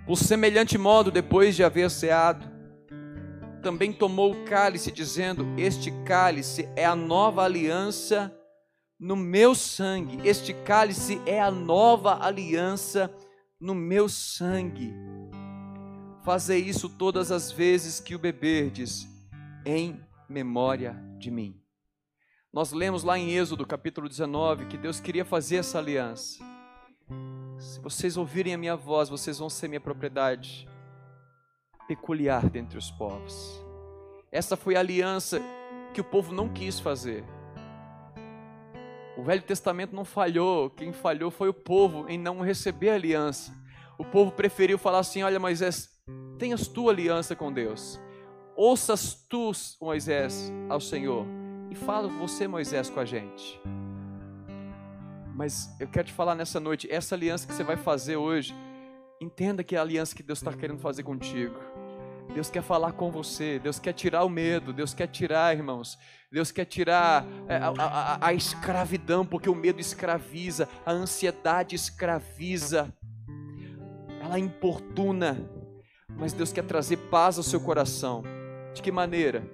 Por 0.06 0.16
semelhante 0.16 0.76
modo, 0.76 1.10
depois 1.10 1.56
de 1.56 1.64
haver 1.64 1.90
ceado, 1.90 2.50
também 3.62 3.92
tomou 3.92 4.32
o 4.32 4.44
cálice, 4.44 4.92
dizendo: 4.92 5.46
Este 5.56 5.90
cálice 6.04 6.68
é 6.76 6.84
a 6.84 6.94
nova 6.94 7.44
aliança 7.44 8.34
no 8.98 9.16
meu 9.16 9.54
sangue. 9.54 10.18
Este 10.24 10.52
cálice 10.52 11.20
é 11.24 11.40
a 11.40 11.50
nova 11.50 12.24
aliança 12.24 13.10
no 13.60 13.74
meu 13.74 14.08
sangue. 14.08 14.92
Fazei 16.22 16.60
isso 16.60 16.88
todas 16.88 17.32
as 17.32 17.50
vezes 17.50 17.98
que 17.98 18.14
o 18.14 18.18
beberdes, 18.18 19.08
em 19.66 20.00
memória 20.28 20.94
de 21.18 21.32
mim. 21.32 21.60
Nós 22.52 22.70
lemos 22.70 23.02
lá 23.02 23.18
em 23.18 23.32
Êxodo 23.32 23.66
capítulo 23.66 24.08
19 24.08 24.66
que 24.66 24.78
Deus 24.78 25.00
queria 25.00 25.24
fazer 25.24 25.56
essa 25.56 25.78
aliança. 25.78 26.38
Se 27.58 27.80
vocês 27.80 28.16
ouvirem 28.16 28.54
a 28.54 28.58
minha 28.58 28.76
voz, 28.76 29.08
vocês 29.08 29.40
vão 29.40 29.50
ser 29.50 29.66
minha 29.66 29.80
propriedade 29.80 30.68
peculiar 31.88 32.48
dentre 32.48 32.78
os 32.78 32.88
povos. 32.88 33.60
Essa 34.30 34.56
foi 34.56 34.76
a 34.76 34.80
aliança 34.80 35.42
que 35.92 36.00
o 36.00 36.04
povo 36.04 36.32
não 36.32 36.48
quis 36.48 36.78
fazer. 36.78 37.24
O 39.18 39.24
Velho 39.24 39.42
Testamento 39.42 39.92
não 39.92 40.04
falhou, 40.04 40.70
quem 40.70 40.92
falhou 40.92 41.32
foi 41.32 41.48
o 41.48 41.54
povo 41.54 42.08
em 42.08 42.16
não 42.16 42.40
receber 42.40 42.90
a 42.90 42.94
aliança. 42.94 43.52
O 43.98 44.04
povo 44.04 44.30
preferiu 44.30 44.78
falar 44.78 45.00
assim: 45.00 45.22
Olha, 45.22 45.38
Moisés, 45.38 45.91
tenhas 46.38 46.66
tua 46.66 46.92
aliança 46.92 47.36
com 47.36 47.52
Deus. 47.52 48.00
Ouças 48.56 49.14
tu, 49.28 49.52
Moisés, 49.80 50.52
ao 50.68 50.80
Senhor. 50.80 51.26
E 51.70 51.74
fala 51.74 52.08
você, 52.08 52.46
Moisés, 52.48 52.90
com 52.90 53.00
a 53.00 53.04
gente. 53.04 53.60
Mas 55.34 55.74
eu 55.80 55.88
quero 55.88 56.08
te 56.08 56.12
falar 56.12 56.34
nessa 56.34 56.60
noite, 56.60 56.90
essa 56.90 57.14
aliança 57.14 57.46
que 57.46 57.54
você 57.54 57.64
vai 57.64 57.76
fazer 57.76 58.16
hoje, 58.16 58.54
entenda 59.20 59.64
que 59.64 59.74
é 59.74 59.78
a 59.78 59.82
aliança 59.82 60.14
que 60.14 60.22
Deus 60.22 60.40
está 60.40 60.52
querendo 60.52 60.80
fazer 60.80 61.02
contigo. 61.02 61.58
Deus 62.34 62.50
quer 62.50 62.62
falar 62.62 62.92
com 62.92 63.10
você, 63.10 63.58
Deus 63.58 63.78
quer 63.78 63.92
tirar 63.92 64.24
o 64.24 64.28
medo, 64.28 64.72
Deus 64.72 64.94
quer 64.94 65.06
tirar, 65.06 65.54
irmãos, 65.54 65.98
Deus 66.30 66.50
quer 66.50 66.64
tirar 66.64 67.26
é, 67.46 67.56
a, 67.56 67.68
a, 67.68 68.26
a, 68.28 68.34
escravidão, 68.34 69.24
porque 69.24 69.50
o 69.50 69.54
medo 69.54 69.80
escraviza, 69.80 70.68
a 70.84 70.92
ansiedade 70.92 71.74
escraviza, 71.74 72.92
ela 74.20 74.38
importuna, 74.38 75.48
mas 76.18 76.32
Deus 76.32 76.52
quer 76.52 76.64
trazer 76.64 76.96
paz 77.10 77.38
ao 77.38 77.44
seu 77.44 77.60
coração. 77.60 78.22
De 78.74 78.82
que 78.82 78.92
maneira? 78.92 79.48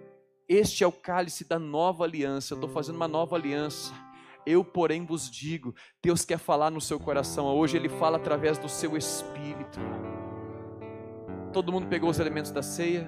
Este 0.49 0.85
é 0.85 0.87
o 0.87 0.93
cálice 0.93 1.47
da 1.47 1.59
nova 1.59 2.05
aliança, 2.05 2.55
eu 2.55 2.57
estou 2.57 2.71
fazendo 2.71 2.97
uma 2.97 3.09
nova 3.09 3.37
aliança 3.37 3.93
eu, 4.49 4.65
porém, 4.65 5.05
vos 5.05 5.31
digo: 5.31 5.75
Deus 6.03 6.25
quer 6.25 6.39
falar 6.39 6.71
no 6.71 6.81
seu 6.81 6.99
coração. 6.99 7.47
Hoje 7.47 7.77
Ele 7.77 7.91
fala 7.91 8.17
através 8.17 8.57
do 8.57 8.67
seu 8.67 8.97
espírito. 8.97 9.79
Todo 11.53 11.71
mundo 11.71 11.87
pegou 11.87 12.09
os 12.09 12.19
elementos 12.19 12.51
da 12.51 12.63
ceia? 12.63 13.07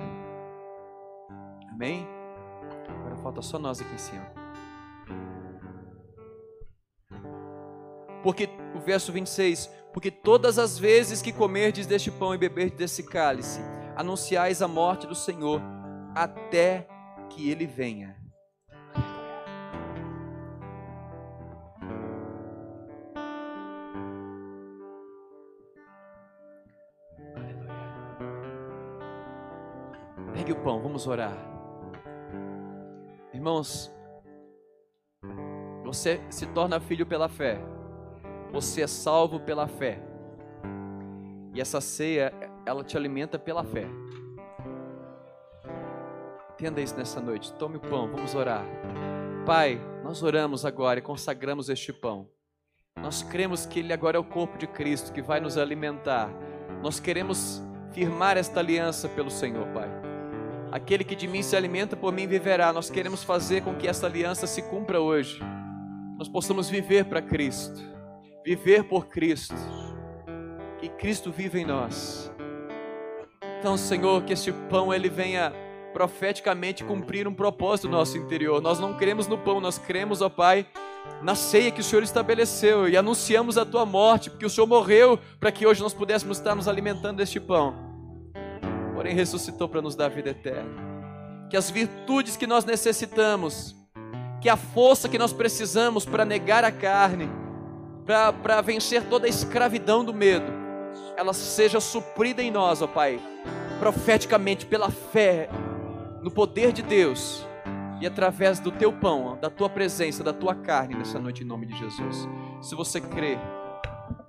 Amém? 1.70 2.06
Agora 2.88 3.16
falta 3.16 3.40
só 3.40 3.58
nós 3.58 3.80
aqui 3.80 3.94
em 3.94 3.98
cima. 3.98 4.32
Porque 8.22 8.50
o 8.74 8.80
verso 8.80 9.10
26, 9.10 9.70
porque 9.92 10.10
todas 10.10 10.58
as 10.58 10.78
vezes 10.78 11.20
que 11.20 11.32
comerdes 11.32 11.86
deste 11.86 12.10
pão 12.10 12.34
e 12.34 12.38
beberdes 12.38 12.78
desse 12.78 13.02
cálice, 13.02 13.60
anunciais 13.96 14.62
a 14.62 14.68
morte 14.68 15.06
do 15.06 15.14
Senhor 15.14 15.60
até 16.14 16.86
que 17.28 17.50
ele 17.50 17.66
venha. 17.66 18.16
Pegue 30.32 30.52
o 30.52 30.56
pão, 30.56 30.80
vamos 30.80 31.06
orar. 31.06 31.36
Irmãos, 33.34 33.92
você 35.84 36.20
se 36.30 36.46
torna 36.46 36.80
filho 36.80 37.04
pela 37.04 37.28
fé. 37.28 37.60
Você 38.52 38.82
é 38.82 38.86
salvo 38.86 39.40
pela 39.40 39.66
fé. 39.66 40.00
E 41.54 41.60
essa 41.60 41.80
ceia, 41.80 42.32
ela 42.66 42.84
te 42.84 42.96
alimenta 42.96 43.38
pela 43.38 43.64
fé. 43.64 43.86
Entenda 46.54 46.80
isso 46.80 46.96
nessa 46.96 47.20
noite. 47.20 47.52
Tome 47.54 47.76
o 47.76 47.80
pão, 47.80 48.10
vamos 48.10 48.34
orar. 48.34 48.64
Pai, 49.46 49.80
nós 50.04 50.22
oramos 50.22 50.64
agora 50.64 50.98
e 50.98 51.02
consagramos 51.02 51.68
este 51.68 51.92
pão. 51.92 52.28
Nós 53.00 53.22
cremos 53.22 53.64
que 53.64 53.78
ele 53.78 53.92
agora 53.92 54.16
é 54.16 54.20
o 54.20 54.24
corpo 54.24 54.58
de 54.58 54.66
Cristo 54.66 55.12
que 55.12 55.22
vai 55.22 55.40
nos 55.40 55.56
alimentar. 55.56 56.30
Nós 56.82 57.00
queremos 57.00 57.62
firmar 57.92 58.36
esta 58.36 58.60
aliança 58.60 59.08
pelo 59.08 59.30
Senhor, 59.30 59.66
Pai. 59.68 59.88
Aquele 60.70 61.02
que 61.02 61.16
de 61.16 61.26
mim 61.26 61.42
se 61.42 61.56
alimenta, 61.56 61.96
por 61.96 62.12
mim 62.12 62.26
viverá. 62.26 62.72
Nós 62.72 62.90
queremos 62.90 63.24
fazer 63.24 63.62
com 63.62 63.74
que 63.74 63.88
essa 63.88 64.06
aliança 64.06 64.46
se 64.46 64.62
cumpra 64.62 65.00
hoje. 65.00 65.40
Nós 66.16 66.28
possamos 66.28 66.68
viver 66.68 67.06
para 67.06 67.22
Cristo, 67.22 67.80
viver 68.44 68.84
por 68.84 69.06
Cristo, 69.06 69.54
que 70.78 70.88
Cristo 70.88 71.30
vive 71.30 71.60
em 71.60 71.64
nós. 71.64 72.32
Então, 73.58 73.76
Senhor, 73.76 74.22
que 74.24 74.32
este 74.32 74.52
pão 74.70 74.92
ele 74.92 75.08
venha 75.08 75.52
profeticamente 75.92 76.84
cumprir 76.84 77.26
um 77.28 77.34
propósito 77.34 77.88
no 77.88 77.98
nosso 77.98 78.16
interior. 78.16 78.62
Nós 78.62 78.78
não 78.78 78.96
cremos 78.96 79.26
no 79.26 79.36
pão, 79.36 79.60
nós 79.60 79.76
cremos, 79.76 80.22
ó 80.22 80.28
Pai, 80.28 80.66
na 81.22 81.34
ceia 81.34 81.70
que 81.70 81.80
o 81.80 81.84
Senhor 81.84 82.02
estabeleceu 82.02 82.88
e 82.88 82.96
anunciamos 82.96 83.58
a 83.58 83.66
tua 83.66 83.84
morte, 83.84 84.30
porque 84.30 84.46
o 84.46 84.50
Senhor 84.50 84.66
morreu 84.66 85.18
para 85.38 85.52
que 85.52 85.66
hoje 85.66 85.82
nós 85.82 85.92
pudéssemos 85.92 86.38
estar 86.38 86.54
nos 86.54 86.68
alimentando 86.68 87.16
deste 87.16 87.38
pão 87.40 87.90
porém 89.00 89.14
ressuscitou 89.14 89.66
para 89.66 89.80
nos 89.80 89.96
dar 89.96 90.10
vida 90.10 90.28
eterna. 90.28 90.70
Que 91.48 91.56
as 91.56 91.70
virtudes 91.70 92.36
que 92.36 92.46
nós 92.46 92.66
necessitamos, 92.66 93.74
que 94.42 94.48
a 94.50 94.58
força 94.58 95.08
que 95.08 95.16
nós 95.16 95.32
precisamos 95.32 96.04
para 96.04 96.22
negar 96.22 96.64
a 96.64 96.70
carne, 96.70 97.26
para 98.42 98.60
vencer 98.60 99.04
toda 99.04 99.26
a 99.26 99.28
escravidão 99.28 100.04
do 100.04 100.12
medo, 100.12 100.52
ela 101.16 101.32
seja 101.32 101.80
suprida 101.80 102.42
em 102.42 102.50
nós, 102.50 102.82
ó 102.82 102.86
Pai, 102.86 103.20
profeticamente 103.78 104.66
pela 104.66 104.90
fé 104.90 105.48
no 106.20 106.30
poder 106.30 106.72
de 106.72 106.82
Deus 106.82 107.46
e 108.00 108.06
através 108.06 108.58
do 108.58 108.72
teu 108.72 108.92
pão, 108.92 109.38
da 109.40 109.50
tua 109.50 109.68
presença, 109.68 110.24
da 110.24 110.32
tua 110.32 110.54
carne 110.54 110.94
nessa 110.94 111.18
noite 111.18 111.44
em 111.44 111.46
nome 111.46 111.66
de 111.66 111.76
Jesus. 111.76 112.28
Se 112.60 112.74
você 112.74 113.00
crê, 113.00 113.38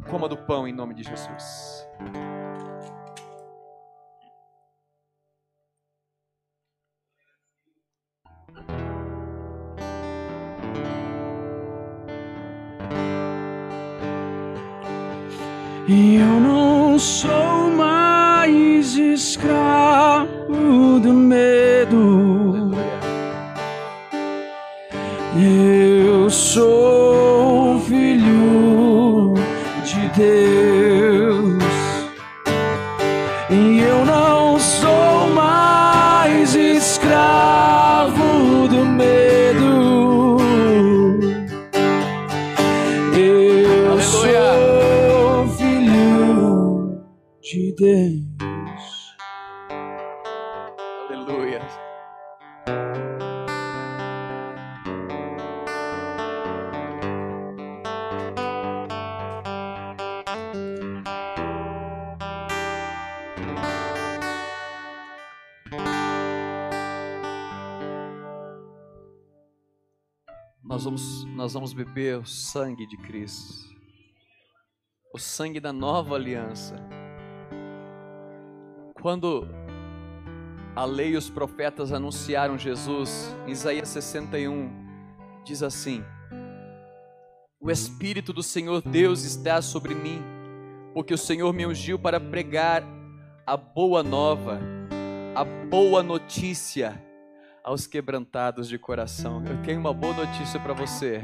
coma 0.10 0.27
do 0.27 0.38
pão 0.38 0.68
em 0.68 0.74
nome 0.74 0.93
de 0.93 1.03
Jesus. 1.03 1.88
Eu 15.94 16.40
não 16.40 16.98
sou 16.98 17.70
mais 17.76 18.95
escravo 18.95 20.28
do 21.02 21.11
medo. 21.11 22.72
Eu 25.36 26.30
sou 26.30 27.78
filho 27.82 29.34
de 29.84 30.08
Deus. 30.16 30.51
Nós 71.42 71.53
vamos 71.53 71.74
beber 71.74 72.20
o 72.20 72.24
sangue 72.24 72.86
de 72.86 72.95
Cristo, 72.98 73.76
o 75.11 75.18
sangue 75.18 75.60
da 75.60 75.74
nova 75.74 76.14
aliança. 76.14 76.76
Quando 79.02 79.48
a 80.76 80.86
lei 80.86 81.14
e 81.14 81.18
os 81.18 81.32
profetas 81.32 81.92
anunciaram 81.92 82.60
Jesus, 82.60 83.36
em 83.48 83.53
Isaías 83.53 83.90
61, 83.90 84.70
diz 85.44 85.64
assim: 85.64 86.03
O 87.60 87.72
Espírito 87.72 88.32
do 88.32 88.44
Senhor 88.44 88.80
Deus 88.80 89.24
está 89.24 89.64
sobre 89.64 89.95
mim, 89.95 90.22
porque 90.94 91.11
o 91.11 91.18
Senhor 91.18 91.52
me 91.53 91.66
ungiu 91.66 91.98
para 91.98 92.20
pregar 92.20 92.84
a 93.48 93.58
boa 93.58 94.03
nova, 94.03 94.60
a 95.34 95.44
boa 95.44 96.03
notícia 96.03 97.03
aos 97.64 97.88
quebrantados 97.88 98.67
de 98.67 98.77
coração. 98.77 99.43
Eu 99.45 99.61
tenho 99.64 99.80
uma 99.80 99.93
boa 99.93 100.14
notícia 100.14 100.59
para 100.59 100.73
você. 100.73 101.22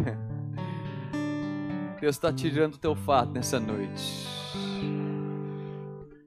Deus 1.99 2.15
está 2.15 2.31
tirando 2.31 2.75
o 2.75 2.77
teu 2.77 2.95
fato 2.95 3.31
nessa 3.31 3.59
noite. 3.59 4.27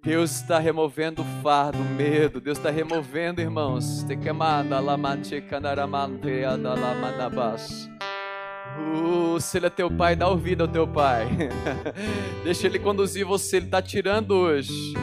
Deus 0.02 0.40
está 0.40 0.58
removendo 0.58 1.22
o 1.22 1.42
fardo, 1.42 1.78
o 1.78 1.84
medo. 1.84 2.40
Deus 2.40 2.58
está 2.58 2.70
removendo, 2.70 3.40
irmãos. 3.40 4.02
Uh, 8.78 9.40
se 9.40 9.58
ele 9.58 9.66
é 9.66 9.70
teu 9.70 9.90
pai, 9.90 10.16
dá 10.16 10.26
ouvido 10.26 10.62
ao 10.62 10.68
teu 10.68 10.88
pai. 10.88 11.28
Deixa 12.42 12.66
ele 12.66 12.78
conduzir 12.78 13.26
você. 13.26 13.58
Ele 13.58 13.66
está 13.66 13.82
tirando 13.82 14.32
hoje. 14.32 14.94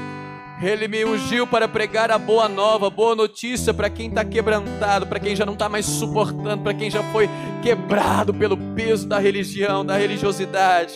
Ele 0.61 0.87
me 0.87 1.05
ungiu 1.05 1.45
para 1.45 1.67
pregar 1.67 2.09
a 2.09 2.17
boa 2.17 2.49
nova, 2.49 2.89
boa 2.89 3.15
notícia 3.15 3.73
para 3.73 3.91
quem 3.91 4.09
está 4.09 4.25
quebrantado, 4.25 5.05
para 5.05 5.19
quem 5.19 5.35
já 5.35 5.45
não 5.45 5.53
está 5.53 5.69
mais 5.69 5.85
suportando, 5.85 6.63
para 6.63 6.73
quem 6.73 6.89
já 6.89 7.03
foi 7.11 7.29
quebrado 7.61 8.33
pelo 8.33 8.57
peso 8.75 9.07
da 9.07 9.19
religião, 9.19 9.85
da 9.85 9.95
religiosidade. 9.95 10.95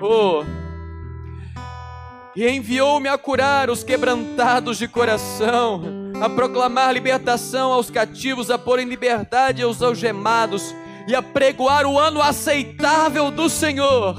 Oh, 0.00 0.42
e 2.34 2.46
enviou-me 2.48 3.08
a 3.08 3.18
curar 3.18 3.68
os 3.68 3.82
quebrantados 3.82 4.78
de 4.78 4.88
coração, 4.88 5.82
a 6.22 6.28
proclamar 6.28 6.92
libertação 6.92 7.72
aos 7.72 7.90
cativos, 7.90 8.50
a 8.50 8.58
pôr 8.58 8.78
em 8.78 8.84
liberdade 8.86 9.62
aos 9.62 9.82
algemados 9.82 10.74
e 11.06 11.14
a 11.14 11.22
pregoar 11.22 11.86
o 11.86 11.98
ano 11.98 12.22
aceitável 12.22 13.30
do 13.30 13.48
Senhor, 13.48 14.16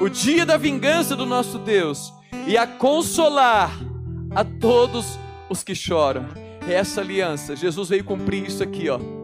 o 0.00 0.08
dia 0.08 0.44
da 0.44 0.56
vingança 0.56 1.14
do 1.14 1.24
nosso 1.24 1.58
Deus, 1.58 2.12
e 2.46 2.56
a 2.56 2.66
consolar 2.66 3.70
a 4.34 4.44
todos 4.44 5.18
os 5.48 5.62
que 5.62 5.74
choram. 5.74 6.26
É 6.68 6.74
essa 6.74 7.00
aliança, 7.00 7.56
Jesus 7.56 7.88
veio 7.88 8.04
cumprir 8.04 8.46
isso 8.46 8.62
aqui, 8.62 8.88
ó. 8.88 9.17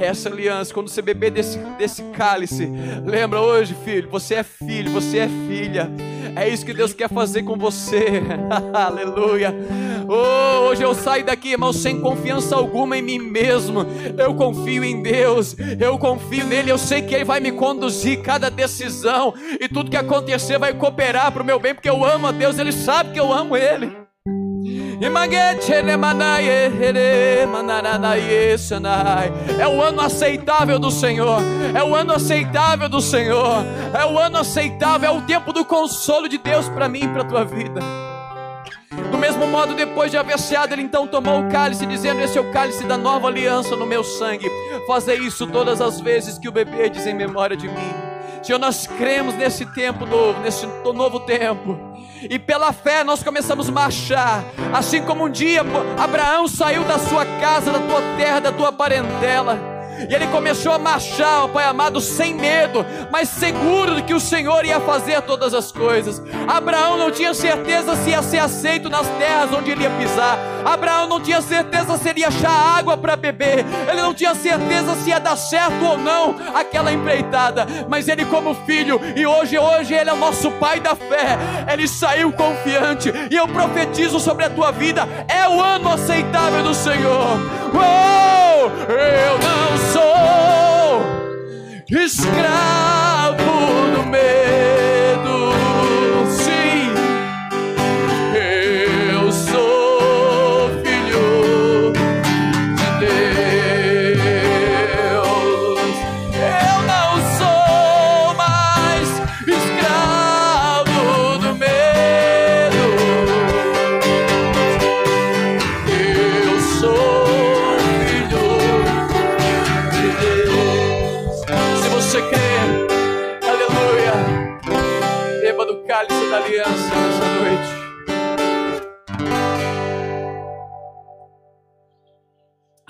Essa 0.00 0.30
aliança, 0.30 0.72
quando 0.72 0.88
você 0.88 1.02
beber 1.02 1.30
desse, 1.30 1.58
desse 1.76 2.02
cálice, 2.12 2.66
lembra 3.04 3.40
hoje, 3.40 3.76
filho, 3.84 4.08
você 4.08 4.36
é 4.36 4.42
filho, 4.42 4.90
você 4.90 5.18
é 5.18 5.28
filha. 5.46 5.90
É 6.34 6.48
isso 6.48 6.64
que 6.64 6.72
Deus 6.72 6.94
quer 6.94 7.10
fazer 7.10 7.42
com 7.42 7.56
você. 7.56 8.22
Aleluia. 8.72 9.54
Oh, 10.08 10.68
hoje 10.68 10.82
eu 10.82 10.94
saio 10.94 11.24
daqui, 11.24 11.50
irmão, 11.52 11.72
sem 11.72 12.00
confiança 12.00 12.56
alguma 12.56 12.96
em 12.96 13.02
mim 13.02 13.18
mesmo. 13.18 13.84
Eu 14.16 14.34
confio 14.34 14.84
em 14.84 15.02
Deus. 15.02 15.54
Eu 15.78 15.98
confio 15.98 16.46
nele. 16.46 16.70
Eu 16.70 16.78
sei 16.78 17.02
que 17.02 17.14
Ele 17.14 17.24
vai 17.24 17.40
me 17.40 17.52
conduzir 17.52 18.22
cada 18.22 18.48
decisão. 18.50 19.34
E 19.60 19.68
tudo 19.68 19.90
que 19.90 19.96
acontecer 19.96 20.58
vai 20.58 20.72
cooperar 20.72 21.30
para 21.30 21.42
o 21.42 21.46
meu 21.46 21.58
bem, 21.58 21.74
porque 21.74 21.90
eu 21.90 22.04
amo 22.04 22.26
a 22.26 22.32
Deus. 22.32 22.58
Ele 22.58 22.72
sabe 22.72 23.12
que 23.12 23.20
eu 23.20 23.32
amo 23.32 23.56
Ele. 23.56 24.09
É 29.58 29.66
o 29.66 29.80
ano 29.80 30.02
aceitável 30.02 30.78
do 30.78 30.90
Senhor. 30.90 31.40
É 31.74 31.82
o 31.82 31.94
ano 31.94 32.12
aceitável 32.12 32.86
do 32.86 33.00
Senhor. 33.00 33.64
É 33.98 34.04
o 34.04 34.18
ano 34.18 34.36
aceitável. 34.36 35.08
É 35.08 35.12
o 35.12 35.22
tempo 35.22 35.54
do 35.54 35.64
consolo 35.64 36.28
de 36.28 36.36
Deus 36.36 36.68
para 36.68 36.86
mim 36.86 37.04
e 37.04 37.08
para 37.08 37.22
a 37.22 37.24
tua 37.24 37.44
vida. 37.46 37.80
Do 39.10 39.16
mesmo 39.16 39.46
modo, 39.46 39.72
depois 39.72 40.10
de 40.10 40.18
haver 40.18 40.38
ceado, 40.38 40.74
ele 40.74 40.82
então 40.82 41.06
tomou 41.06 41.40
o 41.40 41.48
cálice, 41.48 41.86
dizendo: 41.86 42.20
Esse 42.20 42.36
é 42.36 42.40
o 42.42 42.52
cálice 42.52 42.84
da 42.84 42.98
nova 42.98 43.26
aliança 43.26 43.74
no 43.74 43.86
meu 43.86 44.04
sangue. 44.04 44.50
Fazer 44.86 45.18
isso 45.18 45.46
todas 45.46 45.80
as 45.80 45.98
vezes 45.98 46.36
que 46.38 46.46
o 46.46 46.52
beberdes 46.52 47.06
em 47.06 47.14
memória 47.14 47.56
de 47.56 47.68
mim. 47.68 47.94
Senhor, 48.42 48.58
nós 48.58 48.86
cremos 48.86 49.34
nesse 49.34 49.64
tempo 49.64 50.04
novo, 50.04 50.38
nesse 50.40 50.66
novo 50.66 51.20
tempo. 51.20 51.89
E 52.22 52.38
pela 52.38 52.72
fé 52.72 53.04
nós 53.04 53.22
começamos 53.22 53.68
a 53.68 53.72
marchar. 53.72 54.44
Assim 54.72 55.02
como 55.02 55.26
um 55.26 55.30
dia 55.30 55.62
Abraão 55.98 56.46
saiu 56.48 56.84
da 56.84 56.98
sua 56.98 57.24
casa, 57.40 57.72
da 57.72 57.78
tua 57.78 58.00
terra, 58.16 58.40
da 58.40 58.52
tua 58.52 58.72
parentela 58.72 59.80
e 60.08 60.14
ele 60.14 60.26
começou 60.28 60.72
a 60.72 60.78
marchar, 60.78 61.44
ó 61.44 61.48
Pai 61.48 61.64
amado, 61.64 62.00
sem 62.00 62.34
medo, 62.34 62.84
mas 63.10 63.28
seguro 63.28 63.96
de 63.96 64.02
que 64.02 64.14
o 64.14 64.20
Senhor 64.20 64.64
ia 64.64 64.80
fazer 64.80 65.20
todas 65.22 65.52
as 65.52 65.72
coisas. 65.72 66.22
Abraão 66.48 66.96
não 66.96 67.10
tinha 67.10 67.34
certeza 67.34 67.96
se 67.96 68.10
ia 68.10 68.22
ser 68.22 68.38
aceito 68.38 68.88
nas 68.88 69.06
terras 69.18 69.52
onde 69.52 69.70
ele 69.70 69.82
ia 69.82 69.90
pisar. 69.90 70.38
Abraão 70.64 71.06
não 71.06 71.20
tinha 71.20 71.40
certeza 71.40 71.96
se 71.96 72.08
ele 72.08 72.20
ia 72.20 72.28
achar 72.28 72.78
água 72.78 72.96
para 72.96 73.16
beber. 73.16 73.64
Ele 73.90 74.00
não 74.00 74.14
tinha 74.14 74.34
certeza 74.34 74.94
se 74.96 75.10
ia 75.10 75.18
dar 75.18 75.36
certo 75.36 75.84
ou 75.84 75.98
não 75.98 76.36
aquela 76.54 76.92
empreitada. 76.92 77.66
Mas 77.88 78.08
ele, 78.08 78.24
como 78.24 78.54
filho, 78.66 79.00
e 79.16 79.26
hoje, 79.26 79.58
hoje 79.58 79.94
ele 79.94 80.10
é 80.10 80.12
o 80.12 80.16
nosso 80.16 80.50
pai 80.52 80.80
da 80.80 80.94
fé. 80.94 81.38
Ele 81.72 81.86
saiu 81.86 82.32
confiante. 82.32 83.12
E 83.30 83.36
eu 83.36 83.48
profetizo 83.48 84.20
sobre 84.20 84.44
a 84.44 84.50
tua 84.50 84.70
vida: 84.70 85.08
é 85.28 85.48
o 85.48 85.60
ano 85.60 85.92
aceitável 85.92 86.62
do 86.62 86.74
Senhor. 86.74 87.38
Oh, 87.72 88.92
eu 88.92 89.38
não 89.38 89.76
sou 89.92 90.10
escravo 91.98 93.34
do 93.96 94.06
medo. 94.06 94.89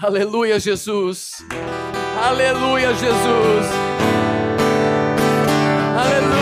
Aleluia, 0.02 0.58
Jesus. 0.58 1.44
Aleluia, 2.18 2.94
Jesus. 2.94 3.66
Aleluia. 5.94 6.39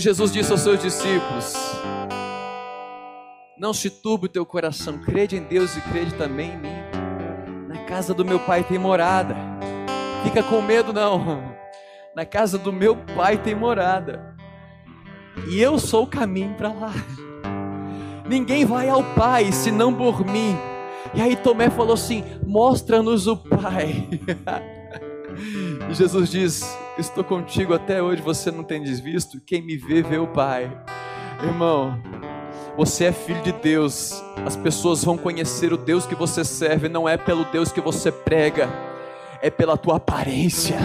Jesus 0.00 0.32
disse 0.32 0.50
aos 0.52 0.60
seus 0.60 0.80
discípulos: 0.80 1.54
Não 3.58 3.72
se 3.72 3.90
turbe 3.90 4.26
o 4.26 4.28
teu 4.28 4.44
coração, 4.44 4.98
crede 4.98 5.36
em 5.36 5.42
Deus 5.42 5.76
e 5.76 5.80
crede 5.80 6.14
também 6.14 6.52
em 6.52 6.58
mim. 6.58 7.68
Na 7.68 7.84
casa 7.84 8.12
do 8.12 8.24
meu 8.24 8.38
pai 8.40 8.64
tem 8.64 8.78
morada. 8.78 9.36
Fica 10.24 10.42
com 10.42 10.60
medo 10.60 10.92
não. 10.92 11.42
Na 12.14 12.24
casa 12.24 12.58
do 12.58 12.72
meu 12.72 12.96
pai 13.14 13.38
tem 13.38 13.54
morada. 13.54 14.36
E 15.48 15.60
eu 15.60 15.78
sou 15.78 16.04
o 16.04 16.06
caminho 16.06 16.54
para 16.54 16.72
lá. 16.72 16.92
Ninguém 18.28 18.64
vai 18.64 18.88
ao 18.88 19.02
Pai 19.02 19.50
senão 19.52 19.94
por 19.94 20.24
mim. 20.24 20.54
E 21.14 21.22
aí 21.22 21.34
Tomé 21.34 21.70
falou 21.70 21.94
assim: 21.94 22.22
Mostra-nos 22.46 23.26
o 23.26 23.36
Pai. 23.36 24.08
e 25.90 25.94
Jesus 25.94 26.30
diz: 26.30 26.78
Estou 26.98 27.22
contigo 27.24 27.74
até 27.74 28.02
hoje, 28.02 28.22
você 28.22 28.50
não 28.50 28.64
tem 28.64 28.82
desvisto. 28.82 29.40
Quem 29.44 29.62
me 29.62 29.76
vê, 29.76 30.02
vê 30.02 30.18
o 30.18 30.26
Pai. 30.26 30.70
Irmão, 31.42 31.98
você 32.76 33.06
é 33.06 33.12
filho 33.12 33.42
de 33.42 33.52
Deus. 33.52 34.22
As 34.44 34.56
pessoas 34.56 35.04
vão 35.04 35.16
conhecer 35.16 35.72
o 35.72 35.76
Deus 35.76 36.06
que 36.06 36.14
você 36.14 36.44
serve, 36.44 36.88
não 36.88 37.08
é 37.08 37.16
pelo 37.16 37.44
Deus 37.44 37.70
que 37.70 37.80
você 37.80 38.10
prega 38.10 38.68
é 39.40 39.50
pela 39.50 39.76
tua 39.76 39.96
aparência, 39.96 40.76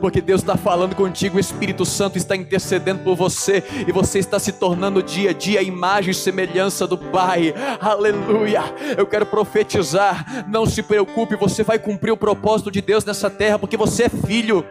porque 0.00 0.20
Deus 0.20 0.40
está 0.40 0.56
falando 0.56 0.94
contigo, 0.94 1.36
o 1.36 1.40
Espírito 1.40 1.84
Santo 1.84 2.18
está 2.18 2.36
intercedendo 2.36 3.02
por 3.02 3.16
você, 3.16 3.62
e 3.86 3.92
você 3.92 4.18
está 4.18 4.38
se 4.38 4.52
tornando 4.52 5.02
dia 5.02 5.30
a 5.30 5.32
dia 5.32 5.60
a 5.60 5.62
imagem 5.62 6.10
e 6.10 6.14
semelhança 6.14 6.86
do 6.86 6.98
Pai, 6.98 7.54
aleluia. 7.80 8.62
Eu 8.96 9.06
quero 9.06 9.24
profetizar, 9.24 10.46
não 10.48 10.66
se 10.66 10.82
preocupe, 10.82 11.36
você 11.36 11.62
vai 11.62 11.78
cumprir 11.78 12.10
o 12.10 12.16
propósito 12.16 12.70
de 12.70 12.80
Deus 12.80 13.04
nessa 13.04 13.30
terra, 13.30 13.58
porque 13.58 13.76
você 13.76 14.04
é 14.04 14.08
filho, 14.08 14.64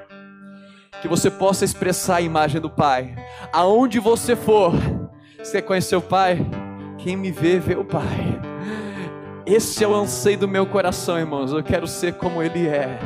que 1.01 1.07
você 1.07 1.31
possa 1.31 1.65
expressar 1.65 2.17
a 2.17 2.21
imagem 2.21 2.61
do 2.61 2.69
Pai, 2.69 3.15
aonde 3.51 3.99
você 3.99 4.35
for, 4.35 4.73
você 5.37 5.61
conheceu 5.61 5.99
o 5.99 6.03
Pai? 6.03 6.45
Quem 6.99 7.17
me 7.17 7.31
vê, 7.31 7.57
vê 7.57 7.75
o 7.75 7.83
Pai. 7.83 8.39
Esse 9.43 9.83
é 9.83 9.87
o 9.87 9.95
anseio 9.95 10.37
do 10.37 10.47
meu 10.47 10.67
coração, 10.67 11.17
irmãos. 11.17 11.51
Eu 11.51 11.63
quero 11.63 11.87
ser 11.87 12.13
como 12.13 12.43
Ele 12.43 12.67
é 12.67 12.99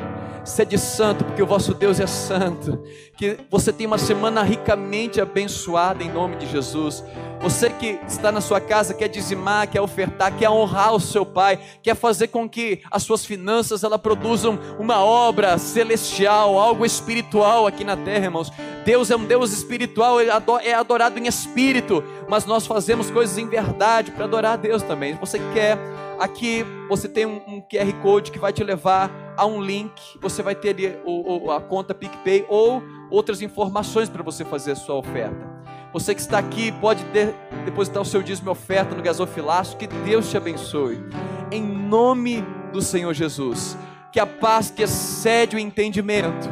sede 0.46 0.78
santo, 0.78 1.26
porque 1.26 1.42
o 1.42 1.46
vosso 1.46 1.74
Deus 1.74 2.00
é 2.00 2.08
santo. 2.08 2.82
Que 3.18 3.38
você 3.50 3.74
tenha 3.74 3.88
uma 3.88 3.98
semana 3.98 4.44
ricamente 4.44 5.20
abençoada 5.20 6.04
em 6.04 6.12
nome 6.12 6.36
de 6.36 6.46
Jesus. 6.48 7.04
Você 7.42 7.70
que 7.70 8.00
está 8.08 8.32
na 8.32 8.42
sua 8.42 8.60
casa, 8.60 8.94
quer 8.94 9.08
dizimar, 9.08 9.68
quer 9.68 9.82
ofertar, 9.82 10.36
quer 10.38 10.50
honrar 10.50 10.94
o 10.94 11.00
seu 11.00 11.26
pai, 11.26 11.60
quer 11.82 11.96
fazer 11.96 12.28
com 12.28 12.48
que 12.48 12.82
as 12.90 13.04
suas 13.04 13.26
finanças 13.26 13.84
ela 13.84 14.00
produzam 14.00 14.60
uma 14.80 15.04
obra 15.04 15.58
celestial, 15.58 16.58
algo 16.60 16.86
espiritual 16.86 17.68
aqui 17.68 17.84
na 17.84 17.98
terra, 17.98 18.26
irmãos. 18.26 18.52
Deus 18.86 19.10
é 19.10 19.16
um 19.16 19.26
Deus 19.26 19.52
espiritual, 19.52 20.18
é 20.20 20.74
adorado 20.74 21.18
em 21.20 21.28
espírito, 21.28 22.04
mas 22.28 22.46
nós 22.46 22.68
fazemos 22.68 23.10
coisas 23.10 23.38
em 23.38 23.48
verdade 23.48 24.12
para 24.12 24.26
adorar 24.26 24.54
a 24.54 24.58
Deus 24.58 24.84
também. 24.84 25.16
Você 25.16 25.40
quer 25.54 25.78
Aqui 26.20 26.66
você 26.88 27.10
tem 27.10 27.26
um, 27.26 27.62
QR 27.62 27.92
Code 28.02 28.32
que 28.32 28.40
vai 28.40 28.54
te 28.54 28.64
levar 28.64 29.12
a 29.36 29.46
um 29.46 29.62
link. 29.62 29.92
Você 30.22 30.42
vai 30.42 30.56
ter 30.56 30.70
ali 30.70 30.98
o, 31.06 31.48
o, 31.48 31.52
a 31.52 31.60
conta 31.60 31.94
PicPay 31.94 32.46
ou 32.48 32.82
outras 33.10 33.42
informações 33.42 34.10
para 34.10 34.24
você 34.24 34.46
fazer 34.46 34.72
a 34.72 34.76
sua 34.76 34.96
oferta. 34.96 35.56
Você 35.92 36.16
que 36.16 36.22
está 36.22 36.38
aqui 36.38 36.72
pode 36.74 37.04
de, 37.06 37.34
depositar 37.66 38.02
o 38.02 38.06
seu 38.06 38.22
dízimo 38.22 38.50
e 38.50 38.52
oferta 38.52 38.96
no 38.96 39.04
gasofilaço. 39.04 39.78
Que 39.78 39.88
Deus 39.88 40.30
te 40.30 40.38
abençoe. 40.38 41.04
Em 41.52 41.62
nome 41.62 42.44
do 42.72 42.82
Senhor 42.82 43.14
Jesus. 43.14 43.78
Que 44.12 44.20
a 44.20 44.26
paz 44.26 44.72
que 44.72 44.84
excede 44.84 45.58
o 45.58 45.60
entendimento, 45.60 46.50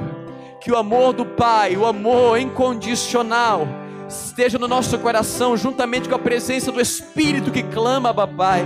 que 0.60 0.70
o 0.70 0.76
amor 0.76 1.14
do 1.14 1.26
Pai, 1.26 1.78
o 1.78 1.86
amor 1.86 2.38
incondicional, 2.38 3.66
esteja 4.06 4.60
no 4.60 4.68
nosso 4.68 5.00
coração, 5.00 5.56
juntamente 5.56 6.10
com 6.10 6.16
a 6.16 6.20
presença 6.20 6.74
do 6.74 6.82
Espírito 6.82 7.52
que 7.52 7.64
clama, 7.64 8.14
Papai 8.14 8.66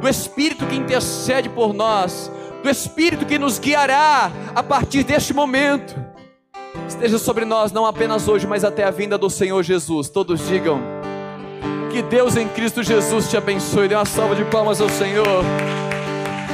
do 0.00 0.08
Espírito 0.08 0.66
que 0.66 0.76
intercede 0.76 1.48
por 1.48 1.72
nós, 1.72 2.30
do 2.62 2.70
Espírito 2.70 3.26
que 3.26 3.38
nos 3.38 3.58
guiará 3.58 4.30
a 4.54 4.62
partir 4.62 5.02
deste 5.04 5.32
momento. 5.34 5.94
Esteja 6.86 7.18
sobre 7.18 7.44
nós, 7.44 7.72
não 7.72 7.84
apenas 7.84 8.28
hoje, 8.28 8.46
mas 8.46 8.64
até 8.64 8.84
a 8.84 8.90
vinda 8.90 9.18
do 9.18 9.28
Senhor 9.28 9.62
Jesus. 9.62 10.08
Todos 10.08 10.46
digam: 10.46 10.80
Que 11.90 12.02
Deus 12.02 12.36
em 12.36 12.48
Cristo 12.48 12.82
Jesus 12.82 13.28
te 13.28 13.36
abençoe. 13.36 13.88
Dê 13.88 13.94
uma 13.94 14.04
salva 14.04 14.34
de 14.34 14.44
palmas 14.44 14.80
ao 14.80 14.88
Senhor. 14.88 15.44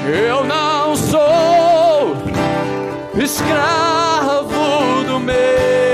Eu 0.07 0.45
não 0.45 0.97
sou 0.97 2.17
escravo 3.23 5.05
do 5.07 5.21
medo. 5.21 5.94